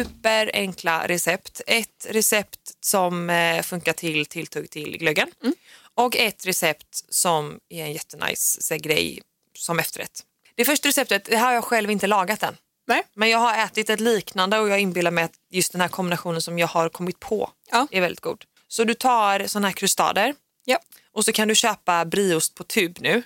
superenkla 0.07 1.09
recept. 1.09 1.61
Ett 1.67 2.07
recept 2.11 2.59
som 2.81 3.31
eh, 3.31 3.63
funkar 3.63 3.93
till 3.93 4.27
tilltugg 4.27 4.71
till 4.71 4.99
glöggen 4.99 5.29
Mm. 5.43 5.55
och 5.95 6.17
ett 6.17 6.47
recept 6.47 7.05
som 7.09 7.59
är 7.69 7.85
en 7.85 7.93
jättenice 7.93 8.79
grej 8.79 9.23
som 9.59 9.79
efterrätt. 9.79 10.21
Det 10.55 10.65
första 10.65 10.89
receptet 10.89 11.25
det 11.25 11.37
har 11.37 11.53
jag 11.53 11.65
själv 11.65 11.91
inte 11.91 12.07
lagat 12.07 12.43
än. 12.43 12.57
Nej. 12.87 13.03
Men 13.15 13.29
jag 13.31 13.39
har 13.39 13.65
ätit 13.65 13.91
ett 13.91 14.01
liknande 14.01 14.59
och 14.59 14.69
jag 14.69 14.81
inbillar 14.81 15.11
mig 15.11 15.25
att 15.25 15.33
just 15.51 15.73
den 15.73 15.81
här 15.81 15.89
kombinationen 15.89 16.43
som 16.43 16.59
jag 16.59 16.67
har 16.67 16.89
kommit 16.89 17.21
på 17.21 17.51
Ja. 17.71 17.87
är 17.91 18.01
väldigt 18.01 18.21
god. 18.21 18.45
Så 18.69 18.85
du 18.85 18.95
tar 18.95 19.47
såna 19.47 19.69
här 19.69 19.73
krustader 19.75 20.35
Ja. 20.65 20.79
och 21.13 21.25
så 21.25 21.33
kan 21.33 21.49
du 21.49 21.55
köpa 21.55 22.05
brieost 22.05 22.55
på 22.55 22.65
tub 22.65 22.99
nu. 23.01 23.23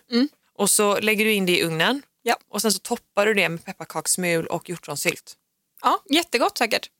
Och 0.55 0.71
så 0.71 0.99
lägger 1.01 1.25
du 1.25 1.33
in 1.33 1.47
det 1.47 1.59
i 1.59 1.63
ugnen. 1.63 2.03
Ja. 2.29 2.37
Och 2.49 2.63
sen 2.63 2.73
så 2.73 2.79
toppar 2.79 3.27
du 3.27 3.35
det 3.35 3.49
med 3.49 3.65
pepparkakssmul 3.65 4.47
och 4.47 4.69
hjortronsylt. 4.71 5.37
Ja, 5.83 6.03
jättegott 6.11 6.59
säkert. 6.59 6.91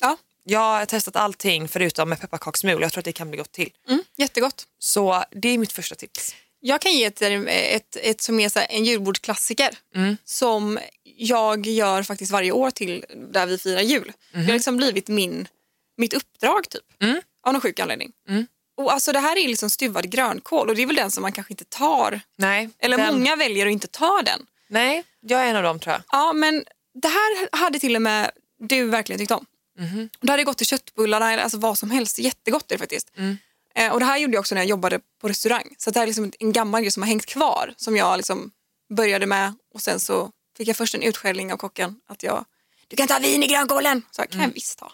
Ja, 0.00 0.16
Jag 0.44 0.60
har 0.60 0.86
testat 0.86 1.16
allting 1.16 1.68
förutom 1.68 2.08
med 2.08 2.20
pepparkakssmul. 2.20 2.82
Jag 2.82 2.92
tror 2.92 3.00
att 3.00 3.04
det 3.04 3.12
kan 3.12 3.28
bli 3.30 3.38
gott 3.38 3.52
till. 3.52 3.72
mm, 3.88 4.02
jättegott. 4.16 4.66
Så 4.78 5.24
det 5.30 5.48
är 5.48 5.58
mitt 5.58 5.72
första 5.72 5.94
tips. 5.94 6.34
Jag 6.60 6.80
kan 6.80 6.92
ge 6.92 7.04
ett, 7.04 7.22
ett, 7.22 7.96
ett 7.96 8.20
som 8.20 8.40
är 8.40 8.50
en 8.70 8.84
julbordsklassiker 8.84 9.78
Mm. 9.94 10.16
som 10.24 10.78
jag 11.16 11.66
gör 11.66 12.02
faktiskt 12.02 12.32
varje 12.32 12.52
år 12.52 12.70
till 12.70 13.04
där 13.32 13.46
vi 13.46 13.58
firar 13.58 13.80
jul. 13.80 14.12
Det 14.32 14.38
har 14.44 14.52
liksom 14.52 14.76
blivit 14.76 15.08
min, 15.08 15.48
mitt 15.96 16.14
uppdrag 16.14 16.68
typ. 16.68 17.02
Mm. 17.02 17.20
Av 17.42 17.52
någon 17.52 17.60
sjuk 17.62 17.78
anledning. 17.80 18.12
Mm. 18.28 18.46
Och 18.76 18.92
alltså, 18.92 19.12
det 19.12 19.20
här 19.20 19.36
är 19.38 19.48
liksom 19.48 19.70
stuvad 19.70 20.10
grönkål 20.10 20.68
och 20.68 20.76
det 20.76 20.82
är 20.82 20.86
väl 20.86 20.96
den 20.96 21.10
som 21.10 21.22
man 21.22 21.32
kanske 21.32 21.52
inte 21.52 21.64
tar. 21.64 22.20
Nej, 22.36 22.68
Eller 22.78 22.98
den- 22.98 23.14
många 23.18 23.36
väljer 23.36 23.66
att 23.66 23.72
inte 23.72 23.86
ta 23.86 24.22
den. 24.24 24.46
Nej, 24.68 25.04
jag 25.20 25.40
är 25.44 25.46
en 25.50 25.56
av 25.56 25.62
dem 25.62 25.80
tror 25.80 25.92
jag. 25.92 26.02
Ja, 26.12 26.32
men 26.32 26.64
det 27.02 27.08
här 27.08 27.48
hade 27.56 27.78
till 27.78 27.96
och 27.96 28.02
med 28.02 28.30
du 28.58 28.84
verkligen 28.84 29.18
tyckt 29.18 29.30
om. 29.32 29.46
Mhm. 29.78 30.08
Det 30.20 30.30
hade 30.30 30.44
gått 30.44 30.58
till 30.58 30.66
köttbullarna 30.66 31.32
eller 31.32 31.42
alltså 31.42 31.58
vad 31.58 31.78
som 31.78 31.90
helst. 31.90 32.18
Jättegott 32.18 32.70
är 32.70 32.74
det 32.74 32.78
faktiskt. 32.78 33.10
Mm. 33.16 33.36
Eh, 33.74 33.92
och 33.92 34.00
det 34.00 34.06
här 34.06 34.18
gjorde 34.18 34.32
jag 34.34 34.40
också 34.40 34.54
när 34.54 34.62
jag 34.62 34.68
jobbade 34.68 35.00
på 35.20 35.28
restaurang. 35.28 35.74
Så 35.78 35.90
det 35.90 35.98
här 35.98 36.04
är 36.04 36.06
liksom 36.06 36.32
en 36.38 36.52
gammal 36.52 36.80
grej 36.82 36.90
som 36.90 37.02
har 37.02 37.08
hängt 37.08 37.26
kvar. 37.26 37.74
Som 37.76 37.96
jag 37.96 38.16
liksom 38.16 38.50
började 38.96 39.26
med 39.26 39.54
och 39.74 39.82
sen 39.82 40.00
så 40.00 40.30
fick 40.56 40.68
jag 40.68 40.76
först 40.76 40.94
en 40.94 41.02
utskällning 41.02 41.52
av 41.52 41.56
kocken 41.56 42.00
att 42.08 42.22
jag, 42.22 42.44
du 42.88 42.96
kan 42.96 43.06
ta 43.08 43.18
vin 43.18 43.42
i 43.42 43.46
grönkålen. 43.46 44.02
Så 44.10 44.20
jag, 44.22 44.30
kan 44.30 44.40
Mm. 44.40 44.50
jag 44.50 44.54
visst 44.54 44.80
ha. 44.80 44.92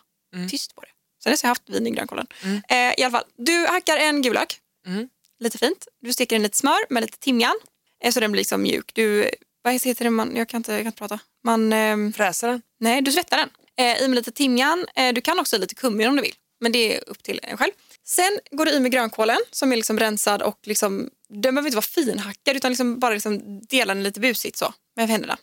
Tyst 0.51 0.75
på 0.75 0.81
det. 0.81 0.89
Sen 1.23 1.31
dess 1.33 1.43
har 1.43 1.47
jag 1.49 1.51
haft 1.51 1.69
vin 1.71 1.87
i 1.87 1.91
grönkålen. 1.91 2.27
Eh, 2.69 2.77
I 2.77 3.03
alla 3.03 3.11
fall, 3.11 3.25
du 3.37 3.67
hackar 3.67 3.97
en 3.97 4.23
gul 4.23 4.35
lök. 4.35 4.61
Mm. 4.87 5.09
Lite 5.39 5.59
fint. 5.59 5.89
Du 6.03 6.13
steker 6.13 6.37
den 6.37 6.43
lite 6.43 6.57
smör 6.57 6.79
med 6.91 7.01
lite 7.01 7.19
timjan. 7.19 7.55
Eh, 8.03 8.13
så 8.13 8.21
den 8.21 8.33
blir 8.33 8.41
liksom 8.41 8.63
mjuk. 8.63 8.91
Du, 8.95 9.31
vad 9.65 9.85
heter 9.85 10.05
det? 10.05 10.11
Man, 10.11 10.37
jag, 10.37 10.49
kan 10.49 10.59
inte, 10.59 10.73
jag 10.73 10.81
kan 10.81 10.87
inte 10.87 10.99
prata. 10.99 11.19
Man, 11.45 11.73
ehm, 11.73 12.13
Fräser 12.13 12.49
den. 12.49 12.63
Nej, 12.81 13.03
du 13.03 13.13
svettar 13.13 13.37
den. 13.37 13.49
Eh, 13.77 14.03
I 14.03 14.09
med 14.09 14.17
lite 14.17 14.33
timjan. 14.33 14.87
Eh, 14.95 15.13
du 15.13 15.21
kan 15.21 15.41
också 15.41 15.57
ha 15.57 15.61
lite 15.61 15.75
kummin 15.75 16.09
om 16.09 16.17
du 16.17 16.23
vill. 16.23 16.35
Men 16.61 16.73
det 16.73 16.97
är 16.97 17.09
upp 17.09 17.23
till 17.23 17.41
en 17.43 17.57
själv. 17.57 17.73
Sen 18.07 18.39
går 18.51 18.65
du 18.65 18.73
i 18.73 18.81
med 18.81 18.93
grönkålen 18.93 19.39
som 19.51 19.73
är 19.73 19.77
liksom 19.77 19.99
rensad 19.99 20.43
och 20.43 20.59
liksom, 20.63 21.11
den 21.29 21.55
behöver 21.55 21.69
inte 21.69 21.77
vara 21.77 21.83
finhackad 21.83 22.57
utan 22.57 22.71
liksom 22.71 22.99
bara 22.99 23.15
liksom 23.15 23.61
dela 23.61 23.95
den 23.95 24.03
lite 24.03 24.21
busigt 24.21 24.57
så 24.57 24.75
med 24.97 25.09
händerna. 25.09 25.37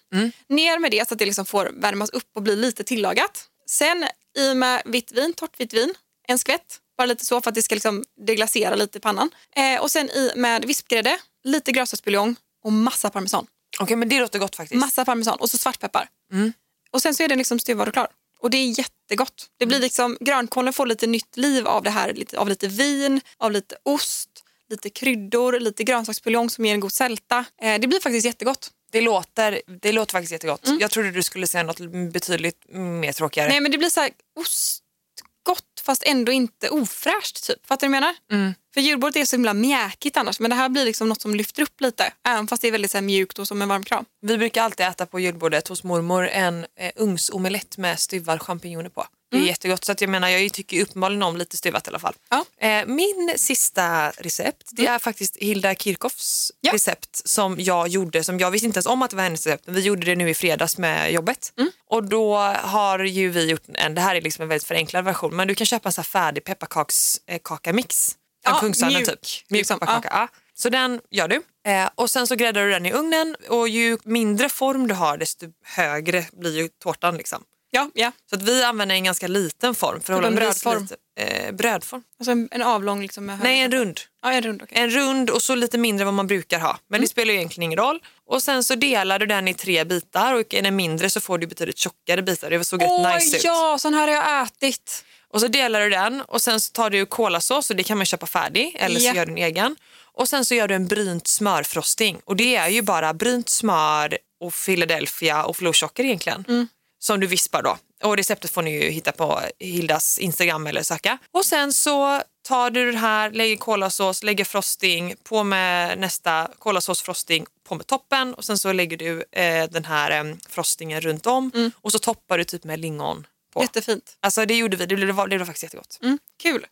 Ner 0.49 0.79
med 0.79 0.91
det 0.91 1.07
så 1.07 1.13
att 1.13 1.19
det 1.19 1.25
liksom 1.25 1.45
får 1.45 1.71
värmas 1.73 2.09
upp 2.09 2.29
och 2.35 2.41
bli 2.41 2.55
lite 2.55 2.83
tillagat. 2.83 3.45
Sen 3.67 4.05
i 4.37 4.53
med 4.53 4.81
vitt 4.85 5.11
vin, 5.11 5.33
torrt 5.33 5.59
vitt 5.59 5.73
vin, 5.73 5.93
en 6.27 6.39
skvätt. 6.39 6.79
Bara 6.97 7.05
lite 7.05 7.25
så 7.25 7.41
för 7.41 7.49
att 7.49 7.55
det 7.55 7.61
ska 7.61 7.75
liksom 7.75 8.03
deglasera 8.27 8.75
lite 8.75 8.97
i 8.97 9.01
pannan. 9.01 9.29
Eh, 9.55 9.81
och 9.81 9.91
sen 9.91 10.09
i 10.09 10.31
med 10.35 10.65
vispgrädde, 10.65 11.19
lite 11.43 11.71
grönsaksbuljong 11.71 12.35
och 12.63 12.73
massa 12.73 13.09
parmesan. 13.09 13.47
Okej, 13.79 13.95
men 13.95 14.09
det 14.09 14.19
låter 14.19 14.39
gott 14.39 14.55
faktiskt. 14.55 14.79
Massa 14.79 15.05
parmesan 15.05 15.39
och 15.39 15.49
så 15.49 15.57
svartpeppar. 15.57 16.09
Mm. 16.33 16.53
Och 16.91 17.01
sen 17.01 17.15
så 17.15 17.23
är 17.23 17.27
den 17.27 17.37
liksom 17.37 17.59
stuvad 17.59 17.87
och 17.87 17.93
klar. 17.93 18.07
Och 18.39 18.49
det 18.49 18.57
är 18.57 18.79
jättegott. 18.79 19.49
Det 19.59 19.65
blir 19.65 19.79
liksom, 19.79 20.17
grönkålen 20.19 20.73
får 20.73 20.85
lite 20.85 21.07
nytt 21.07 21.37
liv 21.37 21.67
av 21.67 21.83
det 21.83 21.89
här. 21.89 22.13
Lite, 22.13 22.39
av 22.39 22.49
lite 22.49 22.67
vin, 22.67 23.21
av 23.37 23.51
lite 23.51 23.75
ost, 23.83 24.29
lite 24.69 24.89
kryddor, 24.89 25.59
lite 25.59 25.83
grönsaksbuljong 25.83 26.49
som 26.49 26.65
ger 26.65 26.73
en 26.73 26.79
god 26.79 26.91
sälta. 26.91 27.45
Eh, 27.61 27.79
det 27.79 27.87
blir 27.87 27.99
faktiskt 27.99 28.25
jättegott. 28.25 28.71
Det, 28.91 29.01
låter, 29.01 29.61
det 29.81 29.91
låter 29.91 30.11
faktiskt 30.11 30.31
jättegott. 30.31 30.69
Jag 30.79 30.91
trodde 30.91 31.11
du 31.11 31.23
skulle 31.23 31.47
säga 31.47 31.63
något 31.63 31.79
betydligt 32.13 32.65
mer 32.69 33.11
tråkigare. 33.11 33.49
Nej 33.49 33.61
men 33.61 33.71
det 33.71 33.77
blir 33.77 33.89
så 33.89 33.99
här 33.99 34.11
ostgott 34.39 35.81
fast 35.81 36.03
ändå 36.03 36.31
inte 36.31 36.69
ofräscht 36.69 37.47
typ. 37.47 37.67
Fattar 37.67 37.87
du 37.87 37.91
vad 37.91 37.97
jag 37.97 38.01
menar? 38.01 38.15
Mm. 38.31 38.53
För 38.73 38.81
julbordet 38.81 39.15
är 39.15 39.25
så 39.25 39.35
himla 39.35 39.53
mjäkigt 39.53 40.17
annars 40.17 40.39
men 40.39 40.49
det 40.49 40.55
här 40.55 40.69
blir 40.69 40.85
liksom 40.85 41.09
något 41.09 41.21
som 41.21 41.35
lyfter 41.35 41.61
upp 41.63 41.81
lite. 41.81 42.13
Även 42.27 42.47
fast 42.47 42.61
det 42.61 42.67
är 42.67 42.71
väldigt 42.71 42.91
så 42.91 42.97
här 42.97 43.03
mjukt 43.03 43.39
och 43.39 43.47
som 43.47 43.61
en 43.61 43.69
varm 43.69 43.83
kram. 43.83 44.05
Vi 44.21 44.37
brukar 44.37 44.63
alltid 44.63 44.85
äta 44.85 45.05
på 45.05 45.19
julbordet 45.19 45.67
hos 45.67 45.83
mormor 45.83 46.27
en 46.27 46.65
eh, 46.79 46.91
ugnsomelett 46.95 47.77
med 47.77 47.99
stuvade 47.99 48.39
champinjoner 48.39 48.89
på. 48.89 49.05
Det 49.31 49.37
är 49.37 49.41
jättegott. 49.41 49.85
Så 49.85 49.91
att 49.91 50.01
jag 50.01 50.09
menar, 50.09 50.29
jag 50.29 50.53
tycker 50.53 50.77
ju 50.77 50.83
uppenbarligen 50.83 51.23
om 51.23 51.37
lite 51.37 51.57
stuvat 51.57 51.87
i 51.87 51.89
alla 51.89 51.99
fall. 51.99 52.13
Ja. 52.29 52.45
Eh, 52.67 52.85
min 52.87 53.33
sista 53.35 54.09
recept 54.09 54.69
det 54.71 54.87
är 54.87 54.99
faktiskt 54.99 55.37
Hilda 55.37 55.75
Kirchhoffs 55.75 56.51
Ja. 56.61 56.73
recept 56.73 57.27
som 57.27 57.55
jag 57.59 57.87
gjorde. 57.87 58.23
Som 58.23 58.39
jag 58.39 58.51
visste 58.51 58.65
inte 58.65 58.77
ens 58.77 58.85
om 58.85 59.01
att 59.01 59.09
det 59.09 59.15
var 59.15 59.23
hennes 59.23 59.45
recept 59.47 59.65
men 59.65 59.75
vi 59.75 59.81
gjorde 59.81 60.05
det 60.05 60.15
nu 60.15 60.29
i 60.29 60.33
fredags 60.33 60.77
med 60.77 61.13
jobbet. 61.13 61.53
Och 61.89 62.03
då 62.03 62.37
har 62.63 62.99
ju 62.99 63.29
vi 63.29 63.49
gjort 63.49 63.63
en, 63.73 63.95
det 63.95 64.01
här 64.01 64.15
är 64.15 64.21
liksom 64.21 64.43
en 64.43 64.49
väldigt 64.49 64.67
förenklad 64.67 65.05
version 65.05 65.35
men 65.35 65.47
du 65.47 65.55
kan 65.55 65.65
köpa 65.67 65.89
en 65.89 65.93
så 65.93 66.01
här 66.01 66.05
färdig 66.05 66.43
pepparkakskakamix. 66.43 68.15
En 68.45 68.53
Ja, 68.53 68.59
Kungsörnen 68.59 68.93
mjuk, 68.93 69.07
typ. 69.09 69.19
Mjuk 69.49 69.59
liksom. 69.59 69.79
pepparkaka. 69.79 70.09
Ja. 70.11 70.27
Så 70.53 70.69
den 70.69 70.99
gör 71.11 71.27
du. 71.27 71.41
Eh, 71.67 71.89
och 71.95 72.09
sen 72.09 72.27
så 72.27 72.35
gräddar 72.35 72.63
du 72.65 72.71
den 72.71 72.85
i 72.85 72.91
ugnen 72.93 73.35
och 73.49 73.69
ju 73.69 73.97
mindre 74.03 74.49
form 74.49 74.87
du 74.87 74.93
har 74.95 75.17
desto 75.17 75.45
högre 75.65 76.25
blir 76.33 76.57
ju 76.57 76.67
tårtan. 76.83 77.17
Liksom. 77.17 77.43
Ja, 77.73 77.89
ja. 77.93 78.11
Så 78.29 78.35
att 78.35 78.41
vi 78.41 78.63
använder 78.63 78.95
en 78.95 79.03
ganska 79.03 79.27
liten 79.27 79.75
form. 79.75 80.01
För 80.01 80.15
Typ 80.15 80.25
en 80.25 80.35
brödform? 80.35 80.81
lite- 80.81 80.95
Eh, 81.19 81.51
brödform? 81.51 82.03
Alltså 82.19 82.31
en, 82.31 82.47
en 82.51 82.61
avlång 82.61 83.01
liksom 83.01 83.25
med 83.25 83.39
Nej, 83.43 83.59
en 83.59 83.71
rund. 83.71 83.99
Ja, 84.21 84.31
en 84.33 84.41
rund. 84.43 84.61
okej. 84.63 84.77
En 84.77 84.89
rund 84.89 85.29
och 85.29 85.41
så 85.41 85.55
lite 85.55 85.77
mindre 85.77 86.01
än 86.01 86.05
vad 86.05 86.13
man 86.13 86.27
brukar 86.27 86.59
ha. 86.59 86.79
Men 86.87 86.95
Mm. 86.97 87.01
det 87.01 87.07
spelar 87.07 87.31
ju 87.33 87.37
egentligen 87.39 87.63
ingen 87.63 87.79
roll. 87.79 87.99
Och 88.27 88.43
sen 88.43 88.63
så 88.63 88.75
delar 88.75 89.19
du 89.19 89.25
den 89.25 89.47
i 89.47 89.53
tre 89.53 89.83
bitar 89.83 90.33
och 90.33 90.53
är 90.53 90.61
den 90.61 90.75
mindre 90.75 91.09
så 91.09 91.19
får 91.21 91.37
du 91.37 91.47
betydligt 91.47 91.77
tjockare 91.77 92.21
bitar. 92.21 92.49
Det 92.49 92.63
såg 92.63 92.81
rätt 92.83 93.15
nice 93.21 93.37
ut. 93.37 93.43
ja, 93.43 93.77
sån 93.79 93.93
här 93.93 94.07
har 94.07 94.15
jag 94.15 94.43
ätit. 94.47 95.05
Och 95.33 95.41
så 95.41 95.47
delar 95.47 95.81
du 95.81 95.89
den 95.89 96.21
och 96.21 96.41
sen 96.41 96.59
så 96.61 96.71
tar 96.71 96.89
du 96.89 97.05
kolasås 97.05 97.69
och 97.69 97.75
det 97.75 97.83
kan 97.83 97.97
man 97.97 98.05
köpa 98.05 98.25
färdig 98.25 98.75
eller 98.79 98.99
så 98.99 99.05
Ja. 99.05 99.13
gör 99.13 99.25
du 99.25 99.31
en 99.31 99.37
egen. 99.37 99.75
Och 100.13 100.29
sen 100.29 100.45
så 100.45 100.55
gör 100.55 100.67
du 100.67 100.75
en 100.75 100.87
brynt 100.87 101.27
smörfrosting 101.27 102.21
och 102.25 102.35
det 102.35 102.55
är 102.55 102.67
ju 102.69 102.81
bara 102.81 103.13
brynt 103.13 103.49
smör 103.49 104.17
och 104.43 104.53
Philadelphia 104.65 105.43
och 105.43 105.57
florsocker 105.57 106.03
egentligen. 106.03 106.45
Mm. 106.47 106.67
Som 106.99 107.19
du 107.19 107.27
vispar 107.27 107.61
då. 107.63 107.77
Och 108.03 108.17
receptet 108.17 108.51
får 108.51 108.61
ni 108.61 108.83
ju 108.83 108.89
hitta 108.89 109.11
på 109.11 109.41
Hildas 109.59 110.19
Instagram 110.19 110.67
eller 110.67 110.83
söka. 110.83 111.17
Och 111.31 111.45
sen 111.45 111.73
så 111.73 112.21
tar 112.47 112.69
du 112.69 112.91
det 112.91 112.97
här, 112.97 113.31
lägger 113.31 113.55
kolasås, 113.55 114.23
lägger 114.23 114.45
frosting, 114.45 115.15
på 115.23 115.43
med 115.43 115.99
nästa 115.99 116.47
kolasåsfrosting, 116.59 117.45
på 117.67 117.75
med 117.75 117.87
toppen 117.87 118.33
och 118.33 118.45
sen 118.45 118.57
så 118.57 118.71
lägger 118.71 118.97
du 118.97 119.23
eh, 119.31 119.69
den 119.69 119.85
här 119.85 120.11
eh, 120.25 120.35
frostingen 120.49 121.01
runt 121.01 121.25
om 121.27 121.71
och 121.75 121.91
så 121.91 121.99
toppar 121.99 122.37
du 122.37 122.43
typ 122.43 122.63
med 122.63 122.79
lingon 122.79 123.27
på. 123.51 123.61
Jättefint. 123.61 124.17
Alltså 124.19 124.45
det 124.45 124.57
gjorde 124.57 124.77
vi, 124.77 124.85
det 124.85 124.95
blev, 124.95 125.15
det 125.15 125.27
blev 125.27 125.45
faktiskt 125.45 125.63
jättegott. 125.63 125.99
Mm, 126.01 126.19
kul. 126.43 126.67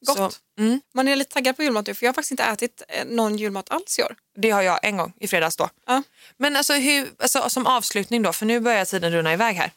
Gott. 0.00 0.16
Så, 0.16 0.30
mm, 0.62 0.80
Man 0.94 1.08
är 1.08 1.16
lite 1.16 1.32
taggad 1.34 1.56
på 1.56 1.62
julmat 1.62 1.86
nu 1.86 1.94
för 1.94 2.06
jag 2.06 2.08
har 2.08 2.14
faktiskt 2.14 2.30
inte 2.30 2.42
ätit 2.44 2.82
eh, 2.88 3.04
någon 3.06 3.36
julmat 3.36 3.70
alls 3.70 3.98
i 3.98 4.02
år. 4.02 4.16
det 4.36 4.50
har 4.50 4.62
jag 4.62 4.84
en 4.84 4.96
gång 4.96 5.12
i 5.20 5.28
fredags 5.28 5.56
då. 5.56 5.68
Ja. 5.86 6.02
Men 6.36 6.56
alltså, 6.56 6.72
hur, 6.72 7.08
alltså 7.18 7.50
som 7.50 7.66
avslutning 7.66 8.22
då, 8.22 8.32
för 8.32 8.46
nu 8.46 8.60
börjar 8.60 8.84
tiden 8.84 9.12
runna 9.12 9.32
iväg 9.32 9.56
här. 9.56 9.70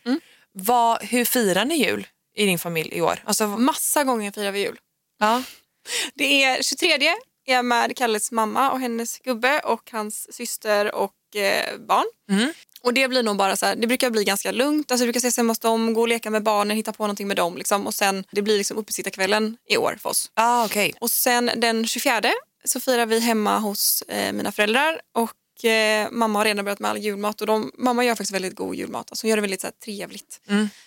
Vad, 0.51 1.03
hur 1.03 1.25
firar 1.25 1.65
ni 1.65 1.75
jul 1.75 2.07
i 2.35 2.45
din 2.45 2.59
familj 2.59 2.89
i 2.93 3.01
år? 3.01 3.19
Alltså, 3.25 3.47
Massa 3.47 4.03
gånger 4.03 4.31
firar 4.31 4.51
vi 4.51 4.59
jul. 4.59 4.79
ja. 5.19 5.43
Det 6.13 6.43
är 6.43 6.63
23 6.63 7.07
är 7.45 7.53
jag 7.53 7.65
med 7.65 7.97
Kalles 7.97 8.31
mamma 8.31 8.71
och 8.71 8.79
hennes 8.79 9.19
gubbe 9.19 9.59
och 9.59 9.91
hans 9.91 10.33
syster 10.35 10.95
och 10.95 11.35
eh, 11.35 11.77
barn. 11.77 12.05
Mm. 12.29 12.53
Och 12.83 12.93
det 12.93 13.07
blir 13.07 13.23
nog 13.23 13.37
bara 13.37 13.55
så 13.55 13.65
här, 13.65 13.75
det 13.75 13.87
brukar 13.87 14.09
bli 14.09 14.23
ganska 14.23 14.51
lugnt. 14.51 14.91
Alltså, 14.91 15.05
vi 15.05 15.07
brukar 15.07 15.19
ses 15.19 15.37
hemma 15.37 15.51
hos 15.51 15.59
dem, 15.59 15.93
gå 15.93 16.01
och 16.01 16.07
leka 16.07 16.29
med 16.29 16.43
barnen, 16.43 16.77
hitta 16.77 16.93
på 16.93 17.03
någonting 17.03 17.27
med 17.27 17.37
dem. 17.37 17.57
Liksom. 17.57 17.87
Och 17.87 17.93
sen, 17.93 18.23
det 18.31 18.41
blir 18.41 18.57
liksom 18.57 18.77
uppesittarkvällen 18.77 19.57
i 19.69 19.77
år 19.77 19.97
för 20.01 20.09
oss. 20.09 20.31
Ah, 20.33 20.65
okej. 20.65 20.93
Och 20.99 21.11
sen 21.11 21.51
den 21.57 21.87
24 21.87 22.21
så 22.63 22.79
firar 22.79 23.05
vi 23.05 23.19
hemma 23.19 23.59
hos 23.59 24.01
eh, 24.01 24.33
mina 24.33 24.51
föräldrar 24.51 25.01
och 25.13 25.65
eh, 25.65 26.07
mamma 26.11 26.39
har 26.39 26.45
redan 26.45 26.65
börjat 26.65 26.79
med 26.79 26.91
all 26.91 26.97
julmat 26.97 27.41
och 27.41 27.47
de, 27.47 27.71
mamma 27.77 28.05
gör 28.05 28.15
faktiskt 28.15 28.31
väldigt 28.31 28.55
god 28.55 28.75
julmat. 28.75 29.11
Alltså 29.11 29.23
hon 29.23 29.29
gör 29.29 29.37
det 29.37 29.41
väldigt 29.41 29.61
så 29.61 29.67
här, 29.67 29.73
trevligt. 29.85 30.41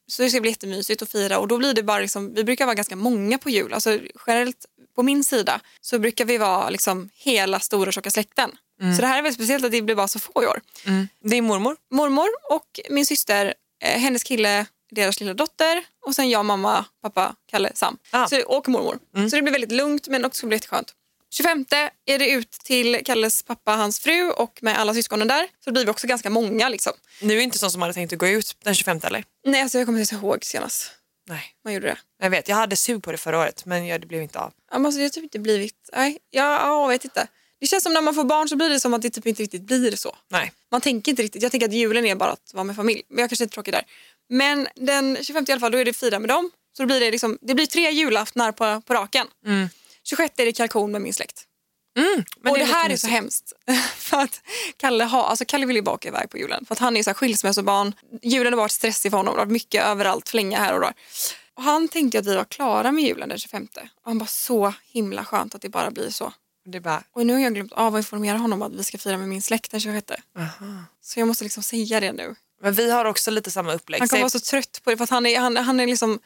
Så 0.07 0.23
det 0.23 0.31
ska 0.31 0.41
bli 0.41 0.51
jättemysigt 0.51 1.03
att 1.03 1.13
fira 1.13 1.39
och 1.39 1.49
då 1.49 1.59
blir 1.59 1.75
det 1.75 1.83
bara 1.83 2.01
liksom, 2.01 2.35
vi 2.35 2.45
brukar 2.45 2.67
vara 2.67 2.75
ganska 2.75 2.97
många 2.97 3.39
på 3.39 3.51
jul. 3.51 3.73
Alltså 3.73 3.99
generellt 4.27 4.67
på 4.97 5.03
min 5.03 5.25
sida 5.25 5.61
så 5.81 5.99
brukar 5.99 6.25
vi 6.25 6.39
vara 6.39 6.71
liksom 6.71 7.11
hela 7.15 7.61
stora 7.61 7.93
tjocka 7.93 8.11
släkten. 8.11 8.51
Så 8.97 9.01
det 9.01 9.07
här 9.07 9.19
är 9.19 9.23
väldigt 9.23 9.35
speciellt 9.35 9.65
att 9.65 9.73
det 9.73 9.83
blir 9.83 9.95
bara 9.95 10.09
så 10.09 10.19
få 10.19 10.43
i 10.43 10.47
år. 10.47 10.61
Mm. 10.87 11.09
Din 11.21 11.45
mormor? 11.45 11.77
Mormor 11.91 12.29
och 12.51 12.81
min 12.91 13.07
syster, 13.07 13.55
eh, 13.83 14.01
hennes 14.01 14.25
kille, 14.25 14.67
deras 14.91 15.21
lilla 15.21 15.35
dotter 15.35 15.85
och 16.07 16.15
sen 16.15 16.31
jag, 16.31 16.45
mamma, 16.45 16.85
pappa, 17.03 17.35
Kalle, 17.51 17.71
Sam. 17.75 17.99
Ah. 18.11 18.29
Så, 18.29 18.43
och 18.47 18.69
mormor. 18.69 18.99
Så 19.31 19.37
det 19.37 19.43
blir 19.43 19.53
väldigt 19.53 19.73
lugnt 19.73 20.09
men 20.09 20.25
också 20.25 20.47
blir 20.47 20.57
jätteskönt. 20.57 20.95
25 21.35 21.65
är 22.07 22.19
det 22.19 22.31
ut 22.31 22.51
till 22.51 23.01
Kalles 23.05 23.43
pappa, 23.43 23.73
hans 23.73 24.01
fru 24.01 24.31
och 24.31 24.59
med 24.63 24.79
alla 24.79 24.95
syskonen 24.95 25.29
där. 25.29 25.47
Så 25.65 25.71
då 25.71 25.73
blir 25.73 25.85
vi 25.85 25.91
också 25.91 26.07
ganska 26.07 26.31
många. 26.31 26.69
Liksom. 26.69 26.93
Nu 27.21 27.39
är 27.39 27.41
inte 27.41 27.59
sån 27.59 27.71
som 27.71 27.83
hade 27.83 27.95
tänkt 27.95 28.13
att 28.13 28.19
gå 28.19 28.29
ut 28.29 28.57
den 28.65 28.75
25 28.75 29.01
eller? 29.05 29.25
Nej, 29.47 29.63
alltså 29.63 29.79
jag 29.79 29.87
kommer 29.87 30.01
inte 30.01 30.15
ihåg 30.15 30.45
senast 30.45 30.91
Nej. 31.29 31.45
man 31.65 31.73
gjorde 31.75 31.87
det. 31.87 31.99
Jag 32.23 32.31
vet, 32.31 32.49
jag 32.49 32.57
hade 32.57 32.77
sug 32.77 33.03
på 33.03 33.13
det 33.13 33.19
förra 33.19 33.39
året 33.39 33.67
men 33.67 33.87
ja, 33.87 33.99
det 33.99 34.07
blev 34.07 34.23
inte 34.23 34.39
av. 34.39 34.53
Ja, 34.71 34.79
men 34.79 34.87
alltså, 34.87 35.01
jag 35.01 35.05
har 35.05 35.11
typ 35.11 35.23
inte 35.23 35.39
blivit... 35.39 35.91
Nej, 35.93 36.19
jag, 36.31 36.61
jag 36.61 36.89
vet 36.89 37.05
inte. 37.05 37.29
Det 37.65 37.69
känns 37.69 37.83
som 37.83 37.93
när 37.93 38.03
man 38.03 38.15
får 38.15 38.25
barn 38.25 38.49
så 38.49 38.57
blir 38.57 38.71
det 38.71 38.81
som 38.81 38.95
att 38.95 39.03
det 39.03 39.11
typ 39.11 39.27
inte 39.27 39.43
riktigt 39.43 39.63
blir 39.63 39.97
så. 39.97 40.17
Nej. 40.29 40.53
Man 40.71 40.81
tänker 40.81 41.13
inte 41.13 41.23
riktigt. 41.23 41.43
Jag 41.43 41.51
tänker 41.51 41.69
att 41.69 41.75
julen 41.75 42.07
är 42.07 42.15
bara 42.15 42.31
att 42.31 42.51
vara 42.55 42.65
med 42.65 42.77
familj. 42.77 43.03
Men 43.09 43.19
jag 43.19 43.31
kanske 43.31 43.45
är 43.45 43.49
tråkig 43.49 43.75
där. 43.75 43.83
Men 44.29 44.69
den 44.75 45.19
25 45.23 45.45
i 45.49 45.53
alla 45.53 45.61
fall, 45.61 45.73
då 45.73 45.79
är 45.79 45.85
det 45.85 45.93
fira 45.93 46.19
med 46.19 46.29
dem. 46.31 46.51
Så 46.77 46.83
då 46.83 46.87
blir 46.87 47.01
det, 47.01 47.11
liksom, 47.11 47.39
det 47.41 47.55
blir 47.55 47.67
tre 47.67 47.91
julaftnar 47.91 48.53
på, 48.53 48.83
på 48.87 48.95
raken. 48.95 49.27
26 50.03 50.35
är 50.37 50.45
det 50.45 50.53
kalkon 50.53 50.93
med 50.93 51.03
min 51.03 51.15
släkt. 51.15 51.45
Mm, 51.99 52.25
men 52.41 52.51
och 52.51 52.59
det, 52.59 52.65
lite 52.65 52.77
här 52.77 52.91
är 52.91 52.97
så 52.97 53.07
hemskt. 53.07 53.53
för 53.97 54.17
att 54.17 54.41
Kalle, 54.77 55.05
har, 55.05 55.25
alltså 55.25 55.45
Kalle 55.45 55.67
vill 55.67 55.77
ju 55.77 55.83
baka 55.83 56.09
iväg 56.09 56.31
på 56.31 56.39
julen. 56.39 56.65
För 56.67 56.75
att 56.75 56.79
han 56.79 56.97
är 56.97 57.03
så 57.03 57.11
här 57.11 57.15
skilsmässobarn. 57.15 57.95
Julen 58.23 58.53
har 58.53 58.61
varit 58.61 58.73
stressig 58.73 59.11
för 59.11 59.17
honom. 59.17 59.35
Det 59.35 59.41
har 59.41 59.47
varit 59.47 59.53
mycket 59.53 59.85
överallt, 59.85 60.29
flänga 60.29 60.59
här 60.59 60.75
och 60.75 60.81
där. 60.81 60.93
Och 61.55 61.63
han 61.63 61.89
tänkte 61.89 62.19
att 62.19 62.27
vi 62.27 62.37
var 62.37 62.45
klara 62.45 62.93
med 62.93 63.05
julen 63.05 63.29
den 63.29 63.39
25. 63.39 63.69
Och 63.75 64.03
han 64.05 64.19
bara 64.19 64.27
så 64.27 64.75
himla 64.87 65.25
skönt 65.25 65.55
att 65.55 65.63
det 65.63 65.69
bara 65.69 65.91
blir 65.91 66.11
så. 66.11 66.33
Det 66.65 66.81
bara, 66.81 67.03
Och 67.13 67.27
nu 67.27 67.33
har 67.33 67.41
jag 67.41 67.55
glömt 67.55 67.73
av 67.73 67.95
att 67.95 67.99
informera 67.99 68.39
honom 68.39 68.63
att 68.63 68.73
vi 68.75 68.85
ska 68.85 68.99
fira 68.99 69.19
med 69.19 69.29
min 69.29 69.43
släkt 69.43 69.71
den 69.71 69.81
26. 69.81 70.07
Så 71.03 71.21
jag 71.21 71.29
måste 71.29 71.45
liksom 71.45 71.63
säga 71.63 72.01
det 72.01 72.13
nu. 72.13 72.35
men 72.61 72.75
vi 72.75 72.91
har 72.91 73.05
också 73.05 73.31
lite 73.31 73.51
samma 73.51 73.73
upplägg. 73.73 74.01
Han 74.01 74.09
kommer 74.09 74.23
vara 74.23 74.31
så 74.31 74.41
trött 74.41 74.81
på 74.85 74.91
det 74.91 74.97
för 74.97 75.07
han 75.11 75.27
är, 75.27 75.39
han, 75.41 75.57
han 75.57 75.81
är 75.81 75.87
liksom, 75.87 76.21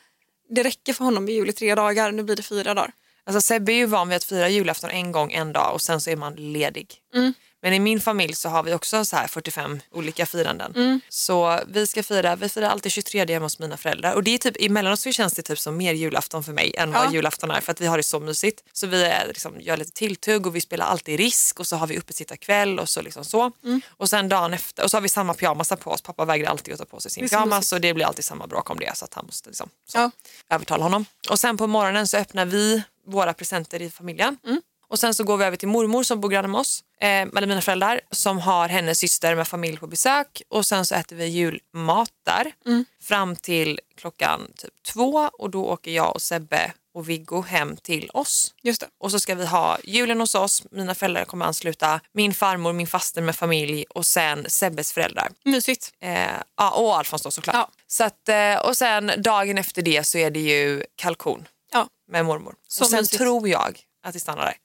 det 0.51 0.63
räcker 0.63 0.93
för 0.93 1.05
honom 1.05 1.25
med 1.25 1.35
jul 1.35 1.49
i 1.49 1.53
tre 1.53 1.75
dagar, 1.75 2.13
nu 2.13 2.23
blir 2.23 2.37
det 2.37 2.43
fyra 2.43 2.75
dagar. 2.75 2.93
Alltså 3.25 3.41
Sebbe 3.41 3.73
är 3.73 3.77
ju 3.77 3.87
van 3.87 4.09
vid 4.09 4.17
att 4.17 4.25
fira 4.25 4.49
julafton 4.49 4.91
en 4.91 5.13
gång 5.13 5.33
en 5.33 5.53
dag 5.53 5.75
och 5.75 5.83
sen 5.83 6.01
så 6.01 6.11
är 6.11 6.17
man 6.17 6.35
ledig. 6.35 6.95
Mm. 7.15 7.35
Men 7.63 7.73
i 7.73 7.79
min 7.81 8.01
familj 8.01 8.35
så 8.35 8.49
har 8.49 8.63
vi 8.63 8.75
också 8.75 9.05
så 9.05 9.17
här 9.17 9.27
45 9.27 9.81
olika 9.91 10.27
firanden. 10.27 10.73
Mm. 10.77 11.01
Så 11.09 11.61
vi 11.69 11.87
ska 11.87 12.03
fira, 12.03 12.37
vi 12.37 12.49
firar 12.49 12.69
alltid 12.69 12.93
23 12.93 13.27
hemma 13.33 13.45
hos 13.47 13.59
mina 13.59 13.77
föräldrar 13.77 14.15
och 14.15 14.23
det 14.23 14.35
är 14.35 14.39
typ, 14.39 14.57
emellanåt 14.61 15.01
så 15.01 15.13
känns 15.13 15.33
det 15.33 15.43
typ 15.43 15.59
som 15.59 15.77
mer 15.77 15.93
julafton 15.95 16.45
för 16.45 16.53
mig 16.53 16.75
än 16.77 16.93
Ja. 16.93 16.99
vad 17.05 17.13
julafton 17.15 17.51
är 17.51 17.61
för 17.61 17.73
att 17.73 17.81
vi 17.81 17.87
har 17.87 17.97
det 17.97 18.03
så 18.03 18.21
mysigt. 18.21 18.63
Så 18.73 18.87
vi 18.87 19.05
är, 19.05 19.27
liksom, 19.29 19.61
gör 19.61 19.77
lite 19.77 19.91
tilltugg 19.93 20.47
och 20.47 20.57
vi 20.57 20.61
spelar 20.61 20.87
alltid 20.87 21.19
risk 21.19 21.61
och 21.61 21.67
så 21.67 21.77
har 21.77 21.87
vi 21.87 21.99
uppesittarkväll 21.99 22.79
och 22.79 22.89
så 22.89 23.03
liksom 23.03 23.25
så. 23.25 23.53
Mm. 23.65 23.81
Och 23.89 24.09
sen 24.11 24.29
dagen 24.29 24.55
efter, 24.55 24.85
och 24.85 24.91
så 24.91 24.97
har 24.97 25.03
vi 25.03 25.09
samma 25.09 25.35
pyjamasar 25.35 25.77
på 25.77 25.91
oss. 25.91 26.03
Pappa 26.03 26.25
vägrar 26.25 26.51
alltid 26.51 26.75
att 26.75 26.81
ta 26.81 26.85
på 26.87 27.01
sig 27.01 27.11
sin 27.11 27.29
pyjamas 27.29 27.73
och 27.73 27.81
det 27.81 27.95
blir 27.95 28.05
alltid 28.07 28.25
samma 28.25 28.47
bråk 28.47 28.71
om 28.71 28.79
det 28.79 28.97
så 28.97 29.05
att 29.05 29.15
han 29.15 29.27
måste 29.27 29.49
liksom, 29.49 29.69
så 29.89 29.99
Ja. 29.99 30.11
övertala 30.51 30.83
honom. 30.83 31.05
Och 31.31 31.39
sen 31.39 31.57
på 31.57 31.67
morgonen 31.67 32.07
så 32.09 32.17
öppnar 32.17 32.45
vi 32.45 32.83
våra 33.07 33.35
presenter 33.35 33.83
i 33.83 33.91
familjen. 33.91 34.37
Mm. 34.47 34.61
Och 34.91 34.99
sen 34.99 35.15
så 35.15 35.25
går 35.25 35.37
vi 35.37 35.45
över 35.45 35.57
till 35.57 35.69
mormor 35.69 36.03
som 36.03 36.21
bor 36.21 36.29
granne 36.29 36.49
med 36.49 36.61
oss, 36.61 36.85
eh, 37.01 37.09
eller 37.09 37.47
mina 37.47 37.61
föräldrar 37.61 38.01
som 38.11 38.39
har 38.39 38.69
hennes 38.69 38.99
syster 38.99 39.35
med 39.35 39.49
familj 39.49 39.77
på 39.79 39.87
besök 39.87 40.43
och 40.49 40.67
sen 40.67 40.87
så 40.87 40.95
äter 40.95 41.17
vi 41.17 41.27
julmat 41.27 42.11
där 42.27 42.53
Mm. 42.67 42.85
fram 43.03 43.37
till 43.37 43.81
klockan 43.97 44.53
typ 44.57 44.83
två 44.93 45.31
och 45.39 45.51
då 45.51 45.65
åker 45.67 45.91
jag 45.91 46.15
och 46.15 46.23
Sebbe 46.23 46.73
och 46.95 47.09
Viggo 47.09 47.43
hem 47.43 47.77
till 47.77 48.11
oss. 48.15 48.55
Just 48.63 48.81
det. 48.81 48.87
Och 49.01 49.11
så 49.11 49.21
ska 49.21 49.35
vi 49.35 49.47
ha 49.47 49.79
julen 49.85 50.21
hos 50.21 50.35
oss, 50.35 50.63
mina 50.71 50.95
föräldrar 50.95 51.25
kommer 51.25 51.47
ansluta, 51.47 52.01
min 52.13 52.35
farmor, 52.35 52.73
min 52.73 52.87
faster 52.87 53.23
med 53.23 53.37
familj 53.37 53.85
och 53.91 54.07
sen 54.07 54.47
Sebbes 54.51 54.93
föräldrar. 54.93 55.29
Mysigt. 55.45 55.93
Eh, 56.01 56.31
ja, 56.57 56.71
och 56.71 56.97
Alfons 56.99 57.23
då 57.23 57.31
såklart. 57.31 57.55
Ja. 57.57 57.71
Så 57.87 58.05
att, 58.05 58.29
eh, 58.29 58.55
och 58.67 58.77
sen 58.77 59.13
dagen 59.19 59.59
efter 59.59 59.83
det 59.83 60.05
så 60.07 60.19
är 60.19 60.31
det 60.31 60.41
ju 60.41 60.83
kalkon 60.97 61.49
Ja. 61.73 61.89
med 62.11 62.25
mormor. 62.25 62.55
Så 62.69 62.85
och 62.85 62.91
sen 62.91 62.99
mysigt. 63.01 63.19
tror 63.19 63.49
jag 63.49 63.81
att 64.03 64.13
det 64.13 64.21
stannar 64.21 64.45
där. 64.45 64.57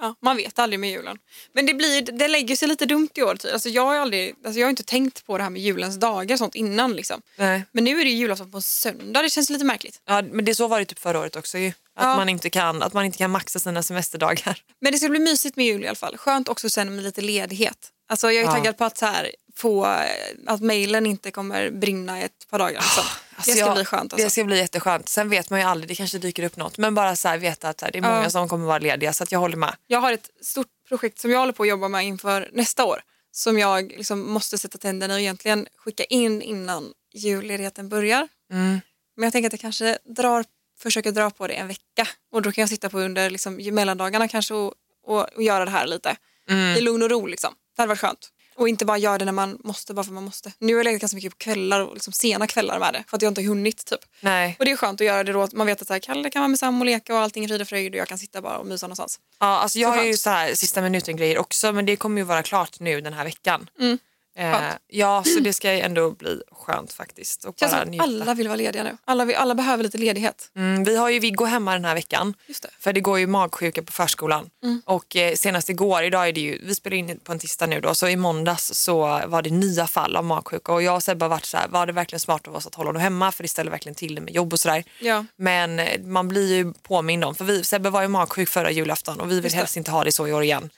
Ja, 0.00 0.14
man 0.22 0.36
vet 0.36 0.58
aldrig 0.58 0.80
med 0.80 0.90
julen. 0.90 1.18
Men 1.52 1.66
det, 1.66 1.74
blir, 1.74 2.02
det 2.02 2.28
lägger 2.28 2.56
sig 2.56 2.68
lite 2.68 2.86
dumt 2.86 3.08
i 3.14 3.22
år. 3.22 3.36
typ. 3.36 3.52
Alltså 3.52 3.68
jag, 3.68 3.82
har 3.82 3.96
aldrig, 3.96 4.34
alltså 4.44 4.60
jag 4.60 4.66
har 4.66 4.70
inte 4.70 4.82
tänkt 4.82 5.26
på 5.26 5.36
det 5.38 5.42
här 5.44 5.50
med 5.50 5.62
julens 5.62 5.96
dagar 6.00 6.36
sånt 6.36 6.54
innan. 6.54 6.92
Liksom. 6.96 7.22
Nej. 7.36 7.62
Men 7.72 7.84
nu 7.84 8.00
är 8.00 8.04
det 8.04 8.10
julafton 8.10 8.50
på 8.50 8.60
söndag. 8.60 9.22
Det 9.22 9.30
känns 9.30 9.50
lite 9.50 9.64
märkligt. 9.64 10.00
Ja, 10.06 10.22
men 10.22 10.44
det 10.44 10.54
så 10.54 10.68
var 10.68 10.78
det 10.78 10.84
typ 10.84 10.98
förra 10.98 11.18
året 11.20 11.36
också 11.36 11.58
ju. 11.58 11.68
Att, 11.68 11.74
Ja. 12.04 12.16
man 12.16 12.28
inte 12.28 12.50
kan, 12.50 12.82
att 12.82 12.92
man 12.92 13.04
inte 13.04 13.18
kan 13.18 13.30
maxa 13.30 13.58
sina 13.58 13.82
semesterdagar. 13.82 14.62
Men 14.80 14.92
det 14.92 14.98
ska 14.98 15.08
bli 15.08 15.18
mysigt 15.18 15.56
med 15.56 15.66
jul 15.66 15.84
i 15.84 15.86
alla 15.86 15.96
fall. 15.96 16.16
Skönt 16.16 16.48
också 16.48 16.70
sen 16.70 16.94
med 16.94 17.04
lite 17.04 17.20
ledighet. 17.20 17.78
Alltså 18.08 18.26
jag 18.32 18.42
är 18.42 18.46
Ja. 18.46 18.52
taggad 18.52 18.78
på 18.78 18.84
att, 18.84 18.98
så 18.98 19.06
här, 19.06 19.30
få, 19.56 19.86
eh, 19.86 20.00
att 20.46 20.60
mejlen 20.60 21.06
inte 21.06 21.30
kommer 21.30 21.70
brinna 21.70 22.20
ett 22.22 22.46
par 22.50 22.58
dagar. 22.58 22.80
Liksom. 22.80 23.04
Alltså, 23.38 23.50
det 23.50 23.56
ska 23.56 23.66
jag- 23.66 23.74
bli 23.76 23.84
skönt. 23.84 24.12
Alltså. 24.12 24.26
Det 24.26 24.30
ska 24.30 24.44
bli 24.44 24.56
jätteskönt. 24.58 25.08
Sen 25.08 25.28
vet 25.28 25.50
man 25.50 25.60
ju 25.60 25.66
aldrig, 25.66 25.88
det 25.88 25.94
kanske 25.94 26.18
dyker 26.18 26.42
upp 26.42 26.56
något. 26.56 26.78
Men 26.78 26.94
bara 26.94 27.16
så 27.16 27.28
här, 27.28 27.38
veta 27.38 27.68
att 27.68 27.80
här, 27.80 27.90
det 27.92 27.98
är 27.98 28.02
många 28.02 28.22
Ja. 28.22 28.30
som 28.30 28.48
kommer 28.48 28.66
vara 28.66 28.78
lediga 28.78 29.12
så 29.12 29.22
att 29.24 29.32
jag 29.32 29.38
håller 29.38 29.56
med. 29.56 29.76
Jag 29.86 30.00
har 30.00 30.12
ett 30.12 30.30
stort 30.42 30.66
projekt 30.88 31.18
som 31.18 31.30
jag 31.30 31.38
håller 31.38 31.52
på 31.52 31.62
att 31.62 31.68
jobba 31.68 31.88
med 31.88 32.04
inför 32.04 32.50
nästa 32.52 32.84
år. 32.84 33.00
Som 33.32 33.58
jag 33.58 33.92
liksom 33.92 34.32
måste 34.32 34.58
sätta 34.58 34.78
tänderna 34.78 35.14
och 35.14 35.20
egentligen 35.20 35.66
skicka 35.76 36.04
in 36.04 36.42
innan 36.42 36.92
julledigheten 37.14 37.88
börjar. 37.88 38.28
Mm. 38.52 38.80
Men 39.16 39.24
jag 39.24 39.32
tänker 39.32 39.46
att 39.46 39.52
jag 39.52 39.60
kanske 39.60 39.98
drar, 40.16 40.44
försöker 40.82 41.12
dra 41.12 41.30
på 41.30 41.46
det 41.46 41.54
en 41.54 41.68
vecka. 41.68 42.08
Och 42.32 42.42
då 42.42 42.52
kan 42.52 42.62
jag 42.62 42.68
sitta 42.68 42.88
på 42.90 43.00
under 43.00 43.30
liksom, 43.30 43.56
mellandagarna 43.56 44.28
kanske 44.28 44.54
och, 44.54 44.74
och, 45.06 45.28
och 45.34 45.42
göra 45.42 45.64
det 45.64 45.70
här 45.70 45.86
lite. 45.86 46.16
Mm. 46.50 46.76
I 46.76 46.80
lugn 46.80 47.02
och 47.02 47.10
ro 47.10 47.26
liksom. 47.26 47.54
Det 47.76 47.82
hade 47.82 47.88
varit 47.88 48.00
skönt. 48.00 48.28
Och 48.58 48.68
inte 48.68 48.84
bara 48.84 48.98
göra 48.98 49.18
det 49.18 49.24
när 49.24 49.32
man 49.32 49.58
måste 49.64 49.94
bara 49.94 50.04
för 50.04 50.12
man 50.12 50.24
måste. 50.24 50.52
Nu 50.58 50.72
har 50.72 50.78
jag 50.78 50.84
legat 50.84 51.00
ganska 51.00 51.14
mycket 51.16 51.32
på 51.32 51.36
kvällar 51.38 51.80
och 51.80 51.94
liksom 51.94 52.12
sena 52.12 52.46
kvällar 52.46 52.78
med 52.78 52.92
det. 52.92 53.04
För 53.08 53.16
att 53.16 53.22
jag 53.22 53.30
inte 53.30 53.40
har 53.40 53.48
hunnit 53.48 53.86
typ. 53.86 54.00
Nej. 54.20 54.56
Och 54.58 54.64
det 54.64 54.70
är 54.70 54.76
skönt 54.76 55.00
att 55.00 55.06
göra 55.06 55.24
det 55.24 55.32
då. 55.32 55.48
Man 55.52 55.66
vet 55.66 55.82
att 55.82 55.86
så 55.86 55.92
här, 55.92 56.00
Kalle 56.00 56.30
kan 56.30 56.40
vara 56.40 56.48
med 56.48 56.58
Sam 56.58 56.80
och 56.80 56.86
leka 56.86 57.14
och 57.14 57.20
allting 57.20 57.44
är 57.44 57.48
frid 57.48 57.60
och 57.60 57.68
fröjd 57.68 57.94
och 57.94 57.98
jag 57.98 58.08
kan 58.08 58.18
sitta 58.18 58.42
bara 58.42 58.58
och 58.58 58.66
mysa 58.66 58.86
någonstans. 58.86 59.20
Ja, 59.40 59.46
alltså 59.46 59.78
jag 59.78 59.94
Så 59.94 59.98
har 59.98 60.06
ju 60.06 60.16
så 60.16 60.30
här, 60.30 60.54
sista 60.54 60.80
minuten 60.80 61.16
grejer 61.16 61.38
också 61.38 61.72
men 61.72 61.86
det 61.86 61.96
kommer 61.96 62.20
ju 62.20 62.24
vara 62.24 62.42
klart 62.42 62.80
nu 62.80 63.00
den 63.00 63.12
här 63.12 63.24
veckan. 63.24 63.70
Mm. 63.80 63.98
Eh, 64.38 64.60
ja, 64.88 65.24
så 65.24 65.40
det 65.40 65.52
ska 65.52 65.74
ju 65.74 65.80
ändå 65.80 66.10
bli 66.10 66.42
skönt 66.52 66.92
faktiskt. 66.92 67.44
Och 67.44 67.54
känns 67.58 67.72
bara 67.72 67.82
som 67.82 67.90
njuta. 67.90 68.04
alla 68.04 68.34
vill 68.34 68.48
vara 68.48 68.56
lediga 68.56 68.82
nu. 68.84 68.96
Alla, 69.04 69.24
vill, 69.24 69.36
alla 69.36 69.54
behöver 69.54 69.84
lite 69.84 69.98
ledighet. 69.98 70.50
Mm, 70.56 70.84
vi 70.84 70.96
har 70.96 71.08
ju 71.08 71.18
Viggo 71.18 71.44
hemma 71.44 71.72
den 71.72 71.84
här 71.84 71.94
veckan. 71.94 72.34
Just 72.46 72.62
det. 72.62 72.68
För 72.78 72.92
det 72.92 73.00
går 73.00 73.18
ju 73.18 73.26
magsjuka 73.26 73.82
på 73.82 73.92
förskolan. 73.92 74.50
Mm. 74.62 74.82
Och 74.84 75.16
eh, 75.16 75.34
senast 75.34 75.68
igår, 75.68 76.02
idag 76.02 76.28
är 76.28 76.32
det 76.32 76.40
ju, 76.40 76.60
vi 76.62 76.74
spelar 76.74 76.96
in 76.96 77.20
på 77.24 77.32
en 77.32 77.38
tisdag 77.38 77.66
nu 77.66 77.80
då, 77.80 77.94
så 77.94 78.08
i 78.08 78.16
måndags 78.16 78.74
så 78.74 79.20
var 79.26 79.42
det 79.42 79.50
nya 79.50 79.86
fall 79.86 80.16
av 80.16 80.24
magsjuka 80.24 80.72
och 80.72 80.82
jag 80.82 80.94
och 80.96 81.02
Sebbe 81.02 81.24
har 81.24 81.30
varit 81.30 81.44
så 81.44 81.56
här, 81.56 81.68
var 81.68 81.86
det 81.86 81.92
verkligen 81.92 82.20
smart 82.20 82.48
av 82.48 82.56
oss 82.56 82.66
att 82.66 82.74
hålla 82.74 82.88
honom 82.88 83.02
hemma 83.02 83.32
för 83.32 83.42
det 83.42 83.48
ställer 83.48 83.70
verkligen 83.70 83.94
till 83.94 84.14
det 84.14 84.20
med 84.20 84.34
jobb 84.34 84.52
och 84.52 84.60
sådär. 84.60 84.84
Ja. 85.00 85.24
Men 85.36 85.78
eh, 85.78 86.00
man 86.00 86.28
blir 86.28 86.54
ju 86.56 86.72
påmind 86.72 87.24
om, 87.24 87.34
för 87.34 87.44
vi, 87.44 87.64
Sebbe 87.64 87.90
var 87.90 88.02
ju 88.02 88.08
magsjuk 88.08 88.48
förra 88.48 88.70
julafton 88.70 89.20
och 89.20 89.30
vi 89.30 89.34
vill 89.34 89.44
Just 89.44 89.54
det. 89.54 89.58
helst 89.58 89.76
inte 89.76 89.90
ha 89.90 90.04
det 90.04 90.12
så 90.12 90.26
i 90.26 90.32
år 90.32 90.42
igen. 90.42 90.70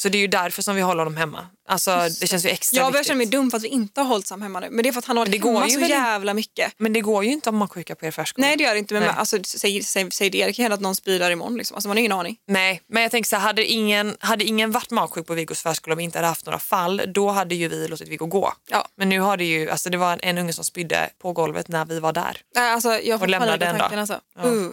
Så 0.00 0.08
det 0.08 0.18
är 0.18 0.20
ju 0.20 0.26
därför 0.26 0.62
som 0.62 0.76
vi 0.76 0.82
håller 0.82 0.98
honom 0.98 1.16
hemma. 1.16 1.46
Alltså 1.68 1.90
det 2.20 2.26
känns 2.26 2.44
ju 2.44 2.48
extra 2.48 2.80
Jag 2.80 2.86
viktigt. 2.86 3.06
känna 3.06 3.16
mig 3.16 3.26
dum 3.26 3.50
för 3.50 3.58
att 3.58 3.64
vi 3.64 3.68
inte 3.68 4.00
har 4.00 4.08
hållit 4.08 4.26
Sam 4.26 4.42
hemma 4.42 4.60
nu. 4.60 4.68
Men 4.70 4.82
det 4.82 4.88
är 4.88 4.92
för 4.92 4.98
att 4.98 5.04
han 5.04 5.16
har 5.16 5.24
det 5.24 5.30
varit 5.30 5.40
går 5.40 5.52
hemma 5.52 5.68
ju 5.68 5.80
så 5.80 5.80
jävla 5.80 6.34
mycket. 6.34 6.72
Men 6.76 6.92
det 6.92 7.00
går 7.00 7.24
ju 7.24 7.30
inte 7.30 7.48
om 7.48 7.56
magsjuka 7.56 7.94
på 7.94 8.06
er 8.06 8.10
förskola. 8.10 8.46
Nej 8.46 8.56
det 8.56 8.64
gör 8.64 8.72
det 8.72 8.78
inte. 8.78 8.94
Men 8.94 9.02
Nej. 9.02 9.12
alltså, 9.16 9.38
säg, 9.44 9.82
säg, 9.82 10.10
säg 10.10 10.30
det. 10.30 10.46
Det 10.46 10.52
kan 10.52 10.62
hända 10.62 10.74
att 10.74 10.80
någon 10.80 10.96
spyr 10.96 11.18
där 11.18 11.30
imorgon. 11.30 11.56
Liksom. 11.56 11.74
Alltså, 11.74 11.88
man 11.88 11.96
har 11.96 11.98
ingen 11.98 12.12
aning. 12.12 12.36
Nej, 12.46 12.82
men 12.88 13.02
jag 13.02 13.10
tänker 13.10 13.28
så 13.28 13.36
här, 13.36 13.42
hade 13.42 13.64
ingen, 13.64 14.16
hade 14.20 14.44
ingen 14.44 14.70
varit 14.70 14.90
magsjuk 14.90 15.26
på 15.26 15.34
Viggos 15.34 15.62
förskola 15.62 15.92
och 15.92 15.98
vi 15.98 16.04
inte 16.04 16.18
hade 16.18 16.28
haft 16.28 16.46
några 16.46 16.58
fall, 16.58 17.02
då 17.14 17.30
hade 17.30 17.54
ju 17.54 17.68
vi 17.68 17.88
låtit 17.88 18.08
Viggo 18.08 18.26
gå. 18.26 18.52
Ja. 18.70 18.88
Men 18.96 19.08
nu 19.08 19.20
har 19.20 19.36
det 19.36 19.44
ju, 19.44 19.70
alltså 19.70 19.90
det 19.90 19.98
var 19.98 20.12
en, 20.12 20.20
en 20.22 20.38
unge 20.38 20.52
som 20.52 20.64
spydde 20.64 21.10
på 21.18 21.32
golvet 21.32 21.68
när 21.68 21.84
vi 21.84 22.00
var 22.00 22.12
där. 22.12 22.36
Alltså, 22.56 23.00
jag 23.00 23.20
får 23.20 23.26
lämnade 23.26 23.52
panik 23.52 23.68
av 23.68 23.74
en 23.74 23.80
tanken. 23.80 23.98
Alltså. 23.98 24.20
Ja. 24.36 24.48
Uh. 24.48 24.70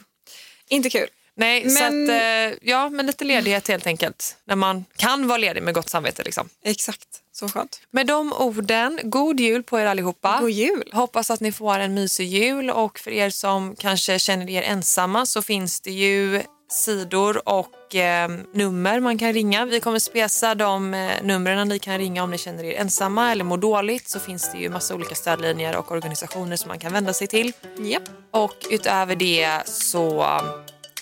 Inte 0.70 0.90
kul. 0.90 1.08
Nej, 1.38 1.64
Men- 1.64 1.72
så 1.76 1.84
att, 1.84 2.10
eh, 2.10 2.58
ja 2.62 2.90
men 2.90 3.06
lite 3.08 3.26
ledighet 3.26 3.68
helt 3.68 3.88
enkelt. 3.88 4.38
När 4.46 4.56
man 4.56 4.86
kan 4.96 5.28
vara 5.28 5.38
ledig 5.38 5.64
med 5.64 5.74
gott 5.74 5.90
samvete 5.90 6.24
liksom. 6.24 6.50
Exakt. 6.64 7.08
Så 7.34 7.50
skönt. 7.50 7.82
Med 7.92 8.08
de 8.08 8.34
orden, 8.34 9.00
god 9.04 9.40
jul 9.40 9.64
på 9.64 9.80
er 9.80 9.86
allihopa. 9.86 10.38
God 10.42 10.50
jul. 10.52 10.90
Hoppas 10.94 11.32
att 11.32 11.40
ni 11.40 11.52
får 11.52 11.80
en 11.80 11.94
mysig 11.94 12.28
jul 12.28 12.70
och 12.70 13.00
för 13.00 13.12
er 13.12 13.30
som 13.30 13.76
kanske 13.76 14.20
känner 14.20 14.50
er 14.50 14.62
ensamma 14.62 15.26
så 15.26 15.42
finns 15.42 15.80
det 15.82 15.92
ju 15.92 16.44
sidor 16.70 17.50
och 17.50 17.96
eh, 17.96 18.30
nummer 18.54 19.00
man 19.00 19.18
kan 19.18 19.34
ringa. 19.34 19.66
Vi 19.66 19.80
kommer 19.80 20.00
spesa 20.00 20.56
de 20.56 20.94
eh, 20.94 21.12
numren 21.24 21.68
ni 21.68 21.80
kan 21.80 21.98
ringa 21.98 22.24
om 22.24 22.32
ni 22.32 22.38
känner 22.38 22.64
er 22.64 22.74
ensamma 22.80 23.32
eller 23.32 23.44
mår 23.44 23.58
dåligt. 23.58 24.10
Så 24.10 24.20
finns 24.20 24.52
det 24.52 24.58
ju 24.58 24.70
massa 24.70 24.96
olika 24.96 25.16
stödlinjer 25.16 25.76
och 25.76 25.92
organisationer 25.92 26.56
som 26.56 26.68
man 26.68 26.80
kan 26.80 26.94
vända 26.94 27.14
sig 27.14 27.28
till. 27.28 27.52
Japp. 27.80 28.04
Och 28.32 28.56
utöver 28.70 29.16
det 29.16 29.62
så 29.66 30.24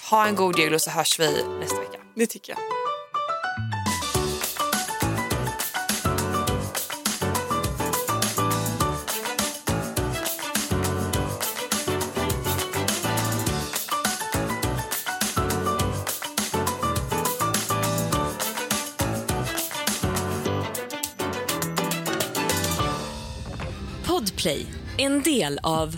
ha 0.09 0.27
en 0.27 0.35
god 0.35 0.59
jul 0.59 0.73
och 0.73 0.81
så 0.81 0.89
hörs 0.89 1.19
vi 1.19 1.43
nästa 1.59 1.79
vecka. 1.79 1.99
Det 2.15 2.27
tycker 2.27 2.53
jag. 2.53 2.59
Podplay, 24.07 24.65
en 24.97 25.23
del 25.23 25.59
av. 25.63 25.97